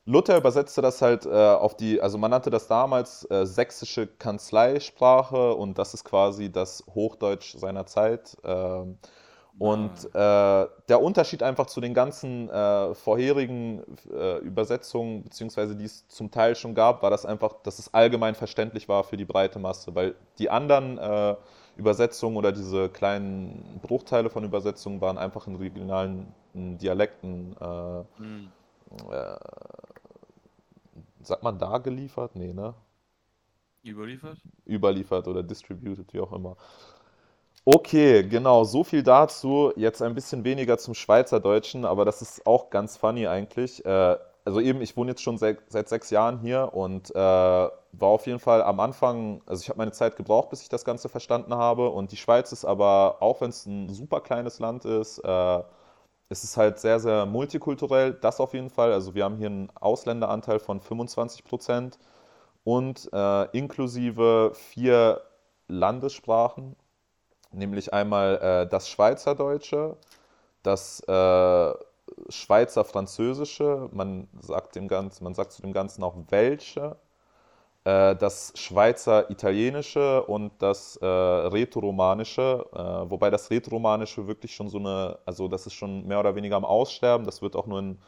Luther 0.09 0.37
übersetzte 0.37 0.81
das 0.81 1.03
halt 1.03 1.27
äh, 1.27 1.29
auf 1.29 1.77
die, 1.77 2.01
also 2.01 2.17
man 2.17 2.31
nannte 2.31 2.49
das 2.49 2.67
damals 2.67 3.29
äh, 3.29 3.45
sächsische 3.45 4.07
Kanzleisprache 4.07 5.53
und 5.53 5.77
das 5.77 5.93
ist 5.93 6.03
quasi 6.03 6.51
das 6.51 6.83
Hochdeutsch 6.95 7.55
seiner 7.55 7.85
Zeit. 7.85 8.35
Ähm, 8.43 8.97
und 9.59 9.91
äh, 10.15 10.67
der 10.87 11.01
Unterschied 11.01 11.43
einfach 11.43 11.67
zu 11.67 11.79
den 11.79 11.93
ganzen 11.93 12.49
äh, 12.49 12.95
vorherigen 12.95 13.83
äh, 14.11 14.37
Übersetzungen, 14.37 15.21
beziehungsweise 15.21 15.75
die 15.75 15.85
es 15.85 16.07
zum 16.07 16.31
Teil 16.31 16.55
schon 16.55 16.73
gab, 16.73 17.03
war 17.03 17.11
das 17.11 17.27
einfach, 17.27 17.53
dass 17.61 17.77
es 17.77 17.93
allgemein 17.93 18.33
verständlich 18.33 18.89
war 18.89 19.03
für 19.03 19.17
die 19.17 19.25
breite 19.25 19.59
Masse, 19.59 19.93
weil 19.93 20.15
die 20.39 20.49
anderen 20.49 20.97
äh, 20.97 21.35
Übersetzungen 21.77 22.35
oder 22.35 22.51
diese 22.51 22.89
kleinen 22.89 23.79
Bruchteile 23.83 24.31
von 24.31 24.43
Übersetzungen 24.43 25.01
waren 25.01 25.19
einfach 25.19 25.45
in 25.45 25.55
regionalen 25.55 26.33
in 26.55 26.79
Dialekten, 26.79 27.55
Hm. 28.17 28.49
äh, 29.11 29.35
sagt 31.21 31.43
man 31.43 31.57
da 31.59 31.77
geliefert? 31.77 32.35
Nee, 32.35 32.53
ne? 32.53 32.73
Überliefert? 33.85 34.37
überliefert 34.67 35.27
oder 35.27 35.41
distributed, 35.41 36.13
wie 36.13 36.19
auch 36.19 36.33
immer. 36.33 36.57
Okay, 37.65 38.23
genau, 38.23 38.63
so 38.63 38.83
viel 38.83 39.03
dazu. 39.03 39.71
Jetzt 39.75 40.01
ein 40.01 40.15
bisschen 40.15 40.43
weniger 40.43 40.77
zum 40.77 40.93
Schweizerdeutschen, 40.95 41.85
aber 41.85 42.03
das 42.05 42.21
ist 42.21 42.45
auch 42.47 42.69
ganz 42.69 42.97
funny 42.97 43.27
eigentlich. 43.27 43.85
Äh, 43.85 44.17
also 44.45 44.59
eben, 44.59 44.81
ich 44.81 44.97
wohne 44.97 45.11
jetzt 45.11 45.21
schon 45.21 45.37
seit, 45.37 45.59
seit 45.69 45.89
sechs 45.89 46.09
Jahren 46.09 46.39
hier 46.39 46.73
und 46.73 47.11
äh, 47.11 47.17
war 47.17 47.71
auf 48.01 48.25
jeden 48.27 48.39
Fall 48.39 48.63
am 48.63 48.79
Anfang, 48.79 49.41
also 49.45 49.61
ich 49.61 49.69
habe 49.69 49.77
meine 49.77 49.91
Zeit 49.91 50.15
gebraucht, 50.15 50.49
bis 50.49 50.61
ich 50.61 50.69
das 50.69 50.85
Ganze 50.85 51.09
verstanden 51.09 51.53
habe. 51.55 51.89
Und 51.89 52.11
die 52.11 52.17
Schweiz 52.17 52.51
ist 52.51 52.65
aber, 52.65 53.17
auch 53.21 53.41
wenn 53.41 53.49
es 53.49 53.65
ein 53.65 53.89
super 53.89 54.21
kleines 54.21 54.59
Land 54.59 54.85
ist, 54.85 55.19
äh, 55.19 55.61
es 56.29 56.43
ist 56.43 56.57
halt 56.57 56.79
sehr, 56.79 56.99
sehr 56.99 57.25
multikulturell, 57.25 58.13
das 58.13 58.39
auf 58.39 58.53
jeden 58.53 58.69
Fall. 58.69 58.93
Also 58.93 59.15
wir 59.15 59.23
haben 59.23 59.37
hier 59.37 59.47
einen 59.47 59.69
Ausländeranteil 59.75 60.59
von 60.59 60.79
25 60.79 61.43
Prozent 61.43 61.99
und 62.63 63.09
äh, 63.13 63.45
inklusive 63.57 64.51
vier 64.53 65.21
Landessprachen, 65.67 66.75
nämlich 67.51 67.93
einmal 67.93 68.37
äh, 68.37 68.69
das 68.69 68.89
Schweizerdeutsche, 68.89 69.97
das 70.63 71.01
äh, 71.07 71.73
Schweizer 72.29 72.85
Französische, 72.85 73.89
man 73.91 74.27
sagt, 74.41 74.75
dem 74.75 74.87
Ganzen, 74.87 75.23
man 75.23 75.35
sagt 75.35 75.53
zu 75.53 75.61
dem 75.61 75.73
Ganzen 75.73 76.03
auch 76.03 76.15
Welsche, 76.29 76.91
äh, 76.91 77.08
das 77.85 78.53
Schweizer 78.55 79.29
Italienische 79.31 80.23
und 80.23 80.51
das 80.61 80.97
äh, 80.97 81.05
Rätoromanische, 81.05 82.65
äh, 82.73 83.09
wobei 83.09 83.29
das 83.29 83.49
Rätoromanische 83.49 84.27
wirklich 84.27 84.53
schon 84.55 84.69
so 84.69 84.77
eine, 84.79 85.17
also 85.25 85.47
das 85.47 85.65
ist 85.67 85.73
schon 85.73 86.05
mehr 86.07 86.19
oder 86.19 86.35
weniger 86.35 86.57
am 86.57 86.65
Aussterben, 86.65 87.25
das 87.25 87.41
wird 87.41 87.55
auch 87.55 87.67
nur 87.67 87.79
in 87.79 87.99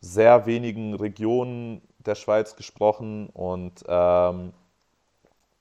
sehr 0.00 0.46
wenigen 0.46 0.94
Regionen 0.94 1.82
der 1.98 2.14
Schweiz 2.16 2.56
gesprochen 2.56 3.28
und, 3.30 3.84
ähm, 3.88 4.52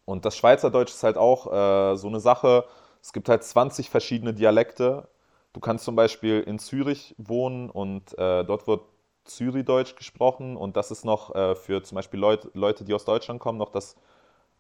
und 0.05 0.25
das 0.25 0.38
Schweizerdeutsch 0.38 0.91
ist 0.91 1.03
halt 1.03 1.17
auch 1.17 1.47
äh, 1.93 1.97
so 1.97 2.07
eine 2.07 2.19
Sache. 2.19 2.65
Es 3.01 3.13
gibt 3.13 3.29
halt 3.29 3.43
20 3.43 3.89
verschiedene 3.89 4.33
Dialekte. 4.33 5.07
Du 5.53 5.59
kannst 5.59 5.85
zum 5.85 5.95
Beispiel 5.95 6.41
in 6.41 6.59
Zürich 6.59 7.15
wohnen 7.17 7.69
und 7.69 8.17
äh, 8.17 8.43
dort 8.45 8.67
wird 8.67 8.81
Zürichdeutsch 9.28 9.95
gesprochen 9.95 10.57
und 10.57 10.78
das 10.78 10.91
ist 10.91 11.05
noch 11.05 11.36
äh, 11.36 11.55
für 11.55 11.84
zum 11.84 11.95
Beispiel 11.95 12.19
Leut, 12.19 12.49
Leute, 12.53 12.84
die 12.84 12.93
aus 12.93 13.06
Deutschland 13.06 13.39
kommen, 13.39 13.57
noch 13.57 13.72
das 13.72 13.95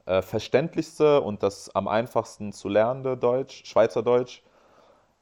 äh, 0.05 0.21
verständlichste 0.21 1.21
und 1.21 1.43
das 1.43 1.73
am 1.75 1.87
einfachsten 1.87 2.53
zu 2.53 2.69
lernende 2.69 3.17
Deutsch, 3.17 3.65
Schweizerdeutsch. 3.65 4.41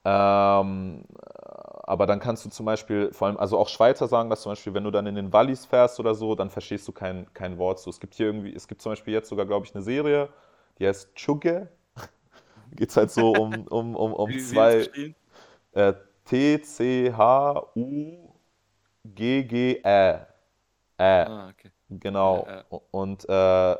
Ähm, 0.03 1.03
aber 1.87 2.07
dann 2.07 2.19
kannst 2.19 2.45
du 2.45 2.49
zum 2.49 2.65
Beispiel, 2.65 3.11
vor 3.11 3.27
allem, 3.27 3.37
also 3.37 3.57
auch 3.57 3.69
Schweizer 3.69 4.07
sagen 4.07 4.29
das 4.29 4.41
zum 4.41 4.51
Beispiel, 4.51 4.73
wenn 4.73 4.83
du 4.83 4.91
dann 4.91 5.05
in 5.05 5.15
den 5.15 5.31
Wallis 5.33 5.65
fährst 5.65 5.99
oder 5.99 6.15
so, 6.15 6.35
dann 6.35 6.49
verstehst 6.49 6.87
du 6.87 6.91
kein, 6.91 7.31
kein 7.33 7.57
Wort 7.57 7.79
so. 7.79 7.89
Es 7.89 7.99
gibt 7.99 8.15
hier 8.15 8.27
irgendwie, 8.27 8.53
es 8.55 8.67
gibt 8.67 8.81
zum 8.81 8.91
Beispiel 8.91 9.13
jetzt 9.13 9.29
sogar, 9.29 9.45
glaube 9.45 9.65
ich, 9.65 9.75
eine 9.75 9.83
Serie, 9.83 10.29
die 10.79 10.87
heißt 10.87 11.13
Tschugge. 11.15 11.69
Geht 12.75 12.89
es 12.89 12.97
halt 12.97 13.11
so 13.11 13.31
um, 13.33 13.67
um, 13.67 13.95
um, 13.95 14.13
um 14.13 14.29
wie 14.29 14.37
ist 14.37 14.51
zwei 19.13 19.43
geschrieben? 19.43 19.83
äh. 19.83 20.19
Ä. 20.99 21.25
Ah, 21.27 21.49
okay. 21.49 21.71
Genau. 21.89 22.47
Ja, 22.49 22.63
Und 22.91 23.27
äh, 23.29 23.75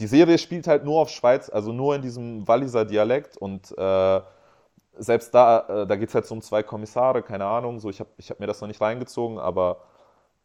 die 0.00 0.06
Serie 0.06 0.38
spielt 0.38 0.66
halt 0.66 0.84
nur 0.84 1.00
auf 1.00 1.10
Schweiz, 1.10 1.50
also 1.50 1.72
nur 1.72 1.96
in 1.96 2.02
diesem 2.02 2.46
Walliser 2.46 2.84
Dialekt 2.84 3.36
und 3.36 3.76
äh, 3.76 4.20
selbst 4.98 5.34
da, 5.34 5.60
äh, 5.68 5.86
da 5.86 5.96
geht 5.96 6.08
es 6.08 6.14
halt 6.14 6.26
so 6.26 6.34
um 6.34 6.42
zwei 6.42 6.62
Kommissare, 6.62 7.22
keine 7.22 7.46
Ahnung, 7.46 7.80
so 7.80 7.90
ich 7.90 8.00
habe 8.00 8.10
ich 8.16 8.30
hab 8.30 8.40
mir 8.40 8.46
das 8.46 8.60
noch 8.60 8.68
nicht 8.68 8.80
reingezogen, 8.80 9.38
aber 9.38 9.82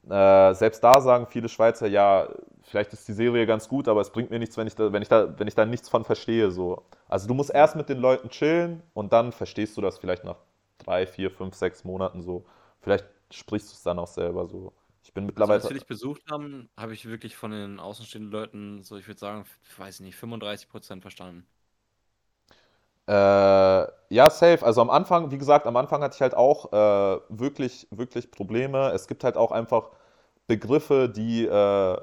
äh, 0.10 0.54
selbst 0.56 0.84
da 0.84 1.02
sagen 1.02 1.28
viele 1.28 1.50
Schweizer, 1.50 1.88
ja, 1.88 2.28
vielleicht 2.64 2.94
ist 2.94 3.08
die 3.08 3.14
Serie 3.14 3.46
ganz 3.46 3.70
gut, 3.70 3.88
aber 3.88 4.02
es 4.02 4.12
bringt 4.12 4.32
mir 4.32 4.40
nichts, 4.40 4.58
wenn 4.58 4.68
ich 4.68 4.76
da, 4.76 4.92
wenn 4.94 5.02
ich 5.02 5.10
da, 5.10 5.38
wenn 5.40 5.48
ich 5.48 5.56
da 5.56 5.66
nichts 5.66 5.90
von 5.90 6.04
verstehe. 6.06 6.52
So. 6.52 6.84
Also 7.08 7.28
du 7.28 7.34
musst 7.34 7.52
erst 7.52 7.76
mit 7.76 7.90
den 7.90 8.00
Leuten 8.00 8.30
chillen 8.30 8.84
und 8.94 9.14
dann 9.14 9.32
verstehst 9.32 9.78
du 9.78 9.82
das 9.82 9.98
vielleicht 10.00 10.24
nach 10.24 10.38
drei, 10.80 11.08
vier, 11.08 11.32
fünf, 11.32 11.56
sechs 11.56 11.84
Monaten 11.86 12.22
so. 12.22 12.46
Vielleicht 12.82 13.06
sprichst 13.36 13.70
du 13.72 13.74
es 13.76 13.84
dann 13.84 14.00
auch 14.00 14.08
selber 14.08 14.48
so. 14.48 14.74
Ich 15.04 15.14
bin 15.14 15.26
Also, 15.36 15.52
mittlerweile. 15.52 15.64
als 15.64 15.70
wir 15.70 15.76
dich 15.76 15.86
besucht 15.88 16.24
haben, 16.32 16.70
habe 16.78 16.94
ich 16.96 17.06
wirklich 17.06 17.36
von 17.36 17.52
den 17.52 17.80
außenstehenden 17.80 18.32
Leuten, 18.32 18.84
so 18.84 18.98
ich 18.98 19.08
würde 19.08 19.20
sagen, 19.20 19.46
ich 19.70 19.78
weiß 19.80 20.00
nicht, 20.02 20.16
35% 20.18 21.02
verstanden. 21.04 21.46
Äh, 23.08 23.14
ja, 23.14 24.30
safe. 24.30 24.66
Also 24.66 24.82
am 24.82 24.90
Anfang, 24.90 25.32
wie 25.32 25.38
gesagt, 25.38 25.68
am 25.68 25.76
Anfang 25.76 26.02
hatte 26.02 26.16
ich 26.16 26.22
halt 26.22 26.36
auch 26.36 26.72
äh, 26.72 27.20
wirklich, 27.30 27.88
wirklich 27.92 28.32
Probleme. 28.32 28.92
Es 28.94 29.08
gibt 29.08 29.24
halt 29.26 29.36
auch 29.38 29.52
einfach 29.52 29.90
Begriffe, 30.48 31.10
die, 31.10 31.46
äh, 31.46 31.98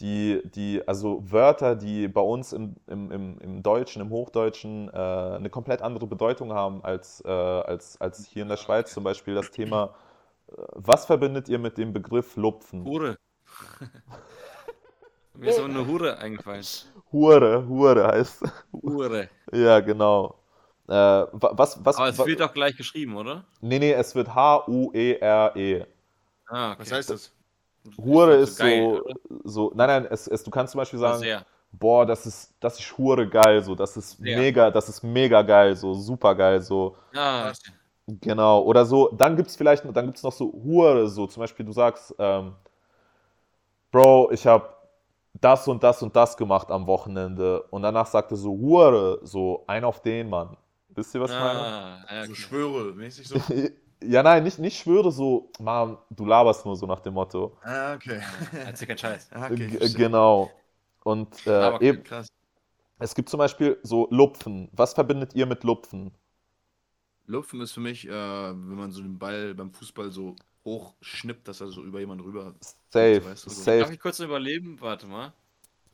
die, 0.00 0.42
die, 0.54 0.86
also 0.88 1.22
Wörter, 1.30 1.76
die 1.76 2.08
bei 2.08 2.20
uns 2.20 2.52
im, 2.52 2.76
im, 2.88 3.10
im, 3.12 3.38
im 3.40 3.62
Deutschen, 3.64 4.02
im 4.02 4.10
Hochdeutschen 4.10 4.88
äh, 4.90 4.92
eine 4.96 5.50
komplett 5.50 5.82
andere 5.82 6.06
Bedeutung 6.06 6.52
haben 6.54 6.84
als, 6.84 7.22
äh, 7.26 7.30
als, 7.30 8.00
als 8.00 8.26
hier 8.26 8.42
in 8.44 8.48
der 8.48 8.58
Schweiz. 8.58 8.92
Zum 8.94 9.04
Beispiel 9.04 9.34
das 9.34 9.50
Thema, 9.50 9.94
was 10.74 11.04
verbindet 11.06 11.48
ihr 11.48 11.58
mit 11.58 11.78
dem 11.78 11.92
Begriff 11.92 12.36
Lupfen? 12.36 12.84
Hure. 12.84 13.16
Mir 15.34 15.50
ist 15.50 15.58
aber 15.58 15.68
eine 15.68 15.86
Hure 15.86 16.18
eingefallen. 16.18 16.64
Hure, 17.12 17.66
Hure 17.68 18.08
heißt. 18.08 18.42
Hure. 18.72 19.28
Ja, 19.52 19.80
genau. 19.80 20.34
Äh, 20.88 20.92
wa- 20.92 21.52
was, 21.52 21.84
was, 21.84 21.96
Aber 21.96 22.08
es 22.08 22.18
wird 22.26 22.40
doch 22.40 22.52
gleich 22.52 22.76
geschrieben, 22.76 23.16
oder? 23.16 23.44
Nee, 23.60 23.78
nee, 23.78 23.92
es 23.92 24.14
wird 24.14 24.34
H-U-E-R-E. 24.34 25.84
Ah, 26.48 26.72
okay. 26.72 26.80
Was 26.80 26.92
heißt 26.92 27.10
das? 27.10 27.32
Hure 27.96 28.40
Das 28.40 28.50
ist 28.50 28.58
geil, 28.58 28.80
so, 28.82 29.40
so, 29.44 29.72
nein, 29.74 29.86
nein, 29.88 30.06
es, 30.10 30.26
es, 30.26 30.42
du 30.42 30.50
kannst 30.50 30.72
zum 30.72 30.78
Beispiel 30.80 30.98
sagen, 30.98 31.20
Sehr. 31.20 31.46
boah, 31.72 32.04
das 32.04 32.26
ist, 32.26 32.54
das 32.60 32.78
ist 32.78 32.98
hure 32.98 33.26
geil, 33.28 33.62
so, 33.62 33.74
das 33.74 33.96
ist 33.96 34.18
Ja. 34.18 34.36
mega, 34.36 34.70
das 34.70 34.88
ist 34.88 35.02
mega 35.02 35.40
geil, 35.42 35.74
so, 35.76 35.94
super 35.94 36.34
geil, 36.34 36.60
so. 36.60 36.96
Ah, 37.14 37.44
Krass. 37.44 37.62
Genau, 38.22 38.62
oder 38.62 38.86
so, 38.86 39.10
dann 39.10 39.36
gibt 39.36 39.50
es 39.50 39.56
vielleicht, 39.56 39.84
dann 39.84 40.06
gibt 40.06 40.22
noch 40.22 40.32
so 40.32 40.50
Hure, 40.64 41.08
so 41.08 41.26
zum 41.26 41.42
Beispiel, 41.42 41.66
du 41.66 41.72
sagst, 41.72 42.14
ähm, 42.18 42.54
Bro, 43.90 44.30
ich 44.32 44.46
habe 44.46 44.68
das 45.34 45.68
und 45.68 45.82
das 45.82 46.02
und 46.02 46.16
das 46.16 46.36
gemacht 46.36 46.70
am 46.70 46.86
Wochenende 46.86 47.62
und 47.64 47.82
danach 47.82 48.06
sagt 48.06 48.30
er 48.30 48.38
so, 48.38 48.50
Hure, 48.52 49.20
so, 49.24 49.64
ein 49.66 49.84
auf 49.84 50.00
den, 50.00 50.30
Mann. 50.30 50.56
Wisst 50.88 51.14
ihr, 51.14 51.20
was 51.20 51.32
ich 51.32 51.38
meine? 51.38 51.60
ah, 51.60 52.06
ja, 52.10 52.24
So 52.24 52.32
okay. 52.32 52.40
Schwöre, 52.40 52.94
mäßig 52.94 53.28
so. 53.28 53.38
Ja, 54.00 54.22
nein, 54.22 54.44
nicht, 54.44 54.60
nicht 54.60 54.78
schwöre 54.78 55.10
so, 55.10 55.50
Mann, 55.58 55.98
du 56.10 56.24
laberst 56.24 56.64
nur 56.64 56.76
so 56.76 56.86
nach 56.86 57.00
dem 57.00 57.14
Motto. 57.14 57.58
ah, 57.62 57.94
okay. 57.94 58.20
Erzähl 58.52 58.86
keinen 58.86 58.98
Scheiß. 58.98 59.28
Ah, 59.34 59.46
okay, 59.50 59.92
genau. 59.92 60.50
Und 61.02 61.46
äh, 61.46 61.50
Aber 61.50 61.82
eben, 61.82 62.04
Krass. 62.04 62.28
es 63.00 63.14
gibt 63.14 63.28
zum 63.28 63.38
Beispiel 63.38 63.78
so 63.82 64.06
Lupfen. 64.10 64.68
Was 64.72 64.94
verbindet 64.94 65.34
ihr 65.34 65.46
mit 65.46 65.64
Lupfen? 65.64 66.12
Lupfen 67.28 67.60
ist 67.60 67.72
für 67.72 67.80
mich, 67.80 68.08
äh, 68.08 68.10
wenn 68.10 68.74
man 68.74 68.90
so 68.90 69.02
den 69.02 69.18
Ball 69.18 69.54
beim 69.54 69.70
Fußball 69.70 70.10
so 70.10 70.34
hoch 70.64 70.94
schnippt, 71.02 71.46
dass 71.46 71.60
er 71.60 71.68
so 71.68 71.84
über 71.84 72.00
jemanden 72.00 72.24
rüber. 72.24 72.54
Safe, 72.90 73.24
weißt 73.24 73.46
du, 73.46 73.50
so. 73.50 73.64
Darf 73.64 73.80
safe. 73.80 73.92
ich 73.92 74.00
kurz 74.00 74.18
überleben? 74.18 74.80
Warte 74.80 75.06
mal. 75.06 75.32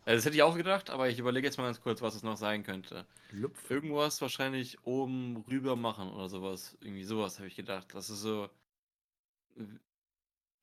Also 0.06 0.16
das 0.16 0.27
hätte 0.27 0.36
ich 0.36 0.43
auch 0.43 0.56
gedacht, 0.56 0.90
aber 0.90 1.09
ich 1.09 1.19
überlege 1.19 1.47
jetzt 1.47 1.56
mal 1.56 1.65
ganz 1.65 1.81
kurz, 1.81 2.02
was 2.02 2.15
es 2.15 2.23
noch 2.23 2.36
sein 2.36 2.62
könnte. 2.62 3.05
Lupfen. 3.32 3.74
Irgendwas 3.74 4.20
wahrscheinlich 4.20 4.78
oben 4.85 5.44
rüber 5.48 5.77
machen 5.77 6.09
oder 6.11 6.28
sowas. 6.28 6.77
Irgendwie 6.81 7.05
sowas 7.05 7.39
habe 7.39 7.48
ich 7.48 7.56
gedacht. 7.56 7.89
Das 7.94 8.11
ist 8.11 8.20
so. 8.20 8.48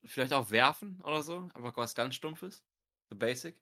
Vielleicht 0.04 0.32
auch 0.32 0.50
werfen 0.50 1.00
oder 1.02 1.22
so. 1.22 1.50
Einfach 1.54 1.76
was 1.76 1.94
ganz 1.94 2.14
Stumpfes. 2.14 2.62
So 3.10 3.16
basic. 3.16 3.56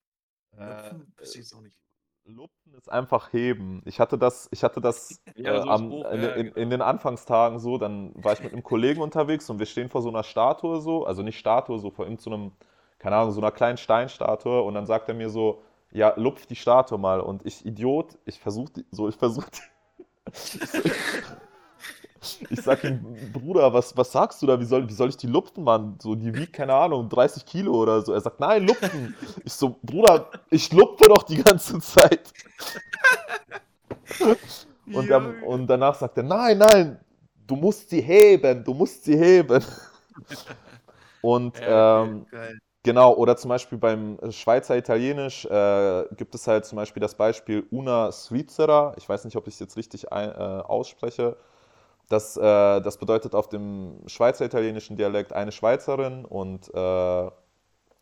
Lupfen? 0.53 1.13
Weiß 1.17 1.31
ich 1.31 1.41
jetzt 1.41 1.55
auch 1.55 1.61
nicht. 1.61 1.77
Lupfen 2.25 2.75
ist 2.75 2.91
einfach 2.91 3.33
heben. 3.33 3.83
Ich 3.85 3.99
hatte 3.99 4.19
das, 4.19 4.49
ich 4.53 4.63
hatte 4.63 4.81
das 4.81 5.21
Ja, 5.35 5.55
äh, 5.55 5.63
so 5.63 5.69
am, 5.69 5.91
hoch, 5.91 6.11
in, 6.11 6.23
ja, 6.23 6.35
genau. 6.35 6.55
in 6.55 6.71
den 6.71 6.83
Anfangstagen 6.83 7.59
so, 7.59 7.79
dann 7.79 8.13
war 8.15 8.33
ich 8.33 8.43
mit 8.43 8.53
einem 8.53 8.63
Kollegen 8.63 9.01
unterwegs 9.01 9.51
und 9.51 9.59
wir 9.59 9.67
stehen 9.67 9.89
vor 9.89 10.03
so 10.03 10.09
einer 10.09 10.23
Statue 10.23 10.81
so, 10.81 11.05
also 11.05 11.23
nicht 11.23 11.39
Statue, 11.39 11.79
so 11.79 11.91
vor 11.91 12.07
irgendeinem, 12.07 12.53
keine 12.99 13.17
Ahnung, 13.17 13.33
so 13.33 13.41
einer 13.41 13.51
kleinen 13.51 13.79
Steinstatue 13.79 14.63
und 14.63 14.75
dann 14.75 14.87
sagt 14.87 15.09
er 15.09 15.15
mir 15.15 15.31
so, 15.31 15.63
ja, 15.93 16.13
lupf 16.17 16.47
die 16.47 16.57
Statue 16.57 16.99
mal 16.99 17.21
und 17.21 17.45
ich 17.45 17.65
Idiot, 17.67 18.19
ich 18.25 18.39
versuche 18.39 18.85
so, 18.91 19.09
ich 19.09 19.17
versuche 19.17 19.51
Ich 22.51 22.61
sag 22.63 22.85
ihm, 22.85 23.01
Bruder, 23.33 23.73
was, 23.73 23.97
was 23.97 24.13
sagst 24.13 24.43
du 24.43 24.47
da? 24.47 24.61
Wie 24.61 24.65
soll, 24.65 24.89
wie 24.89 24.93
soll 24.93 25.09
ich 25.09 25.17
die 25.17 25.27
lupfen, 25.27 25.65
Mann? 25.65 25.97
So, 26.03 26.15
die 26.15 26.35
wiegt, 26.35 26.53
keine 26.53 26.75
Ahnung, 26.75 27.09
30 27.09 27.47
Kilo 27.47 27.73
oder 27.75 28.03
so. 28.03 28.13
Er 28.13 28.21
sagt, 28.21 28.41
nein, 28.41 28.67
lupfen. 28.67 29.15
Ich 29.45 29.53
so, 29.55 29.77
Bruder, 29.83 30.31
ich 30.51 30.71
lupfe 30.73 31.05
doch 31.09 31.23
die 31.23 31.43
ganze 31.43 31.79
Zeit. 31.81 32.33
Und, 34.93 35.09
dann, 35.09 35.43
und 35.43 35.67
danach 35.67 35.95
sagt 35.95 36.17
er, 36.17 36.25
nein, 36.25 36.59
nein, 36.59 36.99
du 37.47 37.57
musst 37.57 37.91
sie 37.91 38.01
heben, 38.01 38.65
du 38.65 38.75
musst 38.75 39.05
sie 39.05 39.17
heben. 39.17 39.63
Und 41.21 41.59
Ja, 41.59 42.05
ähm. 42.05 42.27
Genau, 42.83 43.15
oder 43.15 43.37
zum 43.37 43.51
Beispiel 43.51 43.77
beim 43.77 44.19
Schweizer 44.31 44.75
Italienisch 44.75 45.45
äh, 45.45 46.05
gibt 46.17 46.35
es 46.35 46.47
halt 46.47 46.65
zum 46.65 46.77
Beispiel 46.77 47.03
das 47.03 47.15
Beispiel 47.15 47.67
Una 47.71 48.11
Svizzera. 48.11 48.95
Ich 48.97 49.07
weiß 49.07 49.27
nicht, 49.27 49.37
ob 49.37 49.47
ich 49.49 49.53
es 49.55 49.61
jetzt 49.61 49.77
richtig 49.77 50.11
ein, 50.13 50.31
äh, 50.31 50.33
ausspreche. 50.33 51.37
Das, 52.11 52.37
äh, 52.37 52.41
das 52.81 52.99
bedeutet 52.99 53.37
auf 53.37 53.49
dem 53.49 54.03
Schweizer 54.09 54.45
italienischen 54.45 54.97
Dialekt 54.97 55.33
eine 55.33 55.53
Schweizerin 55.53 56.25
und 56.25 56.69
äh, 56.75 57.31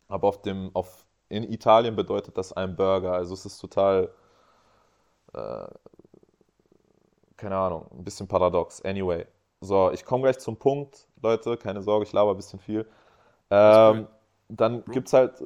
aber 0.08 0.28
auf 0.28 0.40
dem, 0.40 0.70
auf, 0.72 1.04
in 1.28 1.44
Italien 1.44 1.94
bedeutet 1.94 2.38
das 2.38 2.54
ein 2.54 2.74
Burger. 2.74 3.12
Also 3.12 3.34
es 3.34 3.44
ist 3.44 3.58
total, 3.58 4.10
äh, 5.34 5.66
keine 7.36 7.56
Ahnung, 7.56 7.86
ein 7.92 8.02
bisschen 8.02 8.26
paradox. 8.26 8.80
Anyway. 8.82 9.26
So, 9.60 9.90
ich 9.90 10.06
komme 10.06 10.22
gleich 10.22 10.38
zum 10.38 10.56
Punkt, 10.56 11.06
Leute, 11.20 11.58
keine 11.58 11.82
Sorge, 11.82 12.06
ich 12.06 12.12
laber 12.14 12.30
ein 12.30 12.36
bisschen 12.38 12.60
viel. 12.60 12.88
Ähm, 13.50 14.06
dann 14.48 14.84
gibt 14.86 15.08
es 15.08 15.12
halt 15.12 15.44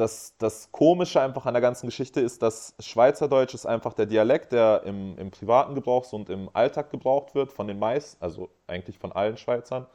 das, 0.00 0.36
das 0.38 0.72
Komische 0.72 1.20
einfach 1.20 1.46
an 1.46 1.54
der 1.54 1.60
ganzen 1.60 1.86
Geschichte 1.86 2.20
ist, 2.20 2.42
dass 2.42 2.74
Schweizerdeutsch 2.80 3.54
ist 3.54 3.66
einfach 3.66 3.94
der 3.94 4.06
Dialekt, 4.06 4.52
der 4.52 4.82
im, 4.84 5.16
im 5.18 5.30
privaten 5.30 5.74
Gebrauch 5.74 6.12
und 6.12 6.30
im 6.30 6.50
Alltag 6.54 6.90
gebraucht 6.90 7.34
wird 7.34 7.52
von 7.52 7.68
den 7.68 7.78
meisten, 7.78 8.22
also 8.22 8.50
eigentlich 8.66 8.98
von 8.98 9.12
allen 9.12 9.36
Schweizern, 9.36 9.86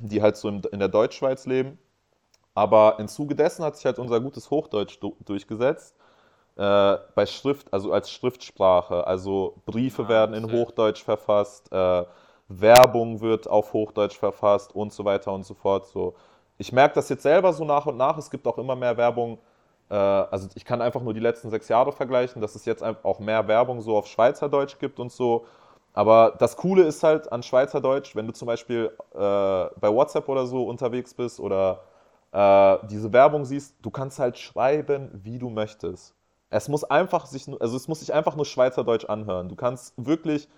die 0.00 0.22
halt 0.22 0.36
so 0.36 0.48
in, 0.48 0.62
in 0.72 0.78
der 0.80 0.88
Deutschschweiz 0.88 1.46
leben. 1.46 1.78
Aber 2.54 2.98
im 3.00 3.08
Zuge 3.08 3.34
dessen 3.34 3.64
hat 3.64 3.76
sich 3.76 3.86
halt 3.86 3.98
unser 3.98 4.20
gutes 4.20 4.50
Hochdeutsch 4.50 4.98
du, 5.00 5.16
durchgesetzt. 5.24 5.96
Äh, 6.56 6.98
bei 7.16 7.26
Schrift, 7.26 7.72
also 7.72 7.92
als 7.92 8.10
Schriftsprache. 8.10 9.06
Also 9.06 9.62
Briefe 9.66 10.04
Ah, 10.04 10.08
werden 10.08 10.34
in. 10.34 10.50
Hochdeutsch 10.52 11.02
verfasst, 11.04 11.72
äh, 11.72 12.04
Werbung 12.48 13.20
wird 13.20 13.48
auf 13.48 13.72
Hochdeutsch 13.72 14.16
verfasst 14.18 14.74
und 14.74 14.92
so 14.92 15.04
weiter 15.04 15.32
und 15.32 15.44
so 15.44 15.54
fort. 15.54 15.86
So. 15.88 16.14
Ich 16.58 16.72
merke 16.72 16.94
das 16.94 17.08
jetzt 17.08 17.22
selber 17.22 17.52
so 17.52 17.64
nach 17.64 17.86
und 17.86 17.96
nach. 17.96 18.16
Es 18.18 18.30
gibt 18.30 18.46
auch 18.46 18.58
immer 18.58 18.76
mehr 18.76 18.96
Werbung. 18.96 19.38
Äh, 19.90 19.94
also 19.94 20.48
ich 20.54 20.64
kann 20.64 20.80
einfach 20.82 21.02
nur 21.02 21.14
die 21.14 21.20
letzten 21.20 21.50
sechs 21.50 21.68
Jahre 21.68 21.92
vergleichen, 21.92 22.40
dass 22.40 22.54
es 22.54 22.64
jetzt 22.64 22.82
auch 22.82 23.18
mehr 23.20 23.46
Werbung 23.48 23.80
so 23.80 23.96
auf 23.96 24.06
Schweizerdeutsch 24.06 24.78
gibt 24.78 25.00
und 25.00 25.12
so. 25.12 25.46
Aber 25.92 26.34
das 26.38 26.56
Coole 26.56 26.82
ist 26.84 27.02
halt 27.02 27.30
an 27.32 27.42
Schweizerdeutsch, 27.42 28.16
wenn 28.16 28.26
du 28.26 28.32
zum 28.32 28.46
Beispiel 28.46 28.90
äh, 29.12 29.18
bei 29.18 29.92
WhatsApp 29.92 30.28
oder 30.28 30.46
so 30.46 30.64
unterwegs 30.64 31.14
bist 31.14 31.38
oder 31.40 31.80
äh, 32.32 32.78
diese 32.90 33.12
Werbung 33.12 33.44
siehst, 33.44 33.76
du 33.82 33.90
kannst 33.90 34.18
halt 34.18 34.38
schreiben, 34.38 35.10
wie 35.22 35.38
du 35.38 35.50
möchtest. 35.50 36.14
Es 36.50 36.68
muss 36.68 36.84
einfach 36.84 37.26
sich, 37.26 37.48
also 37.60 37.76
es 37.76 37.88
muss 37.88 38.00
sich 38.00 38.12
einfach 38.12 38.36
nur 38.36 38.44
Schweizerdeutsch 38.44 39.04
anhören. 39.06 39.48
Du 39.48 39.56
kannst 39.56 39.94
wirklich, 39.96 40.48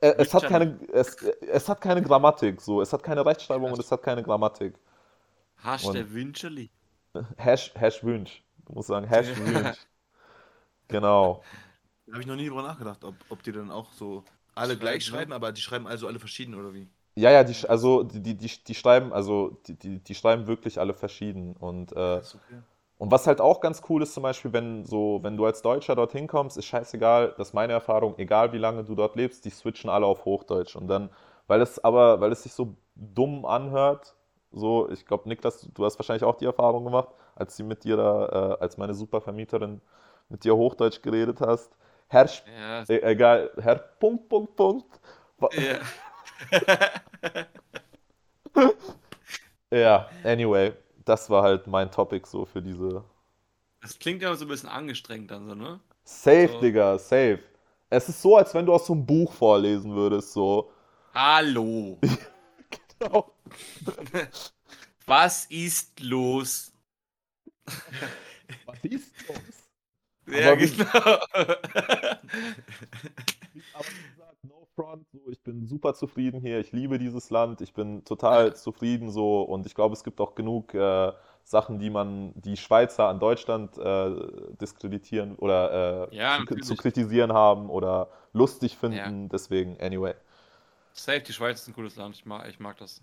es 0.00 0.32
hat 0.34 0.46
keine, 0.46 0.78
es, 0.92 1.16
es 1.22 1.68
hat 1.68 1.80
keine 1.80 2.02
Grammatik, 2.02 2.60
so, 2.60 2.80
es 2.80 2.92
hat 2.92 3.02
keine 3.02 3.24
Rechtschreibung 3.24 3.72
und 3.72 3.80
es 3.80 3.90
hat 3.90 4.02
keine 4.02 4.22
Grammatik. 4.22 4.74
Hast 5.56 5.84
Und- 5.86 5.94
der 5.94 6.10
Wünscheli? 6.12 6.70
Hash, 7.38 7.72
Hash 7.74 8.02
Wünsch. 8.04 8.42
Du 8.66 8.74
musst 8.74 8.88
sagen, 8.88 9.06
Hash 9.08 9.36
Wünsch. 9.36 9.86
Genau. 10.88 11.42
Da 12.06 12.12
habe 12.12 12.20
ich 12.22 12.26
noch 12.26 12.36
nie 12.36 12.46
drüber 12.48 12.62
nachgedacht, 12.62 13.04
ob, 13.04 13.14
ob 13.28 13.42
die 13.42 13.52
dann 13.52 13.70
auch 13.70 13.92
so 13.92 14.24
alle 14.54 14.68
Schreiben, 14.74 14.80
gleich 14.80 15.04
ne? 15.04 15.10
schreiben, 15.10 15.32
aber 15.32 15.52
die 15.52 15.60
schreiben 15.60 15.86
also 15.86 16.06
alle 16.06 16.18
verschieden 16.18 16.54
oder 16.54 16.72
wie? 16.74 16.88
Ja, 17.14 17.30
ja, 17.30 17.44
die, 17.44 17.54
sch- 17.54 17.66
also 17.66 18.02
die, 18.02 18.20
die, 18.22 18.36
die, 18.36 18.50
die 18.64 18.74
schreiben, 18.74 19.12
also 19.12 19.58
die, 19.66 19.74
die, 19.78 19.98
die 20.00 20.14
schreiben 20.14 20.46
wirklich 20.46 20.78
alle 20.78 20.92
verschieden. 20.94 21.56
Und, 21.56 21.92
äh, 21.92 22.20
Ist 22.20 22.34
okay. 22.34 22.60
Und 22.98 23.10
was 23.10 23.26
halt 23.26 23.40
auch 23.40 23.60
ganz 23.60 23.82
cool 23.88 24.02
ist, 24.02 24.14
zum 24.14 24.22
Beispiel, 24.22 24.52
wenn 24.52 24.84
so, 24.84 25.18
wenn 25.22 25.36
du 25.36 25.44
als 25.44 25.62
Deutscher 25.62 25.94
dorthin 25.94 26.26
kommst, 26.26 26.56
ist 26.56 26.66
scheißegal, 26.66 27.34
das 27.36 27.48
ist 27.48 27.54
meine 27.54 27.72
Erfahrung, 27.74 28.14
egal 28.18 28.52
wie 28.52 28.58
lange 28.58 28.84
du 28.84 28.94
dort 28.94 29.16
lebst, 29.16 29.44
die 29.44 29.50
switchen 29.50 29.90
alle 29.90 30.06
auf 30.06 30.24
Hochdeutsch. 30.24 30.76
Und 30.76 30.88
dann, 30.88 31.10
weil 31.46 31.60
es 31.60 31.82
aber, 31.84 32.20
weil 32.20 32.32
es 32.32 32.42
sich 32.42 32.52
so 32.54 32.74
dumm 32.94 33.44
anhört, 33.44 34.14
so, 34.52 34.88
ich 34.90 35.04
glaube, 35.04 35.28
Niklas, 35.28 35.68
du 35.74 35.84
hast 35.84 35.98
wahrscheinlich 35.98 36.24
auch 36.24 36.36
die 36.36 36.46
Erfahrung 36.46 36.84
gemacht, 36.84 37.08
als 37.34 37.56
sie 37.56 37.62
mit 37.62 37.84
dir 37.84 37.96
da, 37.96 38.54
äh, 38.54 38.62
als 38.62 38.78
meine 38.78 38.94
Supervermieterin 38.94 39.80
mit 40.28 40.44
dir 40.44 40.56
Hochdeutsch 40.56 41.02
geredet 41.02 41.40
hast. 41.40 41.76
Herr, 42.08 42.26
Ja. 42.26 42.82
e- 42.88 43.00
egal, 43.02 43.50
Herr 43.58 43.76
Punkt, 43.76 44.28
Punkt, 44.28 44.56
Punkt. 44.56 45.00
Ja. 45.52 45.78
Ja, 49.70 50.08
anyway, 50.24 50.72
das 51.06 51.30
war 51.30 51.42
halt 51.42 51.66
mein 51.68 51.90
Topic 51.90 52.26
so 52.28 52.44
für 52.44 52.60
diese. 52.62 53.02
Das 53.80 53.98
klingt 53.98 54.20
ja 54.22 54.34
so 54.36 54.44
ein 54.44 54.48
bisschen 54.48 54.68
angestrengt 54.68 55.30
dann 55.30 55.48
so, 55.48 55.54
ne? 55.54 55.80
Safe, 56.04 56.48
So. 56.48 56.60
Digga, 56.60 56.98
safe. 56.98 57.40
Es 57.90 58.08
ist 58.08 58.20
so, 58.22 58.36
als 58.36 58.54
wenn 58.54 58.66
du 58.66 58.72
aus 58.72 58.86
so 58.86 58.92
einem 58.94 59.06
Buch 59.06 59.32
vorlesen 59.32 59.94
würdest, 59.94 60.32
so. 60.32 60.70
Hallo. 61.14 61.98
Was 65.06 65.46
ist 65.46 66.00
los? 66.00 66.72
Was 68.66 68.84
ist 68.84 69.12
los? 69.28 69.38
Ja, 70.26 70.52
Aber 70.52 70.56
genau. 70.56 70.86
Aber 73.72 73.94
wie 73.94 74.02
gesagt, 74.02 74.15
no 74.76 74.84
front, 74.84 75.06
so, 75.12 75.20
ich 75.30 75.42
bin 75.42 75.66
super 75.66 75.94
zufrieden 75.94 76.40
hier, 76.40 76.60
ich 76.60 76.72
liebe 76.72 76.98
dieses 76.98 77.30
Land, 77.30 77.60
ich 77.60 77.74
bin 77.74 78.04
total 78.04 78.54
Ja. 78.54 78.56
zufrieden 78.56 79.10
so 79.10 79.42
und 79.42 79.66
ich 79.66 79.74
glaube, 79.74 79.94
es 79.94 80.04
gibt 80.04 80.20
auch 80.20 80.34
genug 80.34 80.74
äh, 80.74 81.12
Sachen, 81.44 81.78
die 81.78 81.90
man, 81.90 82.32
die 82.36 82.56
Schweizer 82.56 83.08
an 83.08 83.20
Deutschland 83.20 83.78
äh, 83.78 84.10
diskreditieren 84.60 85.36
oder 85.36 86.04
äh, 86.04 86.08
Ja, 86.10 86.44
zu, 86.44 86.44
zu 86.60 86.76
kritisieren 86.76 87.32
haben 87.32 87.70
oder 87.70 88.10
lustig 88.32 88.76
finden, 88.76 89.28
deswegen, 89.28 89.78
anyway. 89.80 90.14
Safe, 90.94 91.20
die 91.20 91.32
Schweiz 91.32 91.60
ist 91.60 91.68
ein 91.68 91.74
cooles 91.74 91.96
Land. 91.96 92.14
Ich 92.16 92.24
mag, 92.26 92.48
ich 92.48 92.58
mag 92.58 92.76
das. 92.78 93.02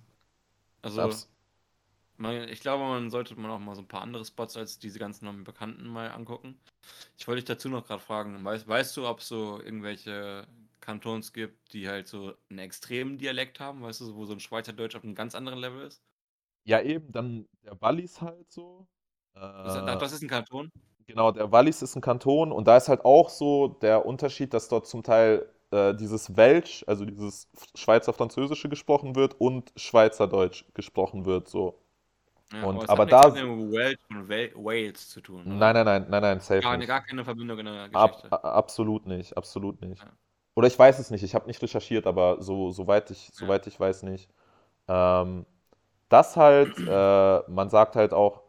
Also, 0.83 1.01
Abs- 1.03 1.27
man, 2.17 2.49
ich 2.49 2.61
glaube, 2.61 2.83
man 2.83 3.09
sollte 3.11 3.35
man 3.39 3.51
auch 3.51 3.59
mal 3.59 3.75
so 3.75 3.81
ein 3.81 3.87
paar 3.87 4.01
andere 4.01 4.25
Spots 4.25 4.57
als 4.57 4.79
diese 4.79 4.99
ganzen 4.99 5.43
Bekannten 5.43 5.87
mal 5.87 6.11
angucken. 6.11 6.59
Ich 7.17 7.27
wollte 7.27 7.41
dich 7.41 7.47
dazu 7.47 7.69
noch 7.69 7.87
gerade 7.87 8.01
fragen, 8.01 8.43
weißt, 8.45 8.67
weißt 8.67 8.97
du, 8.97 9.07
ob 9.07 9.19
es 9.21 9.29
so 9.29 9.61
irgendwelche 9.61 10.47
Kantons 10.83 11.33
gibt, 11.33 11.73
die 11.73 11.87
halt 11.87 12.07
so 12.07 12.33
einen 12.49 12.59
extremen 12.59 13.17
Dialekt 13.17 13.59
haben, 13.59 13.81
weißt 13.81 14.01
du, 14.01 14.15
wo 14.15 14.25
so 14.25 14.33
ein 14.33 14.39
Schweizerdeutsch 14.39 14.95
auf 14.95 15.03
einem 15.03 15.15
ganz 15.15 15.33
anderen 15.35 15.59
Level 15.59 15.87
ist? 15.87 16.01
Ja, 16.65 16.81
eben, 16.81 17.11
dann 17.11 17.47
der 17.63 17.79
Wallis 17.81 18.21
halt 18.21 18.51
so. 18.51 18.87
Das, 19.33 19.75
Äh, 19.75 19.97
das 19.97 20.11
ist 20.13 20.21
ein 20.21 20.29
Kanton. 20.29 20.71
Genau, 21.07 21.31
der 21.31 21.51
Wallis 21.51 21.81
ist 21.81 21.95
ein 21.95 22.01
Kanton 22.01 22.51
und 22.51 22.67
da 22.67 22.77
ist 22.77 22.87
halt 22.87 23.03
auch 23.03 23.29
so 23.29 23.67
der 23.67 24.05
Unterschied, 24.05 24.53
dass 24.53 24.69
dort 24.69 24.87
zum 24.87 25.03
Teil 25.03 25.49
äh, 25.71 25.93
dieses 25.95 26.35
Welsch, 26.37 26.83
also 26.87 27.03
dieses 27.05 27.49
Schweizer 27.75 28.13
Französische 28.13 28.69
gesprochen 28.69 29.15
wird 29.15 29.39
und 29.39 29.73
Schweizerdeutsch 29.75 30.65
gesprochen 30.73 31.25
wird, 31.25 31.47
so. 31.49 31.79
Ja, 32.53 32.63
Und- 32.65 32.87
aber 32.89 33.03
hat 33.03 33.11
nichts 33.11 33.21
da- 33.21 33.29
mit 33.29 33.41
dem 33.43 33.71
Wales 33.71 33.97
und 34.09 34.29
Wa- 34.29 34.63
Wales 34.63 35.09
zu 35.09 35.21
tun. 35.21 35.41
oder? 35.47 35.55
Nein, 35.55 35.73
nein, 35.73 35.85
nein, 35.85 36.05
nein, 36.09 36.21
nein, 36.21 36.39
safe 36.39 36.61
Gar, 36.61 36.77
nicht. 36.77 36.87
gar 36.87 37.01
keine 37.03 37.23
Verbindung 37.25 37.59
in 37.59 37.65
der 37.65 37.89
Ab, 37.93 38.11
Geschichte. 38.11 38.31
a- 38.31 38.51
absolut 38.51 39.05
nicht, 39.07 39.35
absolut 39.35 39.81
nicht. 39.81 40.01
Ja. 40.01 40.11
Oder 40.55 40.67
ich 40.67 40.77
weiß 40.77 40.99
es 40.99 41.09
nicht, 41.11 41.23
ich 41.23 41.35
habe 41.35 41.47
nicht 41.47 41.61
recherchiert, 41.61 42.05
aber 42.07 42.41
so, 42.41 42.71
soweit 42.71 43.09
ich, 43.11 43.29
soweit 43.33 43.65
ich 43.67 43.79
weiß 43.79 44.03
nicht. 44.03 44.29
Ähm, 44.87 45.45
das 46.09 46.35
halt, 46.37 46.73
äh, 46.87 47.39
man 47.51 47.69
sagt 47.69 47.95
halt 47.95 48.13
auch, 48.13 48.41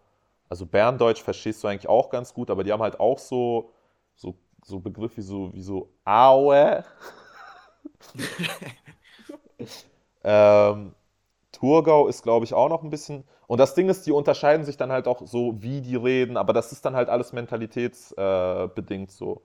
also 0.49 0.67
Berndeutsch 0.67 1.23
verstehst 1.23 1.63
du 1.65 1.69
eigentlich 1.69 1.89
auch 1.89 2.11
ganz 2.11 2.35
gut, 2.35 2.51
aber 2.51 2.65
die 2.65 2.73
haben 2.73 2.83
halt 2.83 3.01
auch 3.01 3.19
so, 3.19 3.71
so, 4.17 4.35
so 4.65 4.81
Begriffe 4.81 5.19
wie 5.19 5.23
so, 5.23 5.53
wie 5.55 5.63
so 5.63 5.91
Aue. 6.05 6.85
ähm, 10.25 10.95
Thurgau 11.53 12.07
ist, 12.09 12.23
glaube 12.23 12.45
ich, 12.47 12.55
auch 12.55 12.69
noch 12.69 12.83
ein 12.85 12.91
bisschen. 12.91 13.25
Und 13.49 13.59
das 13.61 13.75
Ding 13.75 13.89
ist, 13.89 14.07
die 14.07 14.13
unterscheiden 14.13 14.65
sich 14.67 14.77
dann 14.77 14.93
halt 14.93 15.07
auch 15.09 15.27
so, 15.27 15.61
wie 15.63 15.81
die 15.83 15.97
reden, 15.97 16.37
aber 16.37 16.53
das 16.53 16.73
ist 16.73 16.85
dann 16.85 16.95
halt 16.97 17.09
alles 17.09 17.33
mentalitätsbedingt 17.33 19.11
äh, 19.11 19.13
so. 19.13 19.43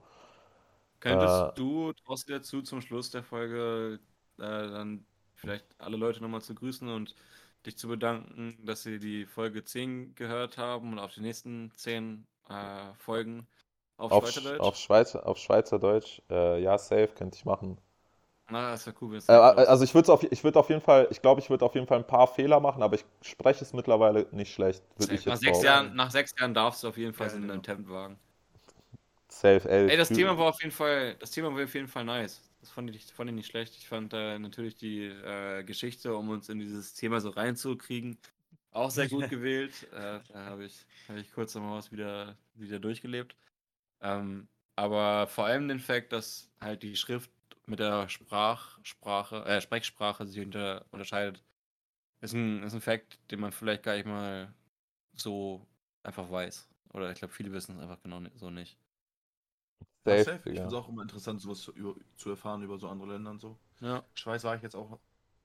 Könntest 1.00 1.46
Äh, 1.46 1.52
du 1.54 1.92
dir 2.28 2.38
dazu, 2.38 2.62
zum 2.62 2.80
Schluss 2.82 3.10
der 3.10 3.22
Folge 3.24 4.00
äh, 4.38 4.42
dann 4.42 5.06
vielleicht 5.34 5.66
alle 5.78 5.96
Leute 5.96 6.20
nochmal 6.22 6.42
zu 6.42 6.54
grüßen 6.54 6.88
und 6.88 7.14
dich 7.66 7.76
zu 7.78 7.88
bedanken, 7.88 8.58
dass 8.66 8.82
sie 8.82 8.98
die 8.98 9.26
Folge 9.26 9.64
10 9.64 10.14
gehört 10.14 10.58
haben 10.58 10.92
und 10.92 10.98
auf 10.98 11.14
die 11.14 11.20
nächsten 11.22 11.70
10 11.76 12.26
äh, 12.48 12.94
Folgen 12.94 13.46
auf, 13.96 14.12
Auf, 14.12 14.14
Schweizerdeutsch? 14.14 14.58
auf, 14.58 14.76
Schweizer, 14.76 15.26
auf 15.26 15.38
Schweizerdeutsch, 15.38 16.20
äh, 16.28 16.60
ja, 16.62 16.76
safe, 16.76 17.08
könnte 17.14 17.36
ich 17.38 17.46
machen. 17.46 17.78
Na, 18.50 18.70
das 18.72 18.84
wäre 18.86 18.96
cool, 19.00 19.12
wenn 19.12 19.18
es 19.18 19.28
Äh, 19.28 19.32
also 19.32 19.84
ich 19.84 19.94
würde 19.94 20.12
auf, 20.12 20.22
ich 20.30 20.44
würd 20.44 20.56
auf 20.56 20.68
jeden 20.68 20.80
Fall, 20.82 21.08
ich 21.10 21.22
glaube, 21.22 21.40
ich 21.40 21.48
würde 21.50 21.64
auf 21.64 21.74
jeden 21.74 21.86
Fall 21.86 21.98
ein 21.98 22.06
paar 22.06 22.26
Fehler 22.26 22.60
machen, 22.60 22.82
aber 22.82 22.96
ich 22.96 23.04
spreche 23.22 23.64
es 23.64 23.72
mittlerweile 23.72 24.26
nicht 24.32 24.52
schlecht, 24.52 24.82
würde 24.96 25.14
ich 25.14 25.24
nach, 25.26 25.36
jetzt 25.36 25.44
sechs. 25.44 25.60
Jahren, 25.62 25.94
nach 25.94 26.10
sechs 26.10 26.32
Jahren 26.38 26.54
darfst 26.54 26.82
du 26.82 26.88
auf 26.88 26.96
jeden 26.96 27.12
Fall 27.14 27.28
Ja, 27.28 27.30
so 27.30 27.36
einen 27.36 27.50
genau. 27.50 27.50
Attempt 27.50 27.88
wagen. 27.88 28.18
Safe, 29.30 29.68
ey. 29.68 29.96
Das 29.96 30.12
Thema 30.12 30.36
war 30.38 30.46
auf 30.50 30.60
jeden 30.60 30.72
Fall, 30.72 31.16
das 31.16 31.30
Thema 31.30 31.54
war 31.54 31.62
auf 31.64 31.74
jeden 31.74 31.88
Fall 31.88 32.04
nice. 32.04 32.42
Das 32.60 32.70
fand 32.70 32.94
ich, 32.94 33.04
fand 33.12 33.30
ich 33.30 33.36
nicht 33.36 33.46
schlecht. 33.46 33.76
Ich 33.76 33.88
fand 33.88 34.12
äh, 34.12 34.38
natürlich 34.38 34.76
die 34.76 35.04
äh, 35.06 35.62
Geschichte, 35.64 36.14
um 36.16 36.28
uns 36.28 36.48
in 36.48 36.58
dieses 36.58 36.94
Thema 36.94 37.20
so 37.20 37.30
reinzukriegen, 37.30 38.18
auch 38.72 38.90
sehr 38.90 39.08
gut 39.08 39.28
gewählt. 39.30 39.84
Äh, 39.92 40.20
da 40.28 40.46
habe 40.46 40.64
ich, 40.64 40.86
hab 41.08 41.16
ich 41.16 41.32
kurz 41.32 41.54
nochmal 41.54 41.78
was 41.78 41.92
wieder, 41.92 42.38
wieder 42.54 42.78
durchgelebt. 42.80 43.36
Ähm, 44.02 44.48
aber 44.76 45.28
vor 45.28 45.46
allem 45.46 45.68
den 45.68 45.80
Fakt, 45.80 46.12
dass 46.12 46.52
halt 46.60 46.82
die 46.82 46.96
Schrift 46.96 47.30
mit 47.66 47.80
der 47.80 48.08
Sprachsprache, 48.08 49.44
äh, 49.46 49.60
Sprechsprache 49.60 50.26
sich 50.26 50.44
unter, 50.44 50.86
unterscheidet, 50.92 51.44
ist 52.22 52.34
ein, 52.34 52.62
ist 52.64 52.74
ein 52.74 52.82
Fakt, 52.82 53.20
den 53.32 53.40
man 53.40 53.52
vielleicht 53.52 53.84
gar 53.84 53.96
nicht 53.96 54.06
mal 54.06 54.54
so 55.14 55.68
einfach 56.04 56.30
weiß. 56.30 56.68
Oder 56.94 57.12
ich 57.12 57.18
glaube, 57.20 57.34
viele 57.34 57.52
wissen 57.52 57.76
es 57.76 57.82
einfach 57.82 58.02
genau 58.02 58.22
so 58.36 58.50
nicht. 58.50 58.79
Safe, 60.04 60.24
safe. 60.24 60.36
Ich 60.50 60.56
finde 60.56 60.68
es 60.68 60.72
auch 60.74 60.88
immer 60.88 61.02
interessant, 61.02 61.40
sowas 61.40 61.60
zu, 61.60 61.72
über, 61.72 61.94
zu 62.16 62.30
erfahren 62.30 62.62
über 62.62 62.78
so 62.78 62.88
andere 62.88 63.12
Länder 63.12 63.30
und 63.32 63.40
so. 63.40 63.58
Ja. 63.80 64.02
Schweiz 64.14 64.44
war 64.44 64.56
ich 64.56 64.62
jetzt 64.62 64.74
auch 64.76 64.98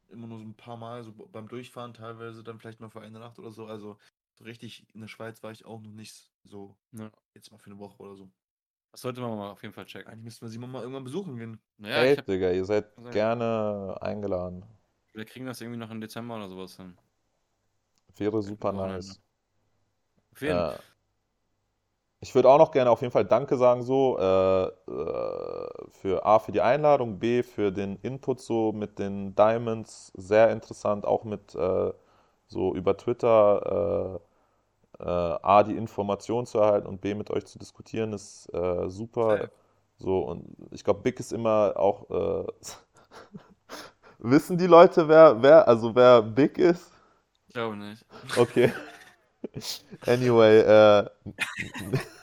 immer 0.09 0.27
nur 0.27 0.37
so 0.39 0.45
ein 0.45 0.53
paar 0.53 0.77
Mal, 0.77 1.03
so 1.03 1.11
beim 1.11 1.47
Durchfahren 1.47 1.93
teilweise 1.93 2.43
dann 2.43 2.59
vielleicht 2.59 2.79
mal 2.79 2.89
für 2.89 3.01
eine 3.01 3.19
Nacht 3.19 3.37
oder 3.39 3.51
so. 3.51 3.65
Also 3.65 3.97
so 4.35 4.43
richtig 4.45 4.85
in 4.93 5.01
der 5.01 5.07
Schweiz 5.07 5.41
war 5.43 5.51
ich 5.51 5.65
auch 5.65 5.81
noch 5.81 5.91
nicht 5.91 6.31
so 6.43 6.75
Ja. 6.93 7.11
jetzt 7.33 7.51
mal 7.51 7.57
für 7.57 7.69
eine 7.71 7.79
Woche 7.79 8.01
oder 8.01 8.15
so. 8.15 8.29
Das 8.91 9.01
sollte 9.01 9.19
man 9.19 9.37
mal 9.37 9.51
auf 9.51 9.61
jeden 9.61 9.73
Fall 9.73 9.85
checken. 9.85 10.09
Eigentlich 10.09 10.23
müssten 10.23 10.45
wir 10.45 10.49
sie 10.49 10.57
mal 10.57 10.81
irgendwann 10.81 11.03
besuchen 11.03 11.35
gehen. 11.37 11.59
Naja, 11.77 12.11
ich 12.11 12.17
hab, 12.17 12.25
Digga, 12.25 12.51
ihr 12.51 12.63
seid 12.63 12.93
Sehr- 12.95 13.11
gerne 13.11 13.97
eingeladen. 14.01 14.63
wir 15.13 15.25
kriegen 15.25 15.45
das 15.45 15.59
irgendwie 15.59 15.79
noch 15.79 15.91
im 15.91 15.99
Dezember 15.99 16.35
oder 16.37 16.47
sowas 16.47 16.77
hin. 16.77 16.97
Wäre 18.15 18.41
super 18.41 18.71
nice. 18.71 19.19
Auf 20.31 20.41
jeden 20.41 20.57
Äh, 20.57 20.77
ich 22.21 22.33
würde 22.33 22.49
auch 22.49 22.57
noch 22.57 22.71
gerne 22.71 22.89
auf 22.89 23.01
jeden 23.01 23.11
Fall 23.11 23.25
Danke 23.25 23.57
sagen, 23.57 23.83
so, 23.83 24.17
äh, 24.17 24.65
äh, 24.65 24.69
für 25.91 26.25
A, 26.25 26.39
für 26.39 26.51
die 26.51 26.61
Einladung, 26.61 27.19
B, 27.19 27.43
für 27.43 27.71
den 27.71 27.97
Input 27.97 28.39
so 28.39 28.71
mit 28.71 28.99
den 28.99 29.35
Diamonds, 29.35 30.11
sehr 30.15 30.51
interessant, 30.51 31.05
auch 31.05 31.23
mit 31.23 31.53
äh, 31.55 31.91
so 32.47 32.73
über 32.73 32.97
Twitter, 32.97 34.19
äh, 34.99 35.03
äh, 35.03 35.39
A, 35.41 35.63
die 35.63 35.75
Information 35.75 36.45
zu 36.45 36.59
erhalten 36.59 36.87
und 36.87 37.01
B, 37.01 37.13
mit 37.13 37.29
euch 37.31 37.45
zu 37.45 37.59
diskutieren, 37.59 38.13
ist 38.13 38.47
äh, 38.53 38.89
super. 38.89 39.37
Safe. 39.37 39.51
So, 39.97 40.19
und 40.19 40.45
ich 40.71 40.83
glaube, 40.83 41.01
Big 41.03 41.19
ist 41.21 41.31
immer 41.31 41.73
auch, 41.77 42.09
wissen 44.17 44.57
die 44.57 44.67
Leute, 44.67 45.07
wer, 45.07 45.41
wer, 45.41 45.65
also 45.67 45.95
wer 45.95 46.21
Big 46.21 46.57
ist? 46.57 46.91
Ich 47.47 47.53
glaube 47.53 47.77
nicht. 47.77 48.05
Okay. 48.35 48.73
Anyway, 50.07 50.59
äh. 50.61 51.05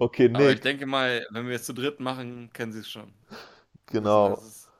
Okay, 0.00 0.28
Aber 0.32 0.50
ich 0.52 0.60
denke 0.60 0.86
mal, 0.86 1.24
wenn 1.30 1.46
wir 1.48 1.56
es 1.56 1.64
zu 1.66 1.72
dritt 1.72 2.00
machen, 2.00 2.52
kennen 2.52 2.72
sie 2.72 2.80
es 2.80 2.88
schon. 2.90 3.12
genau. 3.86 4.30
Das 4.30 4.42
ist, 4.42 4.70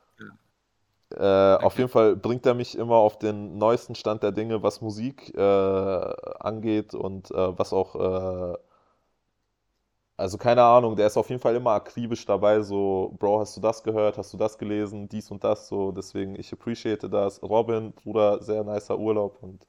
Äh, 1.13 1.55
auf 1.57 1.77
Okay. 1.77 1.77
jeden 1.77 1.89
Fall 1.89 2.15
bringt 2.15 2.45
er 2.45 2.53
mich 2.53 2.77
immer 2.77 2.95
auf 2.95 3.19
den 3.19 3.57
neuesten 3.57 3.95
Stand 3.95 4.23
der 4.23 4.31
Dinge, 4.31 4.63
was 4.63 4.79
Musik 4.81 5.33
äh, 5.35 5.41
angeht 5.41 6.93
und 6.93 7.31
äh, 7.31 7.57
was 7.59 7.73
auch, 7.73 7.95
äh, 8.55 8.57
also 10.17 10.37
keine 10.37 10.63
Ahnung, 10.63 10.95
der 10.95 11.07
ist 11.07 11.17
auf 11.17 11.29
jeden 11.29 11.41
Fall 11.41 11.55
immer 11.55 11.71
akribisch 11.71 12.25
dabei, 12.25 12.61
so, 12.61 13.15
Bro, 13.19 13.39
hast 13.41 13.57
du 13.57 13.61
das 13.61 13.83
gehört, 13.83 14.17
hast 14.17 14.31
du 14.33 14.37
das 14.37 14.57
gelesen, 14.57 15.09
dies 15.09 15.31
und 15.31 15.43
das, 15.43 15.67
so, 15.67 15.91
deswegen, 15.91 16.35
ich 16.39 16.53
appreciate 16.53 17.09
das. 17.09 17.41
Robin, 17.43 17.91
Bruder, 17.93 18.41
sehr 18.43 18.63
nicer 18.63 18.97
Urlaub 18.99 19.41
und 19.41 19.65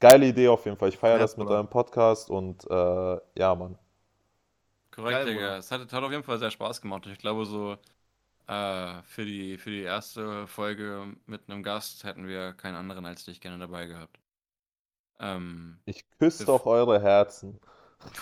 geile 0.00 0.26
Idee 0.26 0.48
auf 0.48 0.64
jeden 0.64 0.76
Fall. 0.78 0.88
Ich 0.90 0.98
feiere 0.98 1.18
Ja, 1.18 1.20
das 1.20 1.36
mit 1.36 1.48
eurem 1.48 1.68
Podcast 1.68 2.30
und 2.30 2.64
äh, 2.70 3.18
ja, 3.38 3.54
Mann. 3.54 3.78
korrekt, 4.90 5.24
Geil, 5.24 5.26
Digga. 5.26 5.56
Es 5.58 5.70
hat, 5.70 5.92
hat 5.92 6.02
auf 6.04 6.10
jeden 6.12 6.22
Fall 6.24 6.38
sehr 6.38 6.50
Spaß 6.50 6.80
gemacht. 6.80 7.06
Und 7.06 7.12
ich 7.12 7.18
glaube, 7.18 7.44
so 7.46 7.76
äh, 8.48 9.02
für, 9.04 9.24
die, 9.24 9.58
für 9.58 9.70
die 9.70 9.82
erste 9.82 10.46
Folge 10.48 11.14
mit 11.26 11.48
einem 11.50 11.62
Gast 11.62 12.04
hätten 12.04 12.26
wir 12.28 12.54
keinen 12.54 12.76
anderen 12.76 13.06
als 13.06 13.24
dich 13.24 13.40
gerne 13.40 13.58
dabei 13.58 13.86
gehabt. 13.86 14.18
Ähm, 15.20 15.78
Ich 15.84 16.08
küsse 16.18 16.46
doch 16.46 16.64
eure 16.64 17.02
Herzen. 17.02 17.60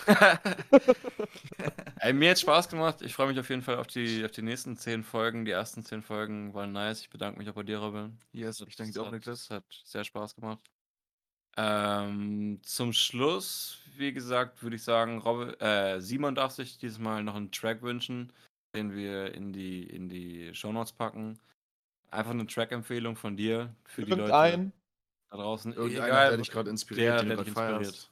Ey, 1.99 2.13
mir 2.13 2.31
hat 2.31 2.39
Spaß 2.39 2.69
gemacht. 2.69 3.01
Ich 3.01 3.13
freue 3.13 3.27
mich 3.27 3.39
auf 3.39 3.49
jeden 3.49 3.61
Fall 3.61 3.77
auf 3.77 3.87
die, 3.87 4.23
auf 4.25 4.31
die 4.31 4.41
nächsten 4.41 4.77
zehn 4.77 5.03
Folgen. 5.03 5.45
Die 5.45 5.51
ersten 5.51 5.83
zehn 5.83 6.01
Folgen 6.01 6.53
waren 6.53 6.71
nice. 6.71 7.01
Ich 7.01 7.09
bedanke 7.09 7.39
mich 7.39 7.49
auch 7.49 7.53
bei 7.55 7.63
dir, 7.63 7.79
Robin. 7.79 8.17
Yes, 8.31 8.61
ich 8.67 8.75
denke 8.75 9.01
auch, 9.01 9.09
Niklas. 9.11 9.47
das 9.47 9.49
hat 9.49 9.63
sehr 9.83 10.03
Spaß 10.03 10.35
gemacht. 10.35 10.59
Ähm, 11.61 12.59
zum 12.63 12.93
Schluss, 12.93 13.81
wie 13.97 14.13
gesagt, 14.13 14.63
würde 14.63 14.77
ich 14.77 14.83
sagen, 14.83 15.17
Robin, 15.17 15.59
äh, 15.59 15.99
Simon 15.99 16.33
darf 16.33 16.53
sich 16.53 16.77
dieses 16.77 16.99
Mal 16.99 17.21
noch 17.21 17.35
einen 17.35 17.51
Track 17.51 17.81
wünschen, 17.81 18.31
den 18.73 18.95
wir 18.95 19.33
in 19.33 19.51
die, 19.51 19.83
in 19.83 20.07
die 20.07 20.55
Shownotes 20.55 20.93
packen. 20.93 21.37
Einfach 22.11 22.31
eine 22.31 22.47
Track-Empfehlung 22.47 23.17
von 23.17 23.35
dir 23.35 23.75
für 23.83 24.05
die 24.05 24.11
Leute 24.11 24.21
Irgendein? 24.21 24.71
da 25.29 25.37
draußen. 25.37 25.73
Irgendeiner, 25.73 26.07
Egal, 26.07 26.29
der 26.29 26.37
dich 26.37 26.49
gerade 26.49 26.65
der, 26.65 26.71
inspiriert, 26.71 27.21
den 27.21 27.27
der 27.27 27.37
du 27.37 27.43
dich 27.43 27.49
inspiriert. 27.49 27.81
feierst. 27.81 28.11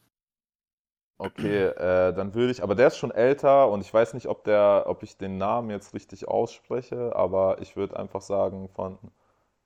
Okay, 1.20 1.64
äh, 1.68 2.14
dann 2.14 2.36
würde 2.36 2.52
ich, 2.52 2.62
aber 2.62 2.76
der 2.76 2.88
ist 2.88 2.98
schon 2.98 3.12
älter 3.12 3.70
und 3.72 3.80
ich 3.80 3.92
weiß 3.92 4.14
nicht, 4.14 4.28
ob 4.28 4.44
der, 4.44 4.84
ob 4.88 5.04
ich 5.04 5.18
den 5.18 5.38
Namen 5.38 5.70
jetzt 5.70 5.94
richtig 5.94 6.28
ausspreche, 6.28 7.16
aber 7.16 7.62
ich 7.62 7.78
würde 7.78 7.98
einfach 7.98 8.22
sagen 8.22 8.70
von 8.76 9.00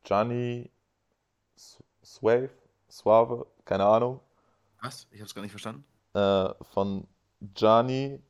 Gianni 0.03 0.69
Suave, 2.03 2.51
Suave, 2.87 3.47
keine 3.65 3.85
Ahnung, 3.85 4.19
Was? 4.81 5.07
Ich 5.11 5.21
hab's 5.21 5.33
gar 5.35 5.41
nicht 5.41 5.51
verstanden. 5.51 5.83
äh, 6.13 6.49
von 6.73 7.07
Gianni, 7.53 8.21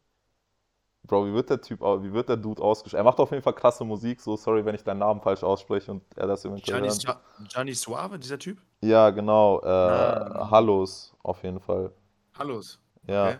Bro, 1.03 1.25
wie 1.27 1.33
wird 1.33 1.49
der 1.49 1.59
Typ, 1.59 1.81
wie 1.81 2.13
wird 2.13 2.29
der 2.29 2.37
Dude 2.37 2.61
ausgesprochen? 2.61 2.99
Er 2.99 3.03
macht 3.03 3.19
auf 3.19 3.31
jeden 3.31 3.41
Fall 3.43 3.53
krasse 3.55 3.83
Musik, 3.83 4.21
so 4.21 4.37
sorry, 4.37 4.63
wenn 4.63 4.75
ich 4.75 4.83
deinen 4.83 4.99
Namen 4.99 5.19
falsch 5.19 5.43
ausspreche 5.43 5.91
und 5.91 6.03
er 6.15 6.27
das 6.27 6.45
eventuell 6.45 6.87
Gianni, 6.89 7.17
Gianni 7.49 7.73
Suave, 7.73 8.19
dieser 8.19 8.37
Typ? 8.37 8.61
Ja, 8.81 9.09
genau, 9.09 9.61
äh, 9.61 9.67
Ah. 9.67 10.49
Hallos 10.51 11.13
auf 11.23 11.43
jeden 11.43 11.59
Fall, 11.59 11.91
Hallos. 12.37 12.79
ja, 13.07 13.29
Okay. 13.29 13.39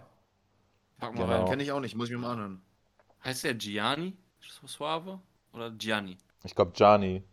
Pack 0.97 1.13
mal 1.15 1.21
Genau. 1.25 1.37
rein. 1.37 1.45
Kenne 1.45 1.63
ich 1.63 1.71
auch 1.71 1.79
nicht, 1.79 1.95
muss 1.95 2.07
ich 2.09 2.15
mir 2.15 2.19
mal 2.21 2.31
anhören. 2.33 2.61
Heißt 3.23 3.43
der 3.43 3.53
Gianni 3.53 4.17
Suave 4.65 5.19
oder 5.53 5.69
Gianni? 5.71 6.17
ich 6.43 6.55
glaube 6.55 6.71
Gianni, 6.73 7.23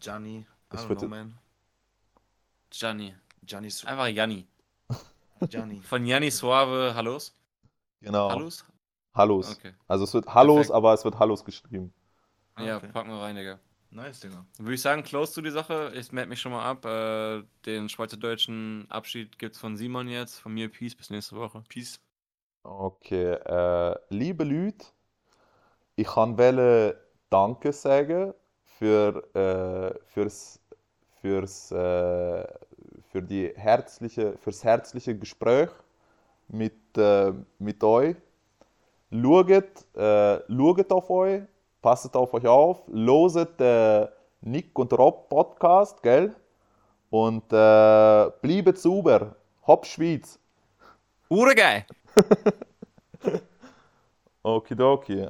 Gianni, 0.00 0.46
I 0.72 0.76
don't 0.76 0.96
know, 0.96 1.08
man. 1.08 1.38
Gianni. 2.70 3.14
Gianni 3.42 3.70
Su 3.70 3.86
Einfach 3.86 4.08
Janni. 4.08 4.46
Gianni. 5.48 5.80
Von 5.82 6.06
Janni 6.06 6.30
Suave, 6.30 6.94
Hallos? 6.94 7.34
genau, 8.00 8.30
Hallos? 8.30 8.64
Hallos. 9.14 9.56
Okay. 9.56 9.74
Also 9.88 10.04
es 10.04 10.14
wird 10.14 10.26
Hallos, 10.34 10.56
Perfekt. 10.56 10.74
aber 10.74 10.94
es 10.94 11.04
wird 11.04 11.18
Hallos 11.18 11.44
geschrieben. 11.44 11.92
Ja, 12.58 12.76
okay. 12.76 12.88
packen 12.92 13.10
wir 13.10 13.20
rein, 13.20 13.36
Digga. 13.36 13.58
Nice, 13.90 14.20
Digga. 14.20 14.46
Würde 14.58 14.74
ich 14.74 14.80
sagen, 14.82 15.02
close 15.02 15.34
du 15.34 15.42
die 15.42 15.50
Sache. 15.50 15.92
Ich 15.94 16.12
melde 16.12 16.30
mich 16.30 16.40
schon 16.40 16.52
mal 16.52 16.64
ab. 16.64 16.84
Äh, 16.86 17.42
den 17.66 17.88
schweizerdeutschen 17.88 18.86
Abschied 18.90 19.38
gibt's 19.38 19.58
von 19.58 19.76
Simon 19.76 20.08
jetzt. 20.08 20.38
Von 20.40 20.54
mir 20.54 20.70
Peace 20.70 20.94
bis 20.94 21.10
nächste 21.10 21.36
Woche. 21.36 21.62
Peace. 21.68 22.00
Okay, 22.64 23.34
äh, 23.34 23.96
liebe 24.10 24.44
Leute, 24.44 24.86
ich 25.96 26.06
kann 26.06 26.38
wollte 26.38 26.98
Danke 27.30 27.72
sagen 27.72 28.34
für, 28.78 29.22
äh, 29.34 29.98
fürs, 30.12 30.60
fürs, 31.20 31.70
äh, 31.72 32.44
für 33.12 33.22
die 33.22 33.52
herzliche, 33.54 34.38
fürs 34.38 34.64
herzliche 34.64 35.16
Gespräch 35.16 35.68
mit, 36.48 36.96
äh, 36.96 37.32
mit 37.58 37.84
euch. 37.84 38.16
Schaut, 39.12 39.52
äh, 39.94 40.40
schaut 40.48 40.92
auf 40.92 41.10
euch, 41.10 41.42
passt 41.82 42.16
auf 42.16 42.32
euch 42.32 42.46
auf, 42.46 42.82
loset 42.88 43.60
den 43.60 44.08
Nick 44.40 44.78
und 44.78 44.92
Rob 44.94 45.28
Podcast, 45.28 46.02
gell? 46.02 46.34
Und 47.10 47.52
äh, 47.52 48.30
bleibt 48.40 48.78
sauber. 48.78 49.36
Hopp 49.66 49.84
Schweiz. 49.84 50.38
Hure 51.28 51.54
geil! 51.54 51.84
Okidoki. 54.42 55.28